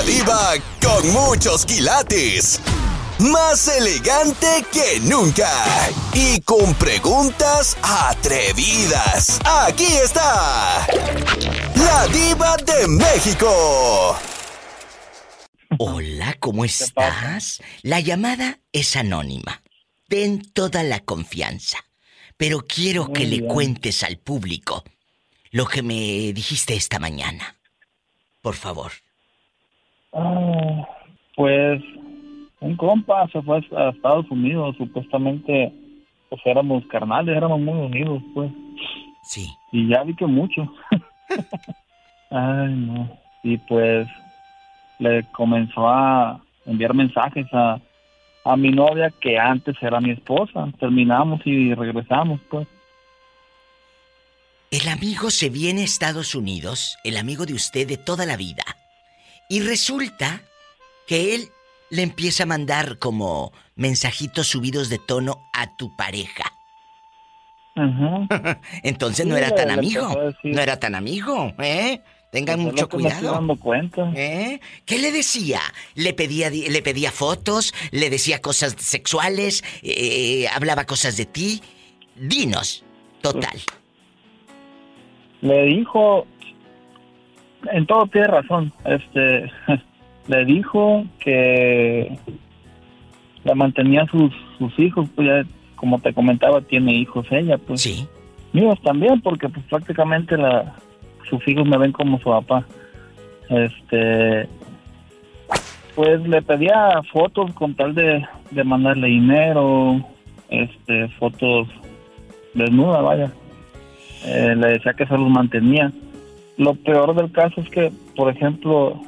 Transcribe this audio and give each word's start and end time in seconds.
La 0.00 0.06
diva 0.06 0.54
con 0.80 1.12
muchos 1.12 1.66
quilates. 1.66 2.58
Más 3.18 3.68
elegante 3.68 4.64
que 4.72 4.98
nunca. 5.00 5.52
Y 6.14 6.40
con 6.40 6.72
preguntas 6.76 7.76
atrevidas. 7.82 9.38
Aquí 9.44 9.84
está. 9.84 10.86
La 11.76 12.06
diva 12.08 12.56
de 12.56 12.88
México. 12.88 14.16
Hola, 15.76 16.34
¿cómo 16.40 16.64
estás? 16.64 17.60
La 17.82 18.00
llamada 18.00 18.58
es 18.72 18.96
anónima. 18.96 19.62
Ten 20.08 20.40
toda 20.54 20.82
la 20.82 21.00
confianza. 21.00 21.76
Pero 22.38 22.66
quiero 22.66 23.12
que 23.12 23.26
le 23.26 23.46
cuentes 23.46 24.02
al 24.02 24.16
público 24.16 24.82
lo 25.50 25.66
que 25.66 25.82
me 25.82 26.32
dijiste 26.32 26.74
esta 26.74 26.98
mañana. 26.98 27.60
Por 28.40 28.54
favor. 28.54 28.92
Ah, 30.12 30.86
pues 31.36 31.82
un 32.60 32.76
compa 32.76 33.28
se 33.28 33.40
fue 33.42 33.64
a 33.76 33.90
Estados 33.90 34.30
Unidos, 34.30 34.76
supuestamente 34.76 35.72
pues 36.28 36.40
éramos 36.44 36.84
carnales, 36.86 37.36
éramos 37.36 37.60
muy 37.60 37.86
unidos, 37.86 38.22
pues. 38.34 38.50
Sí. 39.24 39.48
Y 39.72 39.88
ya 39.88 40.02
vi 40.04 40.14
que 40.14 40.26
mucho. 40.26 40.72
Ay, 42.30 42.74
no. 42.74 43.18
Y 43.42 43.58
pues 43.58 44.08
le 44.98 45.24
comenzó 45.32 45.88
a 45.88 46.40
enviar 46.66 46.94
mensajes 46.94 47.46
a, 47.52 47.80
a 48.44 48.56
mi 48.56 48.70
novia 48.70 49.12
que 49.20 49.38
antes 49.38 49.76
era 49.80 50.00
mi 50.00 50.10
esposa. 50.10 50.68
Terminamos 50.78 51.40
y 51.44 51.74
regresamos, 51.74 52.40
pues. 52.48 52.68
El 54.70 54.88
amigo 54.88 55.30
se 55.30 55.50
viene 55.50 55.80
a 55.80 55.84
Estados 55.84 56.36
Unidos, 56.36 56.96
el 57.02 57.16
amigo 57.16 57.44
de 57.44 57.54
usted 57.54 57.88
de 57.88 57.96
toda 57.96 58.24
la 58.24 58.36
vida. 58.36 58.62
Y 59.50 59.60
resulta 59.62 60.42
que 61.08 61.34
él 61.34 61.48
le 61.90 62.02
empieza 62.02 62.44
a 62.44 62.46
mandar 62.46 62.98
como 62.98 63.52
mensajitos 63.74 64.46
subidos 64.46 64.88
de 64.88 64.98
tono 64.98 65.42
a 65.52 65.76
tu 65.76 65.94
pareja. 65.96 66.44
Ajá. 67.74 68.60
Entonces 68.84 69.26
no 69.26 69.36
era 69.36 69.52
tan 69.54 69.70
amigo. 69.72 70.08
No 70.44 70.62
era 70.62 70.78
tan 70.78 70.94
amigo, 70.94 71.52
¿eh? 71.58 72.00
Tengan 72.30 72.58
Pues 72.62 72.66
es 72.68 72.72
mucho 72.74 72.88
cuidado. 72.88 73.32
dando 73.32 73.56
cuenta. 73.56 74.12
¿Eh? 74.14 74.60
¿Qué 74.86 75.00
le 75.00 75.10
decía? 75.10 75.60
¿Le 75.96 76.14
pedía, 76.14 76.48
le 76.48 76.80
pedía 76.82 77.10
fotos? 77.10 77.74
¿Le 77.90 78.08
decía 78.08 78.40
cosas 78.40 78.76
sexuales? 78.78 79.64
Eh, 79.82 80.46
¿Hablaba 80.52 80.84
cosas 80.86 81.16
de 81.16 81.26
ti? 81.26 81.60
Dinos. 82.14 82.84
Total. 83.20 83.60
Le 85.40 85.64
dijo, 85.64 86.24
en 87.72 87.86
todo 87.86 88.06
tiene 88.06 88.26
razón, 88.28 88.72
este, 88.84 89.50
le 90.28 90.44
dijo 90.44 91.04
que 91.18 92.18
la 93.44 93.54
mantenía 93.54 94.06
sus, 94.06 94.32
sus 94.58 94.78
hijos, 94.78 95.08
pues 95.14 95.28
ya, 95.28 95.44
como 95.76 95.98
te 95.98 96.12
comentaba, 96.12 96.60
tiene 96.60 96.94
hijos 96.94 97.26
ella, 97.30 97.58
pues. 97.58 97.82
Sí. 97.82 98.06
Míos 98.52 98.78
también, 98.82 99.20
porque 99.20 99.48
pues 99.48 99.64
prácticamente 99.66 100.36
la, 100.36 100.74
sus 101.28 101.46
hijos 101.46 101.66
me 101.66 101.78
ven 101.78 101.92
como 101.92 102.18
su 102.18 102.30
papá. 102.30 102.64
Este, 103.48 104.48
pues 105.94 106.20
le 106.26 106.42
pedía 106.42 107.00
fotos 107.12 107.52
con 107.54 107.74
tal 107.74 107.94
de, 107.94 108.26
de 108.50 108.64
mandarle 108.64 109.08
dinero, 109.08 110.04
este, 110.48 111.08
fotos 111.10 111.68
desnuda, 112.54 113.00
vaya. 113.00 113.32
Eh, 114.24 114.54
le 114.56 114.68
decía 114.68 114.92
que 114.94 115.06
se 115.06 115.16
los 115.16 115.30
mantenía. 115.30 115.92
Lo 116.60 116.74
peor 116.74 117.14
del 117.14 117.32
caso 117.32 117.62
es 117.62 117.70
que, 117.70 117.90
por 118.14 118.30
ejemplo, 118.30 119.00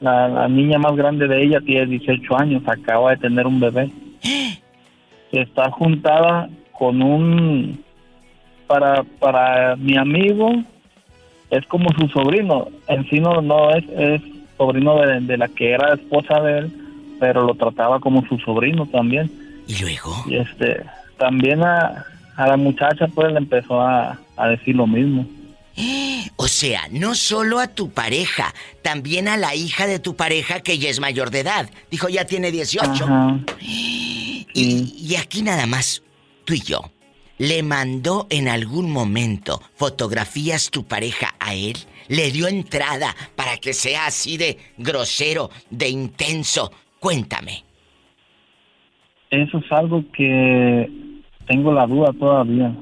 la, 0.00 0.28
la 0.28 0.48
niña 0.48 0.78
más 0.78 0.96
grande 0.96 1.28
de 1.28 1.42
ella 1.42 1.60
tiene 1.60 1.84
18 1.84 2.38
años, 2.38 2.62
acaba 2.66 3.10
de 3.10 3.18
tener 3.18 3.46
un 3.46 3.60
bebé. 3.60 3.90
Está 5.30 5.70
juntada 5.72 6.48
con 6.72 7.02
un 7.02 7.84
para 8.66 9.02
para 9.20 9.76
mi 9.76 9.98
amigo 9.98 10.50
es 11.50 11.66
como 11.66 11.90
su 11.98 12.08
sobrino 12.08 12.66
en 12.88 13.08
sí 13.08 13.20
no, 13.20 13.40
no 13.40 13.70
es 13.70 13.84
es 13.90 14.22
sobrino 14.56 14.98
de, 15.00 15.20
de 15.20 15.36
la 15.36 15.48
que 15.48 15.70
era 15.72 15.94
esposa 15.94 16.40
de 16.40 16.58
él 16.58 16.72
pero 17.20 17.42
lo 17.42 17.54
trataba 17.54 18.00
como 18.00 18.26
su 18.26 18.38
sobrino 18.38 18.86
también 18.86 19.30
¿Y 19.68 19.80
luego? 19.80 20.12
y 20.26 20.36
este 20.36 20.82
también 21.16 21.62
a, 21.62 22.04
a 22.36 22.48
la 22.48 22.56
muchacha 22.56 23.06
pues 23.14 23.32
le 23.32 23.38
empezó 23.38 23.80
a, 23.80 24.18
a 24.36 24.48
decir 24.48 24.74
lo 24.74 24.86
mismo 24.86 25.26
O 26.38 26.48
sea, 26.48 26.88
no 26.90 27.14
solo 27.14 27.60
a 27.60 27.68
tu 27.68 27.90
pareja, 27.90 28.54
también 28.82 29.28
a 29.28 29.36
la 29.36 29.54
hija 29.54 29.86
de 29.86 29.98
tu 29.98 30.16
pareja 30.16 30.60
que 30.60 30.78
ya 30.78 30.90
es 30.90 31.00
mayor 31.00 31.30
de 31.30 31.40
edad. 31.40 31.70
Dijo, 31.90 32.08
ya 32.08 32.24
tiene 32.24 32.50
18. 32.50 33.04
Ajá. 33.04 33.40
Y, 33.60 34.46
y 34.54 35.16
aquí 35.16 35.42
nada 35.42 35.66
más, 35.66 36.02
tú 36.44 36.54
y 36.54 36.60
yo. 36.60 36.90
¿Le 37.38 37.62
mandó 37.62 38.26
en 38.30 38.48
algún 38.48 38.90
momento 38.90 39.60
fotografías 39.74 40.70
tu 40.70 40.84
pareja 40.84 41.34
a 41.38 41.54
él? 41.54 41.76
¿Le 42.08 42.30
dio 42.30 42.48
entrada 42.48 43.14
para 43.34 43.58
que 43.58 43.74
sea 43.74 44.06
así 44.06 44.36
de 44.36 44.58
grosero, 44.78 45.50
de 45.70 45.88
intenso? 45.88 46.72
Cuéntame. 46.98 47.64
eso 49.30 49.58
es 49.58 49.72
algo 49.72 50.02
que 50.12 50.90
tengo 51.46 51.72
la 51.72 51.86
duda 51.86 52.12
todavía 52.18 52.74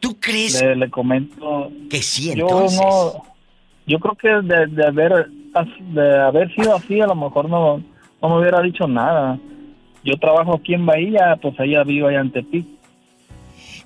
¿Tú 0.00 0.18
crees 0.18 0.60
le, 0.62 0.76
le 0.76 0.90
comento 0.90 1.70
que 1.88 2.02
sí 2.02 2.26
yo 2.26 2.32
entonces? 2.32 2.80
no 2.80 3.24
yo 3.86 3.98
creo 3.98 4.14
que 4.14 4.28
de, 4.28 4.66
de 4.66 4.86
haber 4.86 5.28
de 5.28 6.18
haber 6.20 6.54
sido 6.54 6.76
así 6.76 7.00
a 7.00 7.06
lo 7.06 7.14
mejor 7.14 7.48
no 7.48 7.82
no 8.22 8.28
me 8.28 8.38
hubiera 8.40 8.60
dicho 8.62 8.86
nada 8.86 9.38
yo 10.04 10.16
trabajo 10.18 10.54
aquí 10.56 10.74
en 10.74 10.86
Bahía 10.86 11.36
pues 11.40 11.54
ella 11.58 11.84
vive 11.84 12.08
allá 12.08 12.20
en 12.20 12.32
Tepic 12.32 12.66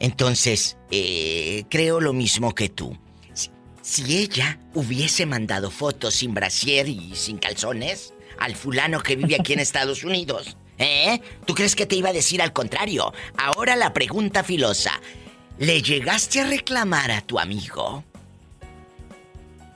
Entonces, 0.01 0.77
eh, 0.91 1.65
creo 1.71 2.01
lo 2.01 2.13
mismo 2.13 2.55
que 2.55 2.69
tú. 2.69 2.97
Si, 3.33 3.51
si 3.81 4.19
ella 4.19 4.59
hubiese 4.75 5.25
mandado 5.27 5.71
fotos 5.71 6.15
sin 6.15 6.35
brasier 6.35 6.89
y 6.89 7.15
sin 7.15 7.39
calzones 7.39 8.13
al 8.39 8.55
fulano 8.55 9.01
que 9.01 9.17
vive 9.17 9.37
aquí 9.37 9.53
en 9.55 9.61
Estados 9.69 10.05
Unidos, 10.05 10.57
¿eh? 10.79 11.21
¿Tú 11.47 11.55
crees 11.55 11.75
que 11.75 11.87
te 11.87 11.97
iba 11.97 12.11
a 12.11 12.13
decir 12.13 12.43
al 12.43 12.53
contrario? 12.53 13.13
Ahora 13.37 13.77
la 13.77 13.93
pregunta 13.93 14.43
filosa. 14.45 15.01
¿Le 15.59 15.82
llegaste 15.82 16.41
a 16.41 16.47
reclamar 16.48 17.10
a 17.10 17.20
tu 17.20 17.38
amigo? 17.38 18.03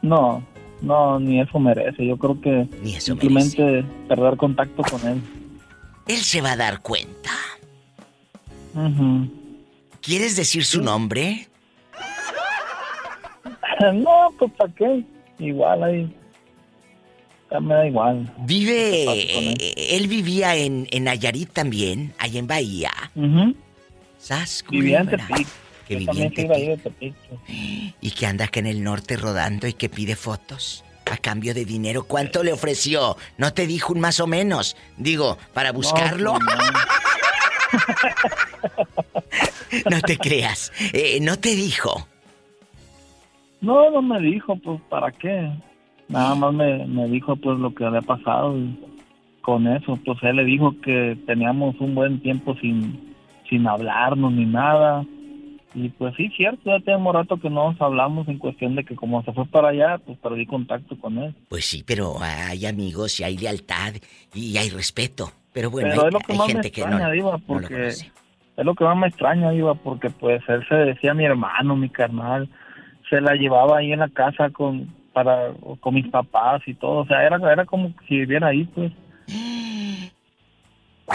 no 0.02 0.42
no 0.80 1.18
ni 1.18 1.40
eso 1.40 1.58
merece 1.58 2.06
yo 2.06 2.16
creo 2.16 2.40
que 2.40 2.68
Ni 2.82 2.94
eso 2.94 3.06
simplemente 3.06 3.84
perder 4.08 4.36
contacto 4.36 4.82
con 4.82 5.04
él 5.08 5.20
Él 6.06 6.18
se 6.18 6.40
va 6.40 6.52
a 6.52 6.56
dar 6.56 6.80
cuenta. 6.82 7.30
¿Quieres 10.00 10.36
decir 10.36 10.64
su 10.64 10.80
nombre? 10.82 11.48
no 13.94 14.32
pues 14.38 14.52
para 14.52 14.72
qué 14.74 15.04
igual 15.40 15.82
ahí 15.82 16.14
ya 17.50 17.58
me 17.60 17.74
da 17.74 17.86
igual 17.86 18.32
Vive. 18.38 19.48
él? 19.48 19.56
eh, 19.60 19.96
él 19.96 20.06
vivía 20.06 20.54
en, 20.54 20.86
en 20.92 21.04
Nayarit 21.04 21.50
también, 21.52 22.14
ahí 22.18 22.38
en 22.38 22.46
Bahía. 22.46 22.92
Sas, 24.18 24.64
vivía 24.70 25.00
en. 25.00 25.08
Tepic 25.08 25.48
Que 25.88 26.04
Yo 26.04 26.12
pues. 26.76 27.15
Y 28.00 28.10
que 28.10 28.26
anda 28.26 28.44
acá 28.44 28.60
en 28.60 28.66
el 28.66 28.84
norte 28.84 29.16
rodando 29.16 29.66
y 29.66 29.72
que 29.72 29.88
pide 29.88 30.15
fotos 30.16 30.84
a 31.10 31.16
cambio 31.16 31.54
de 31.54 31.65
dinero. 31.65 32.04
¿Cuánto 32.04 32.43
le 32.43 32.53
ofreció? 32.53 33.16
¿No 33.38 33.53
te 33.54 33.66
dijo 33.66 33.93
un 33.93 34.00
más 34.00 34.21
o 34.21 34.26
menos? 34.26 34.76
Digo, 34.97 35.38
para 35.54 35.72
buscarlo. 35.72 36.34
No, 36.34 36.38
pues, 36.38 36.59
no. 36.59 36.78
No, 39.91 40.00
te 40.00 40.16
creas. 40.16 40.72
Eh, 40.94 41.19
no 41.21 41.38
te 41.38 41.54
dijo. 41.54 42.09
No, 43.60 43.91
no 43.91 44.00
me 44.00 44.20
dijo, 44.20 44.56
pues, 44.56 44.81
¿para 44.88 45.10
qué? 45.12 45.50
Nada 46.09 46.34
más 46.34 46.55
me, 46.55 46.87
me 46.87 47.06
dijo, 47.09 47.37
pues, 47.37 47.58
lo 47.58 47.75
que 47.75 47.84
había 47.84 48.02
pasado 48.02 48.56
y 48.56 48.79
con 49.43 49.67
eso, 49.67 49.99
pues, 50.05 50.19
él 50.23 50.37
le 50.37 50.44
dijo 50.44 50.75
que 50.82 51.19
teníamos 51.26 51.79
un 51.81 51.94
buen 51.94 52.20
tiempo 52.20 52.55
sin, 52.61 53.14
sin 53.49 53.67
hablarnos 53.67 54.32
ni 54.32 54.46
nada. 54.46 55.05
Y, 55.78 55.90
pues, 55.90 56.14
sí, 56.16 56.28
cierto, 56.36 56.62
ya 56.64 56.80
tenemos 56.80 57.14
rato 57.14 57.36
que 57.36 57.48
no 57.48 57.70
nos 57.70 57.80
hablamos 57.80 58.26
en 58.26 58.38
cuestión 58.38 58.75
de 58.75 58.84
que 58.84 58.96
como 58.96 59.22
se 59.22 59.32
fue 59.32 59.46
para 59.46 59.69
allá, 59.69 59.98
pues, 59.98 60.19
perdí 60.19 60.44
contacto 60.44 60.98
con 60.98 61.19
él. 61.19 61.34
Pues 61.48 61.66
sí, 61.66 61.84
pero 61.86 62.16
hay 62.20 62.66
amigos 62.66 63.20
y 63.20 63.25
hay 63.25 63.36
lealtad 63.36 63.94
y 64.34 64.56
hay 64.56 64.70
respeto. 64.70 65.30
Pero 65.52 65.70
bueno, 65.70 65.90
Pero 65.90 66.02
hay, 66.02 66.08
es 66.08 66.14
lo 66.14 66.19
que 66.19 66.32
hay 66.32 66.38
más 66.38 66.46
me 66.48 66.52
gente 66.54 66.70
que 66.72 66.80
no, 66.80 66.86
extraña, 66.88 67.12
Diva, 67.12 67.30
no 67.30 67.38
lo 67.38 67.44
porque 67.46 67.86
es 67.88 68.12
lo 68.56 68.75
que 68.75 68.84
más 68.84 68.96
me 68.96 69.06
extraña, 69.06 69.50
Diva, 69.50 69.75
porque, 69.76 70.10
pues, 70.10 70.42
él 70.48 70.66
se 70.69 70.75
decía 70.75 71.14
mi 71.14 71.25
hermano, 71.25 71.76
mi 71.76 71.90
carnal, 71.90 72.48
se 73.08 73.20
la 73.20 73.34
llevaba 73.34 73.78
ahí 73.78 73.92
en 73.92 74.00
la 74.00 74.08
casa 74.08 74.50
con 74.50 74.88
para 75.12 75.52
con 75.81 75.94
mis 75.94 76.08
papás 76.08 76.62
y 76.66 76.74
todo, 76.74 76.98
o 76.98 77.06
sea, 77.06 77.24
era, 77.24 77.36
era 77.52 77.64
como 77.64 77.92
si 78.06 78.19
viviera 78.19 78.48
ahí, 78.48 78.64
pues. 78.66 78.92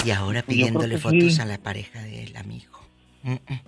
Y 0.05 0.11
ahora 0.11 0.41
creo 0.41 0.55
pidiéndole 0.55 0.95
que 0.95 1.01
fotos 1.01 1.35
sí. 1.35 1.41
a 1.41 1.45
la 1.45 1.57
pareja 1.57 2.01
del 2.01 2.35
amigo. 2.35 2.79
Mm, 3.23 3.33
mm. 3.33 3.59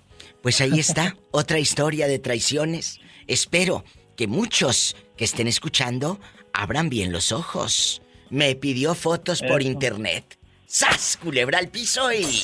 Pues 0.46 0.62
ahí 0.62 0.80
está, 0.80 1.18
otra 1.32 1.58
historia 1.58 2.06
de 2.06 2.20
traiciones. 2.20 3.00
Espero 3.26 3.84
que 4.16 4.28
muchos 4.28 4.96
que 5.18 5.26
estén 5.26 5.48
escuchando 5.48 6.20
abran 6.54 6.88
bien 6.88 7.12
los 7.12 7.32
ojos. 7.32 8.04
Me 8.30 8.54
pidió 8.54 8.94
fotos 8.94 9.42
por 9.42 9.64
internet. 9.64 10.38
¡Sas! 10.68 11.18
Culebra 11.20 11.58
al 11.58 11.70
piso 11.70 12.14
y. 12.14 12.44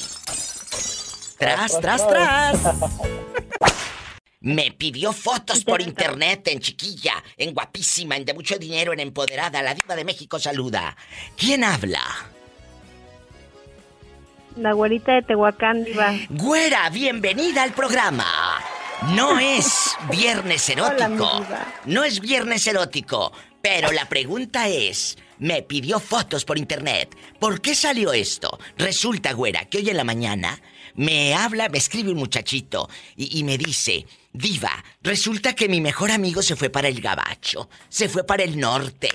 ¡Tras, 1.38 1.80
tras, 1.80 2.08
tras! 2.08 2.60
Me 4.40 4.72
pidió 4.72 5.14
fotos 5.14 5.64
por 5.64 5.80
internet 5.80 6.48
en 6.48 6.60
chiquilla, 6.60 7.24
en 7.38 7.54
guapísima, 7.54 8.18
en 8.18 8.26
de 8.26 8.34
mucho 8.34 8.58
dinero, 8.58 8.94
en 8.94 9.00
empoderada. 9.00 9.62
La 9.62 9.76
diva 9.76 9.96
de 9.96 10.06
México 10.06 10.40
saluda. 10.40 10.98
¿Quién 11.38 11.64
habla? 11.64 12.02
La 14.58 14.74
güerita 14.74 15.14
de 15.14 15.22
Tehuacán, 15.22 15.84
diva. 15.84 16.14
Güera, 16.30 16.90
bienvenida 16.90 17.64
al 17.64 17.74
programa. 17.74 18.26
No 19.16 19.40
es 19.40 19.96
viernes 20.12 20.68
erótico. 20.70 21.46
no 21.86 22.04
es 22.04 22.20
viernes 22.20 22.68
erótico. 22.68 23.32
Pero 23.62 23.92
la 23.92 24.10
pregunta 24.10 24.68
es, 24.68 25.18
me 25.40 25.62
pidió 25.62 26.00
fotos 26.00 26.46
por 26.46 26.58
internet. 26.58 27.16
¿Por 27.40 27.62
qué 27.62 27.76
salió 27.76 28.12
esto? 28.12 28.60
Resulta, 28.78 29.34
güera, 29.34 29.66
que 29.66 29.78
hoy 29.78 29.90
en 29.90 29.98
la 29.98 30.04
mañana 30.04 30.60
me 30.96 31.34
habla, 31.34 31.70
me 31.70 31.78
escribe 31.78 32.12
un 32.12 32.18
muchachito 32.18 32.90
y, 33.16 33.40
y 33.40 33.44
me 33.44 33.58
dice, 33.58 34.06
Diva, 34.34 34.84
resulta 35.02 35.54
que 35.56 35.70
mi 35.70 35.80
mejor 35.80 36.12
amigo 36.12 36.42
se 36.42 36.56
fue 36.56 36.70
para 36.70 36.88
el 36.88 37.02
gabacho, 37.02 37.70
se 37.88 38.10
fue 38.10 38.26
para 38.26 38.44
el 38.44 38.60
norte 38.60 39.10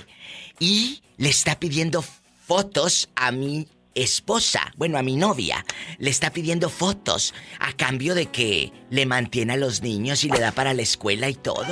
y 0.58 1.02
le 1.18 1.28
está 1.28 1.58
pidiendo 1.58 2.02
fotos 2.46 3.08
a 3.16 3.32
mi 3.32 3.66
esposa, 3.96 4.72
bueno, 4.76 4.98
a 4.98 5.02
mi 5.02 5.16
novia, 5.16 5.64
le 5.98 6.10
está 6.10 6.30
pidiendo 6.30 6.68
fotos 6.68 7.34
a 7.58 7.72
cambio 7.72 8.14
de 8.14 8.26
que 8.26 8.70
le 8.90 9.06
mantiene 9.06 9.54
a 9.54 9.56
los 9.56 9.82
niños 9.82 10.22
y 10.24 10.30
le 10.30 10.38
da 10.38 10.52
para 10.52 10.74
la 10.74 10.82
escuela 10.82 11.28
y 11.28 11.34
todo. 11.34 11.64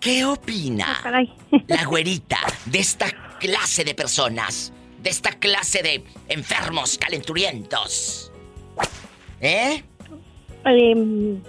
¿Qué 0.00 0.24
opina 0.24 0.86
Ah, 1.04 1.22
la 1.66 1.84
güerita 1.84 2.38
de 2.66 2.78
esta 2.78 3.06
clase 3.40 3.84
de 3.84 3.94
personas? 3.94 4.72
De 5.02 5.10
esta 5.10 5.32
clase 5.32 5.82
de 5.82 6.04
enfermos 6.28 6.98
calenturientos. 6.98 8.32
¿Eh? 9.40 9.82
Em, 10.64 11.40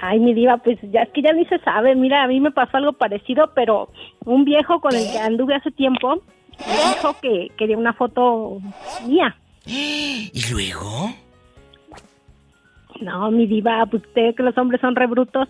ay, 0.00 0.18
mi 0.18 0.34
diva, 0.34 0.56
pues 0.58 0.78
ya 0.82 1.02
es 1.02 1.10
que 1.10 1.22
ya 1.22 1.32
ni 1.32 1.44
se 1.46 1.58
sabe. 1.60 1.94
Mira, 1.94 2.24
a 2.24 2.26
mí 2.26 2.40
me 2.40 2.50
pasó 2.50 2.76
algo 2.76 2.92
parecido, 2.92 3.52
pero 3.54 3.88
un 4.24 4.44
viejo 4.44 4.80
con 4.80 4.94
el 4.94 5.10
que 5.10 5.18
anduve 5.18 5.54
hace 5.54 5.70
tiempo 5.70 6.22
me 6.58 6.94
dijo 6.94 7.16
que 7.20 7.50
quería 7.56 7.76
una 7.78 7.92
foto 7.92 8.58
mía. 9.06 9.36
¿Y 9.66 10.42
luego? 10.50 11.14
No, 13.00 13.30
mi 13.30 13.46
diva, 13.46 13.84
pues 13.86 14.02
usted 14.04 14.34
que 14.36 14.42
los 14.42 14.56
hombres 14.58 14.80
son 14.80 14.94
rebrutos. 14.94 15.48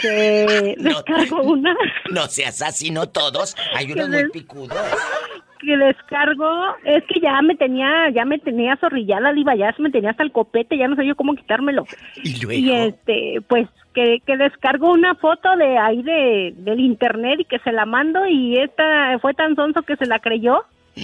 Que 0.00 0.74
No. 0.78 0.90
descargo 0.90 1.42
una, 1.42 1.74
No 2.10 2.26
seas 2.28 2.62
así, 2.62 2.90
no 2.90 3.08
todos. 3.08 3.56
Hay 3.74 3.90
unos 3.92 4.08
muy 4.08 4.28
picudos. 4.30 4.78
que 5.58 5.76
descargo, 5.76 6.48
es 6.84 7.04
que 7.04 7.20
ya 7.20 7.40
me 7.42 7.54
tenía, 7.56 8.10
ya 8.14 8.24
me 8.24 8.38
tenía 8.38 8.76
zorrillada, 8.76 9.32
diva, 9.32 9.54
ya 9.56 9.74
me 9.78 9.90
tenía 9.90 10.10
hasta 10.10 10.22
el 10.22 10.32
copete, 10.32 10.76
ya 10.78 10.88
no 10.88 10.96
sé 10.96 11.06
yo 11.06 11.14
cómo 11.16 11.34
quitármelo. 11.34 11.84
Y 12.22 12.30
Y 12.30 12.40
luego. 12.40 12.74
este, 12.88 13.40
pues 13.48 13.68
que, 13.94 14.20
que 14.26 14.36
descargo 14.36 14.92
una 14.92 15.14
foto 15.16 15.56
de 15.56 15.76
ahí 15.78 16.02
de, 16.02 16.54
del 16.56 16.80
internet 16.80 17.40
y 17.40 17.44
que 17.44 17.58
se 17.60 17.72
la 17.72 17.84
mando 17.86 18.26
y 18.26 18.56
esta 18.58 19.18
fue 19.20 19.34
tan 19.34 19.54
sonso 19.56 19.82
que 19.82 19.96
se 19.96 20.06
la 20.06 20.18
creyó. 20.20 20.64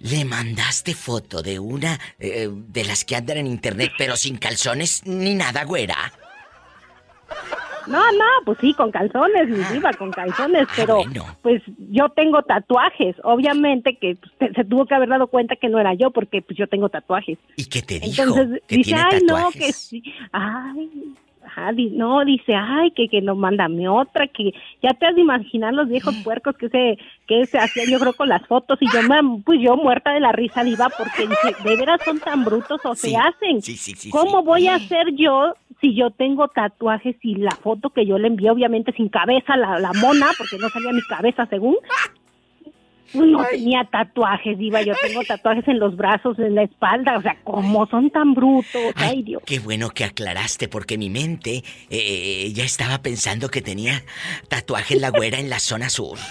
Le 0.00 0.24
mandaste 0.24 0.94
foto 0.94 1.42
de 1.42 1.60
una 1.60 1.96
eh, 2.18 2.48
de 2.50 2.84
las 2.84 3.04
que 3.04 3.14
andan 3.14 3.36
en 3.38 3.46
internet, 3.46 3.92
pero 3.96 4.16
sin 4.16 4.36
calzones 4.36 5.06
ni 5.06 5.34
nada, 5.36 5.62
güera. 5.64 5.94
No, 7.86 7.98
no, 8.12 8.24
pues 8.44 8.58
sí, 8.60 8.74
con 8.74 8.90
calzones, 8.90 9.48
mi 9.48 9.62
diva, 9.72 9.92
con 9.94 10.10
calzones, 10.10 10.66
Ah, 10.68 10.72
pero 10.76 10.96
bueno. 10.96 11.24
pues 11.42 11.62
yo 11.90 12.08
tengo 12.10 12.42
tatuajes. 12.42 13.16
Obviamente 13.24 13.96
que 13.96 14.16
pues, 14.38 14.52
se 14.54 14.64
tuvo 14.64 14.86
que 14.86 14.94
haber 14.94 15.08
dado 15.08 15.26
cuenta 15.26 15.56
que 15.56 15.68
no 15.68 15.78
era 15.78 15.94
yo 15.94 16.10
porque 16.10 16.42
pues 16.42 16.58
yo 16.58 16.66
tengo 16.66 16.88
tatuajes. 16.88 17.38
¿Y 17.56 17.64
qué 17.66 17.82
te 17.82 18.00
dijo? 18.00 18.22
Entonces 18.22 18.62
que 18.68 18.76
dice, 18.76 18.90
tiene 18.90 19.02
ay, 19.10 19.20
no, 19.22 19.34
tatuajes. 19.34 19.66
que 19.66 19.72
sí, 19.72 20.02
ay, 20.32 21.14
ajá, 21.52 21.72
di- 21.72 21.90
no, 21.90 22.24
dice, 22.24 22.54
ay, 22.54 22.90
que, 22.92 23.08
que 23.08 23.20
no, 23.20 23.34
mándame 23.34 23.88
otra, 23.88 24.26
que 24.26 24.52
ya 24.82 24.90
te 24.94 25.06
has 25.06 25.14
de 25.14 25.20
imaginar 25.20 25.74
los 25.74 25.88
viejos 25.88 26.14
puercos 26.24 26.56
que 26.56 26.68
se, 26.68 26.98
que 27.26 27.46
se 27.46 27.58
hacían, 27.58 27.90
yo 27.90 27.98
creo, 28.00 28.14
con 28.14 28.28
las 28.28 28.46
fotos, 28.46 28.78
y 28.80 28.86
yo, 28.92 29.02
me- 29.02 29.42
pues 29.44 29.60
yo 29.60 29.76
muerta 29.76 30.12
de 30.12 30.20
la 30.20 30.32
risa, 30.32 30.64
diva, 30.64 30.88
porque 30.96 31.26
dice, 31.28 31.54
de 31.62 31.76
veras 31.76 32.00
son 32.04 32.20
tan 32.20 32.44
brutos 32.44 32.80
o 32.84 32.94
Sí, 32.94 33.10
se 33.10 33.16
hacen. 33.16 33.60
sí, 33.62 33.76
sí, 33.76 33.94
sí, 33.94 34.10
¿Cómo 34.10 34.42
voy 34.42 34.66
a 34.66 34.76
hacer 34.76 35.06
yo 35.14 35.54
si 35.80 35.94
yo 35.94 36.10
tengo 36.10 36.48
tatuajes 36.48 37.16
y 37.22 37.34
la 37.36 37.50
foto 37.56 37.90
que 37.90 38.06
yo 38.06 38.18
le 38.18 38.28
envié, 38.28 38.50
obviamente 38.50 38.92
sin 38.92 39.08
cabeza, 39.08 39.56
la, 39.56 39.78
la 39.78 39.92
mona, 39.92 40.26
porque 40.38 40.56
no 40.58 40.68
salía 40.68 40.92
mi 40.92 41.02
cabeza 41.02 41.46
según? 41.46 41.76
No 43.14 43.44
tenía 43.50 43.84
tatuajes, 43.90 44.56
Diva. 44.58 44.82
Yo 44.82 44.94
tengo 45.02 45.22
tatuajes 45.24 45.66
en 45.68 45.78
los 45.78 45.96
brazos, 45.96 46.38
en 46.38 46.54
la 46.54 46.62
espalda. 46.62 47.18
O 47.18 47.22
sea, 47.22 47.36
¿cómo 47.44 47.86
son 47.86 48.10
tan 48.10 48.34
brutos? 48.34 48.80
Ay, 48.96 49.08
Ay, 49.16 49.22
Dios. 49.22 49.42
qué 49.44 49.58
bueno 49.58 49.90
que 49.90 50.04
aclaraste 50.04 50.68
porque 50.68 50.96
mi 50.98 51.10
mente 51.10 51.62
eh, 51.90 52.50
ya 52.54 52.64
estaba 52.64 53.02
pensando 53.02 53.48
que 53.48 53.60
tenía 53.62 54.02
tatuaje 54.48 54.94
en 54.94 55.00
la 55.02 55.10
güera 55.10 55.38
en 55.38 55.50
la 55.50 55.58
zona 55.58 55.88
sur. 55.90 56.18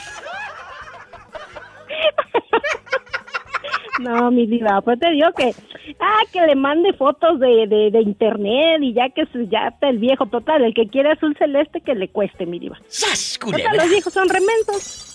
No, 3.99 4.31
mi 4.31 4.47
Diva. 4.47 4.81
Pues 4.81 4.99
te 4.99 5.11
digo 5.11 5.27
que. 5.37 5.53
Ah, 5.99 6.21
que 6.31 6.41
le 6.47 6.55
mande 6.55 6.93
fotos 6.93 7.39
de, 7.39 7.67
de, 7.67 7.91
de 7.91 8.01
internet 8.01 8.79
y 8.81 8.93
ya 8.93 9.09
que 9.09 9.25
se- 9.27 9.47
ya 9.47 9.67
está 9.67 9.89
el 9.89 9.99
viejo 9.99 10.25
total. 10.25 10.63
El 10.63 10.73
que 10.73 10.87
quiere 10.87 11.11
azul 11.11 11.35
celeste, 11.37 11.81
que 11.81 11.93
le 11.93 12.07
cueste, 12.07 12.45
mi 12.47 12.57
Diva. 12.57 12.79
¡Sas, 12.87 13.37
Total, 13.39 13.51
culebra! 13.61 13.73
los 13.83 13.89
viejos 13.91 14.13
son 14.13 14.27
remensos. 14.27 15.10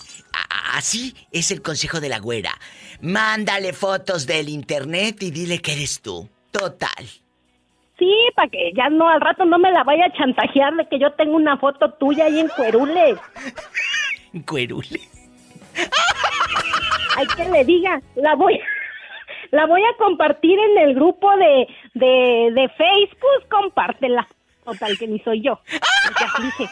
Así 0.73 1.15
es 1.31 1.51
el 1.51 1.61
consejo 1.61 1.99
de 1.99 2.09
la 2.09 2.19
güera. 2.19 2.51
Mándale 3.01 3.73
fotos 3.73 4.27
del 4.27 4.49
internet 4.49 5.21
y 5.23 5.31
dile 5.31 5.59
que 5.59 5.73
eres 5.73 6.01
tú. 6.01 6.29
Total. 6.51 7.05
Sí, 7.97 8.13
para 8.35 8.47
que 8.49 8.71
ya 8.75 8.89
no, 8.89 9.09
al 9.09 9.21
rato 9.21 9.43
no 9.45 9.57
me 9.57 9.71
la 9.71 9.83
vaya 9.83 10.05
a 10.05 10.13
chantajear 10.13 10.75
de 10.75 10.87
que 10.87 10.99
yo 10.99 11.11
tengo 11.13 11.35
una 11.35 11.57
foto 11.57 11.91
tuya 11.93 12.25
ahí 12.25 12.39
en 12.39 12.47
Cuerules. 12.49 13.17
Cuerule. 14.45 14.99
Hay 17.15 17.27
que 17.27 17.49
le 17.49 17.65
diga, 17.65 18.01
la 18.15 18.35
voy, 18.35 18.59
la 19.51 19.65
voy 19.65 19.81
a 19.81 19.97
compartir 19.97 20.57
en 20.59 20.77
el 20.77 20.95
grupo 20.95 21.29
de, 21.37 21.67
de, 21.95 22.51
de 22.53 22.69
Facebook, 22.77 23.49
compártela. 23.49 24.27
Total, 24.63 24.97
que 24.97 25.07
ni 25.07 25.19
soy 25.19 25.41
yo. 25.41 25.59
Ya 26.19 26.43
dije, 26.43 26.69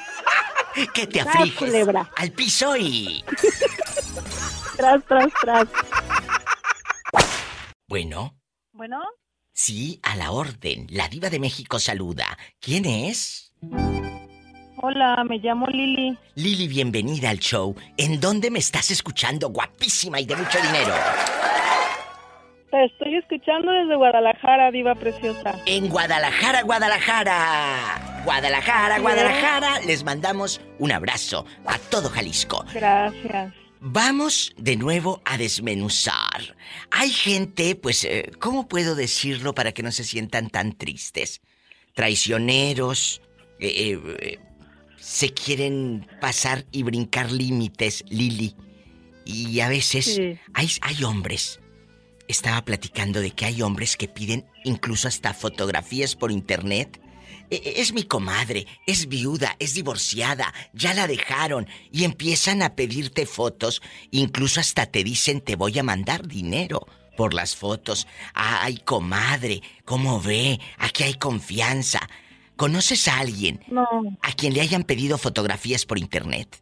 Que 0.94 1.08
te 1.08 1.22
Ay, 1.22 1.28
afliges. 1.28 1.58
culebra. 1.58 2.10
Al 2.18 2.32
piso 2.32 2.76
y. 2.78 3.24
tras, 4.78 5.04
tras, 5.06 5.28
tras. 5.42 5.68
Bueno, 7.88 8.36
Bueno, 8.74 9.00
sí, 9.54 10.00
a 10.04 10.16
la 10.16 10.32
orden. 10.32 10.88
La 10.90 11.08
diva 11.08 11.30
de 11.30 11.40
México 11.40 11.80
saluda. 11.80 12.38
¿Quién 12.60 12.86
es? 12.86 13.54
hola, 14.78 15.24
me 15.28 15.38
llamo 15.40 15.66
Lili. 15.68 16.18
Lili, 16.36 16.68
bienvenida 16.68 17.30
al 17.30 17.40
show. 17.40 17.76
¿En 17.98 18.20
dónde 18.20 18.52
me 18.52 18.60
estás 18.60 18.92
escuchando, 18.92 19.50
guapísima 19.50 20.20
y 20.20 20.26
de 20.26 20.36
mucho 20.36 20.60
dinero? 20.62 20.94
Te 22.70 22.86
estoy 22.86 23.16
escuchando 23.18 23.72
desde 23.72 23.96
Guadalajara, 23.96 24.70
diva 24.72 24.94
preciosa. 24.96 25.56
En 25.66 25.88
Guadalajara, 25.90 26.62
Guadalajara. 26.64 28.05
Guadalajara, 28.26 29.00
Guadalajara. 29.00 29.80
Les 29.82 30.04
mandamos 30.04 30.60
un 30.80 30.92
abrazo 30.92 31.46
a 31.66 31.78
todo 31.78 32.10
Jalisco. 32.10 32.66
Gracias. 32.74 33.54
Vamos 33.80 34.54
de 34.58 34.76
nuevo 34.78 35.22
a 35.26 35.38
desmenuzar. 35.38 36.56
Hay 36.90 37.12
gente, 37.12 37.76
pues, 37.76 38.04
eh, 38.04 38.32
¿cómo 38.40 38.68
puedo 38.68 38.96
decirlo 38.96 39.54
para 39.54 39.72
que 39.74 39.84
no 39.84 39.92
se 39.92 40.04
sientan 40.04 40.50
tan 40.50 40.74
tristes? 40.74 41.42
Traicioneros, 41.94 43.22
eh, 43.60 43.68
eh, 43.68 44.00
eh, 44.20 44.40
se 44.98 45.34
quieren 45.34 46.08
pasar 46.20 46.66
y 46.72 46.82
brincar 46.84 47.32
límites, 47.32 48.04
Lili. 48.10 48.56
Y 49.24 49.60
a 49.60 49.70
veces 49.70 50.06
Sí. 50.16 50.38
hay, 50.54 50.70
hay 50.82 51.04
hombres. 51.04 51.60
Estaba 52.28 52.66
platicando 52.66 53.22
de 53.22 53.32
que 53.32 53.46
hay 53.46 53.62
hombres 53.62 53.98
que 53.98 54.08
piden 54.08 54.46
incluso 54.64 55.08
hasta 55.08 55.34
fotografías 55.36 56.16
por 56.16 56.32
internet. 56.32 57.00
E- 57.50 57.56
e- 57.64 57.82
Es 57.82 57.94
mi 57.94 58.04
comadre, 58.04 58.66
es 58.88 59.08
viuda, 59.08 59.56
es 59.60 59.74
divorciada, 59.74 60.54
ya 60.74 60.94
la 60.94 61.08
dejaron 61.08 61.68
y 61.92 62.04
empiezan 62.04 62.62
a 62.62 62.76
pedirte 62.76 63.26
fotos, 63.26 63.82
incluso 64.12 64.60
hasta 64.60 64.86
te 64.86 65.04
dicen 65.04 65.42
te 65.42 65.56
voy 65.56 65.78
a 65.80 65.84
mandar 65.84 66.28
dinero 66.28 66.88
por 67.18 67.34
las 67.34 67.56
fotos. 67.56 68.08
Ay, 68.34 68.78
comadre, 68.84 69.62
¿cómo 69.86 70.20
ve? 70.22 70.60
Aquí 70.78 71.04
hay 71.04 71.14
confianza. 71.14 72.00
¿Conoces 72.58 73.08
a 73.08 73.20
alguien 73.20 73.62
No, 73.68 73.86
a 74.22 74.32
quien 74.32 74.54
le 74.54 74.62
hayan 74.62 74.84
pedido 74.84 75.18
fotografías 75.18 75.86
por 75.86 75.98
internet? 76.00 76.62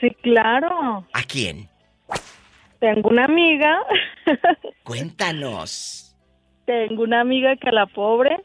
sí, 0.00 0.08
claro. 0.22 1.06
¿A 1.12 1.22
quién? 1.22 1.68
Tengo 2.80 3.10
una 3.10 3.24
amiga, 3.26 3.78
Cuéntanos. 4.82 6.16
tengo 6.66 7.02
una 7.04 7.20
amiga 7.20 7.54
que 7.56 7.70
la 7.70 7.86
pobre, 7.86 8.36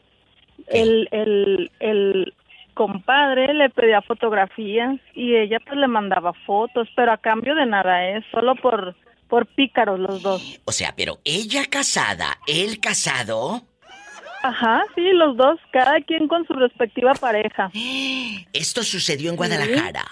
El, 0.70 1.08
el, 1.12 1.70
el, 1.80 2.34
compadre 2.78 3.52
le 3.54 3.70
pedía 3.70 4.00
fotografías 4.02 5.00
y 5.12 5.34
ella 5.34 5.58
pues 5.58 5.76
le 5.76 5.88
mandaba 5.88 6.32
fotos, 6.46 6.88
pero 6.94 7.10
a 7.10 7.16
cambio 7.16 7.56
de 7.56 7.66
nada, 7.66 8.08
¿eh? 8.08 8.24
Solo 8.30 8.54
por, 8.54 8.94
por 9.28 9.46
pícaros 9.46 9.98
los 9.98 10.22
dos. 10.22 10.60
O 10.64 10.70
sea, 10.70 10.94
pero 10.96 11.18
ella 11.24 11.64
casada, 11.68 12.38
él 12.46 12.78
casado. 12.78 13.62
Ajá, 14.44 14.84
sí, 14.94 15.02
los 15.12 15.36
dos, 15.36 15.58
cada 15.72 16.00
quien 16.02 16.28
con 16.28 16.46
su 16.46 16.52
respectiva 16.52 17.14
pareja. 17.14 17.70
Esto 18.52 18.84
sucedió 18.84 19.30
en 19.30 19.36
Guadalajara. 19.36 20.04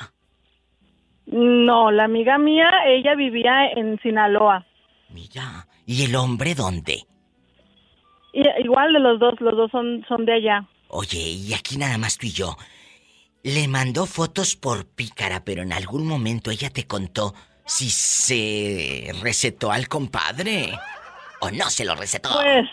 No, 1.27 1.93
la 1.93 2.05
amiga 2.05 2.37
mía, 2.37 2.69
ella 2.87 3.15
vivía 3.15 3.71
en 3.77 4.01
Sinaloa. 4.01 4.67
Mira, 5.11 5.69
¿y 5.87 6.05
el 6.05 6.17
hombre 6.17 6.57
dónde? 6.57 7.05
Y, 8.37 8.45
igual 8.63 8.93
de 8.93 9.01
los 9.01 9.19
dos, 9.19 9.41
los 9.41 9.57
dos 9.57 9.71
son, 9.71 10.05
son 10.07 10.27
de 10.27 10.35
allá. 10.35 10.67
Oye, 10.89 11.19
y 11.19 11.55
aquí 11.55 11.79
nada 11.79 11.97
más 11.97 12.19
tú 12.19 12.27
y 12.27 12.33
yo. 12.33 12.57
Le 13.43 13.67
mandó 13.67 14.05
fotos 14.05 14.57
por 14.57 14.85
pícara, 14.85 15.43
pero 15.43 15.63
en 15.63 15.73
algún 15.73 16.07
momento 16.07 16.51
ella 16.51 16.69
te 16.69 16.87
contó 16.87 17.33
si 17.65 17.89
se 17.89 19.11
recetó 19.23 19.73
al 19.73 19.89
compadre. 19.89 20.79
¿O 21.41 21.51
no 21.51 21.71
se 21.71 21.87
lo 21.87 21.95
recetó? 21.95 22.29
Pues, 22.35 22.69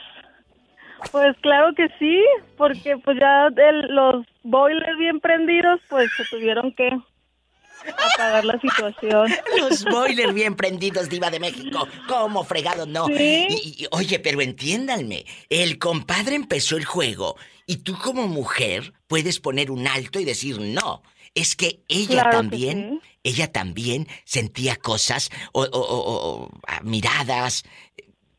pues 1.13 1.37
claro 1.41 1.73
que 1.75 1.87
sí, 1.97 2.21
porque 2.57 2.97
pues 2.97 3.17
ya 3.17 3.49
los 3.89 4.25
boilers 4.43 4.97
bien 4.97 5.21
prendidos, 5.21 5.79
pues 5.89 6.11
se 6.17 6.25
tuvieron 6.25 6.73
que 6.73 6.89
apagar 8.15 8.45
la 8.45 8.59
situación. 8.59 9.33
Los 9.59 9.83
boilers 9.85 10.33
bien 10.33 10.55
prendidos, 10.55 11.09
Diva 11.09 11.29
de 11.29 11.39
México. 11.39 11.87
¿Cómo 12.07 12.43
fregado 12.43 12.85
no? 12.85 13.07
Y, 13.09 13.87
oye, 13.91 14.19
pero 14.19 14.41
entiéndanme. 14.41 15.25
El 15.49 15.77
compadre 15.77 16.35
empezó 16.35 16.77
el 16.77 16.85
juego 16.85 17.35
y 17.65 17.77
tú 17.77 17.97
como 17.97 18.27
mujer 18.27 18.93
puedes 19.07 19.39
poner 19.39 19.71
un 19.71 19.87
alto 19.87 20.19
y 20.19 20.25
decir 20.25 20.59
no. 20.59 21.03
Es 21.35 21.55
que 21.55 21.79
ella 21.87 22.29
también, 22.29 23.01
ella 23.23 23.51
también 23.51 24.07
sentía 24.23 24.75
cosas 24.75 25.31
o, 25.51 25.63
o, 25.71 26.49
ah, 26.67 26.81
miradas. 26.83 27.63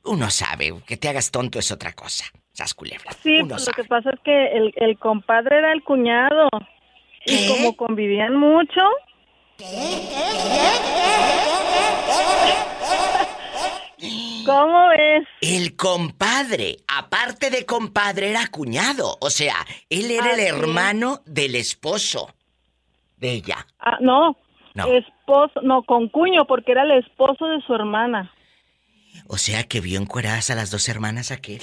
Uno 0.05 0.31
sabe, 0.31 0.75
que 0.87 0.97
te 0.97 1.09
hagas 1.09 1.31
tonto 1.31 1.59
es 1.59 1.73
otra 1.73 1.93
cosa. 1.93 2.25
Sí, 3.23 3.43
pues 3.49 3.67
lo 3.67 3.73
que 3.73 3.85
pasa 3.85 4.11
es 4.11 4.21
que 4.21 4.47
el, 4.57 4.73
el 4.77 4.97
compadre 4.99 5.59
era 5.59 5.73
el 5.73 5.83
cuñado. 5.83 6.49
Y 7.27 7.49
como 7.49 7.75
convivían 7.77 8.37
mucho, 8.37 8.81
¿Cómo 14.45 14.93
es? 14.93 15.27
El 15.41 15.77
compadre, 15.77 16.79
aparte 16.87 17.51
de 17.51 17.65
compadre, 17.65 18.31
era 18.31 18.47
cuñado. 18.49 19.17
O 19.21 19.31
sea, 19.31 19.55
él 19.89 20.11
era 20.11 20.33
el 20.35 20.41
hermano 20.41 21.23
del 21.25 21.55
esposo 21.55 22.35
de 23.17 23.33
ella. 23.33 23.67
Ah, 23.79 23.99
no. 24.01 24.37
No. 24.75 24.87
Esposo, 24.87 25.61
no, 25.63 25.85
con 25.85 26.09
cuño, 26.09 26.47
porque 26.47 26.73
era 26.73 26.83
el 26.83 26.99
esposo 26.99 27.47
de 27.47 27.61
su 27.65 27.75
hermana. 27.75 28.35
O 29.29 29.39
sea 29.39 29.63
que 29.63 29.81
vio 29.81 30.01
encueradas 30.01 30.51
a 30.51 30.57
las 30.57 30.73
dos 30.73 30.89
hermanas 30.89 31.31
aquel. 31.31 31.63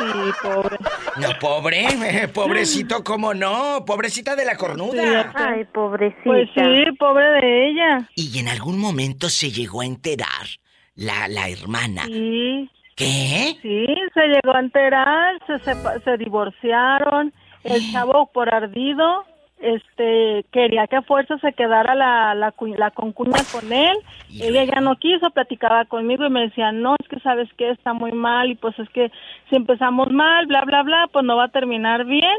Sí, 0.00 0.30
pobre. 0.42 0.76
No, 1.20 1.28
pobre, 1.38 2.28
pobrecito, 2.34 3.04
¿cómo 3.04 3.34
no? 3.34 3.84
Pobrecita 3.84 4.34
de 4.34 4.44
la 4.44 4.56
cornuda. 4.56 5.32
Ay, 5.34 5.64
pobrecita. 5.66 6.22
Pues 6.24 6.48
sí, 6.54 6.84
pobre 6.98 7.24
de 7.24 7.68
ella. 7.68 8.08
Y 8.14 8.38
en 8.38 8.48
algún 8.48 8.78
momento 8.78 9.28
se 9.28 9.50
llegó 9.50 9.82
a 9.82 9.86
enterar 9.86 10.46
la, 10.94 11.28
la 11.28 11.48
hermana. 11.48 12.04
Sí. 12.06 12.70
¿Qué? 12.96 13.56
Sí, 13.62 13.86
se 14.14 14.26
llegó 14.26 14.54
a 14.54 14.60
enterar, 14.60 15.38
se, 15.46 15.58
se, 15.60 15.74
se 16.04 16.16
divorciaron, 16.18 17.32
el 17.64 17.80
chavo 17.92 18.30
por 18.32 18.52
ardido 18.52 19.24
este 19.60 20.44
quería 20.50 20.86
que 20.86 20.96
a 20.96 21.02
fuerza 21.02 21.38
se 21.38 21.52
quedara 21.52 21.94
la, 21.94 22.34
la, 22.34 22.54
la 22.76 22.90
concuña 22.90 23.38
con 23.52 23.72
él. 23.72 23.96
Ella 24.30 24.64
ya 24.64 24.80
no 24.80 24.96
quiso, 24.96 25.30
platicaba 25.30 25.84
conmigo 25.84 26.24
y 26.26 26.30
me 26.30 26.42
decía, 26.42 26.72
no, 26.72 26.96
es 26.98 27.08
que 27.08 27.20
sabes 27.20 27.48
que 27.56 27.70
está 27.70 27.92
muy 27.92 28.12
mal 28.12 28.50
y 28.50 28.54
pues 28.54 28.78
es 28.78 28.88
que 28.90 29.10
si 29.48 29.56
empezamos 29.56 30.10
mal, 30.10 30.46
bla, 30.46 30.64
bla, 30.64 30.82
bla, 30.82 31.08
pues 31.12 31.24
no 31.24 31.36
va 31.36 31.44
a 31.44 31.48
terminar 31.48 32.04
bien. 32.04 32.38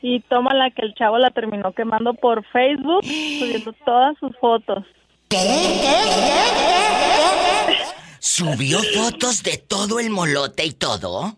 Y 0.00 0.20
toma 0.20 0.52
la 0.52 0.70
que 0.70 0.82
el 0.82 0.94
chavo 0.94 1.16
la 1.16 1.30
terminó 1.30 1.72
quemando 1.72 2.12
por 2.12 2.44
Facebook, 2.46 3.02
subiendo 3.04 3.72
todas 3.84 4.18
sus 4.18 4.36
fotos. 4.36 4.84
¿Subió 8.18 8.78
fotos 8.78 9.42
de 9.42 9.56
todo 9.56 10.00
el 10.00 10.10
molote 10.10 10.66
y 10.66 10.72
todo? 10.72 11.36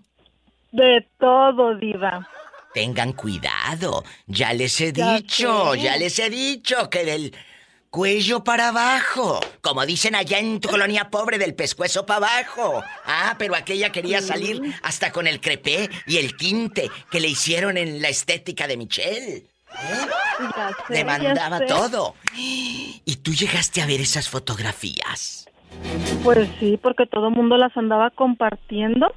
De 0.72 1.06
todo, 1.18 1.76
diva. 1.76 2.28
Tengan 2.76 3.14
cuidado. 3.14 4.04
Ya 4.26 4.52
les 4.52 4.78
he 4.82 4.92
dicho, 4.92 5.74
ya 5.74 5.96
les 5.96 6.18
he 6.18 6.28
dicho 6.28 6.90
que 6.90 7.06
del 7.06 7.34
cuello 7.88 8.44
para 8.44 8.68
abajo. 8.68 9.40
Como 9.62 9.86
dicen 9.86 10.14
allá 10.14 10.40
en 10.40 10.60
tu 10.60 10.68
colonia 10.68 11.08
pobre, 11.08 11.38
del 11.38 11.54
pescuezo 11.54 12.04
para 12.04 12.18
abajo. 12.18 12.84
Ah, 13.06 13.36
pero 13.38 13.56
aquella 13.56 13.92
quería 13.92 14.20
salir 14.20 14.60
hasta 14.82 15.10
con 15.10 15.26
el 15.26 15.40
crepé 15.40 15.88
y 16.06 16.18
el 16.18 16.36
tinte 16.36 16.90
que 17.10 17.18
le 17.18 17.28
hicieron 17.28 17.78
en 17.78 18.02
la 18.02 18.10
estética 18.10 18.66
de 18.66 18.76
Michelle. 18.76 19.36
¿Eh? 19.36 20.06
Le 20.90 21.02
mandaba 21.06 21.64
todo. 21.64 22.14
¿Y 22.34 23.16
tú 23.22 23.32
llegaste 23.32 23.80
a 23.80 23.86
ver 23.86 24.02
esas 24.02 24.28
fotografías? 24.28 25.48
Pues 26.22 26.46
sí, 26.60 26.78
porque 26.82 27.06
todo 27.06 27.28
el 27.28 27.34
mundo 27.34 27.56
las 27.56 27.74
andaba 27.74 28.10
compartiendo 28.10 29.14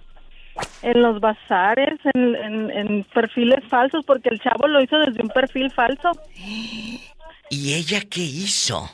en 0.81 1.01
los 1.01 1.19
bazares, 1.19 1.99
en, 2.13 3.05
perfiles 3.13 3.63
falsos, 3.69 4.05
porque 4.05 4.29
el 4.29 4.39
chavo 4.39 4.67
lo 4.67 4.81
hizo 4.81 4.97
desde 4.99 5.21
un 5.21 5.29
perfil 5.29 5.71
falso. 5.71 6.11
¿Y 7.49 7.73
ella 7.73 8.01
qué 8.09 8.21
hizo? 8.21 8.89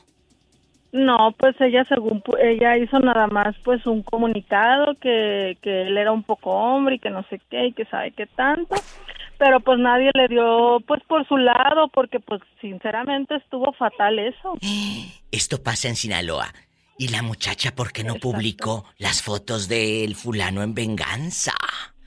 No, 0.92 1.36
pues 1.38 1.60
ella 1.60 1.84
según 1.90 2.24
ella 2.42 2.78
hizo 2.78 3.00
nada 3.00 3.28
más 3.28 3.54
pues 3.66 3.86
un 3.86 4.02
comunicado 4.02 4.96
que, 4.96 5.58
que 5.62 5.82
él 5.82 5.98
era 5.98 6.14
un 6.14 6.24
poco 6.24 6.52
hombre 6.52 6.96
y 6.96 7.00
que 7.00 7.10
no 7.10 7.24
sé 7.30 7.42
qué 7.50 7.68
y 7.68 7.74
que 7.74 7.84
sabe 7.86 8.12
qué 8.12 8.28
tanto, 8.28 8.76
pero 9.38 9.60
pues 9.60 9.78
nadie 9.78 10.12
le 10.14 10.30
dio 10.30 10.78
pues 10.88 11.04
por 11.04 11.28
su 11.28 11.36
lado 11.36 11.90
porque 11.90 12.22
pues 12.22 12.42
sinceramente 12.62 13.36
estuvo 13.36 13.74
fatal 13.74 14.20
eso. 14.20 14.58
Esto 15.32 15.62
pasa 15.62 15.90
en 15.90 15.98
Sinaloa. 15.98 16.48
¿Y 16.98 17.10
la 17.10 17.22
muchacha 17.22 17.76
por 17.76 17.92
qué 17.92 18.04
no 18.04 18.16
publicó 18.16 18.86
las 18.98 19.22
fotos 19.22 19.68
del 19.68 20.16
fulano 20.16 20.64
en 20.64 20.74
venganza? 20.74 21.52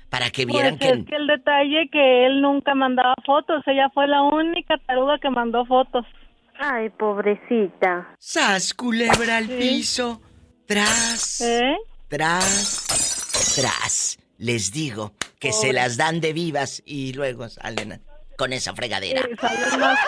Para 0.09 0.31
que 0.31 0.47
vieran 0.47 0.79
pues 0.79 0.93
que... 0.93 0.99
Es 1.01 1.05
que 1.05 1.17
el 1.17 1.27
detalle 1.27 1.89
que 1.93 2.27
él 2.27 2.41
nunca 2.41 2.75
mandaba 2.75 3.15
fotos. 3.27 3.63
Ella 3.67 3.91
fue 3.93 4.07
la 4.07 4.23
única 4.23 4.79
taruga 4.87 5.19
que 5.19 5.29
mandó 5.29 5.67
fotos. 5.67 6.07
Ay, 6.59 6.89
pobrecita. 6.89 8.17
Sas, 8.19 8.73
culebra 8.73 9.37
al 9.37 9.49
piso. 9.49 10.23
Tras. 10.67 11.43
¿Eh? 11.43 11.77
Tras. 12.09 13.55
Tras. 13.57 14.19
Les 14.39 14.73
digo 14.73 15.13
que 15.39 15.53
se 15.53 15.75
las 15.75 15.99
dan 15.99 16.21
de 16.21 16.33
vivas 16.33 16.83
y 16.87 17.13
luego 17.13 17.49
salen 17.49 18.01
con 18.39 18.55
esa 18.55 18.75
fregadera. 18.75 19.23
salen 19.39 19.81
más, 19.81 19.99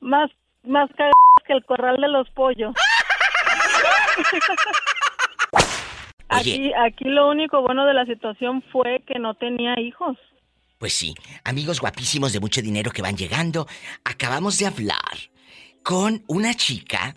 más, 0.00 0.30
más 0.64 0.90
que 1.46 1.52
el 1.52 1.64
corral 1.64 2.00
de 2.00 2.08
los 2.08 2.28
pollos. 2.30 2.74
Aquí, 6.30 6.72
aquí 6.74 7.04
lo 7.04 7.30
único 7.30 7.62
bueno 7.62 7.86
de 7.86 7.94
la 7.94 8.04
situación 8.04 8.62
fue 8.70 9.02
que 9.06 9.18
no 9.18 9.34
tenía 9.34 9.80
hijos. 9.80 10.18
Pues 10.78 10.92
sí, 10.92 11.14
amigos 11.42 11.80
guapísimos 11.80 12.34
de 12.34 12.40
mucho 12.40 12.60
dinero 12.60 12.90
que 12.90 13.00
van 13.00 13.16
llegando, 13.16 13.66
acabamos 14.04 14.58
de 14.58 14.66
hablar 14.66 15.30
con 15.82 16.22
una 16.26 16.54
chica 16.54 17.16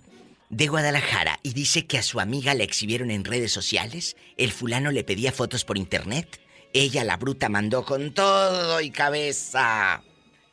de 0.50 0.68
Guadalajara 0.68 1.40
y 1.44 1.54
dice 1.54 1.86
que 1.86 1.98
a 1.98 2.04
su 2.04 2.20
amiga 2.20 2.54
la 2.54 2.64
exhibieron 2.64 3.12
en 3.12 3.26
redes 3.26 3.52
sociales, 3.52 4.16
el 4.38 4.52
fulano 4.52 4.92
le 4.92 5.04
pedía 5.04 5.32
fotos 5.32 5.66
por 5.66 5.78
internet, 5.78 6.42
ella 6.74 7.04
la 7.04 7.18
bruta 7.18 7.50
mandó 7.50 7.84
con 7.84 8.14
todo 8.14 8.82
y 8.82 8.92
cabeza. 8.92 10.04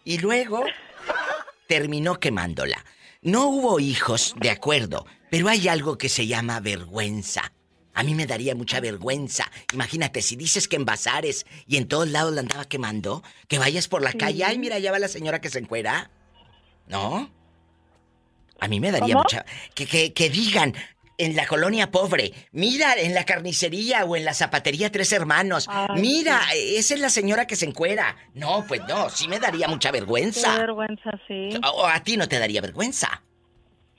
Y 0.05 0.19
luego 0.19 0.65
terminó 1.69 2.19
quemándola. 2.19 2.85
No 3.29 3.49
hubo 3.49 3.79
hijos, 3.79 4.35
de 4.41 4.49
acuerdo, 4.49 5.05
pero 5.31 5.51
hay 5.51 5.69
algo 5.69 5.99
que 5.99 6.09
se 6.09 6.27
llama 6.27 6.61
vergüenza. 6.61 7.53
A 7.93 8.03
mí 8.03 8.15
me 8.15 8.25
daría 8.25 8.55
mucha 8.55 8.81
vergüenza. 8.81 9.51
Imagínate, 9.75 10.23
si 10.23 10.35
dices 10.35 10.67
que 10.67 10.77
en 10.77 10.87
bazares 10.87 11.45
y 11.67 11.77
en 11.77 11.89
todos 11.89 12.09
lados 12.09 12.33
la 12.33 12.41
andaba 12.41 12.65
quemando, 12.65 13.23
que 13.47 13.59
vayas 13.59 13.87
por 13.87 14.01
la 14.01 14.15
calle, 14.15 14.45
ay, 14.45 14.57
mira, 14.57 14.79
ya 14.79 14.93
va 14.93 14.99
la 14.99 15.09
señora 15.09 15.43
que 15.43 15.51
se 15.51 15.59
encuera. 15.59 16.11
¿No? 16.87 17.31
A 18.61 18.67
mí 18.67 18.81
me 18.81 18.91
daría 18.93 19.15
mucha... 19.15 19.45
Que, 19.75 19.85
que, 19.85 20.15
que 20.15 20.31
digan, 20.31 20.75
en 21.19 21.37
la 21.37 21.47
colonia 21.47 21.91
pobre, 21.91 22.33
mira 22.53 22.95
en 22.95 23.13
la 23.13 23.25
carnicería 23.25 24.05
o 24.05 24.17
en 24.17 24.25
la 24.25 24.33
zapatería 24.33 24.91
Tres 24.91 25.13
Hermanos, 25.13 25.69
mira, 25.97 26.41
esa 26.55 26.95
es 26.95 27.01
la 27.01 27.11
señora 27.11 27.47
que 27.47 27.57
se 27.57 27.67
encuera. 27.67 28.17
No, 28.35 28.65
pues 28.67 28.81
no, 28.89 29.11
sí 29.11 29.29
me 29.29 29.39
daría 29.41 29.69
mucha 29.69 29.91
vergüenza. 29.91 30.55
Qué 30.55 30.61
vergüenza, 30.61 31.11
sí. 31.27 31.51
O 31.75 31.87
a 31.87 32.01
ti 32.03 32.17
no 32.17 32.29
te 32.29 32.39
daría 32.39 32.61
vergüenza. 32.61 33.23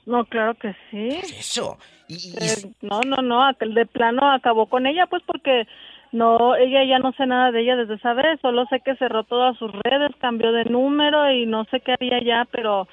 No, 0.06 0.24
claro 0.24 0.54
que 0.54 0.74
sí. 0.90 1.08
eso? 1.38 1.78
Eh, 2.08 2.72
no, 2.80 3.02
no, 3.02 3.18
no, 3.22 3.40
de 3.52 3.86
plano 3.86 4.32
acabó 4.32 4.66
con 4.66 4.86
ella, 4.86 5.06
pues 5.06 5.22
porque 5.26 5.66
No, 6.12 6.56
ella 6.56 6.82
ya 6.84 6.98
no 6.98 7.12
sé 7.12 7.24
nada 7.26 7.52
de 7.52 7.60
ella 7.60 7.76
desde 7.76 7.94
esa 7.94 8.14
vez, 8.14 8.40
solo 8.40 8.66
sé 8.66 8.80
que 8.80 8.96
cerró 8.96 9.22
todas 9.22 9.56
sus 9.58 9.70
redes, 9.84 10.10
cambió 10.20 10.50
de 10.50 10.64
número 10.64 11.30
y 11.30 11.46
no 11.46 11.64
sé 11.70 11.80
qué 11.80 11.92
haría 11.92 12.20
ya, 12.24 12.48
pero 12.50 12.88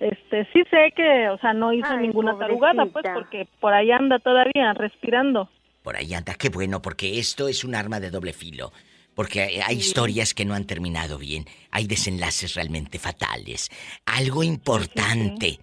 este 0.00 0.48
sí 0.52 0.62
sé 0.70 0.92
que, 0.94 1.28
o 1.28 1.38
sea, 1.38 1.52
no 1.52 1.72
hizo 1.72 1.88
Ay, 1.90 2.06
ninguna 2.06 2.36
tarugada, 2.38 2.86
pues 2.86 3.04
porque 3.14 3.48
por 3.60 3.72
ahí 3.72 3.90
anda 3.90 4.18
todavía 4.18 4.72
respirando. 4.74 5.48
Por 5.82 5.96
ahí 5.96 6.14
anda, 6.14 6.34
qué 6.34 6.48
bueno, 6.48 6.80
porque 6.82 7.18
esto 7.18 7.48
es 7.48 7.64
un 7.64 7.74
arma 7.74 8.00
de 8.00 8.10
doble 8.10 8.32
filo. 8.32 8.72
Porque 9.14 9.42
hay, 9.42 9.60
hay 9.60 9.76
historias 9.76 10.34
que 10.34 10.44
no 10.44 10.54
han 10.54 10.64
terminado 10.64 11.18
bien. 11.18 11.44
Hay 11.70 11.86
desenlaces 11.86 12.54
realmente 12.54 12.98
fatales. 12.98 13.70
Algo 14.06 14.42
importante. 14.42 15.60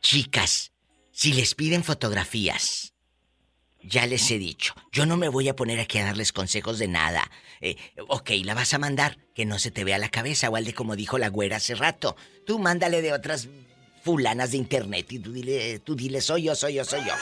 Chicas, 0.00 0.72
si 1.10 1.32
les 1.32 1.54
piden 1.54 1.82
fotografías, 1.82 2.93
ya 3.86 4.06
les 4.06 4.30
he 4.30 4.38
dicho, 4.38 4.74
yo 4.92 5.06
no 5.06 5.16
me 5.16 5.28
voy 5.28 5.48
a 5.48 5.56
poner 5.56 5.78
aquí 5.80 5.98
a 5.98 6.04
darles 6.04 6.32
consejos 6.32 6.78
de 6.78 6.88
nada. 6.88 7.30
Eh, 7.60 7.76
ok, 8.08 8.30
la 8.44 8.54
vas 8.54 8.74
a 8.74 8.78
mandar, 8.78 9.18
que 9.34 9.44
no 9.44 9.58
se 9.58 9.70
te 9.70 9.84
vea 9.84 9.98
la 9.98 10.08
cabeza, 10.10 10.48
o 10.50 10.56
al 10.56 10.64
de 10.64 10.74
como 10.74 10.96
dijo 10.96 11.18
la 11.18 11.28
güera 11.28 11.56
hace 11.58 11.74
rato. 11.74 12.16
Tú 12.46 12.58
mándale 12.58 13.02
de 13.02 13.12
otras 13.12 13.48
fulanas 14.02 14.50
de 14.50 14.58
internet 14.58 15.10
y 15.12 15.18
tú 15.18 15.32
dile, 15.32 15.78
tú 15.80 15.94
dile, 15.94 16.20
soy 16.20 16.44
yo, 16.44 16.54
soy 16.54 16.74
yo, 16.74 16.84
soy 16.84 17.00
yo. 17.00 17.12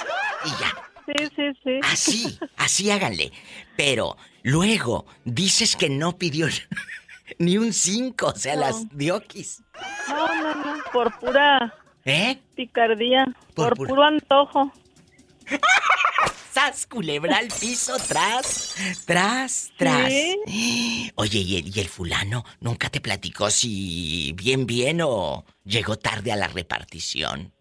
Y 0.45 0.51
ya. 0.51 0.89
Sí, 1.07 1.29
sí, 1.37 1.43
sí. 1.65 1.81
Así, 1.83 2.39
así 2.57 2.91
háganle. 2.91 3.33
Pero 3.77 4.17
luego 4.43 5.07
dices 5.25 5.75
que 5.77 5.89
no 5.91 6.17
pidió 6.17 6.47
ni 7.39 7.59
un 7.59 7.73
5, 7.73 8.27
o 8.27 8.37
sea, 8.37 8.55
No. 8.55 8.61
las 8.63 8.89
diokis. 8.97 9.63
No, 10.09 10.43
no, 10.43 10.55
no, 10.55 10.83
por 10.93 11.19
pura 11.19 11.75
¿Eh? 12.05 12.39
picardía, 12.55 13.25
Por 13.55 13.69
por, 13.71 13.77
pura- 13.77 13.89
puro 13.89 14.03
antojo. 14.05 14.73
¡Sas, 16.63 16.87
culebra 16.87 17.39
al 17.39 17.47
piso! 17.47 17.95
¡Tras! 18.09 19.05
¡Tras! 19.05 19.73
¡Tras! 19.77 20.13
Sí. 20.47 21.11
Oye, 21.17 21.41
¿y 21.41 21.57
el, 21.57 21.77
y 21.77 21.81
el 21.81 21.89
fulano 21.89 22.45
nunca 22.61 22.89
te 22.89 23.01
platicó 23.01 23.51
si 23.51 24.33
bien, 24.37 24.65
bien 24.65 25.01
o 25.03 25.45
llegó 25.65 25.97
tarde 25.97 26.31
a 26.31 26.37
la 26.37 26.47
repartición? 26.47 27.53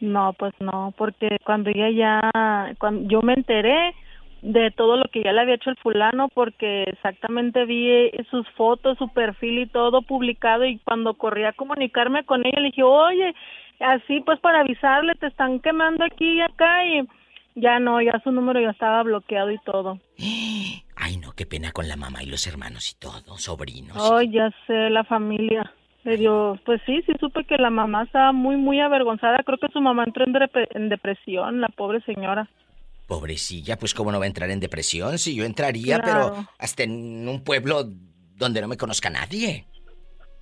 No, 0.00 0.34
pues 0.38 0.52
no, 0.60 0.92
porque 0.98 1.38
cuando 1.46 1.70
ella 1.70 1.88
ya, 1.90 2.74
cuando 2.78 3.08
yo 3.08 3.22
me 3.22 3.32
enteré 3.32 3.94
de 4.42 4.70
todo 4.72 4.98
lo 4.98 5.04
que 5.10 5.22
ya 5.22 5.32
le 5.32 5.40
había 5.40 5.54
hecho 5.54 5.70
el 5.70 5.76
fulano, 5.76 6.28
porque 6.28 6.82
exactamente 6.82 7.64
vi 7.64 7.90
eh, 7.90 8.26
sus 8.30 8.46
fotos, 8.50 8.98
su 8.98 9.08
perfil 9.08 9.60
y 9.60 9.66
todo 9.66 10.02
publicado 10.02 10.66
y 10.66 10.78
cuando 10.80 11.14
corrí 11.14 11.44
a 11.44 11.54
comunicarme 11.54 12.26
con 12.26 12.44
ella 12.44 12.60
le 12.60 12.66
dije, 12.66 12.82
oye, 12.82 13.34
así 13.80 14.20
pues 14.20 14.38
para 14.40 14.60
avisarle, 14.60 15.14
te 15.14 15.26
están 15.26 15.60
quemando 15.60 16.04
aquí 16.04 16.24
y 16.38 16.40
acá 16.40 16.84
y 16.86 17.06
ya 17.54 17.78
no, 17.78 18.00
ya 18.02 18.20
su 18.24 18.30
número 18.32 18.60
ya 18.60 18.70
estaba 18.70 19.02
bloqueado 19.02 19.50
y 19.50 19.58
todo. 19.64 19.98
Ay, 20.98 21.18
no, 21.18 21.32
qué 21.32 21.46
pena 21.46 21.72
con 21.72 21.88
la 21.88 21.96
mamá 21.96 22.22
y 22.22 22.26
los 22.26 22.46
hermanos 22.46 22.90
y 22.92 22.98
todo, 22.98 23.36
sobrinos. 23.38 23.96
Ay, 24.12 24.30
ya 24.32 24.50
sé, 24.66 24.90
la 24.90 25.04
familia. 25.04 25.72
Le 26.04 26.16
dio, 26.16 26.58
pues 26.64 26.80
sí, 26.86 27.02
sí 27.04 27.12
supe 27.20 27.44
que 27.44 27.56
la 27.58 27.68
mamá 27.68 28.04
estaba 28.04 28.32
muy, 28.32 28.56
muy 28.56 28.80
avergonzada. 28.80 29.38
Creo 29.44 29.58
que 29.58 29.68
su 29.72 29.80
mamá 29.80 30.04
entró 30.04 30.24
en, 30.24 30.32
depre- 30.32 30.68
en 30.70 30.88
depresión, 30.88 31.60
la 31.60 31.68
pobre 31.68 32.00
señora. 32.02 32.48
Pobrecilla, 33.08 33.76
pues 33.76 33.92
cómo 33.94 34.10
no 34.12 34.18
va 34.18 34.24
a 34.24 34.28
entrar 34.28 34.50
en 34.50 34.60
depresión, 34.60 35.18
si 35.18 35.34
yo 35.36 35.44
entraría, 35.44 36.00
Claro. 36.00 36.30
pero 36.34 36.48
hasta 36.58 36.82
en 36.84 37.28
un 37.28 37.42
pueblo 37.44 37.84
donde 38.36 38.60
no 38.60 38.68
me 38.68 38.76
conozca 38.76 39.10
nadie. 39.10 39.64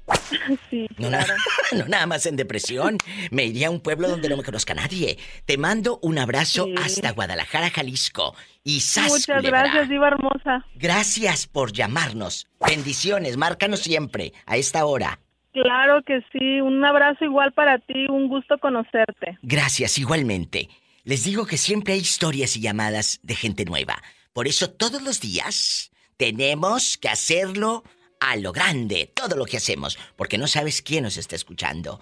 Sí, 0.70 0.86
No, 0.98 1.10
na- 1.10 1.24
claro. 1.24 1.34
no 1.72 1.88
nada 1.88 2.06
más 2.06 2.26
en 2.26 2.36
depresión. 2.36 2.98
Me 3.30 3.44
iría 3.44 3.68
a 3.68 3.70
un 3.70 3.80
pueblo 3.80 4.08
donde 4.08 4.28
no 4.28 4.36
me 4.36 4.42
conozca 4.42 4.74
nadie. 4.74 5.18
Te 5.46 5.56
mando 5.58 5.98
un 6.02 6.18
abrazo 6.18 6.66
Sí. 6.66 6.74
hasta 6.82 7.12
Guadalajara, 7.12 7.70
Jalisco. 7.70 8.34
Y 8.62 8.80
sas, 8.80 9.10
Muchas 9.10 9.36
culebra. 9.36 9.62
gracias, 9.62 9.88
Diva 9.88 10.08
Hermosa. 10.08 10.66
Gracias 10.74 11.46
por 11.46 11.72
llamarnos. 11.72 12.46
Bendiciones, 12.66 13.36
márcanos 13.36 13.80
siempre, 13.80 14.32
a 14.46 14.56
esta 14.56 14.84
hora. 14.86 15.20
Claro 15.52 16.02
que 16.04 16.20
sí. 16.32 16.60
Un 16.60 16.84
abrazo 16.84 17.24
igual 17.24 17.52
para 17.52 17.78
ti. 17.78 18.06
Un 18.08 18.28
gusto 18.28 18.58
conocerte. 18.58 19.38
Gracias, 19.42 19.98
igualmente. 19.98 20.68
Les 21.04 21.24
digo 21.24 21.46
que 21.46 21.58
siempre 21.58 21.92
hay 21.94 22.00
historias 22.00 22.56
y 22.56 22.60
llamadas 22.60 23.20
de 23.22 23.34
gente 23.36 23.64
nueva. 23.64 24.02
Por 24.32 24.48
eso 24.48 24.70
todos 24.70 25.02
los 25.02 25.20
días 25.20 25.90
tenemos 26.16 26.96
que 26.96 27.08
hacerlo 27.08 27.84
a 28.30 28.36
lo 28.36 28.52
grande, 28.52 29.10
todo 29.14 29.36
lo 29.36 29.46
que 29.46 29.56
hacemos, 29.56 29.98
porque 30.16 30.38
no 30.38 30.46
sabes 30.46 30.82
quién 30.82 31.04
nos 31.04 31.16
está 31.16 31.36
escuchando. 31.36 32.00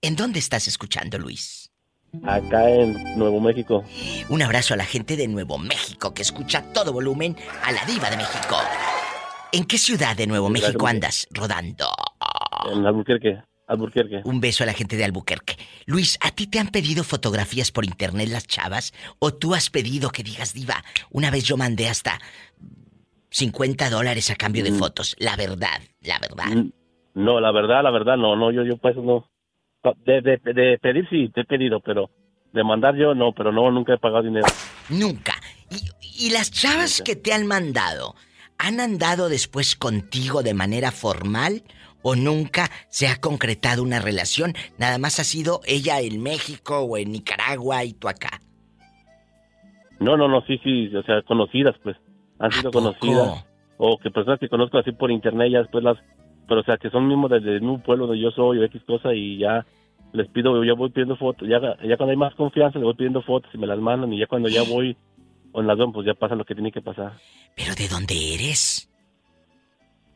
¿En 0.01 0.15
dónde 0.15 0.39
estás 0.39 0.67
escuchando, 0.67 1.17
Luis? 1.17 1.71
Acá 2.23 2.69
en 2.69 2.93
Nuevo 3.19 3.39
México, 3.39 3.83
Un 4.29 4.41
abrazo 4.41 4.73
a 4.73 4.77
la 4.77 4.85
gente 4.85 5.15
de 5.15 5.27
Nuevo 5.27 5.59
México 5.59 6.13
que 6.13 6.23
escucha 6.23 6.59
a 6.59 6.73
todo 6.73 6.91
volumen 6.91 7.35
a 7.63 7.71
la 7.71 7.85
diva 7.85 8.09
de 8.09 8.17
México. 8.17 8.57
¿En 9.51 9.65
qué 9.65 9.77
ciudad 9.77 10.15
de 10.15 10.25
Nuevo 10.25 10.49
México 10.49 10.87
andas 10.87 11.27
rodando? 11.31 11.87
en 12.71 12.85
Albuquerque, 12.85 13.41
Albuquerque. 13.69 14.21
Un 14.25 14.41
beso 14.41 14.63
a 14.63 14.65
la 14.67 14.73
gente 14.73 14.97
de 14.97 15.05
Albuquerque. 15.05 15.55
Luis, 15.85 16.17
¿a 16.21 16.31
ti 16.31 16.47
te 16.47 16.59
han 16.59 16.67
pedido 16.69 17.03
fotografías 17.03 17.71
por 17.71 17.85
internet 17.85 18.27
las 18.29 18.47
chavas? 18.47 18.93
¿O 19.19 19.33
tú 19.33 19.53
has 19.55 19.69
pedido 19.69 20.09
que 20.09 20.23
digas, 20.23 20.53
diva, 20.53 20.83
una 21.11 21.29
vez 21.31 21.43
yo 21.45 21.55
mandé 21.55 21.87
hasta 21.87 22.19
50 23.31 23.89
dólares 23.89 24.29
a 24.31 24.35
cambio 24.35 24.63
de 24.63 24.71
Mm. 24.71 24.79
fotos? 24.79 25.15
La 25.19 25.35
verdad, 25.35 25.81
la 26.01 26.19
verdad. 26.19 26.47
Mm, 26.47 26.71
No, 27.15 27.39
la 27.39 27.51
verdad, 27.51 27.83
la 27.83 27.91
verdad, 27.91 28.17
no, 28.17 28.35
no, 28.35 28.51
yo, 28.51 28.63
yo 28.63 28.77
pues 28.77 28.95
no. 28.95 29.25
De, 30.05 30.21
de, 30.21 30.37
de 30.53 30.77
pedir 30.81 31.07
sí, 31.09 31.29
te 31.33 31.41
he 31.41 31.45
pedido, 31.45 31.79
pero 31.79 32.09
de 32.53 32.63
mandar 32.63 32.95
yo 32.95 33.13
no, 33.15 33.33
pero 33.33 33.51
no, 33.51 33.71
nunca 33.71 33.93
he 33.93 33.97
pagado 33.97 34.23
dinero. 34.23 34.45
Nunca. 34.89 35.33
Y, 35.69 36.27
y 36.27 36.29
las 36.31 36.51
chavas 36.51 36.99
Nunca. 36.99 37.03
que 37.05 37.15
te 37.15 37.33
han 37.33 37.45
mandado, 37.47 38.15
¿han 38.57 38.79
andado 38.79 39.27
después 39.29 39.75
contigo 39.75 40.43
de 40.43 40.53
manera 40.53 40.91
formal 40.91 41.63
o 42.01 42.15
nunca 42.15 42.69
se 42.89 43.07
ha 43.07 43.17
concretado 43.19 43.83
una 43.83 43.99
relación? 43.99 44.53
Nada 44.77 44.97
más 44.97 45.19
ha 45.19 45.23
sido 45.23 45.61
ella 45.65 45.99
en 46.01 46.21
México 46.21 46.79
o 46.79 46.97
en 46.97 47.11
Nicaragua 47.11 47.83
y 47.83 47.93
tú 47.93 48.07
acá. 48.07 48.41
No, 49.99 50.15
no, 50.15 50.27
no, 50.27 50.41
sí, 50.41 50.59
sí, 50.63 50.95
o 50.95 51.03
sea, 51.03 51.21
conocidas, 51.23 51.75
pues, 51.83 51.97
han 52.39 52.51
¿A 52.51 52.55
sido 52.55 52.71
poco? 52.71 52.95
conocidas. 52.95 53.45
O 53.77 53.97
que 53.97 54.11
personas 54.11 54.39
que 54.39 54.49
conozco 54.49 54.77
así 54.77 54.91
por 54.91 55.11
internet, 55.11 55.51
ya 55.51 55.59
después 55.59 55.83
las, 55.83 55.97
pero 56.47 56.61
o 56.61 56.63
sea, 56.63 56.77
que 56.77 56.89
son 56.89 57.07
mismos 57.07 57.29
desde 57.31 57.55
el 57.55 57.61
mismo 57.61 57.81
pueblo 57.81 58.07
donde 58.07 58.21
yo 58.21 58.31
soy 58.31 58.59
o 58.59 58.63
X 58.63 58.81
cosa 58.85 59.13
y 59.13 59.37
ya 59.39 59.65
les 60.13 60.27
pido, 60.29 60.63
yo 60.63 60.75
voy 60.75 60.89
pidiendo 60.89 61.15
fotos, 61.17 61.47
ya, 61.47 61.59
ya 61.61 61.97
cuando 61.97 62.11
hay 62.11 62.17
más 62.17 62.33
confianza, 62.35 62.79
les 62.79 62.85
voy 62.85 62.95
pidiendo 62.95 63.21
fotos 63.21 63.51
y 63.53 63.57
me 63.57 63.67
las 63.67 63.79
mandan 63.79 64.11
y 64.11 64.19
ya 64.19 64.27
cuando 64.27 64.49
ya 64.49 64.63
voy 64.63 64.97
con 65.51 65.67
las 65.67 65.77
dos, 65.77 65.89
pues 65.93 66.05
ya 66.05 66.13
pasa 66.13 66.35
lo 66.35 66.45
que 66.45 66.55
tiene 66.55 66.71
que 66.71 66.81
pasar. 66.81 67.13
¿Pero 67.55 67.75
de 67.75 67.87
dónde 67.87 68.33
eres? 68.35 68.89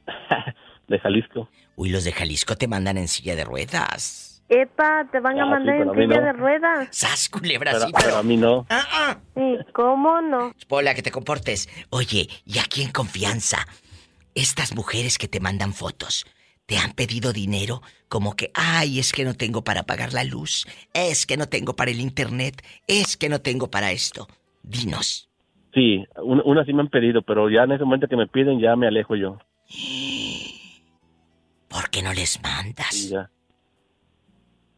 De 0.88 1.00
Jalisco. 1.00 1.50
Uy, 1.76 1.90
los 1.90 2.04
de 2.04 2.12
Jalisco 2.12 2.56
te 2.56 2.68
mandan 2.68 2.98
en 2.98 3.08
silla 3.08 3.36
de 3.36 3.44
ruedas. 3.44 4.44
Epa, 4.50 5.08
te 5.12 5.20
van 5.20 5.40
a 5.40 5.44
Ah, 5.44 5.46
mandar 5.48 5.76
en 5.76 5.92
silla 5.94 6.08
no. 6.20 6.22
de 6.26 6.34
ruedas. 6.34 6.88
¡Sas, 6.92 7.30
culebra! 7.30 7.72
Pero, 7.72 7.86
sí, 7.88 7.92
pero 7.94 8.06
pero... 8.08 8.18
a 8.18 8.24
mí 8.24 8.38
no. 8.38 8.66
Ah, 8.70 8.86
ah. 8.92 9.18
Sí, 9.36 9.58
¿cómo 9.74 10.22
no? 10.22 10.54
Pola, 10.68 10.94
que 10.94 11.02
te 11.02 11.12
comportes. 11.12 11.70
Oye, 11.90 12.28
y 12.46 12.60
aquí 12.60 12.84
en 12.84 12.92
confianza, 12.92 13.66
estas 14.36 14.76
mujeres 14.76 15.18
que 15.18 15.28
te 15.28 15.40
mandan 15.40 15.74
fotos, 15.74 16.26
¿te 16.68 16.78
han 16.78 16.92
pedido 16.92 17.34
dinero? 17.34 17.82
Como 18.10 18.36
que, 18.36 18.52
ay, 18.54 19.00
es 19.00 19.12
que 19.14 19.24
no 19.24 19.34
tengo 19.34 19.64
para 19.64 19.84
pagar 19.84 20.14
la 20.14 20.24
luz, 20.24 20.68
es 20.94 21.26
que 21.26 21.38
no 21.38 21.48
tengo 21.48 21.76
para 21.76 21.90
el 21.92 22.00
internet, 22.00 22.64
es 22.88 23.18
que 23.18 23.30
no 23.30 23.40
tengo 23.42 23.72
para 23.72 23.92
esto. 23.92 24.28
Dinos. 24.62 25.30
Sí, 25.74 26.04
un- 26.18 26.42
unas 26.46 26.68
sí 26.68 26.74
me 26.74 26.82
han 26.82 26.90
pedido, 26.90 27.24
pero 27.24 27.50
ya 27.50 27.64
en 27.64 27.72
ese 27.72 27.84
momento 27.86 28.08
que 28.08 28.16
me 28.18 28.28
piden 28.28 28.60
ya 28.60 28.76
me 28.76 28.88
alejo 28.88 29.16
yo. 29.16 29.40
¿Por 31.74 31.90
qué 31.90 32.02
no 32.04 32.14
les 32.14 32.30
Sí, 32.34 32.40
mandas? 32.42 33.10
ya. 33.10 33.30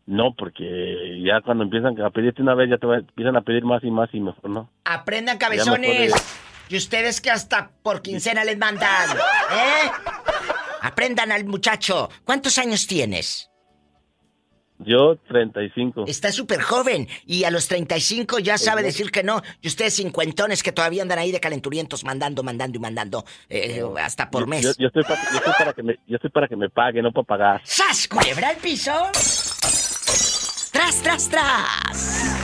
No, 0.08 0.34
porque 0.38 1.22
ya 1.26 1.42
cuando 1.42 1.64
empiezan 1.64 2.00
a 2.02 2.10
pedirte 2.12 2.42
una 2.42 2.54
vez 2.56 2.70
ya 2.70 2.78
te 2.78 2.86
va- 2.88 2.98
empiezan 2.98 3.36
a 3.36 3.42
pedir 3.42 3.64
más 3.66 3.84
y 3.84 3.90
más 3.92 4.10
y 4.14 4.20
mejor 4.20 4.50
no. 4.50 4.70
Aprendan, 4.86 5.38
cabezones. 5.38 6.14
Y 6.70 6.78
ustedes 6.78 7.22
que 7.22 7.30
hasta 7.32 7.70
por 7.84 8.02
quincena 8.02 8.44
les 8.44 8.58
mandan, 8.58 9.10
¿eh? 9.18 9.92
Aprendan 10.82 11.32
al 11.32 11.46
muchacho. 11.46 12.10
¿Cuántos 12.24 12.58
años 12.60 12.88
tienes? 12.88 13.50
Yo, 14.86 15.18
35. 15.28 16.06
Está 16.08 16.32
súper 16.32 16.62
joven 16.62 17.08
y 17.26 17.44
a 17.44 17.52
los 17.52 17.68
35 17.68 18.40
ya 18.40 18.58
sabe 18.58 18.84
decir 18.84 19.12
que 19.12 19.24
no. 19.24 19.42
Y 19.62 19.68
ustedes 19.68 19.96
cincuentones 19.96 20.62
que 20.64 20.72
todavía 20.72 21.02
andan 21.02 21.20
ahí 21.20 21.32
de 21.32 21.40
calenturientos 21.40 22.04
mandando, 22.04 22.44
mandando 22.44 22.78
y 22.78 22.82
mandando 22.82 23.26
eh, 23.50 23.84
hasta 24.02 24.30
por 24.30 24.48
mes. 24.48 24.64
Yo, 24.64 24.72
yo 24.78 24.88
estoy 24.88 25.04
pa- 25.04 25.18
yo 25.32 25.38
estoy 25.38 25.54
para 25.58 25.74
que 25.74 25.84
me, 25.84 25.94
yo 26.08 26.16
estoy 26.16 26.30
para 26.30 26.48
que 26.48 26.56
me 26.56 26.70
pague, 26.70 27.02
no 27.02 27.12
para 27.12 27.26
pagar. 27.26 27.62
¡Sas, 27.64 28.08
culebra 28.08 28.50
al 28.50 28.58
piso! 28.58 28.92
¡Tras, 30.72 31.02
tras, 31.02 31.30
tras! 31.30 32.36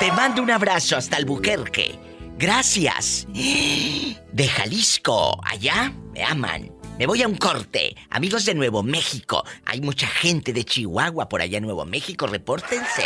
Te 0.00 0.12
mando 0.12 0.42
un 0.42 0.50
abrazo 0.50 0.96
hasta 0.96 1.16
Albuquerque. 1.16 1.98
Gracias. 2.38 3.26
De 3.32 4.46
Jalisco, 4.48 5.40
allá 5.42 5.92
me 6.12 6.22
aman. 6.22 6.70
Me 6.98 7.06
voy 7.06 7.22
a 7.22 7.28
un 7.28 7.36
corte. 7.36 7.94
Amigos 8.08 8.46
de 8.46 8.54
Nuevo 8.54 8.82
México, 8.82 9.44
hay 9.66 9.82
mucha 9.82 10.06
gente 10.06 10.54
de 10.54 10.64
Chihuahua 10.64 11.28
por 11.28 11.42
allá 11.42 11.58
en 11.58 11.64
Nuevo 11.64 11.84
México, 11.84 12.26
repórtense. 12.26 13.04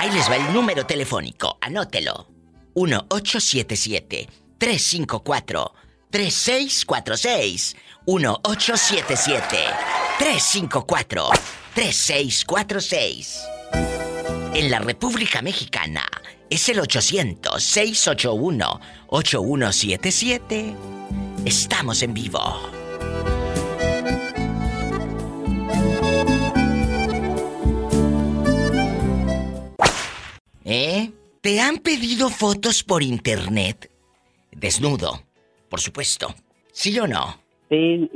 Ahí 0.00 0.10
les 0.10 0.28
va 0.28 0.36
el 0.36 0.52
número 0.52 0.84
telefónico, 0.84 1.56
anótelo. 1.60 2.28
1877 2.74 4.28
354 4.58 5.74
3646 6.10 7.76
1877 8.06 9.58
354 10.18 11.28
3646 11.72 13.40
En 14.54 14.70
la 14.70 14.80
República 14.80 15.40
Mexicana 15.40 16.04
es 16.50 16.68
el 16.68 16.80
800 16.80 17.62
681 17.62 18.80
8177 19.06 20.74
Estamos 21.44 22.02
en 22.02 22.14
vivo. 22.14 22.73
¿Eh? 30.64 31.10
¿Te 31.42 31.60
han 31.60 31.78
pedido 31.78 32.30
fotos 32.30 32.82
por 32.82 33.02
internet? 33.02 33.90
Desnudo, 34.50 35.22
por 35.68 35.80
supuesto. 35.80 36.34
¿Sí 36.72 36.98
o 36.98 37.06
no? 37.06 37.38
Sí, 37.68 38.10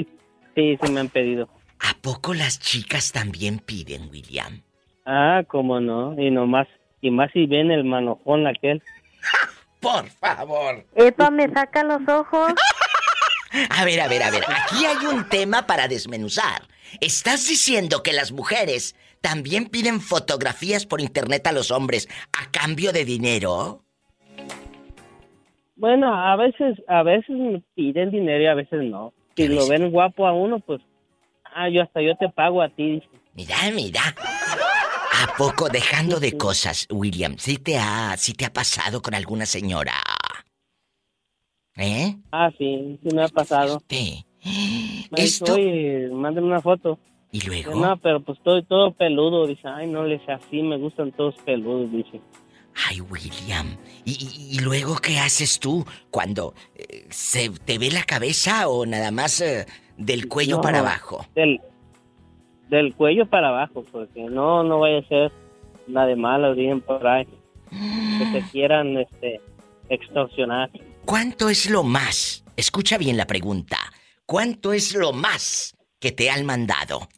sí, 0.55 0.79
sí 0.83 0.91
me 0.91 1.01
han 1.01 1.09
pedido. 1.09 1.49
¿A 1.81 1.95
poco 2.01 2.33
las 2.33 2.59
chicas 2.59 3.13
también 3.13 3.59
piden, 3.59 4.09
William? 4.11 4.63
Ah, 5.05 5.43
cómo 5.47 5.79
no, 5.79 6.21
y 6.21 6.31
nomás, 6.31 6.67
y 7.03 7.11
más 7.11 7.31
si 7.33 7.47
ven 7.47 7.71
el 7.71 7.85
manojón 7.85 8.47
aquel. 8.47 8.83
Por 9.81 10.09
favor. 10.09 10.87
Epa, 10.97 11.31
me 11.31 11.49
saca 11.53 11.85
los 11.85 12.01
ojos. 12.09 12.55
A 13.71 13.85
ver, 13.87 13.99
a 14.03 14.09
ver, 14.09 14.23
a 14.23 14.31
ver. 14.31 14.45
Aquí 14.47 14.85
hay 14.85 15.07
un 15.07 15.27
tema 15.27 15.67
para 15.67 15.89
desmenuzar. 15.89 16.69
¿Estás 17.01 17.49
diciendo 17.49 18.03
que 18.03 18.13
las 18.13 18.31
mujeres 18.31 18.95
también 19.21 19.67
piden 19.67 20.01
fotografías 20.01 20.87
por 20.87 21.01
internet 21.01 21.47
a 21.47 21.53
los 21.53 21.71
hombres 21.71 22.09
a 22.33 22.51
cambio 22.51 22.93
de 22.93 23.05
dinero? 23.05 23.83
Bueno, 25.77 26.13
a 26.13 26.35
veces, 26.37 26.77
a 26.89 27.03
veces 27.03 27.31
me 27.37 27.63
piden 27.75 28.11
dinero 28.11 28.43
y 28.43 28.47
a 28.47 28.55
veces 28.55 28.83
no. 28.83 29.13
Si 29.37 29.45
¿Qué 29.45 29.49
lo 29.49 29.69
ves? 29.69 29.81
ven 29.81 29.91
guapo 29.91 30.27
a 30.27 30.33
uno, 30.33 30.59
pues, 30.59 30.81
ah, 31.55 31.69
yo 31.69 31.83
hasta 31.83 32.03
yo 32.03 32.17
te 32.17 32.29
pago 32.29 32.63
a 32.63 32.69
ti. 32.69 33.03
Mira, 33.35 33.57
mira. 33.73 34.03
¿A 35.21 35.37
poco 35.37 35.69
dejando 35.69 36.19
de 36.21 36.37
cosas, 36.37 36.87
William? 36.91 37.37
¿Sí 37.39 37.59
te 37.59 37.77
ha, 37.79 38.17
sí 38.17 38.35
te 38.35 38.45
ha 38.45 38.53
pasado 38.53 39.01
con 39.03 39.15
alguna 39.15 39.47
señora? 39.47 39.95
¿Eh? 41.77 42.17
Ah, 42.33 42.51
sí, 42.59 42.99
sí 43.03 43.15
me 43.15 43.23
ha 43.23 43.29
pasado. 43.29 43.81
Sí. 43.89 44.25
Me 45.11 45.23
Esto. 45.23 45.55
Oye, 45.55 46.09
mándame 46.13 46.49
una 46.49 46.61
foto. 46.61 46.99
¿Y 47.31 47.41
luego? 47.43 47.75
No, 47.75 47.97
pero 47.99 48.21
pues 48.21 48.39
estoy 48.39 48.63
todo 48.65 48.93
peludo. 48.93 49.47
Dice, 49.47 49.69
ay, 49.69 49.87
no 49.87 50.05
le 50.05 50.19
sé 50.25 50.33
así, 50.33 50.63
me 50.63 50.77
gustan 50.79 51.13
todos 51.13 51.35
peludos, 51.45 51.91
dice. 51.93 52.21
Ay, 52.89 53.01
William. 53.01 53.77
¿Y, 54.05 54.13
y- 54.13 54.57
y 54.57 54.59
luego 54.61 54.97
qué 54.97 55.19
haces 55.19 55.59
tú 55.59 55.85
cuando 56.11 56.55
eh, 56.75 57.07
se 57.11 57.51
te 57.51 57.77
ve 57.79 57.91
la 57.91 58.05
cabeza 58.05 58.69
o 58.69 58.87
nada 58.87 59.11
más 59.11 59.41
eh, 59.41 59.67
del 59.97 60.29
cuello 60.29 60.57
No. 60.57 60.63
para 60.63 60.79
abajo? 60.79 61.27
Del, 61.35 61.61
del 62.71 62.95
cuello 62.95 63.27
para 63.27 63.49
abajo, 63.49 63.85
porque 63.91 64.23
no, 64.23 64.63
no 64.63 64.79
vaya 64.79 64.99
a 64.99 65.09
ser 65.09 65.33
nada 65.87 66.07
de 66.07 66.17
malo, 66.17 66.55
digan 66.55 66.81
por 66.81 67.07
ahí. 67.07 67.27
Que 67.71 68.41
te 68.41 68.43
quieran, 68.53 68.97
este, 68.97 69.41
extorsionar. 69.91 70.71
¿Cuánto 71.05 71.49
es 71.49 71.69
lo 71.69 71.83
más? 71.83 72.45
Escucha 72.57 72.97
bien 72.97 73.17
la 73.17 73.27
pregunta. 73.27 73.77
¿Cuánto 74.25 74.73
es 74.73 74.95
lo 74.95 75.13
más 75.13 75.75
que 76.01 76.13
te 76.13 76.31
han 76.31 76.47
mandado? 76.47 77.09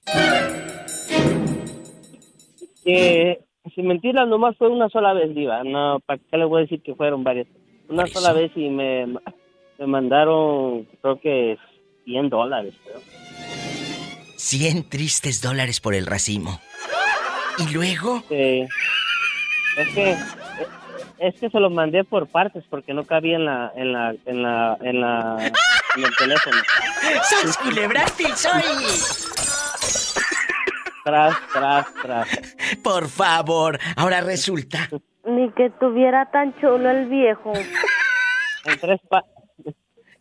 Que, 2.84 3.40
sin 3.74 3.86
mentiras, 3.86 4.26
nomás 4.26 4.56
fue 4.56 4.68
una 4.68 4.88
sola 4.88 5.12
vez, 5.12 5.34
Diva. 5.34 5.62
No, 5.64 6.00
¿para 6.00 6.18
qué 6.18 6.36
le 6.36 6.44
voy 6.44 6.60
a 6.60 6.62
decir 6.62 6.82
que 6.82 6.94
fueron 6.94 7.22
varias? 7.24 7.46
Una 7.88 8.06
sola 8.06 8.32
vez 8.32 8.52
y 8.56 8.68
me, 8.68 9.06
me 9.06 9.86
mandaron, 9.86 10.86
creo 11.02 11.20
que 11.20 11.58
100 12.04 12.28
dólares, 12.30 12.74
creo. 12.84 13.00
100 14.36 14.88
tristes 14.88 15.42
dólares 15.42 15.80
por 15.80 15.94
el 15.94 16.06
racimo. 16.06 16.60
¿Y 17.58 17.72
luego? 17.74 18.22
Sí. 18.28 18.66
Es 19.76 19.94
que 19.94 20.16
es 21.20 21.38
que 21.40 21.50
se 21.50 21.60
los 21.60 21.70
mandé 21.72 22.02
por 22.04 22.26
partes 22.28 22.64
porque 22.68 22.92
no 22.94 23.04
cabía 23.04 23.36
en 23.36 23.44
la 23.44 23.72
en 23.76 23.92
la 23.92 24.14
en 24.24 24.42
la 24.42 24.76
en 24.80 25.00
la 25.00 25.36
en 25.96 26.04
el 26.04 26.16
teléfono. 26.16 26.56
¡Sas 27.22 27.56
culebrante 27.58 28.24
soy! 28.36 28.62
Tras 31.04 31.34
tras 31.52 31.86
tras. 32.02 32.28
Por 32.82 33.08
favor, 33.08 33.78
ahora 33.96 34.20
resulta. 34.20 34.88
Ni 35.24 35.50
que 35.52 35.70
tuviera 35.80 36.30
tan 36.30 36.54
chulo 36.60 36.90
el 36.90 37.06
viejo. 37.08 37.52
En 38.64 38.78
tres 38.78 39.00
pa- 39.08 39.24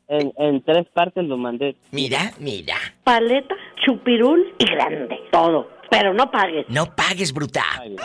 en, 0.07 0.31
en 0.37 0.63
tres 0.63 0.87
partes 0.93 1.23
lo 1.25 1.37
mandé. 1.37 1.75
Mira, 1.91 2.31
mira. 2.39 2.75
Paleta, 3.03 3.53
chupirul 3.85 4.53
y 4.57 4.65
grande. 4.65 5.17
Todo. 5.31 5.69
Pero 5.91 6.13
no 6.13 6.29
pagues. 6.31 6.65
No 6.69 6.85
pagues, 6.95 7.33
bruta. 7.33 7.63
Ay, 7.79 7.95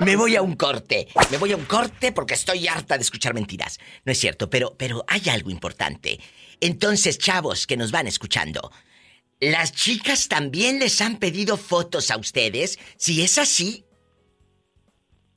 Me 0.00 0.16
voy 0.16 0.34
a 0.34 0.42
un 0.42 0.56
corte. 0.56 1.06
Me 1.30 1.36
voy 1.36 1.52
a 1.52 1.56
un 1.56 1.66
corte 1.66 2.10
porque 2.12 2.34
estoy 2.34 2.66
harta 2.66 2.96
de 2.96 3.02
escuchar 3.02 3.34
mentiras. 3.34 3.78
No 4.04 4.12
es 4.12 4.18
cierto, 4.18 4.48
pero, 4.48 4.74
pero 4.78 5.04
hay 5.06 5.28
algo 5.28 5.50
importante. 5.50 6.18
Entonces, 6.60 7.18
chavos 7.18 7.66
que 7.66 7.76
nos 7.76 7.90
van 7.90 8.06
escuchando, 8.06 8.72
¿las 9.40 9.72
chicas 9.72 10.28
también 10.28 10.78
les 10.78 11.02
han 11.02 11.18
pedido 11.18 11.58
fotos 11.58 12.10
a 12.10 12.16
ustedes? 12.16 12.78
Si 12.96 13.20
es 13.20 13.36
así, 13.36 13.84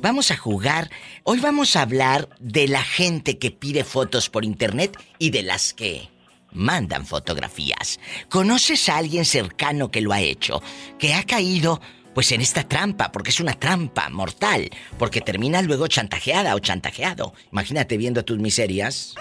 vamos 0.00 0.32
a 0.32 0.36
jugar. 0.36 0.90
Hoy 1.22 1.38
vamos 1.38 1.76
a 1.76 1.82
hablar 1.82 2.28
de 2.40 2.66
la 2.66 2.82
gente 2.82 3.38
que 3.38 3.52
pide 3.52 3.84
fotos 3.84 4.28
por 4.28 4.44
internet 4.44 4.98
y 5.20 5.30
de 5.30 5.44
las 5.44 5.72
que 5.72 6.08
mandan 6.50 7.06
fotografías. 7.06 8.00
¿Conoces 8.28 8.88
a 8.88 8.96
alguien 8.96 9.24
cercano 9.24 9.92
que 9.92 10.00
lo 10.00 10.12
ha 10.12 10.20
hecho? 10.20 10.60
Que 10.98 11.14
ha 11.14 11.22
caído 11.22 11.80
pues 12.14 12.32
en 12.32 12.40
esta 12.40 12.64
trampa, 12.64 13.12
porque 13.12 13.30
es 13.30 13.38
una 13.38 13.52
trampa 13.52 14.08
mortal, 14.10 14.70
porque 14.98 15.20
termina 15.20 15.62
luego 15.62 15.86
chantajeada 15.86 16.56
o 16.56 16.58
chantajeado. 16.58 17.32
Imagínate 17.52 17.96
viendo 17.96 18.24
tus 18.24 18.40
miserias. 18.40 19.14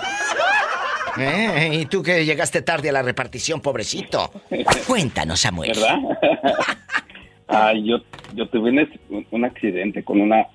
Eh, 1.18 1.80
Y 1.82 1.86
tú 1.86 2.02
que 2.04 2.26
llegaste 2.26 2.62
tarde 2.62 2.90
a 2.90 2.94
la 2.94 3.02
repartición, 3.02 3.62
pobrecito. 3.62 4.32
Cuéntanos, 4.88 5.40
Samuel. 5.40 5.72
¿Verdad? 5.72 5.98
ah, 7.48 7.74
yo, 7.74 7.98
yo 8.36 8.48
tuve 8.50 8.72
un, 9.32 9.46
accidente 9.46 10.04
con 10.04 10.22
una 10.22 10.46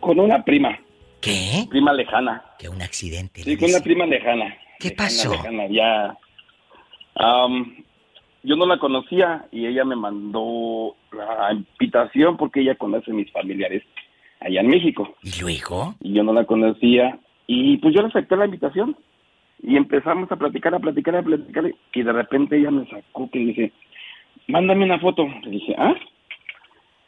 con 0.00 0.18
una 0.20 0.42
prima, 0.44 0.78
¿Qué? 1.20 1.66
prima 1.70 1.92
lejana. 1.92 2.42
Que 2.58 2.68
un 2.68 2.82
accidente. 2.82 3.42
Sí, 3.42 3.56
con 3.56 3.70
una 3.70 3.80
prima 3.80 4.06
lejana. 4.06 4.54
¿Qué 4.78 4.88
Lejana, 4.90 5.04
pasó? 5.08 5.30
lejana, 5.32 5.66
ya. 5.68 6.18
Am, 7.16 7.76
yo 8.42 8.56
no 8.56 8.66
la 8.66 8.78
conocía 8.78 9.46
y 9.50 9.66
ella 9.66 9.84
me 9.84 9.96
mandó 9.96 10.94
la 11.12 11.52
invitación 11.52 12.36
porque 12.36 12.60
ella 12.60 12.74
conoce 12.74 13.10
a 13.10 13.14
mis 13.14 13.30
familiares 13.32 13.82
allá 14.40 14.60
en 14.60 14.68
México. 14.68 15.14
¿Y 15.22 15.40
luego? 15.40 15.94
Y 16.00 16.12
yo 16.12 16.22
no 16.22 16.32
la 16.34 16.44
conocía 16.44 17.18
y 17.46 17.78
pues 17.78 17.94
yo 17.94 18.02
le 18.02 18.08
acepté 18.08 18.36
la 18.36 18.44
invitación 18.46 18.96
y 19.66 19.76
empezamos 19.76 20.30
a 20.30 20.36
platicar, 20.36 20.74
a 20.74 20.78
platicar, 20.78 21.16
a 21.16 21.22
platicar 21.22 21.72
y 21.94 22.02
de 22.02 22.12
repente 22.12 22.58
ella 22.58 22.70
me 22.70 22.86
sacó 22.86 23.30
que 23.30 23.38
dice, 23.38 23.72
mándame 24.46 24.84
una 24.84 25.00
foto. 25.00 25.26
Le 25.42 25.50
dije, 25.50 25.74
¿ah? 25.78 25.94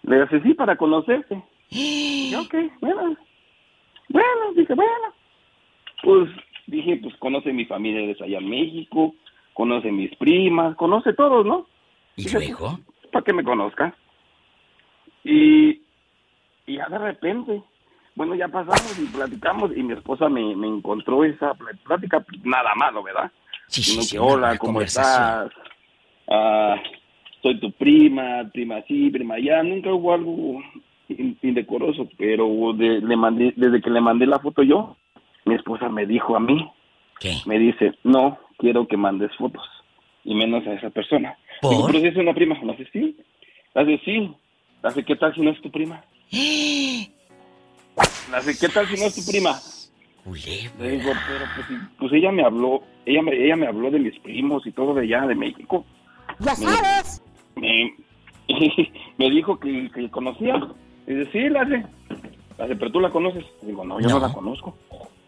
Le 0.05 0.23
dije, 0.23 0.41
sí, 0.41 0.55
para 0.55 0.77
conocerte. 0.77 1.43
Y 1.69 2.31
yo, 2.31 2.41
ok, 2.43 2.55
bueno. 2.81 3.17
Bueno, 4.09 4.53
dije, 4.55 4.73
bueno. 4.73 5.13
Pues 6.03 6.31
dije, 6.67 6.99
pues 7.03 7.15
conoce 7.17 7.53
mi 7.53 7.67
familia 7.67 8.07
desde 8.07 8.25
allá 8.25 8.39
en 8.39 8.49
México, 8.49 9.15
conoce 9.53 9.93
mis 9.93 10.17
primas, 10.17 10.77
conoce 10.77 11.13
todos, 11.13 11.45
¿no? 11.45 11.67
¿Y 12.17 12.31
luego? 12.33 12.79
Para 13.13 13.23
que 13.23 13.35
me 13.35 13.45
conozca. 13.45 13.95
Y, 15.25 15.83
y 16.67 16.77
ya 16.77 16.89
de 16.89 16.99
repente, 16.99 17.63
bueno, 18.17 18.35
ya 18.35 18.49
pasamos 18.49 18.99
y 18.99 19.05
platicamos 19.07 19.71
y 19.77 19.83
mi 19.83 19.93
esposa 19.93 20.29
me, 20.29 20.57
me 20.57 20.67
encontró 20.67 21.23
esa 21.25 21.55
pl- 21.55 21.77
plática, 21.85 22.19
pues, 22.21 22.45
nada 22.45 22.75
malo, 22.75 23.03
¿verdad? 23.03 23.31
Sí, 23.69 23.83
Sino 23.83 24.03
sí, 24.03 24.17
que, 24.17 24.19
hola, 24.19 24.57
¿cómo 24.59 24.81
estás? 24.81 25.51
Ah, 26.29 26.77
soy 27.43 27.61
tu 27.61 27.71
prima, 27.73 28.49
prima 28.53 28.83
sí, 28.89 29.11
prima 29.11 29.35
allá. 29.37 29.63
Nunca 29.63 29.93
hubo 29.93 30.13
algo 30.15 30.63
in- 31.09 31.39
indecoroso, 31.43 32.09
pero 32.17 32.49
de- 32.75 33.01
le 33.01 33.17
mandé, 33.17 33.53
desde 33.57 33.81
que 33.81 33.91
le 33.91 34.01
mandé 34.01 34.27
la 34.27 34.39
foto 34.41 34.63
yo, 34.63 34.97
mi 35.45 35.55
esposa 35.55 35.89
me 35.89 36.07
dijo 36.07 36.35
a 36.37 36.41
mí, 36.41 36.69
¿Qué? 37.21 37.35
me 37.47 37.59
dice, 37.59 37.93
no 38.03 38.39
quiero 38.59 38.87
que 38.89 38.97
mandes 38.97 39.35
fotos, 39.37 39.63
y 40.25 40.35
menos 40.35 40.67
a 40.67 40.73
esa 40.73 40.91
persona. 40.91 41.37
¿Por? 41.61 41.71
Digo, 41.73 41.87
pero 41.87 42.01
si 42.01 42.07
es 42.07 42.17
una 42.17 42.35
prima, 42.35 42.59
no 42.63 42.75
sé 42.77 42.89
sí. 42.93 43.17
La 43.75 43.85
de 43.85 43.99
sí. 44.05 44.35
La 44.83 44.91
de, 44.91 45.05
¿qué 45.05 45.17
tal 45.17 45.35
si 45.35 45.41
no 45.43 45.51
es 45.51 45.61
tu 45.61 45.71
prima? 45.71 46.03
La 48.31 48.41
de, 48.41 48.57
¿qué 48.57 48.69
tal 48.69 48.89
si 48.89 49.01
no 49.01 49.07
es 49.07 49.15
tu 49.15 49.25
prima? 49.25 49.61
Le 50.79 50.91
digo, 50.91 51.13
pero 51.29 51.45
pues, 51.55 51.81
pues 51.99 52.13
ella 52.13 52.33
me 52.33 52.43
habló, 52.45 52.83
ella 53.05 53.23
me, 53.23 53.33
ella 53.33 53.55
me 53.57 53.67
habló 53.69 53.91
de 53.91 54.01
mis 54.01 54.19
primos 54.21 54.67
y 54.67 54.73
todo 54.73 54.95
de 54.95 55.03
allá, 55.03 55.27
de 55.27 55.35
México. 55.37 55.85
¡Ya 56.41 56.55
Me- 56.57 56.67
sabes! 56.67 57.23
Me, 57.55 57.95
me 59.19 59.31
dijo 59.31 59.59
que, 59.61 59.89
que 59.95 60.11
conocía. 60.11 60.57
Y 61.07 61.15
dice, 61.15 61.31
sí, 61.33 61.49
la 61.49 61.63
hace. 61.63 61.85
La 62.59 62.65
hace, 62.65 62.75
pero 62.77 62.91
tú 62.91 63.01
la 63.01 63.11
conoces. 63.11 63.45
Digo, 63.63 63.85
no, 63.85 64.01
yo 64.01 64.09
no, 64.09 64.19
la 64.19 64.33
conozco. 64.33 64.77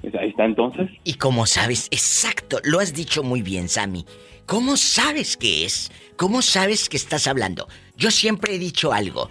Dice, 0.03 0.19
ahí 0.19 0.31
está 0.31 0.45
entonces. 0.45 0.91
¿Y 1.05 1.15
cómo 1.15 1.47
sabes? 1.47 1.87
Exacto, 1.93 2.59
lo 2.65 2.81
has 2.81 2.93
dicho 2.93 3.23
muy 3.23 3.43
bien, 3.43 3.69
Sammy. 3.69 4.05
¿Cómo 4.47 4.77
sabes 4.77 5.37
qué 5.37 5.65
es? 5.65 5.93
¿Cómo 6.17 6.43
sabes 6.43 6.89
que 6.89 6.97
estás 6.97 7.27
hablando? 7.29 7.69
Yo 7.97 8.11
siempre 8.11 8.55
he 8.55 8.59
dicho 8.59 8.93
algo. 8.93 9.31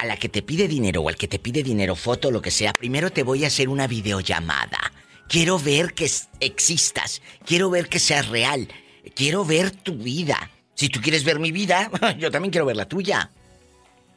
A 0.00 0.06
la 0.06 0.16
que 0.16 0.30
te 0.30 0.40
pide 0.40 0.66
dinero 0.66 1.02
o 1.02 1.10
al 1.10 1.16
que 1.16 1.28
te 1.28 1.38
pide 1.38 1.62
dinero, 1.62 1.94
foto, 1.94 2.30
lo 2.30 2.40
que 2.40 2.50
sea, 2.50 2.72
primero 2.72 3.10
te 3.10 3.22
voy 3.22 3.44
a 3.44 3.48
hacer 3.48 3.68
una 3.68 3.86
videollamada. 3.86 4.92
Quiero 5.28 5.58
ver 5.58 5.92
que 5.92 6.10
existas. 6.40 7.20
Quiero 7.44 7.68
ver 7.68 7.86
que 7.90 7.98
seas 7.98 8.28
real. 8.28 8.66
Quiero 9.14 9.44
ver 9.44 9.70
tu 9.70 9.96
vida. 9.96 10.50
Si 10.74 10.88
tú 10.88 11.02
quieres 11.02 11.22
ver 11.22 11.38
mi 11.38 11.52
vida, 11.52 11.90
yo 12.18 12.30
también 12.30 12.50
quiero 12.50 12.64
ver 12.64 12.76
la 12.76 12.88
tuya. 12.88 13.30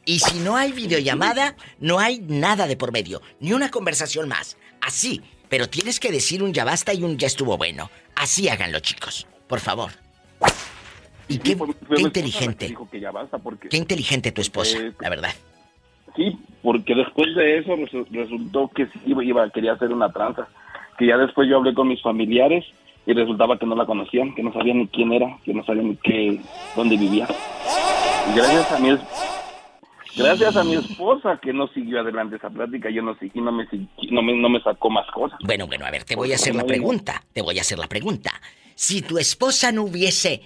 Y 0.06 0.20
si 0.20 0.38
no 0.38 0.56
hay 0.56 0.72
videollamada, 0.72 1.54
no 1.80 1.98
hay 1.98 2.20
nada 2.20 2.66
de 2.66 2.78
por 2.78 2.90
medio, 2.90 3.20
ni 3.40 3.52
una 3.52 3.70
conversación 3.70 4.26
más. 4.26 4.56
Así, 4.80 5.20
pero 5.50 5.68
tienes 5.68 6.00
que 6.00 6.10
decir 6.10 6.42
un 6.42 6.54
ya 6.54 6.64
basta 6.64 6.94
y 6.94 7.02
un 7.02 7.18
ya 7.18 7.26
estuvo 7.26 7.58
bueno. 7.58 7.90
Así 8.14 8.48
háganlo, 8.48 8.80
chicos, 8.80 9.26
por 9.46 9.60
favor. 9.60 9.92
Y 11.28 11.38
qué, 11.38 11.58
inteligente, 11.98 12.68
Dijo 12.68 12.88
que 12.88 13.00
ya 13.00 13.10
basta 13.10 13.36
porque... 13.36 13.68
qué 13.68 13.76
inteligente 13.76 14.32
tu 14.32 14.40
esposa, 14.40 14.78
Eh, 14.78 14.92
la 14.98 15.10
verdad. 15.10 15.34
Sí, 16.16 16.38
porque 16.62 16.94
después 16.94 17.34
de 17.34 17.58
eso 17.58 17.72
resu- 17.76 18.06
resultó 18.10 18.68
que 18.68 18.86
sí 18.86 19.00
iba, 19.06 19.50
quería 19.50 19.72
hacer 19.72 19.92
una 19.92 20.10
tranza. 20.12 20.46
Que 20.98 21.06
ya 21.06 21.16
después 21.16 21.48
yo 21.48 21.56
hablé 21.56 21.74
con 21.74 21.88
mis 21.88 22.00
familiares 22.02 22.64
y 23.06 23.12
resultaba 23.12 23.58
que 23.58 23.66
no 23.66 23.74
la 23.74 23.84
conocían, 23.84 24.34
que 24.34 24.42
no 24.42 24.52
sabían 24.52 24.78
ni 24.78 24.86
quién 24.88 25.12
era, 25.12 25.36
que 25.44 25.52
no 25.52 25.64
sabían 25.64 25.88
ni 25.88 25.96
qué, 25.96 26.40
dónde 26.76 26.96
vivía. 26.96 27.26
Y 28.32 28.36
gracias 28.36 28.70
a 28.72 28.78
mi, 28.78 28.90
es- 28.90 29.00
gracias 30.16 30.56
a 30.56 30.64
mi 30.64 30.74
esposa 30.76 31.38
que 31.42 31.52
no 31.52 31.66
siguió 31.68 32.00
adelante 32.00 32.36
esa 32.36 32.48
plática, 32.50 32.88
yo 32.90 33.02
no 33.02 33.14
seguí, 33.16 33.40
no 33.40 33.50
me, 33.52 33.66
no 34.10 34.22
me, 34.22 34.36
no 34.36 34.48
me 34.48 34.60
sacó 34.60 34.88
más 34.90 35.06
cosas. 35.10 35.38
Bueno, 35.44 35.66
bueno, 35.66 35.84
a 35.84 35.90
ver, 35.90 36.04
te 36.04 36.14
voy 36.16 36.32
a 36.32 36.36
hacer 36.36 36.54
la 36.54 36.64
pregunta. 36.64 37.22
Te 37.32 37.42
voy 37.42 37.58
a 37.58 37.62
hacer 37.62 37.78
la 37.78 37.88
pregunta. 37.88 38.30
Si 38.76 39.02
tu 39.02 39.18
esposa 39.18 39.70
no 39.72 39.82
hubiese, 39.82 40.42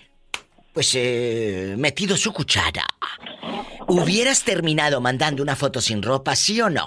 pues, 0.78 0.94
eh, 0.94 1.74
metido 1.76 2.16
su 2.16 2.32
cuchara, 2.32 2.84
¿hubieras 3.88 4.44
terminado 4.44 5.00
mandando 5.00 5.42
una 5.42 5.56
foto 5.56 5.80
sin 5.80 6.00
ropa, 6.04 6.36
sí 6.36 6.60
o 6.60 6.70
no? 6.70 6.86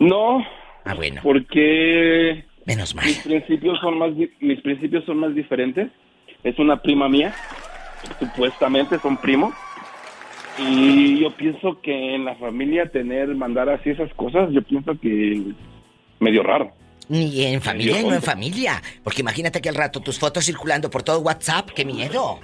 No, 0.00 0.44
Ah, 0.84 0.94
bueno. 0.94 1.20
porque 1.22 2.44
Menos 2.66 2.96
mal. 2.96 3.04
mis 3.06 3.18
principios 3.18 3.78
son 3.78 3.96
más 3.96 4.10
mis 4.40 4.60
principios 4.60 5.04
son 5.04 5.18
más 5.18 5.36
diferentes. 5.36 5.88
Es 6.42 6.58
una 6.58 6.82
prima 6.82 7.08
mía, 7.08 7.32
supuestamente 8.18 8.98
son 8.98 9.16
primos. 9.18 9.54
Y 10.58 11.20
yo 11.20 11.30
pienso 11.30 11.80
que 11.80 12.16
en 12.16 12.24
la 12.24 12.34
familia 12.34 12.90
tener, 12.90 13.28
mandar 13.36 13.68
así 13.68 13.90
esas 13.90 14.12
cosas, 14.14 14.50
yo 14.50 14.62
pienso 14.62 14.98
que 15.00 15.40
medio 16.18 16.42
raro. 16.42 16.72
Ni 17.12 17.44
en 17.44 17.60
familia 17.60 17.98
ni 17.98 18.08
no 18.08 18.14
en 18.14 18.22
familia. 18.22 18.82
Porque 19.04 19.20
imagínate 19.20 19.60
que 19.60 19.68
al 19.68 19.74
rato 19.74 20.00
tus 20.00 20.18
fotos 20.18 20.46
circulando 20.46 20.88
por 20.88 21.02
todo 21.02 21.20
WhatsApp, 21.20 21.68
qué 21.68 21.84
miedo. 21.84 22.40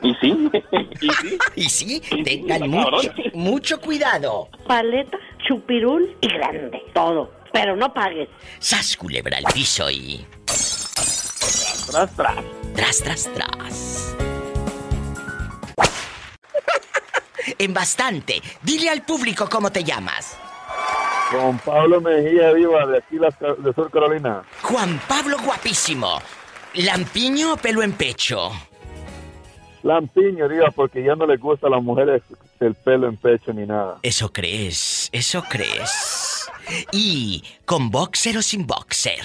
Y 0.00 0.14
sí, 0.20 0.48
y 1.00 1.08
sí. 1.10 1.56
Y 1.56 1.68
sí, 1.68 2.02
tengan 2.22 2.70
mucho, 2.70 3.12
mucho 3.34 3.80
cuidado. 3.80 4.48
Paleta, 4.68 5.18
chupirul 5.44 6.16
y 6.20 6.28
grande. 6.28 6.84
Todo. 6.94 7.32
Pero 7.52 7.74
no 7.74 7.92
pagues. 7.92 8.28
Sas 8.60 8.96
culebra 8.96 9.38
al 9.38 9.44
piso 9.52 9.90
y. 9.90 10.24
Tras, 11.90 12.14
tras. 12.14 12.36
Tras, 12.76 13.02
tras, 13.02 13.30
tras. 13.34 14.16
En 17.58 17.74
bastante. 17.74 18.40
Dile 18.62 18.88
al 18.88 19.04
público 19.04 19.48
cómo 19.50 19.72
te 19.72 19.82
llamas. 19.82 20.38
Con 21.32 21.58
Pablo 21.60 21.98
Mejía 22.02 22.52
Viva, 22.52 22.86
de 22.86 22.98
aquí 22.98 23.16
de 23.16 23.72
Sur 23.72 23.90
Carolina. 23.90 24.42
Juan 24.60 25.00
Pablo 25.08 25.38
Guapísimo. 25.42 26.20
¿Lampiño 26.74 27.54
o 27.54 27.56
pelo 27.56 27.82
en 27.82 27.92
pecho? 27.92 28.50
Lampiño, 29.82 30.46
Diva, 30.46 30.70
porque 30.70 31.02
ya 31.02 31.14
no 31.16 31.26
les 31.26 31.40
gusta 31.40 31.68
a 31.68 31.70
las 31.70 31.82
mujeres 31.82 32.22
el 32.60 32.74
pelo 32.74 33.08
en 33.08 33.16
pecho 33.16 33.52
ni 33.52 33.64
nada. 33.64 33.98
Eso 34.02 34.30
crees, 34.30 35.08
eso 35.10 35.42
crees. 35.48 36.50
¿Y 36.92 37.42
con 37.64 37.90
boxer 37.90 38.36
o 38.36 38.42
sin 38.42 38.66
boxer? 38.66 39.24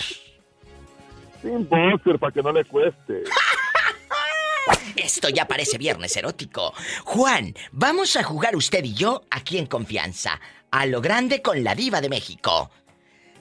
Sin 1.41 1.67
boxer, 1.67 2.17
para 2.17 2.32
que 2.32 2.41
no 2.41 2.54
le 2.54 2.63
cueste. 2.63 3.24
Esto 4.96 5.30
ya 5.30 5.46
parece 5.46 5.78
viernes 5.78 6.15
erótico. 6.17 6.74
Juan, 7.06 7.54
vamos 7.72 8.15
a 8.15 8.24
jugar 8.24 8.56
usted 8.56 8.84
y 8.84 8.93
yo 8.93 9.24
aquí 9.30 9.58
en 9.58 9.67
confianza. 9.67 10.39
A 10.71 10.86
lo 10.86 11.01
grande 11.01 11.41
con 11.41 11.63
la 11.63 11.75
diva 11.75 12.01
de 12.01 12.10
México. 12.10 12.69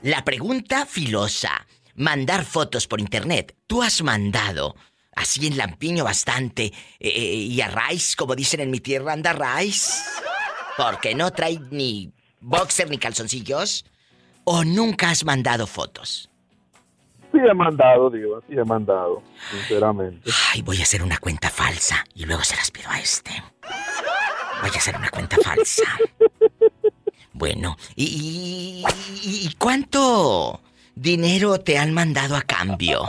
La 0.02 0.24
pregunta 0.24 0.86
filosa. 0.86 1.66
Mandar 1.94 2.44
fotos 2.44 2.86
por 2.86 3.00
internet. 3.00 3.56
¿Tú 3.66 3.82
has 3.82 4.02
mandado 4.02 4.76
así 5.14 5.46
en 5.46 5.56
lampiño 5.56 6.04
bastante? 6.04 6.72
eh, 7.00 7.10
y 7.10 7.60
a 7.60 7.68
Rice, 7.68 8.14
como 8.16 8.34
dicen 8.36 8.60
en 8.60 8.70
mi 8.70 8.80
tierra, 8.80 9.12
anda 9.12 9.32
Rice. 9.32 9.92
Porque 10.76 11.14
no 11.14 11.30
trae 11.32 11.58
ni 11.70 12.12
boxer 12.40 12.90
ni 12.90 12.98
calzoncillos. 12.98 13.84
¿O 14.44 14.62
nunca 14.64 15.10
has 15.10 15.24
mandado 15.24 15.66
fotos? 15.66 16.30
sí 17.32 17.38
he 17.38 17.54
mandado, 17.54 18.08
digo, 18.10 18.40
sí 18.48 18.54
he 18.56 18.64
mandado, 18.64 19.22
sinceramente. 19.50 20.30
Ay, 20.52 20.62
voy 20.62 20.78
a 20.78 20.82
hacer 20.84 21.02
una 21.02 21.18
cuenta 21.18 21.50
falsa 21.50 22.04
y 22.14 22.24
luego 22.24 22.42
se 22.44 22.56
las 22.56 22.70
pido 22.70 22.88
a 22.90 22.98
este. 22.98 23.30
Voy 24.62 24.70
a 24.72 24.78
hacer 24.78 24.96
una 24.96 25.10
cuenta 25.10 25.36
falsa. 25.42 25.82
Bueno, 27.36 27.76
¿y, 27.94 28.82
y- 29.22 29.46
y 29.46 29.54
cuánto 29.58 30.60
dinero 30.94 31.58
te 31.60 31.76
han 31.76 31.92
mandado 31.92 32.34
a 32.34 32.40
cambio? 32.40 33.02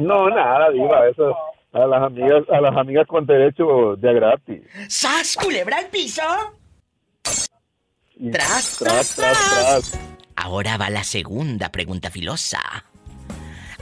No, 0.00 0.28
nada, 0.28 0.70
diva, 0.70 1.06
eso 1.08 1.36
a 1.72 1.86
las 1.86 2.02
amigas, 2.02 2.42
a 2.52 2.60
las 2.60 2.76
amigas 2.76 3.06
con 3.06 3.24
derecho 3.24 3.94
de 3.96 4.12
gratis. 4.14 4.62
¡Sas, 4.88 5.36
culebra 5.36 5.78
al 5.78 5.86
piso! 5.86 6.22
Tras, 8.32 8.78
tras, 8.78 9.14
tras. 9.14 9.98
Ahora 10.34 10.76
va 10.76 10.90
la 10.90 11.04
segunda 11.04 11.70
pregunta 11.70 12.10
filosa. 12.10 12.60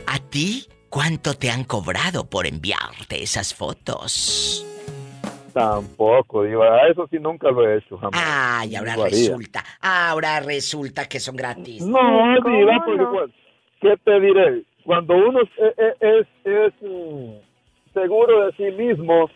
¿A 0.07 0.18
ti 0.18 0.66
cuánto 0.90 1.35
te 1.35 1.50
han 1.50 1.64
cobrado 1.64 2.29
por 2.29 2.46
enviarte 2.46 3.22
esas 3.22 3.55
fotos? 3.55 4.66
Tampoco, 5.52 6.44
diva, 6.44 6.86
eso 6.88 7.06
sí 7.10 7.18
nunca 7.18 7.50
lo 7.50 7.68
he 7.68 7.78
hecho, 7.78 7.96
jamás. 7.98 8.20
Ay, 8.24 8.76
ahora 8.76 8.96
resulta, 8.96 9.64
ahora 9.80 10.40
resulta 10.40 11.08
que 11.08 11.20
son 11.20 11.36
gratis. 11.36 11.82
No, 11.86 12.34
diva, 12.44 12.82
porque 12.84 13.04
pues, 13.06 13.30
¿qué 13.80 13.94
te 14.04 14.20
diré? 14.20 14.62
Cuando 14.84 15.14
uno 15.14 15.40
es, 15.42 15.48
es, 15.58 15.94
es- 16.00 16.26
es, 16.44 16.72
mm, 16.82 17.30
seguro 17.94 18.46
de 18.46 18.52
sí 18.56 18.76
mismo, 18.76 19.28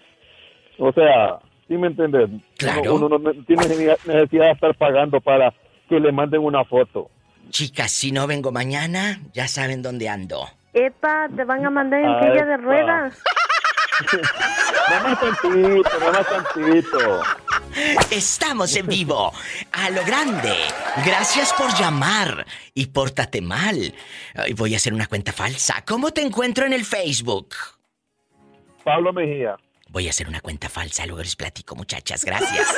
o 0.78 0.92
sea, 0.92 1.38
¿sí 1.68 1.76
me 1.76 1.88
entiendes? 1.88 2.30
Claro. 2.58 2.94
Uno, 2.94 3.06
uno 3.06 3.18
no 3.18 3.44
tiene 3.44 3.66
necesidad 3.66 4.46
de 4.46 4.50
estar 4.52 4.74
pagando 4.76 5.20
para 5.20 5.52
que 5.88 6.00
le 6.00 6.12
manden 6.12 6.40
una 6.42 6.64
foto. 6.64 7.10
Chicas, 7.50 7.90
si 7.92 8.10
no 8.10 8.26
vengo 8.26 8.50
mañana, 8.52 9.20
ya 9.32 9.48
saben 9.48 9.82
dónde 9.82 10.08
ando. 10.08 10.44
Epa, 10.72 11.28
te 11.36 11.44
van 11.44 11.64
a 11.64 11.70
mandar 11.70 12.00
en 12.00 12.06
Ah, 12.06 12.20
silla 12.20 12.44
de 12.46 12.56
ruedas. 12.56 13.22
Nada 14.90 15.02
más 15.02 15.20
tantito, 15.20 15.98
nada 15.98 16.12
más 16.12 16.28
tantito. 16.28 17.22
Estamos 18.10 18.74
en 18.76 18.86
vivo, 18.86 19.32
a 19.72 19.90
lo 19.90 20.04
grande. 20.04 20.54
Gracias 21.04 21.52
por 21.52 21.74
llamar 21.74 22.46
y 22.74 22.86
pórtate 22.86 23.40
mal. 23.40 23.94
Voy 24.56 24.74
a 24.74 24.76
hacer 24.76 24.94
una 24.94 25.06
cuenta 25.06 25.32
falsa. 25.32 25.84
¿Cómo 25.86 26.12
te 26.12 26.22
encuentro 26.22 26.66
en 26.66 26.72
el 26.72 26.84
Facebook? 26.84 27.54
Pablo 28.84 29.12
Mejía. 29.12 29.56
Voy 29.88 30.06
a 30.08 30.10
hacer 30.10 30.28
una 30.28 30.40
cuenta 30.40 30.68
falsa, 30.68 31.06
luego 31.06 31.22
les 31.22 31.36
platico, 31.36 31.76
muchachas. 31.76 32.24
Gracias. 32.24 32.66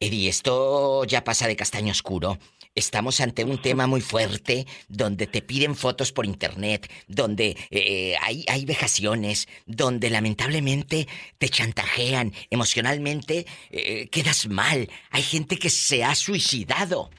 Eddie, 0.00 0.28
esto 0.28 1.04
ya 1.04 1.24
pasa 1.24 1.46
de 1.46 1.56
castaño 1.56 1.90
oscuro. 1.90 2.38
Estamos 2.76 3.20
ante 3.20 3.44
un 3.44 3.62
tema 3.62 3.86
muy 3.86 4.00
fuerte 4.00 4.66
donde 4.88 5.28
te 5.28 5.42
piden 5.42 5.76
fotos 5.76 6.10
por 6.10 6.26
internet, 6.26 6.90
donde 7.06 7.56
eh, 7.70 8.16
hay, 8.20 8.44
hay 8.48 8.64
vejaciones, 8.64 9.46
donde 9.64 10.10
lamentablemente 10.10 11.06
te 11.38 11.48
chantajean 11.48 12.32
emocionalmente, 12.50 13.46
eh, 13.70 14.08
quedas 14.08 14.48
mal. 14.48 14.90
Hay 15.10 15.22
gente 15.22 15.56
que 15.56 15.70
se 15.70 16.02
ha 16.02 16.16
suicidado. 16.16 17.10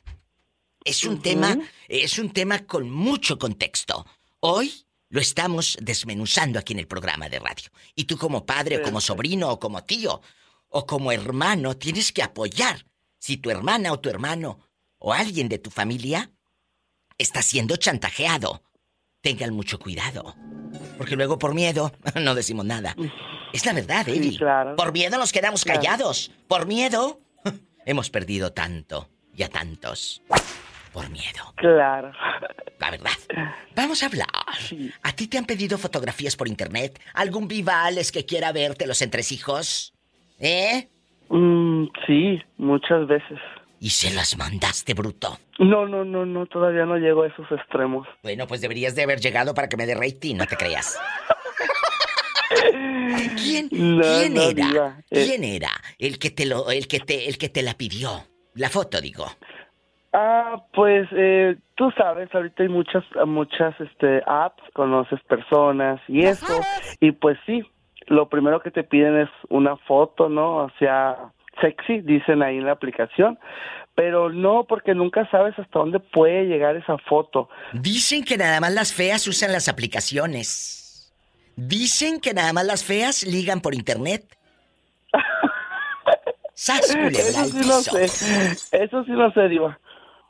Es 0.84 1.06
un 1.06 1.22
tema, 1.22 1.58
es 1.88 2.20
un 2.20 2.32
tema 2.32 2.66
con 2.66 2.90
mucho 2.90 3.40
contexto. 3.40 4.06
Hoy 4.42 4.86
lo 5.08 5.22
estamos 5.22 5.78
desmenuzando 5.82 6.60
aquí 6.60 6.74
en 6.74 6.80
el 6.80 6.88
programa 6.88 7.30
de 7.30 7.40
radio. 7.40 7.72
Y 7.96 8.04
tú 8.04 8.18
como 8.18 8.46
padre, 8.46 8.80
o 8.80 8.84
como 8.84 9.00
sobrino, 9.00 9.52
o 9.52 9.60
como 9.60 9.86
tío, 9.86 10.22
o 10.68 10.86
como 10.86 11.14
hermano, 11.14 11.78
tienes 11.78 12.12
que 12.12 12.24
apoyar. 12.24 12.86
Si 13.18 13.38
tu 13.38 13.50
hermana 13.50 13.94
o 13.94 14.00
tu 14.02 14.10
hermano 14.10 14.60
o 15.08 15.14
alguien 15.14 15.48
de 15.50 15.60
tu 15.60 15.70
familia 15.70 16.32
está 17.20 17.44
siendo 17.44 17.76
chantajeado, 17.76 18.64
tengan 19.22 19.54
mucho 19.54 19.78
cuidado. 19.78 20.36
Porque 20.98 21.16
luego 21.16 21.38
por 21.38 21.54
miedo 21.54 21.92
no 22.20 22.34
decimos 22.34 22.66
nada. 22.66 22.96
Es 23.54 23.68
la 23.68 23.74
verdad, 23.74 24.04
Sí, 24.06 24.14
Eddie. 24.18 24.38
claro. 24.40 24.76
Por 24.76 24.92
miedo 24.94 25.20
nos 25.20 25.32
quedamos 25.32 25.64
Claro. 25.64 25.80
callados. 25.80 26.32
Por 26.48 26.66
miedo 26.66 27.20
hemos 27.86 28.10
perdido 28.10 28.52
tanto 28.52 29.08
y 29.38 29.44
a 29.44 29.50
tantos. 29.50 30.24
Por 30.92 31.08
miedo. 31.12 31.54
Claro. 31.58 32.12
La 32.80 32.90
verdad. 32.90 33.12
Vamos 33.76 34.02
a 34.02 34.08
hablar. 34.08 34.28
¿A 35.04 35.12
ti 35.12 35.28
te 35.28 35.38
han 35.38 35.46
pedido 35.46 35.78
fotografías 35.78 36.36
por 36.36 36.48
internet? 36.48 37.00
¿Algún 37.14 37.48
vivales 37.48 38.12
que 38.12 38.26
quiera 38.26 38.52
verte 38.52 38.88
los 38.88 39.02
entresijos? 39.04 39.94
¿Eh? 40.40 40.88
Mm, 41.30 41.86
sí, 42.08 42.42
muchas 42.58 43.06
veces. 43.08 43.38
¿Y 43.86 43.92
se 43.92 44.12
las 44.16 44.36
mandaste, 44.36 44.96
bruto? 44.96 45.38
No, 45.60 45.88
no, 45.88 46.04
no, 46.04 46.26
no, 46.26 46.48
todavía 46.48 46.88
no 46.88 46.98
llego 46.98 47.22
a 47.22 47.28
esos 47.28 47.46
extremos. 47.52 48.08
Bueno, 48.24 48.48
pues 48.48 48.60
deberías 48.60 48.96
de 48.96 49.04
haber 49.04 49.20
llegado 49.20 49.54
para 49.54 49.70
que 49.70 49.78
me 49.78 49.86
dé 49.86 49.94
rating, 49.94 50.38
no 50.38 50.48
te 50.48 50.58
creas. 50.58 51.00
¿Quién, 53.38 53.70
No, 53.72 54.02
quién 54.02 54.34
no, 54.34 54.42
era? 54.42 54.54
diva. 54.54 54.98
Eh. 55.12 55.26
¿Quién 55.28 55.44
era 55.44 55.70
el 56.00 56.18
que 56.18 56.32
te 56.32 56.48
lo, 56.48 56.72
el 56.72 56.88
que 56.88 57.00
te, 57.00 57.30
el 57.30 57.38
que 57.38 57.50
te 57.50 57.62
la 57.62 57.76
pidió? 57.76 58.24
La 58.56 58.70
foto, 58.72 59.00
digo. 59.00 59.28
Ah, 60.14 60.64
pues 60.74 61.08
eh, 61.12 61.56
tú 61.76 61.92
sabes, 61.96 62.34
ahorita 62.34 62.64
hay 62.64 62.70
muchas, 62.70 63.04
muchas 63.28 63.80
este, 63.80 64.24
apps, 64.26 64.64
conoces 64.74 65.22
personas 65.26 66.02
y 66.08 66.26
eso. 66.26 66.60
Y 67.02 67.12
pues 67.12 67.38
sí, 67.46 67.62
lo 68.08 68.30
primero 68.30 68.62
que 68.62 68.72
te 68.72 68.84
piden 68.84 69.16
es 69.20 69.30
una 69.50 69.78
foto, 69.78 70.28
¿no? 70.28 70.56
O 70.66 70.72
sea, 70.80 71.35
sexy, 71.62 72.02
dicen 72.02 72.42
ahí 72.42 72.58
en 72.58 72.66
la 72.66 72.74
aplicación. 72.74 73.40
Pero 73.96 74.30
no, 74.30 74.66
porque 74.68 74.94
nunca 74.94 75.30
sabes 75.32 75.58
hasta 75.58 75.80
dónde 75.80 76.00
puede 76.00 76.46
llegar 76.46 76.76
esa 76.76 76.98
foto. 76.98 77.50
Dicen 77.74 78.26
que 78.26 78.38
nada 78.38 78.60
más 78.60 78.74
las 78.74 78.94
feas 78.94 79.26
usan 79.28 79.54
las 79.54 79.70
aplicaciones. 79.70 81.14
Dicen 81.56 82.20
que 82.20 82.34
nada 82.34 82.52
más 82.52 82.66
las 82.66 82.84
feas 82.84 83.24
ligan 83.24 83.62
por 83.62 83.74
internet. 83.74 84.26
¡Sas, 86.54 86.90
Eso 86.96 87.46
sí 87.46 87.58
piso! 87.58 87.82
sé, 87.82 88.84
eso 88.84 89.04
sí 89.06 89.12
lo 89.12 89.32
sé, 89.32 89.48
Diva. 89.48 89.80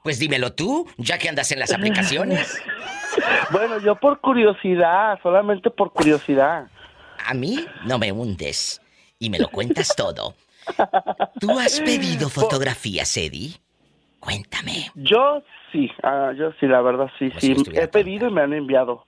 Pues 0.04 0.20
dímelo 0.20 0.54
tú, 0.54 0.88
ya 0.98 1.18
que 1.18 1.30
andas 1.30 1.52
en 1.52 1.60
las 1.60 1.74
aplicaciones. 1.74 2.62
Bueno, 3.52 3.80
yo 3.80 3.96
por 3.96 4.20
curiosidad, 4.20 5.18
solamente 5.24 5.70
por 5.70 5.94
curiosidad. 5.94 6.68
A 7.26 7.34
mí 7.34 7.66
no 7.86 7.98
me 7.98 8.12
hundes 8.12 8.82
y 9.20 9.30
me 9.30 9.40
lo 9.40 9.48
cuentas 9.50 9.96
todo. 9.96 10.36
¿Tú 11.40 11.52
has 11.60 11.80
pedido 11.82 12.30
fotografías, 12.30 13.16
Eddie? 13.18 13.56
Cuéntame. 14.20 14.92
Yo 14.96 15.44
sí, 15.72 15.92
ah, 16.04 16.32
yo 16.36 16.52
sí, 16.60 16.66
la 16.68 16.82
verdad 16.82 17.10
sí, 17.20 17.30
Como 17.30 17.40
sí. 17.40 17.72
He 17.74 17.88
pedido 17.88 18.28
y 18.28 18.32
me 18.32 18.42
han 18.42 18.54
enviado. 18.54 19.06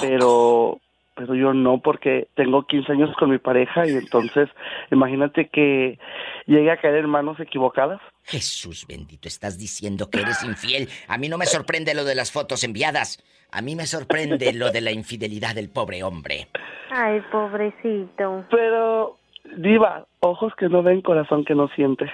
Pero, 0.00 0.80
pero 1.14 1.34
yo 1.34 1.54
no, 1.54 1.78
porque 1.78 2.28
tengo 2.34 2.66
15 2.66 2.92
años 2.92 3.10
con 3.18 3.30
mi 3.30 3.38
pareja 3.38 3.86
y 3.86 3.90
entonces, 3.90 4.48
imagínate 4.90 5.48
que 5.48 5.98
llegue 6.46 6.70
a 6.70 6.80
caer 6.80 6.96
en 6.96 7.10
manos 7.10 7.38
equivocadas. 7.40 8.00
Jesús 8.24 8.86
bendito, 8.86 9.28
estás 9.28 9.58
diciendo 9.58 10.08
que 10.10 10.20
eres 10.20 10.42
infiel. 10.44 10.88
A 11.08 11.18
mí 11.18 11.28
no 11.28 11.38
me 11.38 11.46
sorprende 11.46 11.94
lo 11.94 12.04
de 12.04 12.14
las 12.14 12.32
fotos 12.32 12.64
enviadas. 12.64 13.22
A 13.50 13.60
mí 13.60 13.76
me 13.76 13.86
sorprende 13.86 14.52
lo 14.54 14.70
de 14.70 14.80
la 14.80 14.92
infidelidad 14.92 15.54
del 15.54 15.68
pobre 15.68 16.02
hombre. 16.02 16.48
Ay, 16.90 17.20
pobrecito. 17.30 18.46
Pero, 18.50 19.18
Diva, 19.56 20.06
ojos 20.20 20.52
que 20.58 20.68
no 20.68 20.82
ven, 20.82 21.02
corazón 21.02 21.44
que 21.44 21.54
no 21.54 21.68
siente. 21.74 22.06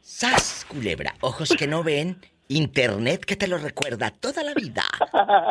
¡Sas, 0.00 0.64
culebra! 0.68 1.14
Ojos 1.20 1.50
que 1.58 1.66
no 1.66 1.82
ven, 1.82 2.18
internet 2.48 3.24
que 3.24 3.36
te 3.36 3.46
lo 3.48 3.58
recuerda 3.58 4.10
toda 4.10 4.42
la 4.42 4.54
vida. 4.54 4.84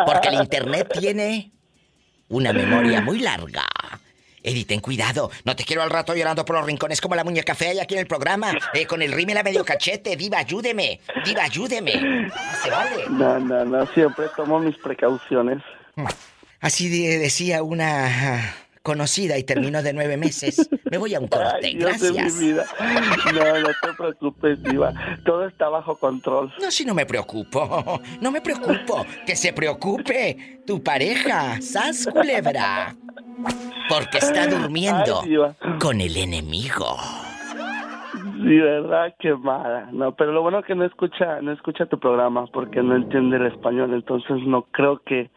Porque 0.05 0.29
el 0.29 0.35
internet 0.35 0.89
tiene 0.99 1.51
una 2.29 2.51
memoria 2.53 3.01
muy 3.01 3.19
larga. 3.19 3.63
Eddie, 4.43 4.65
ten 4.65 4.79
cuidado. 4.79 5.29
No 5.45 5.55
te 5.55 5.63
quiero 5.65 5.81
al 5.83 5.89
rato 5.89 6.15
llorando 6.15 6.45
por 6.45 6.55
los 6.55 6.65
rincones 6.65 7.01
como 7.01 7.15
la 7.15 7.23
muñeca 7.23 7.53
fea 7.53 7.73
y 7.73 7.79
aquí 7.79 7.95
en 7.95 7.99
el 8.01 8.07
programa. 8.07 8.51
Eh, 8.73 8.85
con 8.85 9.01
el 9.01 9.11
rímel 9.11 9.37
a 9.37 9.43
medio 9.43 9.63
cachete. 9.65 10.15
Diva, 10.15 10.39
ayúdeme. 10.39 11.01
Diva, 11.25 11.43
ayúdeme. 11.43 11.91
Te 12.63 12.69
vale. 12.71 13.03
No, 13.09 13.39
no, 13.39 13.65
no, 13.65 13.85
siempre 13.87 14.27
tomo 14.35 14.59
mis 14.59 14.77
precauciones. 14.77 15.61
Así 16.61 16.87
de- 16.89 17.17
decía 17.19 17.61
una 17.61 18.53
conocida 18.87 19.37
y 19.37 19.43
terminó 19.43 19.83
de 19.83 19.91
nueve 19.91 20.15
meses. 20.15 20.69
Me 20.89 20.97
voy 20.97 21.13
a 21.13 21.19
un 21.19 21.27
corte. 21.35 21.67
Ay, 21.67 21.75
mi 21.75 21.81
Gracias. 21.81 22.39
vida. 22.39 22.63
No, 23.33 23.59
no 23.59 23.67
te 23.67 23.93
preocupes, 23.97 24.63
Diva. 24.63 24.93
Todo 25.25 25.45
está 25.45 25.67
bajo 25.67 25.97
control. 25.97 26.53
No, 26.61 26.71
si 26.71 26.85
no 26.85 26.93
me 26.93 27.05
preocupo. 27.05 27.99
No 28.21 28.31
me 28.31 28.39
preocupo. 28.39 29.05
Que 29.25 29.35
se 29.35 29.51
preocupe 29.51 30.61
tu 30.65 30.81
pareja, 30.81 31.59
Sas 31.61 32.07
Culebra. 32.07 32.95
Porque 33.89 34.19
está 34.19 34.47
durmiendo 34.47 35.21
Ay, 35.21 35.77
con 35.79 35.99
el 35.99 36.15
enemigo. 36.15 36.95
Sí, 38.13 38.57
verdad, 38.57 39.13
qué 39.19 39.35
mala. 39.35 39.89
No, 39.91 40.15
pero 40.15 40.31
lo 40.31 40.41
bueno 40.41 40.63
que 40.63 40.75
no 40.75 40.85
escucha, 40.85 41.41
no 41.41 41.51
escucha 41.51 41.87
tu 41.87 41.99
programa 41.99 42.45
porque 42.53 42.81
no 42.81 42.95
entiende 42.95 43.35
el 43.35 43.47
español, 43.47 43.93
entonces 43.93 44.37
no 44.45 44.61
creo 44.71 45.01
que 45.05 45.29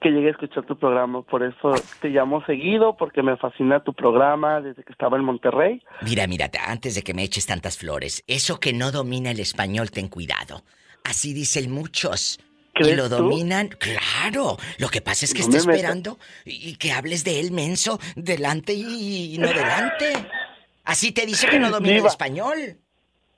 que 0.00 0.10
llegue 0.10 0.28
a 0.28 0.30
escuchar 0.32 0.64
tu 0.64 0.76
programa. 0.78 1.22
Por 1.22 1.42
eso 1.42 1.72
te 2.00 2.08
llamo 2.08 2.44
seguido 2.46 2.96
porque 2.96 3.22
me 3.22 3.36
fascina 3.36 3.82
tu 3.82 3.92
programa 3.92 4.60
desde 4.60 4.82
que 4.82 4.92
estaba 4.92 5.16
en 5.16 5.24
Monterrey. 5.24 5.82
Mira, 6.02 6.26
mira, 6.26 6.50
antes 6.66 6.94
de 6.94 7.02
que 7.02 7.14
me 7.14 7.22
eches 7.22 7.46
tantas 7.46 7.76
flores, 7.78 8.24
eso 8.26 8.58
que 8.60 8.72
no 8.72 8.90
domina 8.92 9.30
el 9.30 9.40
español, 9.40 9.90
ten 9.90 10.08
cuidado. 10.08 10.62
Así 11.04 11.32
dicen 11.32 11.70
muchos. 11.70 12.40
Y 12.76 12.82
¿Crees 12.84 12.96
lo 12.96 13.08
tú? 13.10 13.16
dominan, 13.16 13.68
claro. 13.68 14.56
Lo 14.78 14.88
que 14.88 15.02
pasa 15.02 15.26
es 15.26 15.34
que 15.34 15.40
No 15.42 15.48
está 15.48 15.66
me 15.66 15.74
esperando 15.74 16.18
y 16.46 16.70
y 16.70 16.76
que 16.76 16.92
hables 16.92 17.24
de 17.24 17.40
él, 17.40 17.50
menso, 17.52 17.98
delante 18.16 18.72
y, 18.72 19.34
y 19.34 19.38
no 19.38 19.48
delante. 19.48 20.12
Así 20.84 21.12
te 21.12 21.26
dice 21.26 21.46
que 21.48 21.58
no 21.58 21.70
domina 21.70 21.98
el 21.98 22.06
español. 22.06 22.78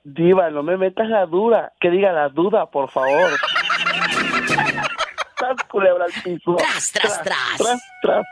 Diva, 0.05 0.49
no 0.49 0.63
me 0.63 0.77
metas 0.77 1.09
la 1.09 1.25
duda. 1.25 1.73
Que 1.81 1.89
diga 1.89 2.11
la 2.13 2.29
duda, 2.29 2.67
por 2.69 2.89
favor. 2.89 3.31
Tras, 5.55 5.67
culebra 5.69 6.05
al 6.05 6.11
piso. 6.21 6.55
Tras, 6.57 6.91
tras, 6.91 7.23
tras. 7.23 7.57
Tras, 7.57 7.79
tras. 8.01 8.25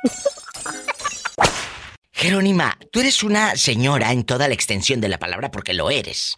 Jerónima, 2.12 2.78
tú 2.92 3.00
eres 3.00 3.24
una 3.24 3.56
señora 3.56 4.12
en 4.12 4.24
toda 4.26 4.48
la 4.48 4.54
extensión 4.54 5.02
de 5.02 5.10
la 5.10 5.18
palabra 5.18 5.50
porque 5.50 5.74
lo 5.74 5.90
eres. 5.90 6.36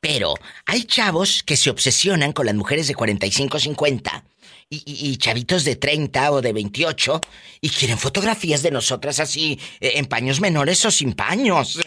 Pero 0.00 0.34
hay 0.66 0.84
chavos 0.84 1.42
que 1.42 1.56
se 1.56 1.70
obsesionan 1.70 2.32
con 2.32 2.46
las 2.46 2.54
mujeres 2.54 2.86
de 2.86 2.94
45, 2.94 3.58
50 3.58 4.24
y, 4.68 4.76
y- 4.84 5.10
y 5.10 5.16
chavitos 5.16 5.64
de 5.64 5.76
30 5.76 6.30
o 6.32 6.42
de 6.42 6.52
28 6.52 7.20
y 7.60 7.70
quieren 7.70 7.98
fotografías 7.98 8.62
de 8.62 8.70
nosotras 8.70 9.18
así, 9.20 9.58
eh, 9.80 9.92
en 9.96 10.06
paños 10.06 10.40
menores 10.40 10.84
o 10.84 10.90
sin 10.90 11.14
paños. 11.14 11.80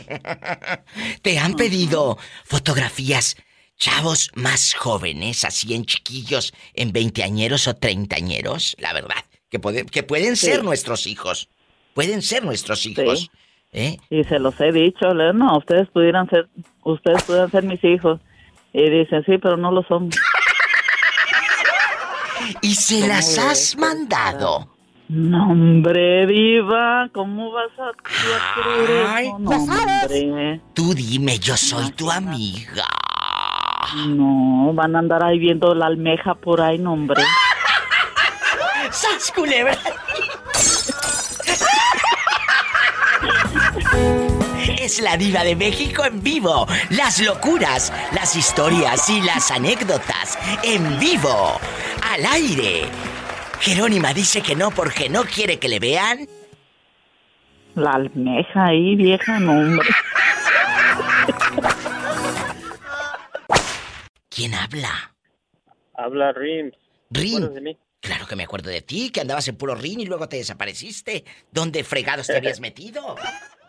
¿Te 1.21 1.37
han 1.39 1.53
pedido 1.55 2.17
fotografías 2.45 3.37
chavos 3.79 4.29
más 4.35 4.73
jóvenes, 4.75 5.45
así 5.45 5.73
en 5.73 5.85
chiquillos, 5.85 6.53
en 6.75 6.91
veinteañeros 6.91 7.67
o 7.67 7.75
treintañeros? 7.75 8.75
La 8.79 8.93
verdad, 8.93 9.23
que, 9.49 9.57
puede- 9.59 9.85
que 9.85 10.03
pueden 10.03 10.35
Sí. 10.35 10.47
ser 10.47 10.63
nuestros 10.63 11.07
hijos. 11.07 11.49
Pueden 11.95 12.21
ser 12.21 12.43
nuestros 12.43 12.85
hijos. 12.85 13.21
Sí. 13.21 13.29
¿Eh? 13.71 13.97
Y 14.09 14.23
se 14.25 14.39
los 14.39 14.59
he 14.59 14.71
dicho, 14.71 15.13
no, 15.13 15.57
ustedes 15.57 15.87
pudieran 15.89 16.29
ser, 16.29 16.47
ustedes 16.83 17.23
pudieran 17.23 17.51
ser 17.51 17.63
mis 17.63 17.83
hijos. 17.83 18.19
Y 18.73 18.89
dicen, 18.89 19.23
sí, 19.25 19.37
pero 19.41 19.57
no 19.57 19.71
lo 19.71 19.83
son. 19.83 20.09
Y 22.61 22.73
se 22.75 22.95
¿Cómo 23.01 23.07
las 23.07 23.35
ves? 23.35 23.39
has 23.45 23.77
mandado. 23.77 24.75
No, 25.07 25.51
hombre, 25.51 26.25
diva, 26.27 27.09
¿cómo 27.13 27.51
vas 27.51 27.71
a, 27.79 27.91
Ay, 29.15 29.27
eso? 29.27 29.39
No, 29.39 29.49
hombre. 29.51 30.61
Tú 30.73 30.93
dime, 30.93 31.37
yo 31.39 31.57
soy 31.57 31.91
tu 31.91 32.09
amiga. 32.11 32.87
No, 33.95 34.71
van 34.73 34.95
a 34.95 34.99
andar 34.99 35.23
ahí 35.23 35.39
viendo 35.39 35.73
la 35.73 35.87
almeja 35.87 36.35
por 36.35 36.61
ahí, 36.61 36.77
no, 36.77 36.93
hombre. 36.93 37.23
¡Sas, 38.91 39.31
culebra! 39.33 39.77
Es 44.79 45.01
la 45.01 45.17
diva 45.17 45.43
de 45.43 45.55
México 45.55 46.05
en 46.05 46.21
vivo. 46.23 46.65
Las 46.89 47.19
locuras, 47.19 47.93
las 48.13 48.35
historias 48.35 49.09
y 49.09 49.21
las 49.21 49.51
anécdotas 49.51 50.37
en 50.63 50.99
vivo. 50.99 51.59
Al 52.11 52.25
aire. 52.25 52.85
Jerónima 53.59 54.13
dice 54.13 54.41
que 54.41 54.55
no 54.55 54.71
porque 54.71 55.09
no 55.09 55.23
quiere 55.23 55.59
que 55.59 55.67
le 55.67 55.79
vean. 55.79 56.27
La 57.75 57.91
almeja 57.91 58.65
ahí, 58.65 58.95
vieja, 58.95 59.39
no, 59.39 59.51
hombre. 59.51 59.87
¿Quién 64.39 64.53
habla? 64.55 65.13
Habla 65.95 66.31
Rims. 66.31 66.73
Rin. 67.09 67.25
¿Recuerdas 67.33 67.55
de 67.55 67.61
mí? 67.61 67.77
Claro 67.99 68.25
que 68.25 68.37
me 68.37 68.43
acuerdo 68.43 68.69
de 68.69 68.81
ti, 68.81 69.09
que 69.09 69.19
andabas 69.19 69.45
en 69.49 69.57
puro 69.57 69.75
rin 69.75 69.99
y 69.99 70.05
luego 70.05 70.29
te 70.29 70.37
desapareciste. 70.37 71.25
¿Dónde 71.51 71.83
fregados 71.83 72.27
te 72.27 72.37
habías 72.37 72.59
metido? 72.61 73.17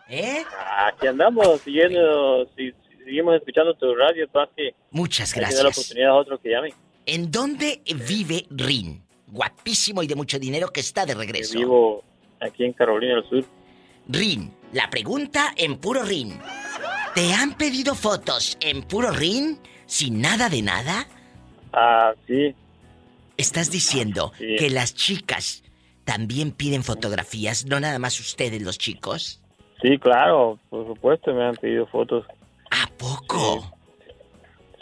¿Eh? 0.07 0.41
Aquí 0.87 1.07
andamos, 1.07 1.59
siguiendo, 1.59 2.49
si- 2.55 2.71
si- 2.71 3.03
seguimos 3.03 3.35
escuchando 3.35 3.73
tu 3.73 3.93
radio, 3.95 4.25
que 4.55 4.73
Muchas 4.91 5.31
hay 5.31 5.35
que 5.35 5.41
dar 5.41 5.51
la 5.55 5.59
gracias. 5.63 5.77
oportunidad 5.77 6.09
a 6.11 6.15
otro 6.15 6.39
que 6.39 6.49
llame. 6.51 6.73
¿En 7.05 7.29
dónde 7.29 7.81
vive 8.07 8.45
Rin? 8.51 9.03
Guapísimo 9.27 10.03
y 10.03 10.07
de 10.07 10.15
mucho 10.15 10.39
dinero 10.39 10.69
que 10.69 10.79
está 10.79 11.05
de 11.05 11.11
Yo 11.15 11.19
regreso. 11.19 11.57
vivo 11.59 12.03
aquí 12.39 12.63
en 12.63 12.71
Carolina 12.71 13.15
del 13.15 13.27
Sur. 13.29 13.43
Rin, 14.07 14.53
la 14.71 14.89
pregunta 14.89 15.53
en 15.57 15.75
puro 15.79 16.01
Rin. 16.03 16.39
¿Te 17.13 17.33
han 17.33 17.57
pedido 17.57 17.93
fotos 17.93 18.57
en 18.61 18.83
puro 18.83 19.11
Rin 19.11 19.59
sin 19.91 20.21
nada 20.21 20.47
de 20.47 20.61
nada? 20.61 21.05
Ah, 21.73 22.13
sí. 22.25 22.55
Estás 23.35 23.69
diciendo 23.71 24.31
Sí. 24.37 24.55
que 24.57 24.69
las 24.69 24.95
chicas 24.95 25.63
también 26.05 26.51
piden 26.53 26.83
fotografías, 26.83 27.65
no 27.65 27.77
nada 27.81 27.99
más 27.99 28.17
ustedes 28.21 28.61
los 28.61 28.77
chicos. 28.77 29.41
Sí, 29.81 29.97
claro, 29.97 30.57
por 30.69 30.87
supuesto, 30.87 31.33
me 31.33 31.43
han 31.43 31.55
pedido 31.55 31.85
fotos. 31.87 32.25
¿A 32.71 32.87
poco? 32.97 33.69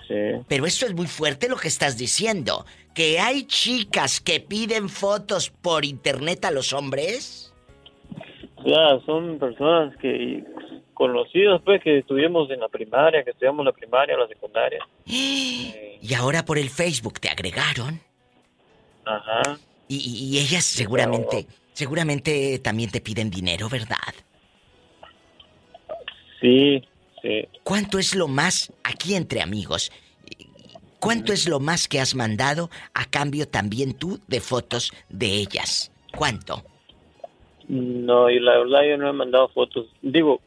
Sí. 0.08 0.14
Pero 0.48 0.68
esto 0.68 0.86
es 0.86 0.94
muy 0.94 1.08
fuerte 1.08 1.50
lo 1.50 1.58
que 1.58 1.70
estás 1.70 1.98
diciendo. 1.98 2.66
¿Que 2.94 3.20
hay 3.20 3.44
chicas 3.48 4.20
que 4.20 4.40
piden 4.40 4.90
fotos 4.90 5.50
por 5.50 5.86
internet 5.86 6.46
a 6.46 6.52
los 6.52 6.72
hombres? 6.74 7.52
Ya, 8.64 9.00
son 9.08 9.40
personas 9.40 9.96
que 9.98 10.44
conocidos, 11.00 11.62
pues, 11.64 11.82
que 11.82 12.00
estuvimos 12.00 12.52
en 12.52 12.60
la 12.60 12.68
primaria, 12.68 13.24
que 13.24 13.32
estudiamos 13.32 13.66
la 13.66 13.72
primaria 13.72 14.16
o 14.16 14.20
la 14.20 14.28
secundaria. 14.28 14.80
Y 16.02 16.14
ahora 16.14 16.46
por 16.46 16.58
el 16.58 16.70
Facebook 16.70 17.20
te 17.20 17.28
agregaron. 17.30 18.00
Ajá. 19.06 19.58
Y, 19.90 19.98
y- 19.98 20.26
y 20.36 20.40
ellas 20.40 20.64
seguramente, 20.64 21.46
seguramente 21.74 22.60
también 22.60 22.90
te 22.90 23.02
piden 23.02 23.30
dinero, 23.30 23.68
¿verdad? 23.68 23.98
Sí, 26.40 26.82
sí. 27.22 27.48
¿Cuánto 27.64 28.00
es 28.00 28.16
lo 28.16 28.28
más, 28.28 28.72
aquí 28.84 29.16
entre 29.16 29.42
amigos, 29.42 29.92
cuánto 31.00 31.34
es 31.34 31.48
lo 31.50 31.60
más 31.60 31.88
que 31.90 32.00
has 32.00 32.16
mandado 32.16 32.70
a 32.94 33.06
cambio 33.06 33.48
también 33.48 33.94
tú 33.94 34.20
de 34.28 34.40
fotos 34.40 34.94
de 35.10 35.28
ellas? 35.34 35.92
¿Cuánto? 36.16 36.64
No, 37.68 38.30
y 38.30 38.40
la 38.40 38.58
verdad 38.60 38.84
yo 38.90 38.98
no 38.98 39.10
he 39.10 39.14
mandado 39.14 39.50
fotos. 39.50 39.88
Digo, 40.02 40.40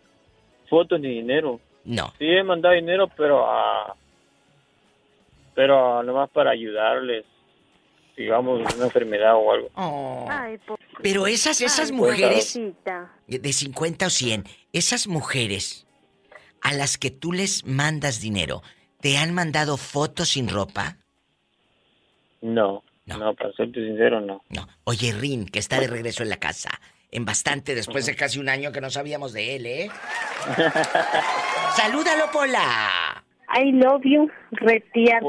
fotos 0.72 0.98
ni 0.98 1.08
dinero. 1.08 1.60
No. 1.84 2.14
Sí 2.18 2.24
he 2.24 2.42
mandado 2.42 2.74
dinero, 2.74 3.06
pero 3.14 3.44
a... 3.46 3.94
Pero 5.54 5.98
a- 5.98 6.02
nomás 6.02 6.30
para 6.30 6.50
ayudarles, 6.52 7.26
digamos, 8.16 8.60
una 8.74 8.84
enfermedad 8.86 9.34
o 9.36 9.52
algo. 9.52 9.68
Ay, 10.30 10.56
po- 10.66 10.78
Pero 11.02 11.26
esas, 11.26 11.60
esas 11.60 11.90
Ay, 11.90 11.96
mujeres 11.96 12.58
de 13.26 13.52
50 13.52 14.06
o 14.06 14.10
100, 14.10 14.44
esas 14.72 15.06
mujeres 15.08 15.86
a 16.62 16.72
las 16.72 16.96
que 16.96 17.10
tú 17.10 17.32
les 17.34 17.66
mandas 17.66 18.22
dinero, 18.22 18.62
¿te 19.02 19.18
han 19.18 19.34
mandado 19.34 19.76
fotos 19.76 20.30
sin 20.30 20.48
ropa? 20.48 20.96
No, 22.40 22.82
no, 23.04 23.34
para 23.34 23.52
serte 23.52 23.84
sincero, 23.86 24.22
no. 24.22 24.42
No. 24.48 24.66
Oye, 24.84 25.12
Rin, 25.12 25.44
que 25.46 25.58
está 25.58 25.78
de 25.80 25.86
regreso 25.88 26.22
en 26.22 26.30
la 26.30 26.38
casa. 26.38 26.70
En 27.12 27.26
bastante 27.26 27.74
después 27.74 28.06
de 28.06 28.16
casi 28.16 28.38
un 28.38 28.48
año 28.48 28.72
que 28.72 28.80
no 28.80 28.90
sabíamos 28.90 29.34
de 29.34 29.56
él, 29.56 29.66
¿eh? 29.66 29.90
¡Salúdalo, 31.76 32.30
Pola! 32.32 33.22
I 33.54 33.70
love 33.72 34.00
you, 34.02 34.30
retierto. 34.52 35.28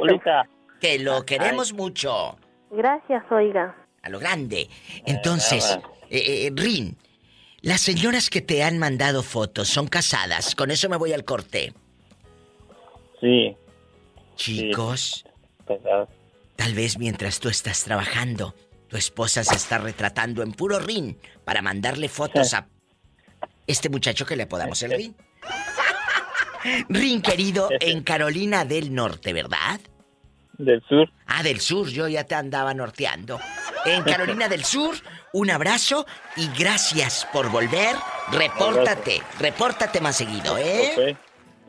Que 0.80 0.98
lo 0.98 1.26
queremos 1.26 1.74
mucho. 1.74 2.38
Gracias, 2.72 3.24
oiga. 3.30 3.76
A 4.02 4.10
lo 4.10 4.20
grande. 4.20 4.70
Entonces, 5.06 5.78
eh, 6.10 6.48
eh, 6.48 6.52
Rin, 6.56 6.96
las 7.62 7.82
señoras 7.82 8.30
que 8.30 8.42
te 8.42 8.64
han 8.64 8.78
mandado 8.78 9.22
fotos 9.22 9.68
son 9.68 9.88
casadas. 9.88 10.56
Con 10.56 10.72
eso 10.72 10.88
me 10.88 10.96
voy 10.96 11.12
al 11.12 11.26
corte. 11.26 11.74
Sí. 13.20 13.56
Chicos, 14.36 15.26
tal 16.56 16.74
vez 16.74 16.98
mientras 16.98 17.40
tú 17.40 17.50
estás 17.50 17.84
trabajando, 17.84 18.56
tu 18.94 18.98
esposa 18.98 19.44
se 19.44 19.56
está 19.56 19.80
retratando 19.80 20.44
en 20.44 20.52
puro 20.52 20.78
Rin 20.78 21.18
para 21.44 21.64
mandarle 21.64 22.10
fotos 22.10 22.54
a 22.54 22.68
este 23.66 23.89
muchacho 23.89 24.24
que 24.24 24.36
le 24.36 24.46
podamos 24.46 24.84
el 24.84 24.91
Rin. 24.98 25.16
Rin, 26.89 27.24
querido, 27.24 27.70
en 27.80 28.04
Carolina 28.04 28.66
del 28.66 28.94
Norte, 28.94 29.34
¿verdad? 29.34 29.80
Del 30.60 30.80
sur. 30.88 31.10
Ah, 31.26 31.41
del 31.41 31.60
sur, 31.60 31.89
yo 31.89 32.08
ya 32.08 32.24
te 32.26 32.36
andaba 32.36 32.76
norteando. 32.76 33.39
En 33.84 34.04
Carolina 34.04 34.48
del 34.48 34.64
Sur, 34.64 34.96
un 35.34 35.50
abrazo 35.50 36.06
y 36.38 36.48
gracias 36.56 37.28
por 37.34 37.50
volver. 37.50 37.96
Repórtate, 38.32 39.24
repórtate 39.39 40.02
más 40.02 40.18
seguido, 40.18 40.56
¿eh? 40.60 41.18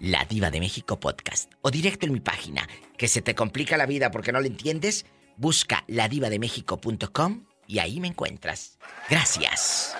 La 0.00 0.24
Diva 0.24 0.50
de 0.50 0.60
México 0.60 0.98
Podcast. 0.98 1.52
O 1.62 1.70
directo 1.70 2.06
en 2.06 2.12
mi 2.12 2.20
página, 2.20 2.68
que 2.96 3.08
se 3.08 3.22
te 3.22 3.34
complica 3.34 3.76
la 3.76 3.86
vida 3.86 4.10
porque 4.10 4.32
no 4.32 4.40
lo 4.40 4.46
entiendes. 4.46 5.06
Busca 5.36 5.84
ladivademexico.com 5.86 7.44
y 7.66 7.78
ahí 7.78 8.00
me 8.00 8.08
encuentras. 8.08 8.78
Gracias. 9.08 9.96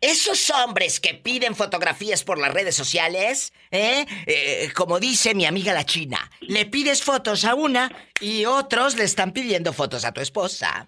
Esos 0.00 0.50
hombres 0.50 1.00
que 1.00 1.14
piden 1.14 1.54
fotografías 1.54 2.24
por 2.24 2.38
las 2.38 2.52
redes 2.52 2.74
sociales, 2.74 3.54
¿eh? 3.70 4.04
Eh, 4.26 4.68
como 4.76 5.00
dice 5.00 5.34
mi 5.34 5.46
amiga 5.46 5.72
la 5.72 5.84
china, 5.84 6.30
le 6.42 6.66
pides 6.66 7.02
fotos 7.02 7.46
a 7.46 7.54
una 7.54 7.90
y 8.20 8.44
otros 8.44 8.96
le 8.96 9.04
están 9.04 9.32
pidiendo 9.32 9.72
fotos 9.72 10.04
a 10.04 10.12
tu 10.12 10.20
esposa. 10.20 10.86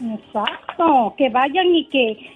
Exacto, 0.00 1.14
que 1.18 1.30
vayan 1.30 1.74
y 1.74 1.88
que 1.88 2.33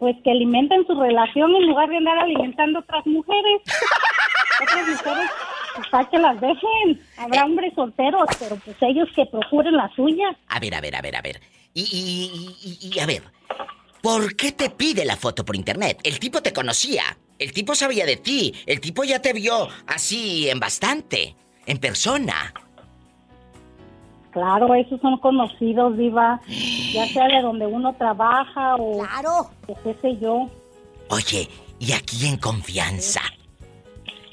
pues 0.00 0.16
que 0.24 0.30
alimenten 0.30 0.86
su 0.86 0.98
relación 0.98 1.54
en 1.54 1.66
lugar 1.66 1.90
de 1.90 1.98
andar 1.98 2.18
alimentando 2.18 2.78
otras 2.80 3.06
mujeres. 3.06 3.60
otras 4.62 4.88
mujeres, 4.88 5.30
pues 5.76 5.88
para 5.88 6.08
que 6.08 6.18
las 6.18 6.40
dejen. 6.40 7.06
Habrá 7.18 7.44
hombres 7.44 7.74
solteros, 7.74 8.24
pero 8.38 8.56
pues 8.56 8.76
ellos 8.80 9.08
que 9.14 9.26
procuren 9.26 9.76
la 9.76 9.92
suya. 9.94 10.34
A 10.48 10.58
ver, 10.58 10.74
a 10.74 10.80
ver, 10.80 10.96
a 10.96 11.02
ver, 11.02 11.16
a 11.16 11.20
ver. 11.20 11.40
Y, 11.74 11.82
y, 11.82 12.88
y, 12.88 12.96
y 12.96 12.98
a 12.98 13.06
ver, 13.06 13.22
¿por 14.02 14.34
qué 14.36 14.52
te 14.52 14.70
pide 14.70 15.04
la 15.04 15.16
foto 15.16 15.44
por 15.44 15.54
internet? 15.54 16.00
El 16.02 16.18
tipo 16.18 16.40
te 16.40 16.54
conocía, 16.54 17.04
el 17.38 17.52
tipo 17.52 17.74
sabía 17.74 18.06
de 18.06 18.16
ti, 18.16 18.54
el 18.64 18.80
tipo 18.80 19.04
ya 19.04 19.20
te 19.20 19.34
vio 19.34 19.68
así 19.86 20.48
en 20.48 20.58
bastante, 20.58 21.36
en 21.66 21.76
persona. 21.76 22.54
Claro, 24.30 24.74
esos 24.74 25.00
son 25.00 25.18
conocidos, 25.18 25.96
Diva. 25.96 26.40
Ya 26.92 27.06
sea 27.06 27.26
de 27.26 27.42
donde 27.42 27.66
uno 27.66 27.92
trabaja 27.94 28.76
o. 28.76 28.98
Claro. 28.98 29.50
o 29.66 29.74
qué 29.82 29.94
sé 30.00 30.18
yo. 30.18 30.46
Oye, 31.08 31.48
y 31.80 31.92
aquí 31.92 32.26
en 32.26 32.36
confianza. 32.36 33.20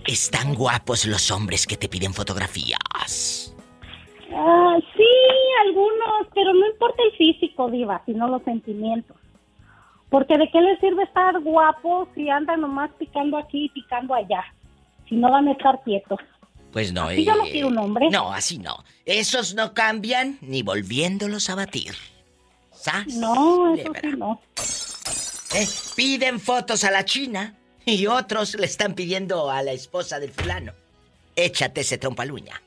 ¿Están 0.05 0.55
guapos 0.55 1.05
los 1.05 1.31
hombres 1.31 1.67
que 1.67 1.75
te 1.75 1.89
piden 1.89 2.13
fotografías? 2.13 3.53
Ah, 4.33 4.77
sí, 4.95 5.03
algunos, 5.65 6.27
pero 6.33 6.53
no 6.53 6.67
importa 6.67 7.03
el 7.03 7.17
físico, 7.17 7.69
Diva, 7.69 8.01
sino 8.05 8.27
los 8.27 8.43
sentimientos. 8.43 9.17
Porque 10.09 10.37
de 10.37 10.49
qué 10.49 10.61
les 10.61 10.79
sirve 10.79 11.03
estar 11.03 11.41
guapos 11.41 12.07
si 12.15 12.29
andan 12.29 12.61
nomás 12.61 12.91
picando 12.97 13.37
aquí 13.37 13.65
y 13.65 13.69
picando 13.69 14.13
allá. 14.13 14.45
Si 15.09 15.15
no 15.15 15.29
van 15.31 15.47
a 15.47 15.51
estar 15.51 15.81
quietos. 15.83 16.19
Pues 16.77 16.93
no, 16.93 17.07
Así 17.07 17.25
yo 17.25 17.35
no 17.35 17.43
quiero 17.45 17.69
un 17.69 17.77
hombre. 17.79 18.07
No, 18.11 18.31
así 18.31 18.59
no. 18.59 18.85
Esos 19.03 19.55
no 19.55 19.73
cambian 19.73 20.37
ni 20.41 20.61
volviéndolos 20.61 21.49
a 21.49 21.55
batir. 21.55 21.95
¿Sas? 22.71 23.07
No, 23.15 23.73
eso 23.73 23.91
sí 23.99 24.07
no. 24.15 24.39
Eh, 25.55 25.67
Piden 25.95 26.39
fotos 26.39 26.83
a 26.83 26.91
la 26.91 27.03
China 27.03 27.55
y 27.83 28.05
otros 28.05 28.53
le 28.53 28.67
están 28.67 28.93
pidiendo 28.93 29.49
a 29.49 29.63
la 29.63 29.71
esposa 29.71 30.19
del 30.19 30.29
fulano. 30.29 30.71
Échate 31.35 31.81
ese 31.81 31.97
trompaluña. 31.97 32.61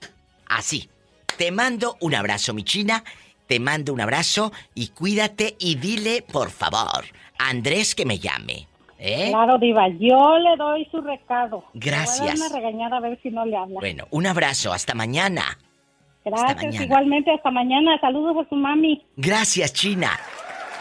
Así. 0.48 0.90
Te 1.38 1.52
mando 1.52 1.96
un 2.00 2.16
abrazo, 2.16 2.52
mi 2.52 2.64
China. 2.64 3.04
Te 3.46 3.60
mando 3.60 3.92
un 3.92 4.00
abrazo 4.00 4.50
y 4.74 4.88
cuídate 4.88 5.54
y 5.60 5.76
dile, 5.76 6.22
por 6.22 6.50
favor, 6.50 7.04
a 7.38 7.48
Andrés 7.48 7.94
que 7.94 8.06
me 8.06 8.18
llame. 8.18 8.66
¿Eh? 9.02 9.30
Claro, 9.30 9.56
Diva, 9.58 9.88
yo 9.88 10.38
le 10.38 10.56
doy 10.58 10.86
su 10.90 11.00
recado. 11.00 11.64
Gracias. 11.72 12.20
Le 12.20 12.24
voy 12.24 12.28
a 12.28 12.34
dar 12.34 12.50
una 12.50 12.56
regañada 12.60 12.96
a 12.98 13.00
ver 13.00 13.18
si 13.22 13.30
no 13.30 13.46
le 13.46 13.56
habla. 13.56 13.80
Bueno, 13.80 14.06
un 14.10 14.26
abrazo. 14.26 14.74
Hasta 14.74 14.94
mañana. 14.94 15.58
Gracias, 16.22 16.56
mañana. 16.56 16.84
igualmente, 16.84 17.30
hasta 17.32 17.50
mañana. 17.50 17.98
Saludos 18.00 18.44
a 18.44 18.48
su 18.50 18.54
mami. 18.56 19.02
Gracias, 19.16 19.72
China. 19.72 20.10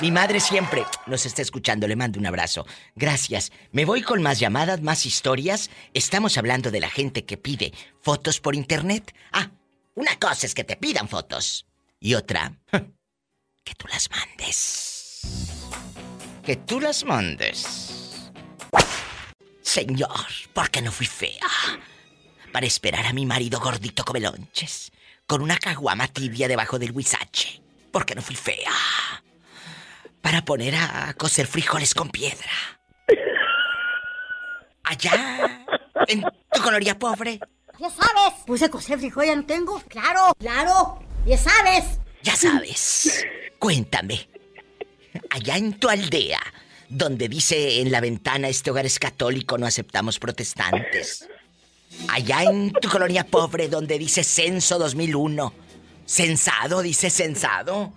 Mi 0.01 0.11
madre 0.11 0.41
siempre 0.41 0.83
nos 1.07 1.25
está 1.25 1.41
escuchando, 1.41 1.87
le 1.87 1.95
mando 1.95 2.19
un 2.19 2.25
abrazo. 2.25 2.65
Gracias. 2.95 3.51
Me 3.71 3.85
voy 3.85 4.01
con 4.01 4.21
más 4.21 4.39
llamadas, 4.39 4.81
más 4.81 5.05
historias. 5.05 5.69
Estamos 5.93 6.37
hablando 6.37 6.71
de 6.71 6.81
la 6.81 6.89
gente 6.89 7.23
que 7.23 7.37
pide 7.37 7.71
fotos 8.01 8.41
por 8.41 8.53
internet. 8.53 9.13
Ah, 9.31 9.49
una 9.95 10.17
cosa 10.19 10.45
es 10.45 10.55
que 10.55 10.65
te 10.65 10.75
pidan 10.75 11.07
fotos. 11.07 11.65
Y 12.01 12.15
otra, 12.15 12.53
que 12.71 13.75
tú 13.77 13.87
las 13.89 14.09
mandes. 14.09 15.21
Que 16.45 16.57
tú 16.57 16.79
las 16.81 17.05
mandes. 17.05 17.98
Señor, 19.69 20.25
¿por 20.51 20.71
qué 20.71 20.81
no 20.81 20.91
fui 20.91 21.05
fea? 21.05 21.45
Para 22.51 22.65
esperar 22.65 23.05
a 23.05 23.13
mi 23.13 23.27
marido 23.27 23.59
gordito 23.59 24.03
come 24.03 24.19
lonches, 24.19 24.91
con 25.27 25.43
una 25.43 25.59
caguama 25.59 26.07
tibia 26.07 26.47
debajo 26.47 26.79
del 26.79 26.91
huizache. 26.91 27.61
¿Por 27.91 28.03
qué 28.03 28.15
no 28.15 28.23
fui 28.23 28.35
fea? 28.35 28.71
Para 30.23 30.43
poner 30.43 30.73
a 30.73 31.13
cocer 31.13 31.45
frijoles 31.45 31.93
con 31.93 32.09
piedra. 32.09 32.49
Allá, 34.85 35.63
en 36.07 36.23
tu 36.51 36.61
coloría 36.63 36.97
pobre. 36.97 37.39
Ya 37.77 37.91
sabes. 37.91 38.43
Puse 38.47 38.71
coser 38.71 38.97
frijol, 38.97 39.27
ya 39.27 39.35
no 39.35 39.45
tengo. 39.45 39.79
Claro, 39.87 40.33
claro. 40.39 40.99
Ya 41.27 41.37
sabes. 41.37 41.99
Ya 42.23 42.35
sabes. 42.35 43.23
Cuéntame. 43.59 44.27
Allá 45.29 45.57
en 45.57 45.79
tu 45.79 45.89
aldea, 45.89 46.41
donde 46.89 47.29
dice 47.29 47.81
en 47.81 47.91
la 47.91 48.01
ventana 48.01 48.49
este 48.49 48.71
hogar 48.71 48.85
es 48.85 48.99
católico, 48.99 49.57
no 49.57 49.65
aceptamos 49.65 50.19
protestantes. 50.19 51.27
Allá 52.09 52.43
en 52.43 52.71
tu 52.71 52.89
colonia 52.89 53.23
pobre, 53.23 53.67
donde 53.67 53.97
dice 53.97 54.23
censo 54.23 54.77
2001. 54.79 55.53
Censado, 56.05 56.81
dice 56.81 57.09
censado. 57.09 57.93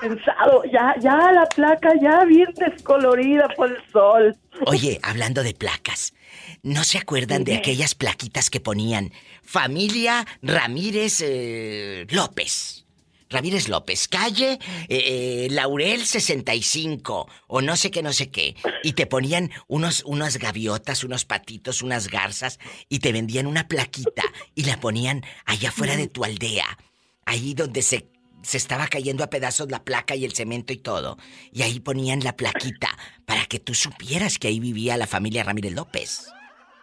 Pensado, 0.00 0.64
ya, 0.64 0.94
ya 1.00 1.32
la 1.32 1.46
placa 1.46 1.90
ya 2.00 2.24
bien 2.24 2.52
descolorida 2.56 3.48
por 3.56 3.70
el 3.70 3.90
sol. 3.92 4.36
Oye, 4.66 4.98
hablando 5.02 5.44
de 5.44 5.54
placas, 5.54 6.12
¿no 6.62 6.82
se 6.82 6.98
acuerdan 6.98 7.44
de 7.44 7.56
aquellas 7.56 7.94
plaquitas 7.94 8.50
que 8.50 8.58
ponían 8.58 9.12
familia 9.42 10.26
Ramírez 10.42 11.20
eh, 11.24 12.06
López? 12.10 12.81
Ramírez 13.32 13.68
López, 13.68 14.08
calle 14.08 14.58
eh, 14.88 15.46
eh, 15.46 15.48
Laurel 15.50 16.04
65 16.06 17.28
o 17.48 17.60
no 17.60 17.76
sé 17.76 17.90
qué, 17.90 18.02
no 18.02 18.12
sé 18.12 18.30
qué. 18.30 18.54
Y 18.82 18.92
te 18.92 19.06
ponían 19.06 19.50
unos, 19.66 20.02
unas 20.06 20.38
gaviotas, 20.38 21.04
unos 21.04 21.24
patitos, 21.24 21.82
unas 21.82 22.08
garzas 22.08 22.58
y 22.88 23.00
te 23.00 23.12
vendían 23.12 23.46
una 23.46 23.68
plaquita 23.68 24.22
y 24.54 24.64
la 24.64 24.78
ponían 24.80 25.24
allá 25.44 25.70
afuera 25.70 25.96
de 25.96 26.08
tu 26.08 26.24
aldea. 26.24 26.78
Ahí 27.24 27.54
donde 27.54 27.82
se, 27.82 28.08
se 28.42 28.56
estaba 28.56 28.86
cayendo 28.88 29.24
a 29.24 29.30
pedazos 29.30 29.70
la 29.70 29.84
placa 29.84 30.14
y 30.14 30.24
el 30.24 30.32
cemento 30.32 30.72
y 30.72 30.78
todo. 30.78 31.18
Y 31.52 31.62
ahí 31.62 31.80
ponían 31.80 32.20
la 32.20 32.36
plaquita 32.36 32.96
para 33.24 33.46
que 33.46 33.58
tú 33.58 33.74
supieras 33.74 34.38
que 34.38 34.48
ahí 34.48 34.60
vivía 34.60 34.96
la 34.96 35.06
familia 35.06 35.44
Ramírez 35.44 35.72
López. 35.72 36.26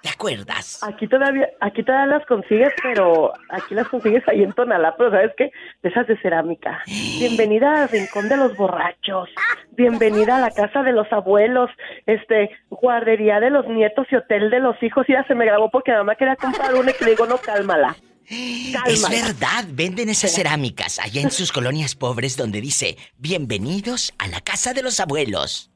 ¿Te 0.02 0.08
acuerdas? 0.08 0.80
Aquí 0.82 1.08
todavía, 1.08 1.50
aquí 1.60 1.84
todavía 1.84 2.18
las 2.18 2.26
consigues, 2.26 2.74
pero 2.82 3.34
aquí 3.50 3.76
las 3.76 3.88
consigues 3.90 4.24
ahí 4.30 4.44
en 4.44 4.54
Tonalá, 4.54 4.96
pero 4.98 5.12
¿sabes 5.12 5.32
qué? 5.38 5.52
De 5.84 5.90
esas 5.90 6.08
de 6.08 6.18
cerámica. 6.22 6.82
Bienvenida 6.86 7.84
al 7.84 7.90
Rincón 7.90 8.30
de 8.30 8.38
los 8.38 8.56
Borrachos. 8.56 9.30
Bienvenida 9.72 10.38
a 10.38 10.40
la 10.40 10.52
casa 10.52 10.84
de 10.84 10.94
los 10.94 11.12
abuelos, 11.12 11.70
este, 12.06 12.50
guardería 12.70 13.42
de 13.42 13.50
los 13.50 13.68
nietos 13.68 14.08
y 14.10 14.16
hotel 14.16 14.50
de 14.50 14.60
los 14.60 14.82
hijos. 14.82 15.06
Y 15.10 15.14
ya 15.14 15.26
se 15.26 15.36
me 15.36 15.46
grabó 15.46 15.70
porque 15.70 15.92
mamá 15.92 16.16
quería 16.16 16.38
comprar 16.38 16.76
una 16.76 16.92
y 16.92 16.94
que 16.94 17.04
le 17.04 17.12
digo, 17.12 17.26
no, 17.26 17.38
cálmala. 17.38 17.96
Es 18.30 19.10
verdad, 19.10 19.66
venden 19.70 20.08
esas 20.08 20.34
cerámicas 20.34 21.00
allá 21.00 21.22
en 21.22 21.32
sus 21.32 21.52
colonias 21.52 21.96
pobres 21.96 22.38
donde 22.38 22.62
dice, 22.62 22.96
bienvenidos 23.18 24.14
a 24.18 24.28
la 24.28 24.40
casa 24.40 24.74
de 24.74 24.84
los 24.84 25.00
abuelos. 25.00 25.72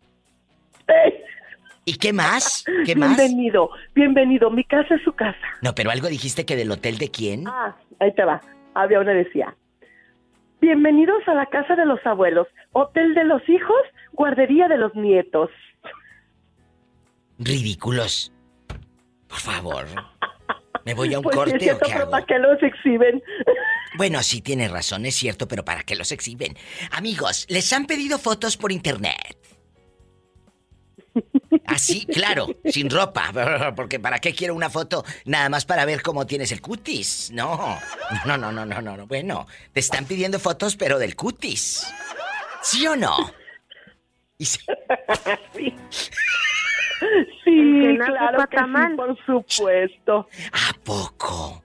¿Y 1.86 1.96
qué 1.96 2.14
más? 2.14 2.64
¿Qué 2.86 2.96
más? 2.96 3.18
Bienvenido, 3.18 3.70
bienvenido. 3.94 4.50
Mi 4.50 4.64
casa 4.64 4.96
es 4.96 5.04
su 5.04 5.14
casa. 5.14 5.38
No, 5.62 5.76
pero 5.76 5.92
algo 5.92 6.08
dijiste 6.08 6.46
que 6.46 6.56
del 6.56 6.72
hotel 6.72 6.98
de 6.98 7.12
quién. 7.12 7.48
Ah, 7.48 7.76
ahí 8.00 8.14
te 8.14 8.24
va. 8.24 8.42
Había 8.74 9.00
una 9.00 9.12
decía. 9.12 9.56
Bienvenidos 10.62 11.28
a 11.28 11.34
la 11.34 11.46
casa 11.48 11.76
de 11.76 11.86
los 11.86 12.00
abuelos, 12.06 12.48
hotel 12.72 13.14
de 13.16 13.26
los 13.26 13.42
hijos, 13.50 13.82
guardería 14.14 14.70
de 14.70 14.78
los 14.78 14.96
nietos. 14.96 15.50
Ridículos. 17.38 18.32
Por 19.28 19.40
favor. 19.40 19.86
¿Me 20.86 20.94
voy 20.94 21.14
a 21.14 21.20
un 21.20 21.24
Pues 21.24 21.36
sí, 21.36 21.40
es 21.40 21.52
corte 21.52 21.58
o 21.58 21.60
cierto, 21.60 21.86
qué 21.86 21.92
pero 21.92 22.04
hago? 22.04 22.12
¿para 22.12 22.26
qué 22.26 22.40
los 22.40 22.64
exhiben? 22.64 23.24
Bueno, 23.98 24.24
sí 24.24 24.42
tienes 24.42 24.72
razón, 24.72 25.06
es 25.06 25.16
cierto, 25.16 25.48
pero 25.48 25.66
¿para 25.66 25.84
qué 25.84 25.96
los 25.96 26.12
exhiben? 26.12 26.56
Amigos, 26.92 27.46
les 27.50 27.72
han 27.74 27.86
pedido 27.86 28.18
fotos 28.18 28.56
por 28.58 28.72
internet. 28.72 29.38
Así, 31.66 32.06
claro, 32.06 32.48
sin 32.66 32.90
ropa, 32.90 33.32
porque 33.76 34.00
¿para 34.00 34.20
qué 34.20 34.34
quiero 34.34 34.56
una 34.56 34.70
foto 34.70 35.04
nada 35.26 35.50
más 35.50 35.66
para 35.66 35.86
ver 35.86 36.02
cómo 36.02 36.26
tienes 36.26 36.52
el 36.52 36.62
cutis? 36.62 37.32
No, 37.34 37.78
no, 38.26 38.38
no, 38.38 38.52
no, 38.52 38.66
no, 38.66 38.82
no, 38.82 38.98
no. 38.98 39.08
Bueno, 39.08 39.48
te 39.72 39.80
están 39.80 40.06
pidiendo 40.06 40.40
fotos, 40.40 40.76
pero 40.76 40.98
del 41.00 41.16
cutis. 41.16 41.94
¿Sí 42.62 42.86
o 42.88 42.96
no? 42.96 43.16
Y 44.38 44.46
se- 44.46 44.60
Sí, 47.44 47.98
claro 48.06 48.48
que 48.50 48.58
sí, 48.58 48.96
por 48.96 49.18
supuesto. 49.26 50.28
¿A 50.54 50.74
poco? 50.86 51.62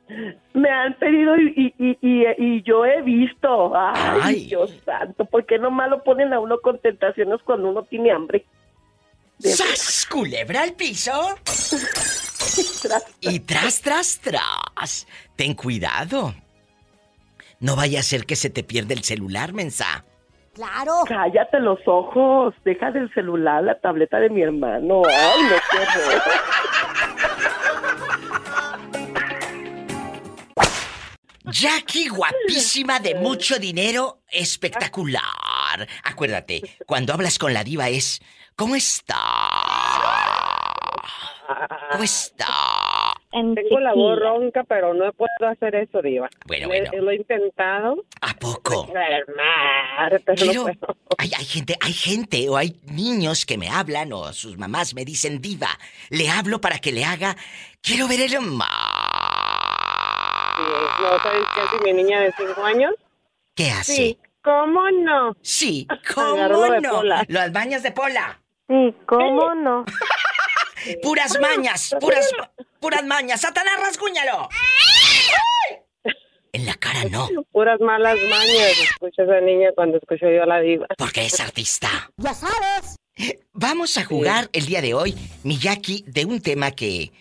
Me 0.53 0.69
han 0.69 0.95
pedido 0.99 1.37
y, 1.37 1.73
y, 1.79 1.87
y, 1.91 1.99
y- 2.03 2.27
y 2.57 2.63
yo 2.63 2.85
he 2.85 3.03
visto. 3.03 3.73
Ay, 3.77 4.21
Ay. 4.23 4.45
Dios 4.47 4.75
santo, 4.85 5.25
¿por 5.27 5.47
qué 5.47 5.59
nomás 5.59 5.91
lo 5.91 6.03
ponen 6.03 6.33
a 6.33 6.41
uno 6.41 6.59
con 6.61 6.81
tentaciones 6.81 7.41
cuando 7.45 7.69
uno 7.71 7.85
tiene 7.85 8.11
hambre? 8.11 8.45
¡Sas! 9.39 10.07
Culebra 10.11 10.63
al 10.63 10.73
piso. 10.73 11.13
y 13.21 13.41
tras, 13.41 13.81
tras, 13.81 14.21
tras. 14.21 15.07
Ten 15.37 15.55
cuidado. 15.55 16.35
No 17.61 17.77
vaya 17.77 18.01
a 18.01 18.03
ser 18.03 18.27
que 18.27 18.37
se 18.37 18.51
te 18.51 18.63
pierda 18.63 18.95
el 18.95 19.05
celular, 19.05 19.53
mensa. 19.53 20.05
Claro. 20.55 21.03
Cállate 21.07 21.61
los 21.61 21.79
ojos. 21.87 22.55
Deja 22.65 22.91
del 22.91 23.13
celular 23.15 23.63
la 23.63 23.79
tableta 23.79 24.19
de 24.19 24.31
mi 24.31 24.43
hermano. 24.43 25.03
Ay, 25.07 25.43
no 25.43 25.57
quiero. 25.71 26.23
Jackie, 31.51 32.09
guapísima 32.09 33.01
de 33.01 33.15
mucho 33.15 33.59
dinero, 33.59 34.21
espectacular. 34.31 35.23
Acuérdate, 36.05 36.63
cuando 36.87 37.13
hablas 37.13 37.39
con 37.39 37.53
la 37.55 37.65
diva 37.65 37.89
es, 37.89 38.21
¿cómo 38.57 38.75
está? 38.77 39.17
¿Cómo 41.93 42.05
está? 42.05 42.47
Tengo 43.31 43.81
la 43.81 43.93
voz 43.95 44.19
ronca, 44.19 44.65
pero 44.65 44.95
no 44.95 45.13
puedo 45.13 45.29
hacer 45.51 45.75
eso, 45.77 46.01
Diva. 46.03 46.29
Bueno, 46.47 46.69
Le- 46.69 46.81
bueno. 46.83 47.03
Lo 47.05 47.11
he 47.11 47.17
intentado. 47.17 48.05
¿A 48.21 48.35
poco? 48.35 48.87
Pero 48.93 49.25
no 49.37 50.35
Quiero- 50.35 50.63
puedo. 50.65 50.97
hay, 51.19 51.31
hay 51.37 51.45
gente, 51.45 51.77
hay 51.81 51.93
gente 51.93 52.49
o 52.49 52.57
hay 52.57 52.79
niños 52.85 53.45
que 53.47 53.57
me 53.59 53.69
hablan 53.69 54.13
o 54.13 54.33
sus 54.33 54.57
mamás 54.59 54.95
me 54.95 55.05
dicen 55.05 55.41
diva. 55.41 55.69
Le 56.11 56.29
hablo 56.31 56.61
para 56.61 56.79
que 56.79 56.91
le 56.93 57.05
haga. 57.05 57.37
Quiero 57.83 58.09
ver 58.09 58.21
el 58.23 58.41
mar. 58.41 58.69
¿No 61.01 61.19
sabes 61.23 61.45
qué 61.55 61.61
hace 61.61 61.85
mi 61.85 61.93
niña 61.93 62.21
de 62.21 62.33
cinco 62.37 62.63
años? 62.65 62.93
¿Qué 63.55 63.71
hace? 63.71 63.95
Sí. 63.95 64.19
¿Cómo 64.49 64.91
no? 64.91 65.37
Sí, 65.43 65.87
¿Cómo 66.15 66.49
lo 66.49 66.81
no? 66.81 67.03
Las 67.03 67.53
mañas 67.53 67.83
de 67.83 67.93
Pola. 67.93 68.41
Sí, 68.67 68.95
¿cómo 69.05 69.55
no? 69.55 69.85
Puras 71.03 71.39
mañas, 71.39 71.95
puras, 72.01 72.31
puras 72.81 73.05
mañas. 73.05 73.43
Satanás, 73.43 73.75
rasguñalo. 73.81 74.49
En 76.51 76.65
la 76.65 76.75
cara 76.75 77.05
no, 77.11 77.29
Puras 77.53 77.79
malas 77.79 78.17
mañas. 78.31 78.73
Escucha 78.83 79.23
esa 79.23 79.39
niña 79.43 79.69
cuando 79.75 79.99
escucho 79.99 80.31
yo 80.31 80.43
a 80.45 80.47
la 80.47 80.61
diva. 80.61 80.87
porque 80.97 81.27
es 81.27 81.39
artista. 81.41 82.11
Ya 82.17 82.33
sabes. 82.33 82.97
Vamos 83.53 83.99
a 83.99 84.05
jugar 84.07 84.49
el 84.55 84.65
día 84.65 84.81
de 84.81 84.95
hoy, 84.95 85.15
Miyaki, 85.45 86.05
de 86.07 86.25
un 86.25 86.41
tema 86.41 86.71
que. 86.71 87.13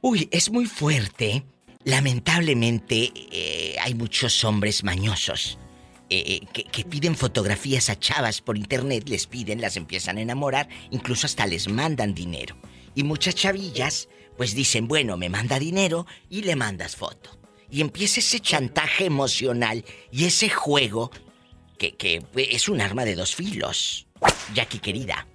Uy, 0.00 0.26
es 0.32 0.50
muy 0.50 0.64
fuerte. 0.64 1.44
Lamentablemente, 1.84 3.12
eh, 3.30 3.76
hay 3.78 3.94
muchos 3.94 4.42
hombres 4.42 4.82
mañosos 4.84 5.58
eh, 6.10 6.40
eh, 6.42 6.46
que, 6.52 6.64
que 6.64 6.84
piden 6.84 7.16
fotografías 7.16 7.90
a 7.90 7.98
chavas 7.98 8.40
por 8.40 8.56
internet, 8.56 9.08
les 9.08 9.26
piden, 9.26 9.60
las 9.60 9.76
empiezan 9.76 10.18
a 10.18 10.22
enamorar, 10.22 10.68
incluso 10.90 11.26
hasta 11.26 11.46
les 11.46 11.68
mandan 11.68 12.14
dinero. 12.14 12.56
Y 12.94 13.02
muchas 13.04 13.34
chavillas, 13.34 14.08
pues 14.36 14.54
dicen, 14.54 14.86
bueno, 14.86 15.16
me 15.16 15.28
manda 15.28 15.58
dinero 15.58 16.06
y 16.30 16.42
le 16.42 16.56
mandas 16.56 16.96
foto. 16.96 17.38
Y 17.70 17.80
empieza 17.80 18.20
ese 18.20 18.40
chantaje 18.40 19.06
emocional 19.06 19.84
y 20.12 20.26
ese 20.26 20.48
juego 20.48 21.10
que, 21.78 21.92
que 21.96 22.22
es 22.34 22.68
un 22.68 22.80
arma 22.80 23.04
de 23.04 23.16
dos 23.16 23.34
filos. 23.34 24.06
Jackie 24.54 24.78
querida. 24.78 25.26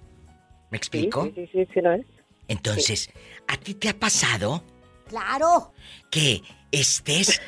¿Me 0.70 0.78
explico? 0.78 1.24
Sí, 1.26 1.32
sí, 1.34 1.50
sí, 1.52 1.68
sí, 1.74 1.80
lo 1.80 1.92
es. 1.92 2.06
Entonces, 2.48 3.10
¿a 3.48 3.56
ti 3.56 3.74
te 3.74 3.88
ha 3.88 3.98
pasado 3.98 4.64
Claro. 5.08 5.72
que 6.10 6.42
estés 6.72 7.40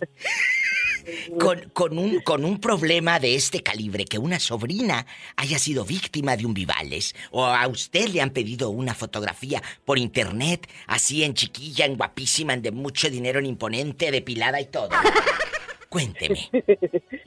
con, 1.72 1.98
un, 1.98 2.22
un 2.44 2.60
problema 2.60 3.18
de 3.20 3.34
este 3.34 3.62
calibre, 3.62 4.04
que 4.04 4.18
una 4.18 4.38
sobrina 4.38 5.06
haya 5.36 5.58
sido 5.58 5.84
víctima 5.84 6.36
de 6.36 6.46
un 6.46 6.54
Vivales, 6.54 7.14
o 7.30 7.44
a 7.44 7.66
usted 7.66 8.08
le 8.08 8.20
han 8.20 8.30
pedido 8.30 8.70
una 8.70 8.94
fotografía 8.94 9.62
por 9.84 9.98
internet, 9.98 10.68
así 10.86 11.24
en 11.24 11.34
chiquilla, 11.34 11.84
en 11.84 11.96
guapísima, 11.96 12.54
en 12.54 12.62
de 12.62 12.70
mucho 12.70 13.10
dinero, 13.10 13.38
en 13.38 13.46
imponente, 13.46 14.10
depilada 14.10 14.60
y 14.60 14.66
todo? 14.66 14.90
Cuénteme. 15.94 16.38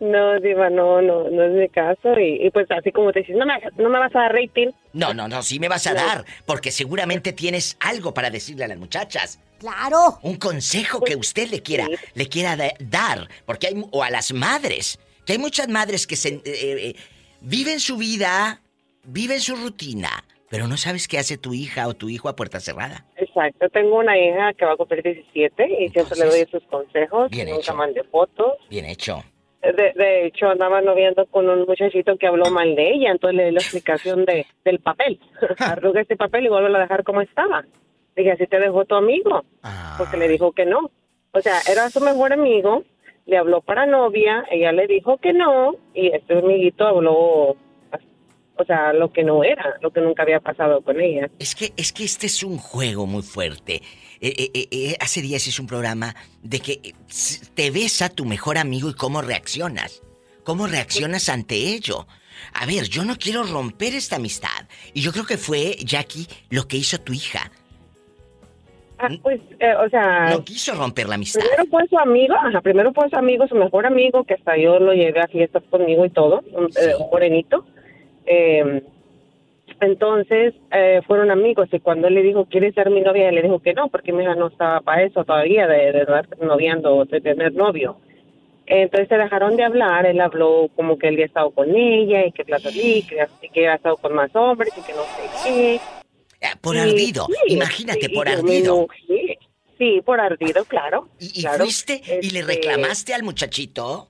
No, 0.00 0.40
Diva, 0.40 0.70
no, 0.70 1.02
no, 1.02 1.28
no 1.28 1.44
es 1.44 1.52
mi 1.52 1.68
caso. 1.68 2.18
Y, 2.18 2.46
y 2.46 2.50
pues 2.50 2.66
así 2.70 2.90
como 2.92 3.12
te 3.12 3.20
dices, 3.20 3.36
no 3.36 3.44
me, 3.44 3.52
no 3.76 3.90
me 3.90 3.98
vas 3.98 4.14
a 4.16 4.20
dar 4.20 4.32
rating. 4.32 4.68
No, 4.94 5.12
no, 5.12 5.28
no, 5.28 5.42
sí 5.42 5.60
me 5.60 5.68
vas 5.68 5.86
a 5.86 5.92
No. 5.92 5.96
dar, 6.00 6.24
porque 6.46 6.70
seguramente 6.70 7.32
tienes 7.34 7.76
algo 7.80 8.14
para 8.14 8.30
decirle 8.30 8.64
a 8.64 8.68
las 8.68 8.78
muchachas. 8.78 9.38
Claro. 9.58 10.18
Un 10.22 10.36
consejo 10.36 11.02
que 11.02 11.14
usted 11.16 11.48
le 11.50 11.62
quiera, 11.62 11.86
le 12.14 12.28
quiera 12.28 12.56
da- 12.56 12.72
dar, 12.80 13.28
porque 13.44 13.66
hay, 13.68 13.84
o 13.90 14.02
a 14.02 14.08
las 14.10 14.32
madres, 14.32 14.98
que 15.26 15.34
hay 15.34 15.38
muchas 15.38 15.68
madres 15.68 16.06
que 16.06 16.16
se, 16.16 16.28
eh, 16.36 16.42
eh, 16.46 16.96
viven 17.42 17.80
su 17.80 17.96
vida, 17.98 18.62
viven 19.04 19.40
su 19.40 19.56
rutina, 19.56 20.24
pero 20.54 20.68
no 20.68 20.76
sabes 20.76 21.08
qué 21.08 21.18
hace 21.18 21.36
tu 21.36 21.52
hija 21.52 21.88
o 21.88 21.94
tu 21.94 22.08
hijo 22.08 22.28
a 22.28 22.36
puerta 22.36 22.60
cerrada. 22.60 23.04
Exacto, 23.16 23.68
tengo 23.70 23.98
una 23.98 24.16
hija 24.16 24.52
que 24.52 24.64
va 24.64 24.74
a 24.74 24.76
cumplir 24.76 25.02
17 25.02 25.82
y 25.82 25.88
siempre 25.88 26.16
le 26.16 26.26
doy 26.26 26.40
esos 26.42 26.62
consejos. 26.70 27.28
Bien 27.28 27.48
Nunca 27.48 27.60
hecho. 27.60 27.74
mandé 27.74 28.04
fotos. 28.04 28.52
Bien 28.70 28.84
hecho. 28.84 29.24
De, 29.62 29.92
de 29.96 30.26
hecho, 30.26 30.46
andaba 30.46 30.80
noviando 30.80 31.26
con 31.26 31.48
un 31.48 31.64
muchachito 31.66 32.16
que 32.18 32.28
habló 32.28 32.52
mal 32.52 32.76
de 32.76 32.88
ella, 32.88 33.10
entonces 33.10 33.36
le 33.36 33.46
di 33.46 33.50
la 33.50 33.58
explicación 33.58 34.24
de, 34.26 34.46
del 34.64 34.78
papel. 34.78 35.18
Arruga 35.58 36.02
este 36.02 36.16
papel 36.16 36.46
y 36.46 36.48
vuelve 36.50 36.78
a 36.78 36.82
dejar 36.82 37.02
como 37.02 37.20
estaba. 37.20 37.64
Dije, 38.14 38.30
así 38.30 38.46
te 38.46 38.60
dejó 38.60 38.84
tu 38.84 38.94
amigo. 38.94 39.44
Porque 39.98 40.16
le 40.16 40.28
dijo 40.28 40.52
que 40.52 40.66
no. 40.66 40.88
O 41.32 41.40
sea, 41.40 41.62
era 41.68 41.90
su 41.90 42.00
mejor 42.00 42.32
amigo, 42.32 42.84
le 43.26 43.38
habló 43.38 43.60
para 43.60 43.86
novia, 43.86 44.44
ella 44.52 44.70
le 44.70 44.86
dijo 44.86 45.18
que 45.18 45.32
no, 45.32 45.74
y 45.94 46.14
este 46.14 46.38
amiguito 46.38 46.86
habló, 46.86 47.56
o 48.56 48.64
sea, 48.64 48.92
lo 48.92 49.12
que 49.12 49.24
no 49.24 49.44
era, 49.44 49.76
lo 49.80 49.90
que 49.90 50.00
nunca 50.00 50.22
había 50.22 50.40
pasado 50.40 50.80
con 50.82 51.00
ella. 51.00 51.28
Es 51.38 51.54
que, 51.54 51.72
es 51.76 51.92
que 51.92 52.04
este 52.04 52.26
es 52.26 52.42
un 52.42 52.58
juego 52.58 53.06
muy 53.06 53.22
fuerte. 53.22 53.82
Eh, 54.20 54.34
eh, 54.38 54.50
eh, 54.54 54.68
eh, 54.70 54.96
hace 55.00 55.20
días 55.20 55.46
hice 55.46 55.60
un 55.60 55.66
programa 55.66 56.14
de 56.42 56.60
que 56.60 56.94
te 57.54 57.70
ves 57.70 58.00
a 58.02 58.08
tu 58.08 58.24
mejor 58.24 58.58
amigo 58.58 58.88
y 58.88 58.94
cómo 58.94 59.22
reaccionas. 59.22 60.02
¿Cómo 60.44 60.66
reaccionas 60.66 61.28
ante 61.28 61.54
ello? 61.54 62.06
A 62.52 62.66
ver, 62.66 62.84
yo 62.84 63.04
no 63.04 63.16
quiero 63.16 63.42
romper 63.44 63.94
esta 63.94 64.16
amistad. 64.16 64.68
Y 64.92 65.00
yo 65.00 65.10
creo 65.12 65.24
que 65.24 65.38
fue, 65.38 65.76
Jackie, 65.84 66.26
lo 66.50 66.68
que 66.68 66.76
hizo 66.76 66.98
tu 66.98 67.12
hija. 67.12 67.50
Ah, 68.98 69.08
pues, 69.22 69.40
eh, 69.58 69.74
o 69.74 69.88
sea... 69.88 70.30
No 70.30 70.44
quiso 70.44 70.74
romper 70.74 71.08
la 71.08 71.16
amistad. 71.16 71.40
Primero 71.40 71.64
fue 71.70 71.88
su 71.88 71.98
amigo, 71.98 72.34
ajá, 72.34 72.60
primero 72.60 72.92
fue 72.92 73.08
su 73.08 73.16
amigo, 73.16 73.48
su 73.48 73.54
mejor 73.54 73.86
amigo, 73.86 74.24
que 74.24 74.34
hasta 74.34 74.56
yo 74.56 74.78
lo 74.78 74.92
llevé 74.92 75.20
a 75.20 75.28
fiestas 75.28 75.62
conmigo 75.70 76.04
y 76.04 76.10
todo, 76.10 76.42
un, 76.52 76.66
eh, 76.66 76.94
un 76.98 77.10
morenito. 77.10 77.66
Eh, 78.26 78.82
entonces, 79.80 80.54
eh, 80.70 81.00
fueron 81.06 81.30
amigos 81.30 81.68
y 81.72 81.80
cuando 81.80 82.08
él 82.08 82.14
le 82.14 82.22
dijo, 82.22 82.46
¿quieres 82.46 82.74
ser 82.74 82.90
mi 82.90 83.00
novia? 83.00 83.28
Él 83.28 83.34
le 83.34 83.42
dijo 83.42 83.60
que 83.60 83.74
no, 83.74 83.88
porque 83.88 84.12
mi 84.12 84.22
hija 84.22 84.34
no 84.34 84.48
estaba 84.48 84.80
para 84.80 85.02
eso 85.02 85.24
todavía, 85.24 85.66
de, 85.66 85.92
de 85.92 86.00
estar 86.00 86.26
noviando 86.40 86.94
o 86.96 87.04
de 87.04 87.20
tener 87.20 87.52
novio. 87.54 87.98
Entonces 88.66 89.08
se 89.08 89.16
dejaron 89.16 89.56
de 89.56 89.64
hablar, 89.64 90.06
él 90.06 90.20
habló 90.20 90.70
como 90.74 90.96
que 90.98 91.08
él 91.08 91.14
había 91.14 91.26
estado 91.26 91.50
con 91.50 91.74
ella 91.74 92.24
y 92.26 92.32
que 92.32 92.44
y 92.72 93.02
que, 93.02 93.26
que 93.52 93.60
había 93.66 93.74
estado 93.74 93.96
con 93.98 94.14
más 94.14 94.34
hombres 94.34 94.72
y 94.76 94.80
que 94.80 94.92
no 94.94 95.02
sé 95.02 95.44
qué. 95.44 95.80
Por 96.62 96.76
Y- 96.76 96.78
ardido, 96.78 97.26
sí, 97.26 97.54
imagínate, 97.54 98.06
sí, 98.06 98.14
por 98.14 98.28
ardido. 98.28 98.86
Sí, 99.76 100.00
por 100.04 100.20
ardido, 100.20 100.64
claro. 100.66 101.08
¿Y, 101.18 101.40
y 101.40 101.42
claro. 101.42 101.64
fuiste 101.64 102.00
y 102.22 102.30
le 102.30 102.40
Este, 102.40 102.54
reclamaste 102.54 103.12
al 103.12 103.22
muchachito? 103.24 104.08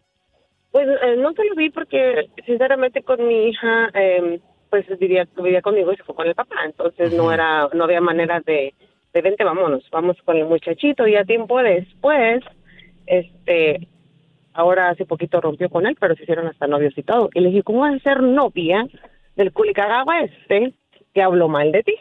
Pues 0.74 0.88
eh, 0.88 1.14
no 1.18 1.32
se 1.34 1.44
lo 1.44 1.54
vi 1.54 1.70
porque, 1.70 2.30
sinceramente, 2.46 3.04
con 3.04 3.24
mi 3.28 3.46
hija, 3.46 3.92
eh, 3.94 4.40
pues 4.70 4.84
vivía, 4.98 5.24
vivía 5.36 5.62
conmigo 5.62 5.92
y 5.92 5.96
se 5.96 6.02
fue 6.02 6.16
con 6.16 6.26
el 6.26 6.34
papá. 6.34 6.56
Entonces 6.64 7.12
no 7.12 7.30
era, 7.30 7.68
no 7.72 7.84
había 7.84 8.00
manera 8.00 8.40
de, 8.40 8.74
de 9.12 9.22
vente, 9.22 9.44
vámonos, 9.44 9.88
vamos 9.92 10.16
con 10.24 10.36
el 10.36 10.46
muchachito. 10.46 11.06
Y 11.06 11.14
a 11.14 11.24
tiempo 11.24 11.62
después, 11.62 12.42
este, 13.06 13.86
ahora 14.52 14.88
hace 14.88 15.06
poquito 15.06 15.40
rompió 15.40 15.70
con 15.70 15.86
él, 15.86 15.96
pero 16.00 16.16
se 16.16 16.24
hicieron 16.24 16.48
hasta 16.48 16.66
novios 16.66 16.98
y 16.98 17.04
todo. 17.04 17.30
Y 17.34 17.38
le 17.38 17.50
dije, 17.50 17.62
¿cómo 17.62 17.82
vas 17.82 17.94
a 17.94 17.98
ser 18.00 18.20
novia 18.20 18.84
del 19.36 19.52
culicagagua 19.52 20.22
este 20.22 20.74
que 21.14 21.22
habló 21.22 21.46
mal 21.46 21.70
de 21.70 21.84
ti? 21.84 21.94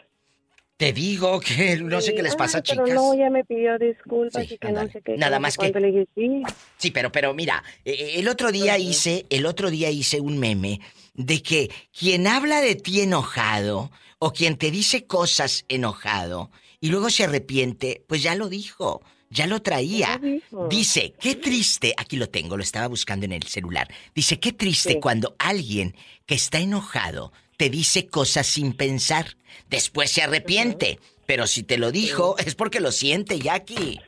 Te 0.76 0.92
digo 0.92 1.38
que 1.40 1.76
no 1.76 2.00
sé 2.00 2.14
qué 2.14 2.22
les 2.22 2.34
pasa, 2.34 2.58
Ay, 2.58 2.62
chicas. 2.64 2.88
No, 2.94 3.14
ya 3.14 3.30
me 3.30 3.44
pidió 3.44 3.78
disculpas 3.78 4.50
y 4.50 4.58
que 4.58 4.72
no 4.72 4.88
sé 4.90 5.00
qué. 5.02 5.16
Nada 5.16 5.38
más 5.38 5.54
que- 5.54 5.70
cuánto. 5.70 5.78
Le 5.78 5.86
dije, 5.92 6.08
sí. 6.16 6.42
Sí, 6.78 6.90
pero, 6.90 7.12
pero 7.12 7.32
mira, 7.32 7.62
eh, 7.84 8.14
el 8.16 8.26
otro 8.28 8.50
día 8.50 8.76
hice, 8.76 9.24
el 9.30 9.46
otro 9.46 9.70
día 9.70 9.90
hice 9.90 10.20
un 10.20 10.38
meme 10.38 10.80
de 11.14 11.42
que 11.42 11.70
quien 11.96 12.26
habla 12.26 12.60
de 12.60 12.74
ti 12.74 13.00
enojado 13.00 13.92
o 14.18 14.32
quien 14.32 14.56
te 14.56 14.72
dice 14.72 15.06
cosas 15.06 15.64
enojado 15.68 16.50
y 16.80 16.88
luego 16.88 17.08
se 17.08 17.22
arrepiente, 17.24 18.02
pues 18.08 18.22
ya 18.24 18.34
lo 18.34 18.48
dijo, 18.48 19.00
ya 19.30 19.46
lo 19.46 19.62
traía. 19.62 20.20
Dice, 20.68 21.14
qué 21.20 21.36
triste, 21.36 21.94
aquí 21.96 22.16
lo 22.16 22.28
tengo, 22.28 22.56
lo 22.56 22.62
estaba 22.64 22.88
buscando 22.88 23.24
en 23.26 23.32
el 23.32 23.44
celular. 23.44 23.86
Dice, 24.14 24.40
qué 24.40 24.52
triste 24.52 24.98
cuando 24.98 25.36
alguien 25.38 25.94
que 26.26 26.34
está 26.34 26.58
enojado 26.58 27.32
te 27.56 27.70
dice 27.70 28.08
cosas 28.08 28.46
sin 28.46 28.76
pensar, 28.76 29.26
después 29.70 30.10
se 30.10 30.22
arrepiente, 30.22 30.98
pero 31.26 31.46
si 31.46 31.62
te 31.62 31.78
lo 31.78 31.90
dijo 31.92 32.36
es 32.38 32.54
porque 32.54 32.80
lo 32.80 32.90
siente, 32.90 33.38
Jackie. 33.38 34.00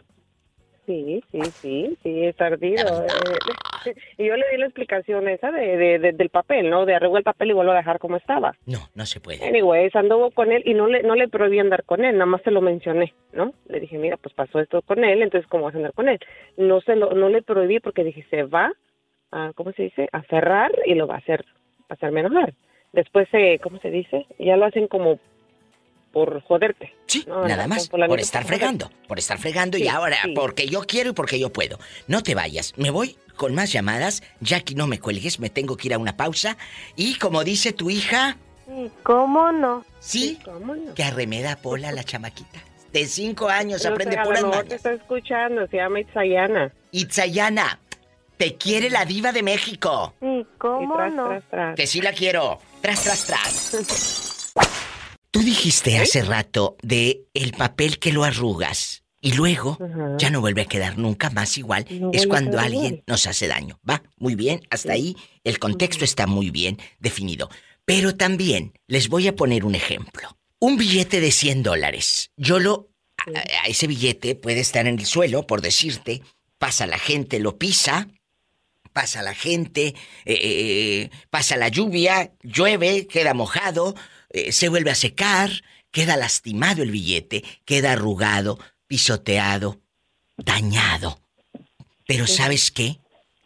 Sí, 0.86 1.20
sí, 1.32 1.40
sí, 1.60 1.98
sí, 2.04 2.24
es 2.26 2.40
ardido. 2.40 3.02
eh, 3.04 3.94
y 4.18 4.26
yo 4.26 4.36
le 4.36 4.44
di 4.52 4.58
la 4.58 4.66
explicación 4.66 5.28
esa 5.28 5.50
de, 5.50 5.76
de- 5.76 5.98
de- 5.98 6.12
del 6.12 6.28
papel, 6.30 6.70
¿no? 6.70 6.86
De 6.86 6.94
arreglo 6.94 7.18
el 7.18 7.24
papel 7.24 7.50
y 7.50 7.54
vuelvo 7.54 7.72
a 7.72 7.76
dejar 7.76 7.98
como 7.98 8.16
estaba. 8.16 8.54
No, 8.66 8.88
no 8.94 9.04
se 9.04 9.18
puede. 9.18 9.44
Anyways, 9.44 9.96
anduvo 9.96 10.30
con 10.30 10.52
él 10.52 10.62
y 10.64 10.74
no 10.74 10.86
le, 10.86 11.02
no 11.02 11.16
le 11.16 11.26
prohibí 11.28 11.58
andar 11.58 11.82
con 11.82 12.04
él, 12.04 12.12
nada 12.14 12.26
más 12.26 12.40
se 12.42 12.52
lo 12.52 12.60
mencioné, 12.60 13.14
¿no? 13.32 13.52
Le 13.68 13.80
dije, 13.80 13.98
mira, 13.98 14.16
pues 14.16 14.32
pasó 14.34 14.60
esto 14.60 14.80
con 14.82 15.02
él, 15.04 15.22
entonces, 15.22 15.48
¿cómo 15.50 15.64
vas 15.64 15.74
a 15.74 15.78
andar 15.78 15.92
con 15.92 16.08
él? 16.08 16.20
No 16.56 16.80
se 16.80 16.94
lo, 16.94 17.10
no 17.14 17.30
le 17.30 17.42
prohibí 17.42 17.80
porque 17.80 18.04
dije, 18.04 18.24
se 18.30 18.44
va 18.44 18.72
a, 19.32 19.52
¿cómo 19.56 19.72
se 19.72 19.82
dice? 19.84 20.08
A 20.12 20.22
cerrar 20.22 20.70
y 20.84 20.94
lo 20.94 21.08
va 21.08 21.16
a 21.16 21.18
hacer, 21.18 21.44
a 21.88 21.94
hacerme 21.94 22.20
enojar. 22.20 22.54
Después, 22.96 23.28
se, 23.30 23.60
¿cómo 23.62 23.78
se 23.80 23.90
dice? 23.90 24.26
Ya 24.38 24.56
lo 24.56 24.64
hacen 24.64 24.88
como 24.88 25.20
por 26.12 26.42
joderte. 26.42 26.94
Sí, 27.06 27.24
¿no? 27.28 27.46
Nada 27.46 27.66
más, 27.68 27.88
por 27.90 28.18
estar 28.18 28.44
fregando, 28.44 28.90
por 29.06 29.18
estar 29.18 29.36
fregando 29.38 29.76
y 29.76 29.86
ahora, 29.86 30.16
sí. 30.24 30.32
porque 30.34 30.66
yo 30.66 30.80
quiero 30.80 31.10
y 31.10 31.12
porque 31.12 31.38
yo 31.38 31.52
puedo. 31.52 31.78
No 32.08 32.22
te 32.22 32.34
vayas, 32.34 32.72
me 32.78 32.88
voy 32.90 33.18
con 33.36 33.54
más 33.54 33.70
llamadas. 33.70 34.22
Jackie, 34.40 34.74
no 34.74 34.86
me 34.86 34.98
cuelgues, 34.98 35.38
me 35.40 35.50
tengo 35.50 35.76
que 35.76 35.88
ir 35.88 35.94
a 35.94 35.98
una 35.98 36.16
pausa. 36.16 36.56
Y 36.96 37.16
como 37.18 37.44
dice 37.44 37.72
tu 37.74 37.90
hija, 37.90 38.38
Sí, 38.66 38.90
¿cómo 39.02 39.52
no? 39.52 39.84
sí, 40.00 40.38
que 40.94 41.04
arremeda 41.04 41.52
a 41.52 41.56
Pola 41.56 41.92
la 41.92 42.02
chamaquita. 42.02 42.60
De 42.94 43.04
cinco 43.04 43.48
años, 43.50 43.84
No 43.84 43.90
aprende 43.90 44.16
mejor 44.16 44.40
mañas. 44.40 44.64
te 44.68 44.74
está 44.76 44.92
escuchando, 44.94 45.66
se 45.66 45.76
llama 45.76 46.00
Itzayana. 46.00 46.72
Itzayana, 46.92 47.78
te 48.38 48.56
quiere 48.56 48.88
la 48.88 49.04
diva 49.04 49.32
de 49.32 49.42
México. 49.42 50.14
Sí, 50.20 50.46
¿cómo 50.56 50.96
tras, 50.96 51.12
no? 51.12 51.28
tras, 51.28 51.44
tras. 51.50 51.76
Que 51.76 51.86
sí 51.86 52.00
la 52.00 52.12
quiero. 52.12 52.58
Tras, 52.80 53.02
tras, 53.02 53.26
tras. 53.26 54.52
Tú 55.30 55.40
dijiste 55.40 55.98
hace 55.98 56.22
rato 56.22 56.76
de 56.82 57.26
el 57.34 57.52
papel 57.52 57.98
que 57.98 58.12
lo 58.12 58.24
arrugas 58.24 59.02
y 59.20 59.32
luego 59.32 59.78
ya 60.18 60.30
no 60.30 60.40
vuelve 60.40 60.62
a 60.62 60.66
quedar 60.66 60.98
nunca 60.98 61.30
más 61.30 61.58
igual. 61.58 61.86
No 61.90 62.10
es 62.12 62.26
cuando 62.26 62.58
alguien 62.58 63.02
nos 63.06 63.26
hace 63.26 63.48
daño. 63.48 63.78
Va, 63.88 64.02
muy 64.16 64.34
bien, 64.34 64.62
hasta 64.70 64.92
ahí 64.92 65.16
el 65.44 65.58
contexto 65.58 66.04
está 66.04 66.26
muy 66.26 66.50
bien 66.50 66.78
definido. 67.00 67.50
Pero 67.84 68.16
también 68.16 68.72
les 68.86 69.08
voy 69.08 69.28
a 69.28 69.36
poner 69.36 69.64
un 69.64 69.74
ejemplo. 69.74 70.38
Un 70.58 70.76
billete 70.76 71.20
de 71.20 71.30
100 71.30 71.62
dólares. 71.62 72.30
Yo 72.36 72.58
lo... 72.58 72.90
A, 73.18 73.64
a 73.64 73.66
ese 73.66 73.86
billete 73.86 74.36
puede 74.36 74.60
estar 74.60 74.86
en 74.86 74.98
el 74.98 75.06
suelo, 75.06 75.46
por 75.46 75.60
decirte. 75.60 76.22
Pasa 76.58 76.86
la 76.86 76.98
gente, 76.98 77.40
lo 77.40 77.58
pisa. 77.58 78.08
Pasa 78.96 79.20
la 79.20 79.34
gente, 79.34 79.88
eh, 80.24 80.38
eh, 80.40 81.10
pasa 81.28 81.58
la 81.58 81.68
lluvia, 81.68 82.32
llueve, 82.42 83.06
queda 83.06 83.34
mojado, 83.34 83.94
eh, 84.30 84.52
se 84.52 84.70
vuelve 84.70 84.90
a 84.90 84.94
secar, 84.94 85.50
queda 85.90 86.16
lastimado 86.16 86.82
el 86.82 86.92
billete, 86.92 87.44
queda 87.66 87.92
arrugado, 87.92 88.58
pisoteado, 88.86 89.82
dañado. 90.38 91.20
Pero 92.06 92.26
¿sabes 92.26 92.70
qué? 92.70 92.98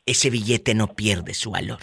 Ese 0.06 0.30
billete 0.30 0.72
no 0.76 0.94
pierde 0.94 1.34
su 1.34 1.50
valor. 1.50 1.80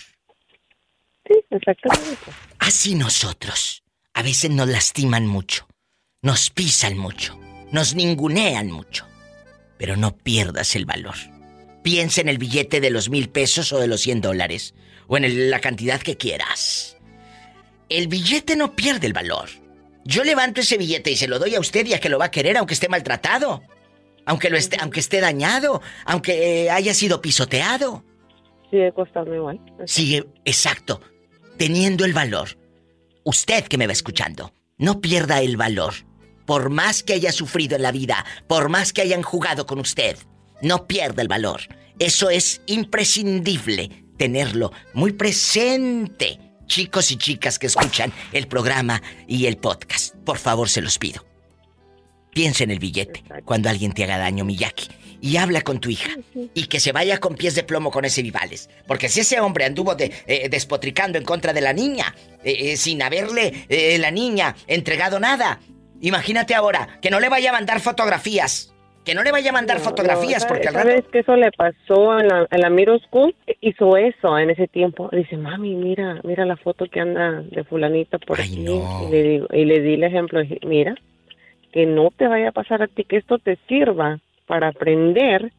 Sí, 1.28 1.34
exactamente. 1.50 2.32
Así 2.60 2.96
nosotros. 2.96 3.84
A 4.14 4.22
veces 4.22 4.50
nos 4.50 4.70
lastiman 4.70 5.28
mucho, 5.28 5.68
nos 6.22 6.52
pisan 6.52 6.98
mucho, 6.98 7.38
nos 7.74 7.96
ningunean 7.96 8.72
mucho. 8.72 9.06
Pero 9.78 9.98
no 9.98 10.16
pierdas 10.16 10.74
el 10.78 10.86
valor. 10.86 11.18
Piensa 11.88 12.20
en 12.20 12.28
el 12.28 12.38
billete 12.38 12.82
de 12.82 12.90
los 12.90 13.10
mil 13.10 13.30
pesos 13.30 13.72
o 13.72 13.80
de 13.80 13.88
los 13.88 14.02
100 14.02 14.20
dólares, 14.20 14.74
o 15.08 15.16
en 15.16 15.24
el- 15.24 15.50
la 15.50 15.62
cantidad 15.62 16.02
que 16.02 16.18
quieras. 16.18 16.98
El 17.88 18.10
billete 18.10 18.58
no 18.58 18.76
pierde 18.76 19.08
el 19.08 19.14
valor. 19.14 19.48
Yo 20.04 20.26
levanto 20.26 20.60
ese 20.60 20.78
billete 20.78 21.12
y 21.12 21.16
se 21.16 21.30
lo 21.30 21.40
doy 21.40 21.56
a 21.56 21.62
usted 21.62 21.86
y 21.86 21.94
a 21.94 22.02
que 22.02 22.10
lo 22.10 22.20
va 22.20 22.26
a 22.26 22.32
querer 22.32 22.58
aunque 22.58 22.74
esté 22.74 22.90
maltratado. 22.90 23.64
Aunque, 24.26 24.50
lo 24.50 24.58
esté, 24.58 24.76
aunque 24.82 25.00
esté 25.00 25.22
dañado, 25.22 25.82
aunque 26.04 26.66
eh, 26.66 26.70
haya 26.70 26.94
sido 26.94 27.22
pisoteado. 27.22 28.04
Sigue 28.70 28.92
costando 28.92 29.34
igual. 29.34 29.58
Sigue, 29.86 30.26
exacto, 30.44 31.00
teniendo 31.58 32.04
el 32.04 32.12
valor. 32.12 32.50
Usted 33.24 33.64
que 33.64 33.78
me 33.78 33.88
va 33.88 33.94
escuchando, 33.94 34.52
no 34.78 35.00
pierda 35.00 35.40
el 35.40 35.56
valor. 35.56 35.94
Por 36.46 36.70
más 36.70 37.02
que 37.02 37.14
haya 37.14 37.32
sufrido 37.32 37.78
en 37.78 37.82
la 37.84 37.94
vida, 37.94 38.26
por 38.46 38.68
más 38.68 38.92
que 38.92 39.04
hayan 39.04 39.24
jugado 39.24 39.66
con 39.66 39.80
usted, 39.80 40.18
no 40.62 40.88
pierda 40.88 41.22
el 41.22 41.28
valor. 41.28 41.62
Eso 42.00 42.30
es 42.30 42.62
imprescindible, 42.68 43.90
tenerlo 44.18 44.72
muy 44.94 45.14
presente. 45.14 46.40
Chicos 46.68 47.12
y 47.12 47.18
chicas 47.18 47.58
que 47.60 47.68
escuchan 47.68 48.12
el 48.34 48.48
programa 48.48 49.02
y 49.28 49.46
el 49.46 49.58
podcast, 49.58 50.16
por 50.26 50.38
favor 50.38 50.70
se 50.70 50.82
los 50.82 50.98
pido. 51.00 51.26
Piensa 52.34 52.64
en 52.66 52.72
el 52.72 52.80
billete 52.80 53.24
cuando 53.46 53.70
alguien 53.70 53.94
te 53.94 54.04
haga 54.04 54.18
daño, 54.18 54.44
Miyaki. 54.46 54.88
Y 55.20 55.38
habla 55.38 55.62
con 55.62 55.80
tu 55.80 55.90
hija. 55.90 56.12
Y 56.54 56.66
que 56.68 56.80
se 56.80 56.92
vaya 56.92 57.20
con 57.20 57.34
pies 57.36 57.56
de 57.56 57.64
plomo 57.64 57.90
con 57.90 58.06
ese 58.06 58.22
Vivales. 58.22 58.70
Porque 58.86 59.10
si 59.10 59.22
ese 59.22 59.40
hombre 59.40 59.66
anduvo 59.66 59.96
de- 59.96 60.12
eh, 60.28 60.48
despotricando 60.48 61.18
en 61.18 61.24
contra 61.24 61.54
de 61.54 61.62
la 61.62 61.74
niña, 61.74 62.14
eh, 62.44 62.74
eh, 62.74 62.78
sin 62.78 63.02
haberle 63.02 63.66
la 63.98 64.12
niña 64.12 64.56
entregado 64.68 65.20
nada, 65.20 65.60
imagínate 66.02 66.54
ahora 66.54 67.00
que 67.02 67.10
no 67.10 67.20
le 67.20 67.30
vaya 67.30 67.50
a 67.50 67.54
mandar 67.54 67.80
fotografías. 67.80 68.72
Que 69.08 69.16
no 69.16 69.24
le 69.24 69.32
vaya 69.32 69.52
a 69.52 69.54
mandar 69.54 69.80
fotografías 69.80 70.44
No, 70.44 70.50
porque 70.50 70.68
al 70.68 70.74
¿Sabes 70.74 70.96
rato... 70.98 71.12
que 71.12 71.20
eso 71.20 71.38
le 71.38 71.50
pasó 71.54 72.20
en 72.20 72.28
la, 72.28 72.46
en 72.52 72.60
la 72.60 72.70
middle 72.70 73.00
school? 73.08 73.34
Hizo 73.62 73.96
eso 73.96 74.38
en 74.38 74.50
ese 74.50 74.68
tiempo. 74.68 75.10
Dice, 75.14 75.38
mami, 75.38 75.76
mira, 75.76 76.20
mira 76.26 76.44
la 76.44 76.58
foto 76.58 76.88
que 76.88 77.00
anda 77.00 77.42
de 77.42 77.64
fulanita 77.64 78.18
por 78.18 78.42
aquí. 78.42 78.66
Y, 78.66 79.10
le 79.10 79.24
digo, 79.24 79.48
y 79.54 79.64
le 79.64 79.80
di 79.80 79.94
el 79.94 80.04
ejemplo, 80.04 80.42
mira, 80.64 80.94
que 81.72 81.86
no 81.86 82.12
te 82.12 82.28
vaya 82.28 82.50
a 82.50 82.52
pasar 82.52 82.82
a 82.82 82.88
ti, 82.88 83.06
que 83.06 83.16
esto 83.16 83.40
te 83.40 83.58
sirva 83.70 84.20
para 84.46 84.68
aprender 84.68 85.54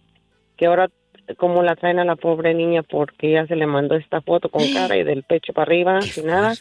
que 0.58 0.66
ahora 0.66 0.90
cómo 1.38 1.62
la 1.62 1.74
traen 1.74 2.00
a 2.00 2.04
la 2.04 2.16
pobre 2.16 2.52
niña 2.52 2.82
porque 2.82 3.30
ella 3.30 3.46
se 3.46 3.56
le 3.56 3.66
mandó 3.66 3.94
esta 3.94 4.20
foto 4.20 4.50
con 4.50 4.60
cara 4.74 4.94
y 4.94 5.04
del 5.04 5.22
pecho 5.22 5.54
para 5.54 5.72
arriba, 5.72 6.02
sin 6.02 6.26
nada. 6.26 6.52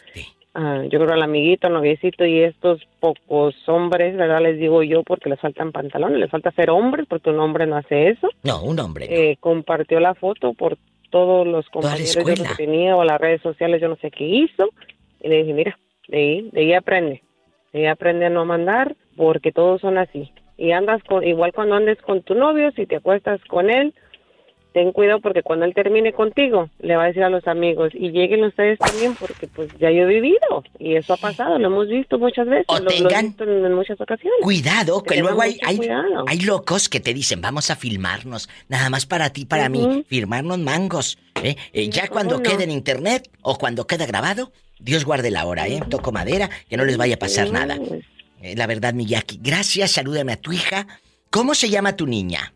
Ah, 0.54 0.82
yo 0.88 0.98
creo 0.98 1.12
al 1.12 1.22
amiguito, 1.22 1.66
al 1.66 1.74
noviecito 1.74 2.24
y 2.24 2.40
estos 2.40 2.80
pocos 3.00 3.54
hombres, 3.68 4.16
¿verdad? 4.16 4.40
Les 4.40 4.58
digo 4.58 4.82
yo 4.82 5.02
porque 5.02 5.28
les 5.28 5.40
faltan 5.40 5.72
pantalones, 5.72 6.18
les 6.18 6.30
falta 6.30 6.50
ser 6.52 6.70
hombres 6.70 7.06
porque 7.08 7.30
un 7.30 7.38
hombre 7.38 7.66
no 7.66 7.76
hace 7.76 8.08
eso. 8.08 8.28
No, 8.42 8.62
un 8.62 8.80
hombre. 8.80 9.06
Eh, 9.08 9.36
compartió 9.38 10.00
la 10.00 10.14
foto 10.14 10.54
por 10.54 10.78
todos 11.10 11.46
los 11.46 11.68
compañeros 11.68 12.14
yo 12.14 12.20
no 12.20 12.26
qué 12.26 12.54
tenía 12.56 12.96
o 12.96 13.04
las 13.04 13.20
redes 13.20 13.40
sociales, 13.42 13.80
yo 13.80 13.88
no 13.88 13.96
sé 13.96 14.10
qué 14.10 14.24
hizo. 14.24 14.70
Y 15.20 15.28
le 15.28 15.38
dije, 15.42 15.52
mira, 15.52 15.78
de 16.08 16.18
ahí, 16.18 16.50
de 16.52 16.60
ahí 16.60 16.74
aprende. 16.74 17.22
De 17.72 17.80
ahí 17.80 17.86
aprende 17.86 18.26
a 18.26 18.30
no 18.30 18.44
mandar 18.44 18.96
porque 19.16 19.52
todos 19.52 19.80
son 19.80 19.98
así. 19.98 20.32
Y 20.56 20.72
andas 20.72 21.02
con, 21.04 21.24
igual 21.24 21.52
cuando 21.52 21.76
andes 21.76 22.00
con 22.02 22.22
tu 22.22 22.34
novio, 22.34 22.72
si 22.72 22.86
te 22.86 22.96
acuestas 22.96 23.40
con 23.44 23.70
él, 23.70 23.94
ten 24.72 24.92
cuidado 24.92 25.20
porque 25.20 25.42
cuando 25.42 25.64
él 25.64 25.74
termine 25.74 26.12
contigo, 26.12 26.68
le 26.80 26.94
va 26.96 27.04
a 27.04 27.06
decir 27.08 27.22
a 27.22 27.30
los 27.30 27.46
amigos, 27.48 27.92
y 27.94 28.10
lleguen 28.10 28.44
ustedes 28.44 28.78
también 28.78 29.14
porque 29.18 29.46
pues 29.48 29.70
ya 29.78 29.90
yo 29.90 30.02
he 30.02 30.06
vivido. 30.06 30.62
Y 30.78 30.96
eso 30.96 31.14
ha 31.14 31.16
pasado, 31.16 31.58
lo 31.58 31.66
hemos 31.68 31.88
visto 31.88 32.18
muchas 32.18 32.46
veces. 32.46 32.66
O 32.68 32.78
lo- 32.78 32.84
lo 32.84 32.90
he 32.90 32.94
tengan 32.98 33.26
visto 33.26 33.44
en, 33.44 33.64
en 33.64 33.74
muchas 33.74 34.00
ocasiones. 34.00 34.38
Cuidado, 34.42 35.02
que 35.02 35.16
luego 35.20 35.40
hay, 35.42 35.58
hay, 35.64 35.80
hay 36.26 36.40
locos 36.40 36.88
que 36.88 37.00
te 37.00 37.14
dicen, 37.14 37.40
vamos 37.40 37.70
a 37.70 37.76
filmarnos, 37.76 38.48
nada 38.68 38.90
más 38.90 39.06
para 39.06 39.30
ti, 39.30 39.44
para 39.46 39.68
mí, 39.68 40.04
firmarnos 40.08 40.58
mangos. 40.58 41.18
¿eh? 41.42 41.56
Eh, 41.72 41.88
ya 41.88 42.02
¿cómo 42.02 42.12
cuando 42.12 42.36
no? 42.36 42.42
quede 42.42 42.64
en 42.64 42.70
internet 42.70 43.28
o 43.42 43.56
cuando 43.58 43.86
quede 43.86 44.06
grabado, 44.06 44.52
Dios 44.78 45.04
guarde 45.04 45.30
la 45.30 45.44
hora, 45.46 45.66
¿eh? 45.66 45.80
Toco 45.90 46.12
madera, 46.12 46.50
que 46.68 46.76
no 46.76 46.84
les 46.84 46.96
vaya 46.96 47.16
a 47.16 47.18
pasar 47.18 47.50
nada. 47.50 47.78
Eh, 48.40 48.54
la 48.56 48.66
verdad, 48.68 48.94
Miyaki, 48.94 49.40
gracias, 49.42 49.90
salúdame 49.92 50.32
a 50.32 50.36
tu 50.36 50.52
hija. 50.52 50.86
¿Cómo 51.30 51.54
se 51.54 51.68
llama 51.68 51.96
tu 51.96 52.06
niña? 52.06 52.52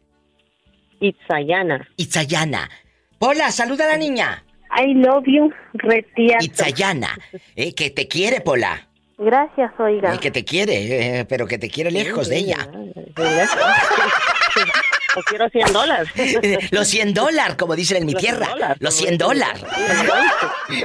Itzayana. 1.03 1.89
Itzayana. 1.97 2.71
Hola, 3.19 3.51
saluda 3.51 3.85
a 3.85 3.89
la 3.89 3.97
niña. 3.97 4.45
I 4.79 4.95
love 4.95 5.25
you, 5.27 5.53
retierto. 5.75 6.45
Itzayana, 6.45 7.19
eh, 7.57 7.75
que 7.75 7.91
te 7.91 8.09
quiere, 8.09 8.41
Pola. 8.41 8.89
Gracias, 9.19 9.71
oiga. 9.79 10.15
Eh, 10.15 10.19
que 10.19 10.31
te 10.31 10.45
quiere, 10.45 11.19
eh, 11.21 11.25
pero 11.27 11.47
que 11.47 11.59
te 11.59 11.69
quiere 11.69 11.91
lejos 11.91 12.29
de 12.29 12.39
ella. 12.39 12.69
O 15.15 15.21
quiero 15.25 15.47
100 15.51 15.73
dólares. 15.75 16.09
Los 16.71 16.89
100 16.89 17.13
dólares, 17.13 17.57
como 17.57 17.77
dicen 17.77 17.99
en 17.99 18.07
mi 18.07 18.13
Los 18.15 18.23
100 18.23 18.35
tierra. 18.39 18.77
Los 18.81 18.95
como 18.95 19.09
100 19.09 19.11
dicen. 19.11 19.19
dólares. 19.19 19.65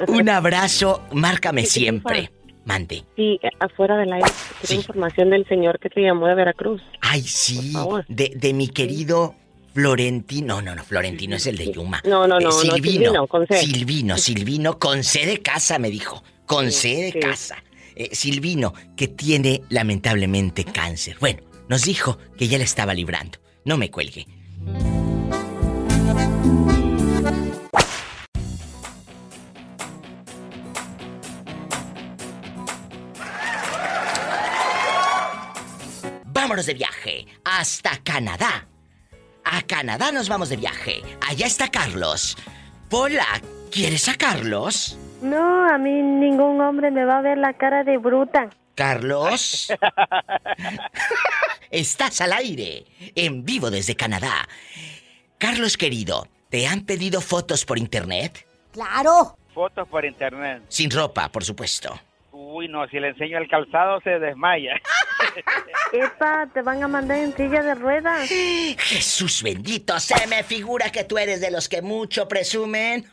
Un 0.09 0.27
abrazo, 0.27 1.07
márcame 1.13 1.65
siempre. 1.65 2.29
Mande. 2.65 3.05
Sí, 3.15 3.39
afuera 3.61 3.95
del 3.95 4.11
aire. 4.11 4.27
Quiero 4.59 4.81
información 4.81 5.29
del 5.29 5.47
señor 5.47 5.79
que 5.79 5.89
te 5.89 6.01
llamó 6.01 6.27
de 6.27 6.35
Veracruz. 6.35 6.81
Ay, 6.99 7.21
sí, 7.21 7.71
de, 8.09 8.33
de 8.35 8.53
mi 8.53 8.67
querido 8.67 9.33
Florentino. 9.77 10.55
No, 10.55 10.61
no, 10.63 10.75
no, 10.75 10.83
Florentino 10.83 11.35
es 11.35 11.45
el 11.45 11.55
de 11.55 11.71
Yuma. 11.71 12.01
No, 12.03 12.25
no, 12.25 12.39
no, 12.39 12.47
no, 12.47 12.51
Silvino. 12.51 13.11
Silvino, 13.11 13.27
con 13.27 13.45
C. 13.45 13.59
Silvino, 13.59 14.17
Silvino, 14.17 14.79
con 14.79 15.03
C 15.03 15.27
de 15.27 15.39
casa, 15.43 15.77
me 15.77 15.91
dijo. 15.91 16.23
Con 16.47 16.71
C 16.71 16.95
de 16.95 17.11
sí. 17.11 17.19
casa. 17.19 17.63
Eh, 17.95 18.09
Silvino, 18.11 18.73
que 18.95 19.07
tiene 19.07 19.61
lamentablemente 19.69 20.65
cáncer. 20.65 21.17
Bueno, 21.19 21.43
nos 21.69 21.83
dijo 21.83 22.17
que 22.39 22.47
ya 22.47 22.57
le 22.57 22.63
estaba 22.63 22.95
librando. 22.95 23.37
No 23.65 23.77
me 23.77 23.91
cuelgue. 23.91 24.25
Vámonos 36.25 36.65
de 36.65 36.73
viaje 36.73 37.27
hasta 37.43 38.01
Canadá. 38.03 38.67
A 39.49 39.61
Canadá 39.61 40.11
nos 40.11 40.27
vamos 40.27 40.49
de 40.49 40.57
viaje. 40.57 41.01
Allá 41.25 41.47
está 41.47 41.69
Carlos. 41.69 42.37
Pola, 42.89 43.25
¿quieres 43.71 44.09
a 44.09 44.15
Carlos? 44.15 44.97
No, 45.21 45.69
a 45.69 45.77
mí 45.77 46.01
ningún 46.01 46.59
hombre 46.59 46.91
me 46.91 47.05
va 47.05 47.19
a 47.19 47.21
ver 47.21 47.37
la 47.37 47.53
cara 47.53 47.83
de 47.83 47.97
bruta. 47.97 48.49
Carlos. 48.75 49.71
Estás 51.71 52.21
al 52.21 52.33
aire, 52.33 52.85
en 53.15 53.45
vivo 53.45 53.71
desde 53.71 53.95
Canadá. 53.95 54.47
Carlos 55.37 55.77
querido, 55.77 56.27
¿te 56.49 56.67
han 56.67 56.81
pedido 56.81 57.21
fotos 57.21 57.63
por 57.63 57.77
internet? 57.77 58.45
Claro. 58.73 59.37
Fotos 59.53 59.87
por 59.87 60.03
internet. 60.05 60.63
Sin 60.67 60.91
ropa, 60.91 61.31
por 61.31 61.43
supuesto. 61.43 61.99
Uy, 62.39 62.67
no, 62.67 62.87
si 62.87 62.99
le 62.99 63.09
enseño 63.09 63.39
el 63.39 63.49
calzado 63.49 63.99
se 64.01 64.19
desmaya. 64.19 64.79
Epa, 65.91 66.47
te 66.53 66.61
van 66.61 66.83
a 66.83 66.87
mandar 66.87 67.17
en 67.17 67.35
silla 67.35 67.63
de 67.63 67.73
ruedas. 67.73 68.29
Jesús 68.29 69.41
bendito, 69.41 69.99
se 69.99 70.27
me 70.27 70.43
figura 70.43 70.91
que 70.91 71.03
tú 71.03 71.17
eres 71.17 71.41
de 71.41 71.49
los 71.49 71.67
que 71.67 71.81
mucho 71.81 72.27
presumen 72.27 73.05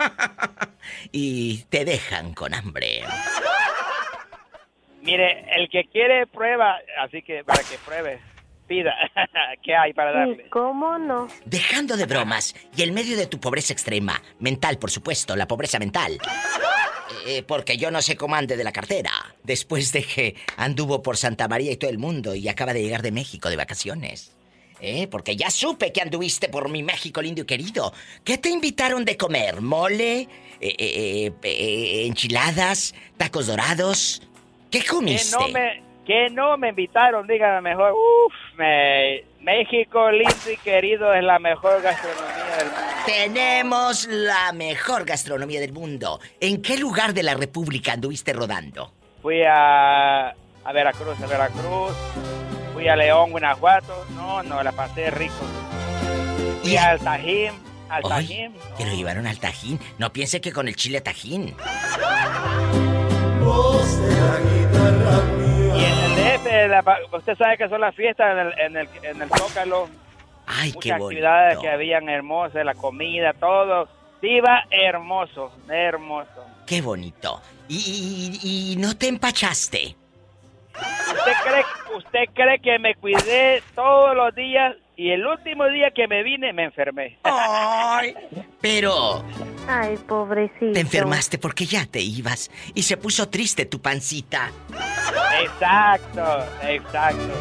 y 1.11 1.65
te 1.71 1.87
dejan 1.87 2.35
con 2.35 2.53
hambre. 2.53 3.03
Mire, 5.01 5.47
el 5.57 5.71
que 5.71 5.85
quiere 5.85 6.27
prueba, 6.27 6.77
así 7.01 7.23
que 7.23 7.45
para 7.45 7.63
que 7.63 7.79
pruebe, 7.79 8.21
pida. 8.67 8.95
¿Qué 9.63 9.75
hay 9.75 9.93
para 9.93 10.13
darle? 10.13 10.49
¿Cómo 10.51 10.99
no? 10.99 11.29
Dejando 11.45 11.97
de 11.97 12.07
bromas 12.07 12.55
y 12.77 12.83
en 12.83 12.95
medio 12.95 13.17
de 13.17 13.27
tu 13.27 13.39
pobreza 13.39 13.73
extrema, 13.73 14.21
mental 14.39 14.79
por 14.79 14.91
supuesto, 14.91 15.37
la 15.37 15.47
pobreza 15.47 15.79
mental. 15.79 16.19
Eh, 17.27 17.43
porque 17.43 17.77
yo 17.77 17.91
no 17.91 18.03
sé 18.03 18.17
cómo 18.17 18.35
ande 18.35 18.57
de 18.57 18.65
la 18.65 18.73
cartera. 18.73 19.11
Después 19.43 19.93
de 19.93 20.05
que 20.05 20.37
anduvo 20.57 21.03
por 21.03 21.17
Santa 21.17 21.49
María 21.49 21.73
y 21.73 21.77
todo 21.77 21.91
el 21.91 21.99
mundo 21.99 22.35
y 22.35 22.49
acaba 22.49 22.75
de 22.75 22.83
llegar 22.83 23.03
de 23.03 23.13
México 23.13 23.49
de 23.49 23.57
vacaciones. 23.57 24.33
¿Eh? 24.81 25.07
Porque 25.07 25.37
ya 25.37 25.51
supe 25.51 25.93
que 25.93 26.03
anduviste 26.03 26.49
por 26.49 26.69
mi 26.69 26.83
México 26.83 27.23
lindo 27.23 27.43
y 27.43 27.47
querido. 27.47 27.95
¿Qué 28.23 28.37
te 28.39 28.51
invitaron 28.51 29.05
de 29.05 29.17
comer? 29.17 29.63
¿Mole? 29.63 30.29
Eh, 30.61 30.75
eh, 30.79 31.33
eh, 31.43 32.07
¿Enchiladas? 32.07 32.95
¿Tacos 33.17 33.47
dorados? 33.47 34.23
¿Qué 34.71 34.85
comiste? 34.85 35.37
no 35.39 35.49
me, 35.49 35.84
que 36.07 36.29
no 36.31 36.57
me 36.57 36.69
invitaron, 36.71 37.27
dígame 37.27 37.61
mejor. 37.61 37.93
Uf, 37.93 38.33
me- 38.59 39.25
México 39.41 40.11
lindo 40.11 40.51
y 40.51 40.57
querido 40.57 41.13
es 41.13 41.23
la 41.23 41.39
mejor 41.39 41.83
gastronomía 41.83 42.57
del 42.57 42.67
mundo. 42.67 42.81
Tenemos 43.05 44.07
la 44.09 44.53
mejor 44.55 45.05
gastronomía 45.05 45.61
del 45.61 45.73
mundo. 45.73 46.19
¿En 46.41 46.63
qué 46.63 46.79
lugar 46.79 47.13
de 47.13 47.23
la 47.23 47.35
República 47.35 47.93
anduviste 47.93 48.33
rodando? 48.33 48.93
Fui 49.21 49.43
a, 49.43 50.29
a 50.31 50.73
Veracruz, 50.73 51.21
a 51.23 51.27
Veracruz. 51.27 51.93
Fui 52.73 52.89
a 52.89 52.97
León, 52.97 53.31
Guanajuato. 53.33 54.07
No, 54.15 54.43
no, 54.43 54.63
la 54.63 54.73
pasé 54.73 55.11
rico. 55.11 55.35
Fui 56.63 56.77
al 56.79 56.99
Tajín, 57.01 57.53
al 57.91 58.03
Tajín. 58.03 58.55
que 58.79 58.87
lo 58.87 58.95
llevaron 58.95 59.27
al 59.27 59.39
tajín. 59.39 59.79
No 59.99 60.11
piense 60.13 60.41
que 60.41 60.53
con 60.53 60.69
el 60.69 60.75
chile 60.77 61.03
tajín. 61.03 61.55
Y 64.25 64.77
en 64.77 64.83
el 64.87 64.99
DF, 65.03 65.44
la 66.69 66.99
usted 67.13 67.37
sabe 67.37 67.57
que 67.57 67.69
son 67.69 67.81
las 67.81 67.95
fiestas 67.95 68.33
en 68.33 68.39
el, 68.39 68.59
en 68.61 68.77
el, 68.77 68.89
en 69.05 69.23
el 69.23 69.29
Zócalo. 69.31 69.89
Ay, 70.47 70.71
qué 70.73 70.77
Muchas 70.77 70.99
bonito. 70.99 71.27
actividades 71.27 71.59
que 71.59 71.69
habían 71.71 72.09
hermosas, 72.09 72.65
la 72.65 72.75
comida, 72.75 73.33
todo. 73.33 73.89
Iba 74.23 74.65
hermoso, 74.71 75.53
hermoso. 75.69 76.47
Qué 76.67 76.81
bonito. 76.81 77.43
Y, 77.69 78.39
y- 78.43 78.73
y 78.73 78.77
no 78.77 78.97
te 78.97 79.09
empachaste. 79.09 79.97
¿Usted 80.75 81.33
cree, 81.45 81.65
¿Usted 81.97 82.25
cree 82.35 82.59
que 82.59 82.79
me 82.79 82.95
cuidé 82.95 83.63
todos 83.75 84.17
los 84.17 84.35
días 84.35 84.75
y 84.97 85.11
el 85.11 85.27
último 85.27 85.67
día 85.69 85.91
que 85.91 86.09
me 86.09 86.23
vine 86.23 86.53
me 86.53 86.65
enfermé? 86.65 87.19
Ay, 87.23 88.15
pero 88.61 89.23
Ay, 89.67 89.97
pobrecito. 89.97 90.73
te 90.73 90.81
enfermaste 90.81 91.39
porque 91.39 91.67
ya 91.67 91.87
te 91.87 92.01
ibas 92.01 92.51
y 92.75 92.83
se 92.83 92.97
puso 92.97 93.29
triste 93.29 93.67
tu 93.67 93.81
pancita. 93.81 94.51
Exacto, 95.41 96.45
exacto. 96.63 97.33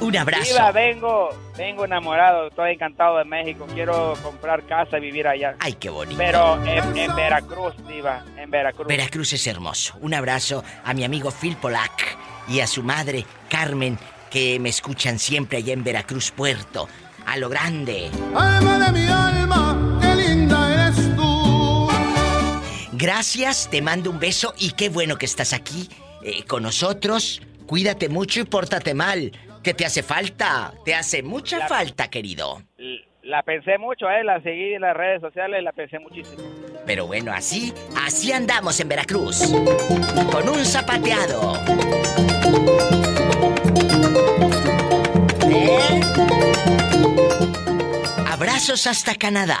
Un 0.00 0.16
abrazo. 0.16 0.54
Iba, 0.54 0.72
vengo, 0.72 1.30
vengo 1.56 1.84
enamorado, 1.84 2.48
estoy 2.48 2.72
encantado 2.72 3.18
de 3.18 3.24
México, 3.24 3.66
quiero 3.72 4.14
comprar 4.22 4.64
casa 4.64 4.98
y 4.98 5.00
vivir 5.00 5.28
allá. 5.28 5.54
Ay, 5.60 5.74
qué 5.74 5.88
bonito. 5.90 6.18
Pero 6.18 6.62
en, 6.64 6.96
en 6.96 7.14
Veracruz, 7.14 7.74
Diva, 7.86 8.24
en 8.36 8.50
Veracruz. 8.50 8.86
Veracruz 8.88 9.32
es 9.32 9.46
hermoso. 9.46 9.94
Un 10.00 10.14
abrazo 10.14 10.64
a 10.84 10.92
mi 10.94 11.04
amigo 11.04 11.30
Phil 11.30 11.56
Polak 11.56 12.16
y 12.48 12.60
a 12.60 12.66
su 12.66 12.82
madre 12.82 13.24
Carmen, 13.48 13.98
que 14.30 14.58
me 14.58 14.68
escuchan 14.68 15.18
siempre 15.18 15.58
allá 15.58 15.72
en 15.72 15.84
Veracruz 15.84 16.30
Puerto. 16.30 16.88
A 17.26 17.36
lo 17.38 17.48
grande. 17.48 18.10
Alma 18.36 18.78
de 18.78 18.92
mi 18.92 19.08
alma, 19.08 19.65
Gracias, 22.98 23.68
te 23.70 23.82
mando 23.82 24.10
un 24.10 24.18
beso 24.18 24.54
y 24.58 24.72
qué 24.72 24.88
bueno 24.88 25.18
que 25.18 25.26
estás 25.26 25.52
aquí 25.52 25.90
eh, 26.22 26.44
con 26.44 26.62
nosotros. 26.62 27.42
Cuídate 27.66 28.08
mucho 28.08 28.40
y 28.40 28.44
pórtate 28.44 28.94
mal, 28.94 29.32
que 29.62 29.74
te 29.74 29.84
hace 29.84 30.02
falta. 30.02 30.72
Te 30.82 30.94
hace 30.94 31.22
mucha 31.22 31.68
falta, 31.68 32.08
querido. 32.08 32.62
La 33.22 33.42
pensé 33.42 33.76
mucho, 33.76 34.08
eh, 34.08 34.24
la 34.24 34.40
seguí 34.40 34.72
en 34.74 34.80
las 34.80 34.96
redes 34.96 35.20
sociales, 35.20 35.62
la 35.62 35.72
pensé 35.72 35.98
muchísimo. 35.98 36.42
Pero 36.86 37.06
bueno, 37.06 37.32
así, 37.32 37.74
así 38.02 38.32
andamos 38.32 38.80
en 38.80 38.88
Veracruz. 38.88 39.52
Con 40.32 40.48
un 40.48 40.64
zapateado. 40.64 41.52
¿Eh? 45.50 46.00
Abrazos 48.26 48.86
hasta 48.86 49.14
Canadá. 49.16 49.58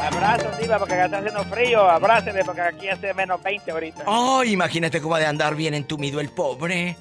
Abrazos, 0.00 0.58
Diva, 0.58 0.78
porque 0.78 0.94
acá 0.94 1.04
está 1.06 1.18
haciendo 1.18 1.44
frío. 1.44 1.88
Abráceme, 1.88 2.44
porque 2.44 2.60
aquí 2.60 2.88
hace 2.88 3.12
menos 3.14 3.42
20 3.42 3.70
ahorita. 3.70 4.02
Oh, 4.06 4.42
imagínate 4.44 5.00
cómo 5.00 5.14
ha 5.14 5.18
de 5.18 5.26
andar 5.26 5.54
bien 5.54 5.74
entumido 5.74 6.20
el 6.20 6.30
pobre. 6.30 6.96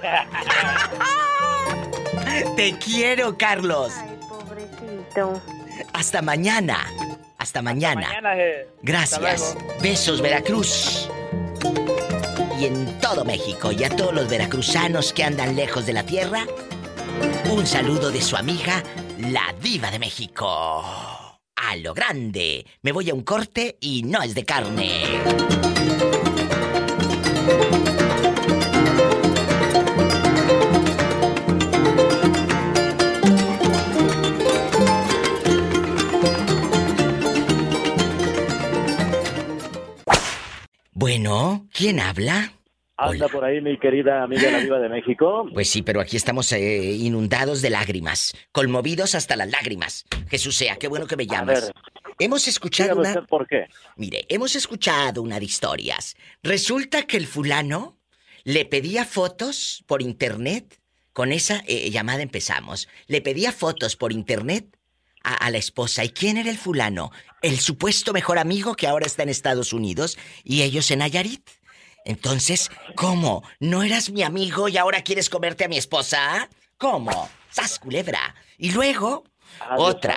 Te 2.56 2.76
quiero, 2.78 3.36
Carlos. 3.36 3.92
Pobrecito. 4.28 5.40
Hasta 5.92 6.22
mañana. 6.22 6.86
Hasta 7.38 7.62
mañana. 7.62 8.08
Mañana, 8.08 8.36
eh, 8.36 8.68
Gracias. 8.82 9.56
Besos, 9.80 10.20
Veracruz. 10.20 11.08
Y 12.58 12.66
en 12.66 12.98
todo 13.00 13.24
México 13.24 13.70
y 13.70 13.84
a 13.84 13.88
todos 13.88 14.12
los 14.12 14.28
veracruzanos 14.28 15.12
que 15.12 15.22
andan 15.22 15.54
lejos 15.54 15.86
de 15.86 15.92
la 15.92 16.02
tierra, 16.02 16.44
un 17.50 17.66
saludo 17.66 18.10
de 18.10 18.20
su 18.20 18.36
amiga, 18.36 18.82
la 19.18 19.54
diva 19.60 19.90
de 19.90 20.00
México. 20.00 20.82
A 21.60 21.76
lo 21.76 21.92
grande. 21.92 22.66
Me 22.82 22.92
voy 22.92 23.10
a 23.10 23.14
un 23.14 23.22
corte 23.22 23.76
y 23.80 24.02
no 24.02 24.22
es 24.22 24.34
de 24.34 24.44
carne. 24.44 25.02
Bueno, 40.92 41.68
¿quién 41.72 42.00
habla? 42.00 42.57
Anda 42.98 43.28
por 43.28 43.44
ahí 43.44 43.60
mi 43.60 43.78
querida 43.78 44.24
amiga 44.24 44.50
la 44.50 44.58
Viva 44.58 44.80
de 44.80 44.88
México. 44.88 45.48
Pues 45.54 45.70
sí, 45.70 45.82
pero 45.82 46.00
aquí 46.00 46.16
estamos 46.16 46.50
eh, 46.50 46.96
inundados 46.96 47.62
de 47.62 47.70
lágrimas, 47.70 48.34
conmovidos 48.50 49.14
hasta 49.14 49.36
las 49.36 49.48
lágrimas. 49.48 50.04
Jesús 50.28 50.56
sea, 50.56 50.76
qué 50.76 50.88
bueno 50.88 51.06
que 51.06 51.16
me 51.16 51.26
llamas. 51.26 51.62
ver. 51.62 51.72
hemos 52.18 52.48
escuchado 52.48 52.98
una... 52.98 53.10
usted 53.10 53.22
por 53.28 53.46
qué. 53.46 53.66
Mire, 53.96 54.26
hemos 54.28 54.56
escuchado 54.56 55.22
una 55.22 55.38
de 55.38 55.44
historias. 55.44 56.16
Resulta 56.42 57.04
que 57.04 57.16
el 57.16 57.28
fulano 57.28 57.96
le 58.42 58.64
pedía 58.64 59.04
fotos 59.04 59.84
por 59.86 60.02
internet. 60.02 60.80
Con 61.12 61.30
esa 61.30 61.62
eh, 61.68 61.90
llamada 61.90 62.22
empezamos. 62.22 62.88
Le 63.06 63.20
pedía 63.20 63.52
fotos 63.52 63.94
por 63.94 64.12
internet 64.12 64.76
a, 65.22 65.34
a 65.34 65.50
la 65.50 65.58
esposa. 65.58 66.04
¿Y 66.04 66.10
quién 66.10 66.36
era 66.36 66.50
el 66.50 66.58
fulano? 66.58 67.12
El 67.42 67.60
supuesto 67.60 68.12
mejor 68.12 68.38
amigo 68.38 68.74
que 68.74 68.88
ahora 68.88 69.06
está 69.06 69.22
en 69.22 69.28
Estados 69.28 69.72
Unidos 69.72 70.18
y 70.42 70.62
ellos 70.62 70.90
en 70.90 70.98
Nayarit. 70.98 71.57
Entonces, 72.08 72.70
¿cómo? 72.96 73.42
¿No 73.60 73.82
eras 73.82 74.08
mi 74.10 74.22
amigo 74.22 74.66
y 74.68 74.78
ahora 74.78 75.02
quieres 75.02 75.28
comerte 75.28 75.64
a 75.64 75.68
mi 75.68 75.76
esposa? 75.76 76.48
¿Cómo? 76.78 77.28
¡Sas, 77.50 77.78
culebra! 77.78 78.34
Y 78.56 78.70
luego, 78.72 79.24
otra, 79.76 80.16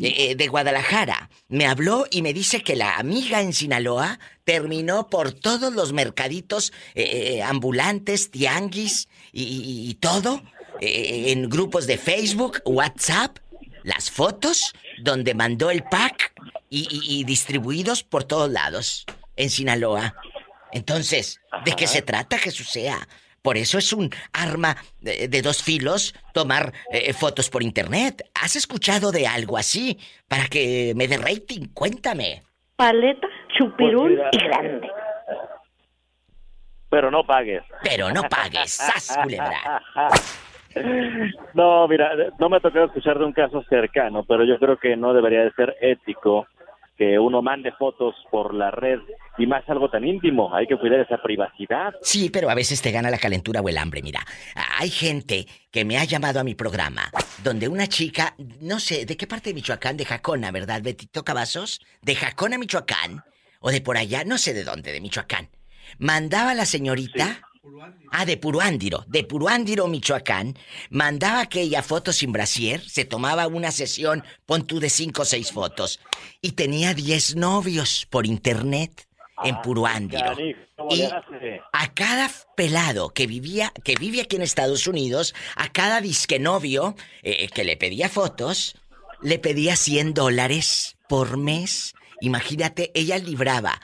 eh, 0.00 0.14
eh, 0.30 0.34
de 0.36 0.46
Guadalajara, 0.46 1.30
me 1.48 1.66
habló 1.66 2.06
y 2.12 2.22
me 2.22 2.32
dice 2.32 2.62
que 2.62 2.76
la 2.76 2.96
amiga 2.96 3.40
en 3.40 3.52
Sinaloa 3.52 4.20
terminó 4.44 5.08
por 5.10 5.32
todos 5.32 5.72
los 5.72 5.92
mercaditos 5.92 6.72
eh, 6.94 7.42
ambulantes, 7.42 8.30
tianguis 8.30 9.08
y, 9.32 9.42
y- 9.42 9.90
y 9.90 9.94
todo, 9.94 10.42
eh, 10.80 11.32
en 11.32 11.48
grupos 11.50 11.88
de 11.88 11.98
Facebook, 11.98 12.62
WhatsApp, 12.66 13.38
las 13.82 14.12
fotos 14.12 14.72
donde 15.02 15.34
mandó 15.34 15.70
el 15.72 15.82
pack 15.82 16.34
y 16.74 17.24
distribuidos 17.24 18.02
por 18.04 18.24
todos 18.24 18.48
lados 18.50 19.04
en 19.36 19.50
Sinaloa. 19.50 20.14
Entonces, 20.72 21.40
¿de 21.64 21.72
qué 21.72 21.86
se 21.86 22.02
trata, 22.02 22.38
Jesús 22.38 22.68
sea? 22.68 23.06
Por 23.42 23.56
eso 23.56 23.76
es 23.78 23.92
un 23.92 24.08
arma 24.32 24.76
de, 25.00 25.26
de 25.28 25.42
dos 25.42 25.62
filos 25.62 26.14
tomar 26.32 26.72
eh, 26.92 27.12
fotos 27.12 27.50
por 27.50 27.62
internet. 27.62 28.22
¿Has 28.40 28.54
escuchado 28.54 29.10
de 29.10 29.26
algo 29.26 29.58
así? 29.58 29.98
Para 30.28 30.46
que 30.46 30.92
me 30.94 31.08
dé 31.08 31.18
rating, 31.18 31.66
cuéntame. 31.74 32.42
Paleta, 32.76 33.26
chupirul 33.58 34.16
Pues 34.16 34.28
y 34.32 34.44
grande. 34.46 34.88
Pero 36.88 37.10
no 37.10 37.24
pagues. 37.24 37.62
Pero 37.82 38.12
no 38.12 38.22
pagues, 38.22 38.72
sas, 38.72 39.18
culebra. 39.22 39.82
No, 41.52 41.86
mira, 41.86 42.12
no 42.38 42.48
me 42.48 42.56
ha 42.56 42.60
tocado 42.60 42.86
escuchar 42.86 43.18
de 43.18 43.26
un 43.26 43.34
caso 43.34 43.62
cercano, 43.68 44.24
pero 44.24 44.42
yo 44.44 44.58
creo 44.58 44.78
que 44.78 44.96
no 44.96 45.12
debería 45.12 45.42
de 45.42 45.52
ser 45.52 45.76
ético 45.82 46.46
que 46.96 47.18
uno 47.18 47.42
mande 47.42 47.72
fotos 47.72 48.14
por 48.30 48.54
la 48.54 48.70
red 48.70 49.00
y 49.38 49.46
más 49.46 49.68
algo 49.68 49.90
tan 49.90 50.06
íntimo. 50.06 50.54
Hay 50.54 50.66
que 50.66 50.76
cuidar 50.76 51.00
esa 51.00 51.18
privacidad. 51.22 51.94
Sí, 52.02 52.30
pero 52.30 52.50
a 52.50 52.54
veces 52.54 52.82
te 52.82 52.92
gana 52.92 53.10
la 53.10 53.18
calentura 53.18 53.60
o 53.60 53.68
el 53.68 53.78
hambre. 53.78 54.02
Mira, 54.02 54.20
hay 54.78 54.90
gente 54.90 55.46
que 55.70 55.84
me 55.84 55.98
ha 55.98 56.04
llamado 56.04 56.40
a 56.40 56.44
mi 56.44 56.54
programa 56.54 57.10
donde 57.42 57.68
una 57.68 57.86
chica, 57.86 58.34
no 58.60 58.78
sé, 58.78 59.06
¿de 59.06 59.16
qué 59.16 59.26
parte 59.26 59.50
de 59.50 59.54
Michoacán? 59.54 59.96
De 59.96 60.04
Jacona, 60.04 60.50
¿verdad, 60.50 60.82
Betito 60.82 61.24
Cavazos? 61.24 61.80
De 62.02 62.14
Jacona, 62.14 62.58
Michoacán. 62.58 63.24
O 63.60 63.70
de 63.70 63.80
por 63.80 63.96
allá, 63.96 64.24
no 64.24 64.38
sé 64.38 64.54
de 64.54 64.64
dónde, 64.64 64.92
de 64.92 65.00
Michoacán. 65.00 65.48
Mandaba 65.98 66.50
a 66.50 66.54
la 66.54 66.66
señorita. 66.66 67.42
Ah, 68.10 68.24
de 68.24 68.36
Puruándiro, 68.36 69.04
de 69.06 69.22
Puruándiro, 69.22 69.86
Michoacán, 69.86 70.58
mandaba 70.90 71.40
aquella 71.40 71.82
foto 71.82 72.12
sin 72.12 72.32
brasier, 72.32 72.80
se 72.88 73.04
tomaba 73.04 73.46
una 73.46 73.70
sesión, 73.70 74.24
pon 74.46 74.66
tú 74.66 74.80
de 74.80 74.90
cinco 74.90 75.22
o 75.22 75.24
seis 75.24 75.52
fotos, 75.52 76.00
y 76.40 76.52
tenía 76.52 76.92
diez 76.92 77.36
novios 77.36 78.06
por 78.10 78.26
internet 78.26 79.06
en 79.44 79.60
Puruándiro. 79.62 80.24
Canijo, 80.36 80.60
¿cómo 80.76 80.94
Y 80.94 81.02
a 81.02 81.94
cada 81.94 82.30
pelado 82.56 83.10
que 83.10 83.28
vivía, 83.28 83.72
que 83.84 83.94
vive 83.94 84.22
aquí 84.22 84.36
en 84.36 84.42
Estados 84.42 84.88
Unidos, 84.88 85.32
a 85.54 85.70
cada 85.70 86.00
disque 86.00 86.40
novio 86.40 86.96
eh, 87.22 87.48
que 87.48 87.62
le 87.62 87.76
pedía 87.76 88.08
fotos, 88.08 88.74
le 89.22 89.38
pedía 89.38 89.76
100 89.76 90.14
dólares 90.14 90.96
por 91.08 91.36
mes. 91.36 91.94
Imagínate, 92.20 92.90
ella 92.94 93.18
libraba 93.18 93.80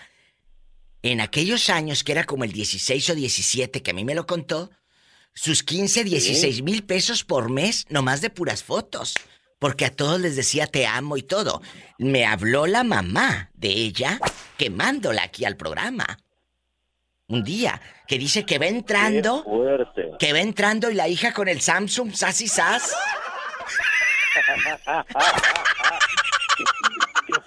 en 1.03 1.21
aquellos 1.21 1.71
años 1.71 2.05
que 2.05 2.13
era 2.13 2.25
como 2.25 2.45
el 2.45 2.53
16 2.53 3.11
o 3.11 3.15
17 3.15 3.83
que 3.83 3.91
a 3.91 3.95
mí 3.95 4.05
me 4.05 4.15
lo 4.15 4.27
contó, 4.27 4.71
sus 5.35 5.63
15, 5.63 6.05
16 6.05 6.63
mil 6.63 6.85
pesos 6.85 7.23
por 7.25 7.51
mes 7.51 7.87
nomás 7.89 8.21
de 8.21 8.31
puras 8.31 8.65
fotos. 8.65 9.15
Porque 9.61 9.85
a 9.85 9.95
todos 9.95 10.21
les 10.21 10.37
decía 10.37 10.67
te 10.67 10.87
amo 10.87 11.17
y 11.17 11.23
todo. 11.23 11.63
Me 11.99 12.25
habló 12.27 12.67
la 12.67 12.85
mamá 12.85 13.51
de 13.55 13.69
ella 13.69 14.21
quemándola 14.57 15.25
aquí 15.25 15.45
al 15.45 15.57
programa. 15.57 16.19
Un 17.27 17.45
día, 17.45 17.81
que 18.07 18.19
dice 18.19 18.47
que 18.47 18.59
va 18.59 18.67
entrando, 18.67 19.45
que 20.19 20.33
va 20.33 20.41
entrando 20.41 20.91
y 20.91 20.95
la 20.95 21.09
hija 21.09 21.33
con 21.33 21.49
el 21.49 21.61
Samsung 21.61 22.15
sas 22.15 22.41
y 22.41 22.49
sas. 22.49 22.95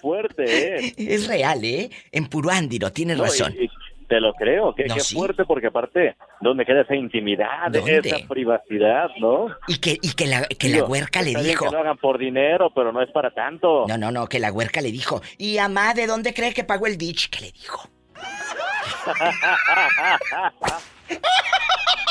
Fuerte, 0.02 0.86
¿eh? 0.88 0.94
Es 0.98 1.28
real, 1.28 1.64
¿eh? 1.64 1.90
En 2.12 2.28
Puruándiro, 2.28 2.92
tienes 2.92 3.18
No, 3.18 3.24
razón. 3.24 3.54
y 3.60 3.70
te 4.08 4.20
lo 4.20 4.34
creo, 4.34 4.74
que 4.76 4.86
No, 4.88 4.96
qué 4.96 5.00
sí. 5.02 5.16
fuerte, 5.16 5.46
porque 5.46 5.68
aparte, 5.68 6.16
¿dónde 6.42 6.66
queda 6.66 6.82
esa 6.82 6.96
intimidad, 6.96 7.72
¿Dónde? 7.72 8.00
esa 8.04 8.18
privacidad, 8.28 9.08
no? 9.22 9.48
Y 9.70 9.78
que, 9.78 9.98
y 10.02 10.14
que 10.16 10.26
la, 10.28 10.46
que 10.48 10.68
la 10.68 10.84
huerca 10.84 11.22
le 11.22 11.34
dijo. 11.36 11.66
que 11.68 11.72
lo 11.72 11.80
hagan 11.80 11.98
por 11.98 12.18
dinero, 12.18 12.72
pero 12.76 12.92
no 12.92 13.02
es 13.02 13.10
para 13.12 13.32
tanto. 13.32 13.86
No, 13.88 13.98
no, 13.98 14.12
no, 14.12 14.28
que 14.28 14.40
la 14.40 14.52
huerca 14.52 14.82
le 14.82 14.92
dijo. 14.92 15.22
¿Y 15.38 15.60
amá 15.60 15.94
de 15.94 16.08
dónde 16.08 16.34
cree 16.34 16.54
que 16.54 16.66
pagó 16.66 16.88
el 16.88 16.98
ditch? 16.98 17.30
¿Qué 17.30 17.40
le 17.46 17.52
dijo? 17.54 17.88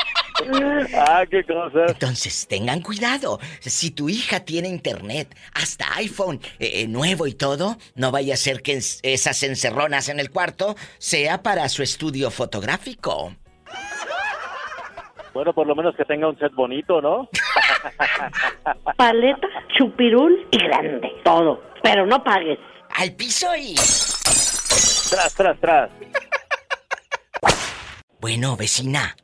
ah, 0.96 1.24
qué 1.30 1.44
cosas. 1.44 1.90
Entonces, 1.92 2.46
tengan 2.48 2.80
cuidado. 2.80 3.38
Si 3.60 3.90
tu 3.90 4.08
hija 4.08 4.40
tiene 4.40 4.68
internet, 4.68 5.34
hasta 5.54 5.94
iPhone 5.96 6.40
eh, 6.58 6.82
eh, 6.82 6.88
nuevo 6.88 7.26
y 7.26 7.34
todo, 7.34 7.76
no 7.94 8.10
vaya 8.10 8.34
a 8.34 8.36
ser 8.36 8.62
que 8.62 8.74
es- 8.74 9.00
esas 9.02 9.42
encerronas 9.42 10.08
en 10.08 10.20
el 10.20 10.30
cuarto 10.30 10.76
sea 10.98 11.42
para 11.42 11.68
su 11.68 11.82
estudio 11.82 12.30
fotográfico. 12.30 13.34
Bueno, 15.32 15.52
por 15.52 15.66
lo 15.66 15.76
menos 15.76 15.94
que 15.96 16.04
tenga 16.04 16.28
un 16.28 16.36
set 16.38 16.52
bonito, 16.54 17.00
¿no? 17.00 17.28
Paleta, 18.96 19.46
chupirul 19.78 20.46
y 20.50 20.58
grande. 20.58 21.08
Todo. 21.24 21.62
Pero 21.82 22.04
no 22.04 22.22
pagues. 22.24 22.58
Al 22.96 23.12
piso 23.14 23.46
y... 23.56 23.74
Tras, 23.76 25.34
tras, 25.36 25.58
tras. 25.60 25.90
Bueno, 28.20 28.56
vecina. 28.56 29.16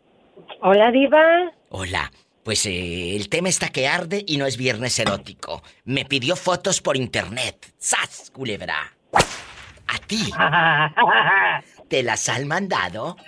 Hola, 0.60 0.90
Diva. 0.90 1.52
Hola. 1.70 2.10
Pues 2.44 2.66
eh, 2.66 3.16
el 3.16 3.28
tema 3.28 3.48
está 3.48 3.70
que 3.70 3.88
arde 3.88 4.24
y 4.24 4.36
no 4.36 4.46
es 4.46 4.56
viernes 4.56 4.96
erótico. 5.00 5.64
Me 5.84 6.04
pidió 6.04 6.36
fotos 6.36 6.80
por 6.80 6.96
internet. 6.96 7.74
¡Sas, 7.76 8.30
culebra! 8.30 8.92
A 9.12 9.98
ti. 10.06 10.30
¿Te 11.88 12.04
las 12.04 12.28
han 12.28 12.46
mandado? 12.46 13.16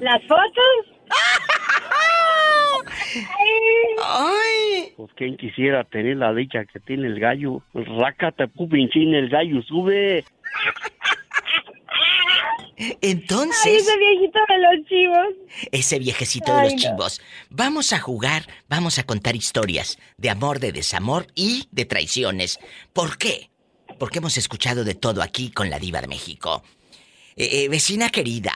¿Las 0.00 0.22
fotos? 0.24 0.86
¡Ay! 4.04 4.92
Pues 4.98 5.10
quien 5.14 5.38
quisiera 5.38 5.84
tener 5.84 6.18
la 6.18 6.34
dicha 6.34 6.66
que 6.66 6.78
tiene 6.80 7.06
el 7.06 7.18
gallo. 7.20 7.62
Rácate, 7.72 8.48
pupinchín, 8.48 9.14
el 9.14 9.30
gallo 9.30 9.62
sube. 9.62 10.26
Entonces... 13.00 13.66
Ay, 13.66 13.76
ese 13.76 13.98
viejito 13.98 14.38
de 14.48 14.58
los 14.58 14.88
chivos. 14.88 15.26
Ese 15.70 15.98
viejecito 15.98 16.54
de 16.56 16.62
los 16.64 16.72
no. 16.72 16.78
chivos. 16.78 17.20
Vamos 17.50 17.92
a 17.92 17.98
jugar, 17.98 18.42
vamos 18.68 18.98
a 18.98 19.04
contar 19.04 19.36
historias 19.36 19.98
de 20.16 20.30
amor, 20.30 20.58
de 20.58 20.72
desamor 20.72 21.26
y 21.34 21.68
de 21.70 21.84
traiciones. 21.84 22.58
¿Por 22.92 23.18
qué? 23.18 23.50
Porque 23.98 24.18
hemos 24.18 24.36
escuchado 24.36 24.84
de 24.84 24.94
todo 24.94 25.22
aquí 25.22 25.50
con 25.50 25.70
la 25.70 25.78
diva 25.78 26.00
de 26.00 26.08
México. 26.08 26.62
Eh, 27.36 27.64
eh, 27.64 27.68
vecina 27.68 28.10
querida, 28.10 28.52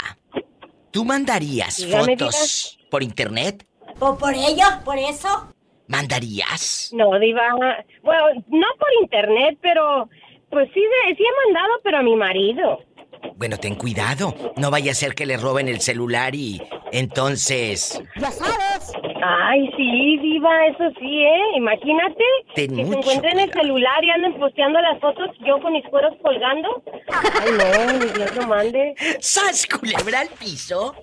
¿tú 0.90 1.04
mandarías 1.04 1.78
Dígame, 1.78 2.16
fotos 2.16 2.78
por 2.90 3.02
internet? 3.02 3.66
¿O 3.98 4.18
por 4.18 4.34
ello? 4.34 4.64
¿Por 4.84 4.98
eso? 4.98 5.52
¿Mandarías? 5.88 6.90
No, 6.92 7.18
Diva. 7.18 7.54
Bueno, 7.54 8.44
no 8.48 8.66
por 8.78 8.88
internet, 9.00 9.56
pero 9.62 10.08
pues 10.50 10.68
sí, 10.74 10.80
sí 11.16 11.22
he 11.22 11.46
mandado, 11.46 11.72
pero 11.82 11.98
a 11.98 12.02
mi 12.02 12.16
marido. 12.16 12.82
Bueno, 13.36 13.58
ten 13.58 13.74
cuidado. 13.74 14.34
No 14.56 14.70
vaya 14.70 14.92
a 14.92 14.94
ser 14.94 15.14
que 15.14 15.26
le 15.26 15.36
roben 15.36 15.68
el 15.68 15.80
celular 15.80 16.34
y 16.34 16.62
entonces... 16.92 18.02
Ya 18.16 18.30
sabes. 18.30 18.92
Ay, 19.22 19.68
sí, 19.76 20.18
Diva, 20.18 20.66
eso 20.66 20.84
sí, 21.00 21.22
¿eh? 21.22 21.56
Imagínate 21.56 22.22
Ten 22.54 22.76
que 22.76 22.84
se 22.84 22.92
encuentren 22.92 23.40
el 23.40 23.52
celular 23.52 24.04
y 24.04 24.10
anden 24.10 24.34
posteando 24.38 24.80
las 24.80 25.00
fotos, 25.00 25.30
yo 25.44 25.58
con 25.60 25.72
mis 25.72 25.84
cueros 25.88 26.14
colgando. 26.22 26.82
Ay, 27.40 27.50
no, 27.52 27.92
ni 27.92 28.06
Dios 28.12 28.36
lo 28.36 28.46
mande. 28.46 28.94
¡Sas, 29.20 29.66
culebra 29.66 30.20
al 30.20 30.28
piso! 30.28 30.94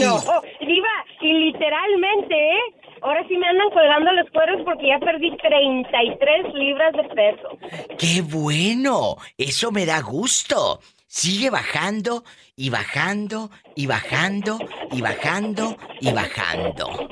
No, 0.00 0.20
Diva, 0.60 1.04
y 1.20 1.32
literalmente, 1.32 2.34
¿eh? 2.34 2.81
Ahora 3.02 3.26
sí 3.26 3.36
me 3.36 3.48
andan 3.48 3.68
colgando 3.70 4.12
los 4.12 4.30
cueros 4.30 4.62
porque 4.64 4.86
ya 4.86 4.98
perdí 5.00 5.36
33 5.36 6.54
libras 6.54 6.92
de 6.92 7.02
peso. 7.04 7.58
¡Qué 7.98 8.22
bueno! 8.22 9.16
Eso 9.36 9.72
me 9.72 9.84
da 9.84 10.00
gusto. 10.00 10.78
Sigue 11.06 11.50
bajando 11.50 12.22
y 12.54 12.70
bajando 12.70 13.50
y 13.74 13.86
bajando 13.86 14.58
y 14.92 15.02
bajando 15.02 15.76
y 16.00 16.12
bajando. 16.12 17.08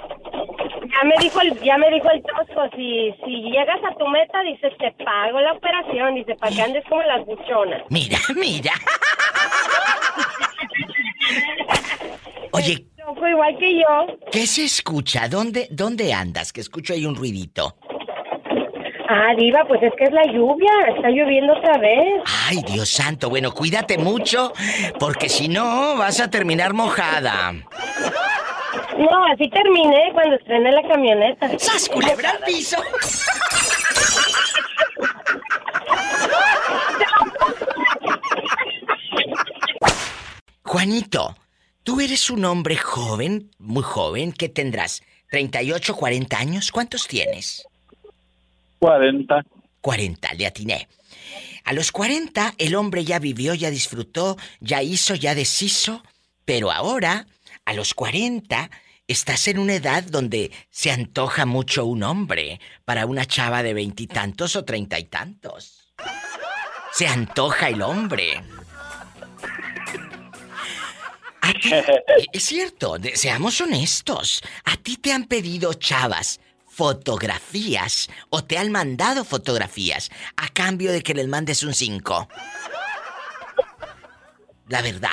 Ya 0.80 1.05
me 1.05 1.14
dijo 1.20 1.41
el, 1.41 1.61
ya 1.61 1.76
me 1.76 1.91
dijo 1.91 2.09
el 2.11 2.22
tosco, 2.22 2.68
si, 2.76 3.12
si 3.24 3.43
llegas 3.51 3.80
a 3.84 3.93
tu 3.97 4.07
meta, 4.07 4.43
dice, 4.43 4.70
te 4.78 4.93
pago 5.05 5.41
la 5.41 5.53
operación, 5.53 6.14
dice, 6.14 6.36
para 6.36 6.55
que 6.55 6.62
andes 6.62 6.84
como 6.88 7.03
las 7.03 7.26
buchonas. 7.26 7.82
Mira, 7.91 8.18
mira. 8.36 8.72
Oye, 12.53 12.86
Loco 13.07 13.26
igual 13.26 13.57
que 13.59 13.74
yo. 13.74 14.07
¿qué 14.30 14.46
se 14.46 14.64
escucha? 14.64 15.28
¿Dónde, 15.28 15.68
¿Dónde 15.70 16.12
andas? 16.12 16.53
Que 16.53 16.61
escucho 16.61 16.92
ahí 16.92 17.07
un 17.07 17.14
ruidito. 17.14 17.76
Ah, 19.09 19.34
Diva, 19.36 19.64
pues 19.66 19.82
es 19.82 19.92
que 19.98 20.05
es 20.05 20.12
la 20.12 20.24
lluvia, 20.26 20.70
está 20.94 21.09
lloviendo 21.09 21.53
otra 21.55 21.78
vez. 21.78 22.22
Ay, 22.48 22.62
Dios 22.66 22.88
santo. 22.88 23.28
Bueno, 23.28 23.53
cuídate 23.53 23.98
mucho, 23.98 24.53
porque 25.01 25.28
si 25.28 25.48
no, 25.48 25.96
vas 25.96 26.20
a 26.20 26.30
terminar 26.30 26.74
mojada. 26.74 27.53
No, 27.53 29.24
así 29.32 29.48
terminé 29.51 30.11
cuando 30.12 30.36
estrené 30.36 30.70
la 30.70 30.82
camioneta. 30.86 31.59
¡Sas, 31.59 31.88
culebra 31.88 32.30
al 32.30 32.38
piso! 32.44 32.76
Juanito, 40.64 41.34
tú 41.83 42.01
eres 42.01 42.31
un 42.31 42.45
hombre 42.45 42.76
joven, 42.76 43.51
muy 43.59 43.83
joven, 43.83 44.33
¿qué 44.33 44.49
tendrás? 44.49 45.03
¿38, 45.31 45.95
40 45.95 46.39
años? 46.39 46.70
¿Cuántos 46.72 47.07
tienes? 47.07 47.66
40. 48.78 49.45
40, 49.81 50.35
le 50.35 50.47
atiné. 50.47 50.89
A 51.64 51.72
los 51.72 51.93
40 51.93 52.55
el 52.59 52.74
hombre 52.74 53.05
ya 53.05 53.18
vivió, 53.18 53.55
ya 53.55 53.70
disfrutó, 53.70 54.37
ya 54.61 54.83
hizo, 54.83 55.14
ya 55.14 55.35
deshizo, 55.35 56.03
pero 56.45 56.72
ahora, 56.72 57.26
a 57.64 57.74
los 57.74 57.95
40, 57.95 58.70
estás 59.07 59.49
en 59.49 59.59
una 59.59 59.74
edad 59.74 60.05
donde 60.05 60.51
se 60.70 60.91
antoja 60.91 61.47
mucho 61.47 61.85
un 61.85 62.03
hombre 62.03 62.61
para 62.85 63.07
una 63.07 63.26
chava 63.26 63.62
de 63.62 63.74
veintitantos 63.74 64.57
o 64.57 64.64
treinta 64.64 64.99
y 64.99 65.05
tantos. 65.05 65.93
Se 66.93 67.07
antoja 67.07 67.68
el 67.68 67.83
hombre. 67.83 68.43
A 71.43 71.53
ti- 71.53 71.70
es 72.32 72.43
cierto, 72.43 72.97
seamos 73.14 73.61
honestos. 73.61 74.43
¿A 74.64 74.76
ti 74.76 74.97
te 74.97 75.12
han 75.12 75.24
pedido 75.24 75.74
chavas 75.74 76.41
fotografías 76.66 78.09
o 78.30 78.43
te 78.45 78.57
han 78.57 78.70
mandado 78.70 79.24
fotografías 79.24 80.11
a 80.36 80.49
cambio 80.49 80.93
de 80.93 81.03
que 81.03 81.14
les 81.14 81.26
mandes 81.28 81.62
un 81.62 81.74
5? 81.74 82.28
La 84.68 84.82
verdad. 84.82 85.11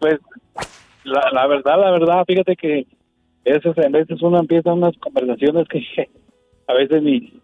Pues, 0.00 0.16
la, 1.04 1.30
la 1.32 1.46
verdad, 1.46 1.78
la 1.80 1.90
verdad, 1.92 2.24
fíjate 2.26 2.56
que 2.56 2.86
eso, 3.44 3.70
a 3.76 3.88
veces 3.88 4.20
uno 4.20 4.40
empieza 4.40 4.72
unas 4.72 4.96
conversaciones 4.98 5.66
que 5.68 5.80
a 6.68 6.74
veces 6.74 7.02
ni, 7.02 7.40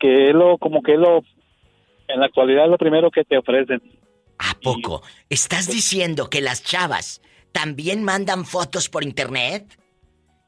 que 0.00 0.28
es 0.30 0.34
lo, 0.34 0.56
como 0.58 0.82
que 0.82 0.94
es 0.94 0.98
lo, 0.98 1.22
en 2.08 2.20
la 2.20 2.26
actualidad 2.26 2.64
es 2.64 2.70
lo 2.70 2.78
primero 2.78 3.10
que 3.10 3.24
te 3.24 3.36
ofrecen. 3.36 3.82
¿A 4.38 4.54
poco? 4.62 5.02
¿Estás 5.28 5.68
diciendo 5.68 6.28
que 6.30 6.40
las 6.40 6.62
chavas 6.64 7.20
también 7.58 8.02
mandan 8.02 8.44
fotos 8.44 8.88
por 8.88 9.04
internet? 9.04 9.64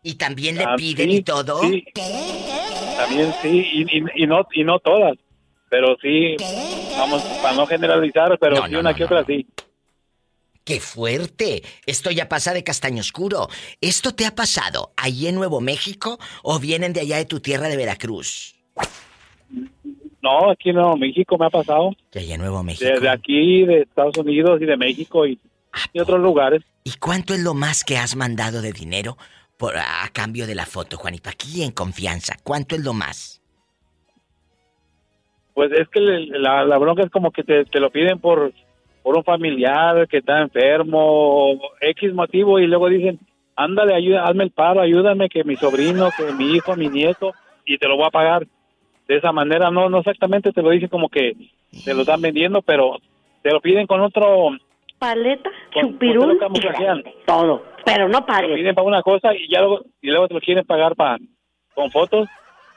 ¿Y 0.03 0.15
también 0.17 0.57
le 0.59 0.65
Ah, 0.65 0.75
piden 0.77 1.11
sí, 1.11 1.17
y 1.19 1.23
todo? 1.23 1.61
sí. 1.63 1.85
También 1.95 3.33
sí, 3.43 3.49
y, 3.73 3.83
y- 3.99 4.23
y 4.25 4.27
no, 4.27 4.47
y 4.53 4.65
no 4.65 4.79
todas, 4.81 5.17
pero 5.71 5.97
sí, 6.03 6.37
vamos, 6.99 7.23
para 7.43 7.55
no 7.55 7.67
generalizar, 7.67 8.37
pero 8.41 8.67
sí 8.67 8.75
una 8.75 8.93
que 8.93 9.05
otra 9.05 9.25
sí. 9.25 9.47
¡Qué 10.65 10.81
fuerte! 10.81 11.63
Esto 11.87 12.11
ya 12.11 12.29
pasa 12.29 12.53
de 12.53 12.65
castaño 12.65 13.01
oscuro. 13.01 13.49
¿Esto 13.81 14.15
te 14.17 14.27
ha 14.27 14.35
pasado 14.35 14.91
allí 14.97 15.29
en 15.29 15.37
Nuevo 15.37 15.61
México 15.61 16.19
o 16.43 16.59
vienen 16.59 16.93
de 16.93 17.01
allá 17.03 17.19
de 17.19 17.25
tu 17.25 17.39
tierra 17.39 17.69
de 17.69 17.77
Veracruz? 17.77 18.57
No, 20.21 20.51
aquí 20.51 20.71
en 20.71 20.77
Nuevo 20.77 20.97
México 20.97 21.39
me 21.39 21.47
ha 21.47 21.51
pasado. 21.51 21.91
De 22.11 22.19
allá 22.21 22.35
en 22.35 22.41
Nuevo 22.41 22.65
México. 22.65 22.91
Desde 22.91 23.09
aquí, 23.09 23.65
de 23.65 23.83
Estados 23.83 24.17
Unidos 24.17 24.61
y 24.61 24.65
de 24.65 24.77
México 24.77 25.25
y, 25.25 25.39
y 25.93 26.01
otros 26.01 26.21
lugares. 26.21 26.63
¿Y 26.85 26.93
cuánto 26.99 27.35
es 27.35 27.43
lo 27.43 27.55
más 27.55 27.85
que 27.85 27.97
has 27.99 28.17
mandado 28.17 28.63
de 28.63 28.73
dinero 28.73 29.17
por, 29.57 29.77
a 29.77 30.09
cambio 30.13 30.47
de 30.47 30.55
la 30.55 30.67
foto, 30.67 30.97
Juanito? 30.97 31.31
Aquí 31.31 31.63
en 31.63 31.73
confianza. 31.73 32.35
¿Cuánto 32.43 32.75
es 32.75 32.85
lo 32.85 32.93
más? 32.93 33.43
Pues 35.55 35.73
es 35.73 35.89
que 35.89 36.01
le- 36.01 36.39
la, 36.39 36.65
la 36.65 36.79
bronca 36.79 37.03
es 37.03 37.11
como 37.11 37.31
que 37.31 37.43
te, 37.43 37.65
te 37.65 37.81
lo 37.81 37.91
piden 37.91 38.19
por, 38.19 38.53
por 39.03 39.17
un 39.17 39.25
familiar 39.25 40.07
que 40.09 40.19
está 40.19 40.41
enfermo, 40.43 41.59
X 41.81 42.13
motivo, 42.13 42.59
y 42.59 42.67
luego 42.67 42.89
dicen, 42.89 43.19
ándale, 43.57 43.95
ayuda, 43.95 44.25
hazme 44.25 44.45
el 44.45 44.51
paro, 44.51 44.81
ayúdame, 44.83 45.29
que 45.29 45.45
mi 45.45 45.57
sobrino, 45.57 46.11
que 46.17 46.31
mi 46.33 46.53
hijo, 46.53 46.77
mi 46.77 46.89
nieto, 46.89 47.33
y 47.65 47.79
te 47.79 47.89
lo 47.89 47.97
voy 47.97 48.07
a 48.07 48.11
pagar. 48.11 48.47
De 49.09 49.17
esa 49.17 49.33
manera, 49.33 49.71
no, 49.71 49.89
no 49.89 49.99
exactamente 50.01 50.53
te 50.53 50.61
lo 50.63 50.71
dicen 50.71 50.89
como 50.89 51.09
que 51.09 51.33
te 51.85 51.95
lo 51.95 52.01
están 52.03 52.21
vendiendo, 52.21 52.61
pero 52.61 52.99
te 53.43 53.51
lo 53.51 53.61
piden 53.61 53.87
con 53.87 54.01
otro... 54.01 54.51
Paleta, 54.99 55.51
chupirul, 55.73 56.39
todo. 57.27 57.63
Pero 57.85 58.09
no 58.09 58.21
Te 58.25 58.27
pagues. 58.33 58.55
piden 58.57 58.75
para 58.75 58.87
una 58.87 59.03
cosa 59.03 59.35
y 59.35 59.49
ya 59.53 59.61
luego, 59.61 59.85
y 60.01 60.09
luego 60.11 60.29
te 60.29 60.35
lo 60.35 60.41
quieren 60.41 60.65
pagar 60.65 60.97
para 60.97 61.19
con 61.75 61.91
fotos. 61.91 62.29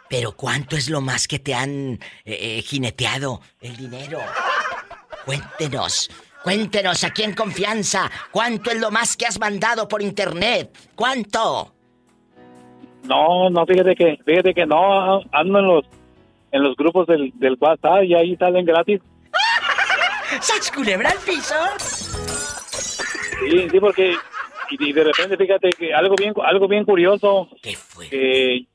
Pero 0.10 0.32
¿cuánto 0.34 0.76
es 0.76 0.90
lo 0.90 1.02
más 1.02 1.28
que 1.28 1.40
te 1.40 1.54
han 1.54 1.94
eh, 1.94 1.98
eh, 2.26 2.62
jineteado 2.62 3.40
el 3.62 3.78
dinero? 3.78 4.20
Cuéntenos, 5.26 6.10
cuéntenos 6.44 7.04
aquí 7.04 7.24
en 7.24 7.34
confianza. 7.36 8.10
¿Cuánto 8.32 8.72
es 8.72 8.80
lo 8.80 8.92
más 8.92 9.16
que 9.16 9.26
has 9.28 9.40
mandado 9.40 9.88
por 9.88 10.02
internet? 10.02 10.76
¿Cuánto? 10.96 11.74
No, 13.04 13.50
no, 13.50 13.66
fíjate 13.66 13.96
que, 13.96 14.18
fíjate 14.26 14.54
que 14.54 14.66
no, 14.66 15.22
ando 15.32 15.60
en 15.60 15.66
los, 15.68 15.86
en 16.52 16.64
los 16.64 16.76
grupos 16.76 17.08
del, 17.08 17.32
del 17.36 17.56
WhatsApp 17.60 18.04
y 18.04 18.16
ahí 18.16 18.36
salen 18.36 18.66
gratis. 18.66 19.00
¿Sas 20.42 20.72
culebra 20.72 21.10
al 21.12 21.18
piso? 21.20 21.56
Sí, 23.40 23.70
sí, 23.70 23.80
porque 23.80 24.16
y, 24.72 24.94
de 24.94 25.04
repente 25.04 25.38
fíjate 25.38 25.70
que 25.72 25.94
algo 25.94 26.16
bien, 26.18 26.34
algo 26.44 26.68
bien 26.68 26.86
curioso. 26.86 27.50
Que, 27.62 28.66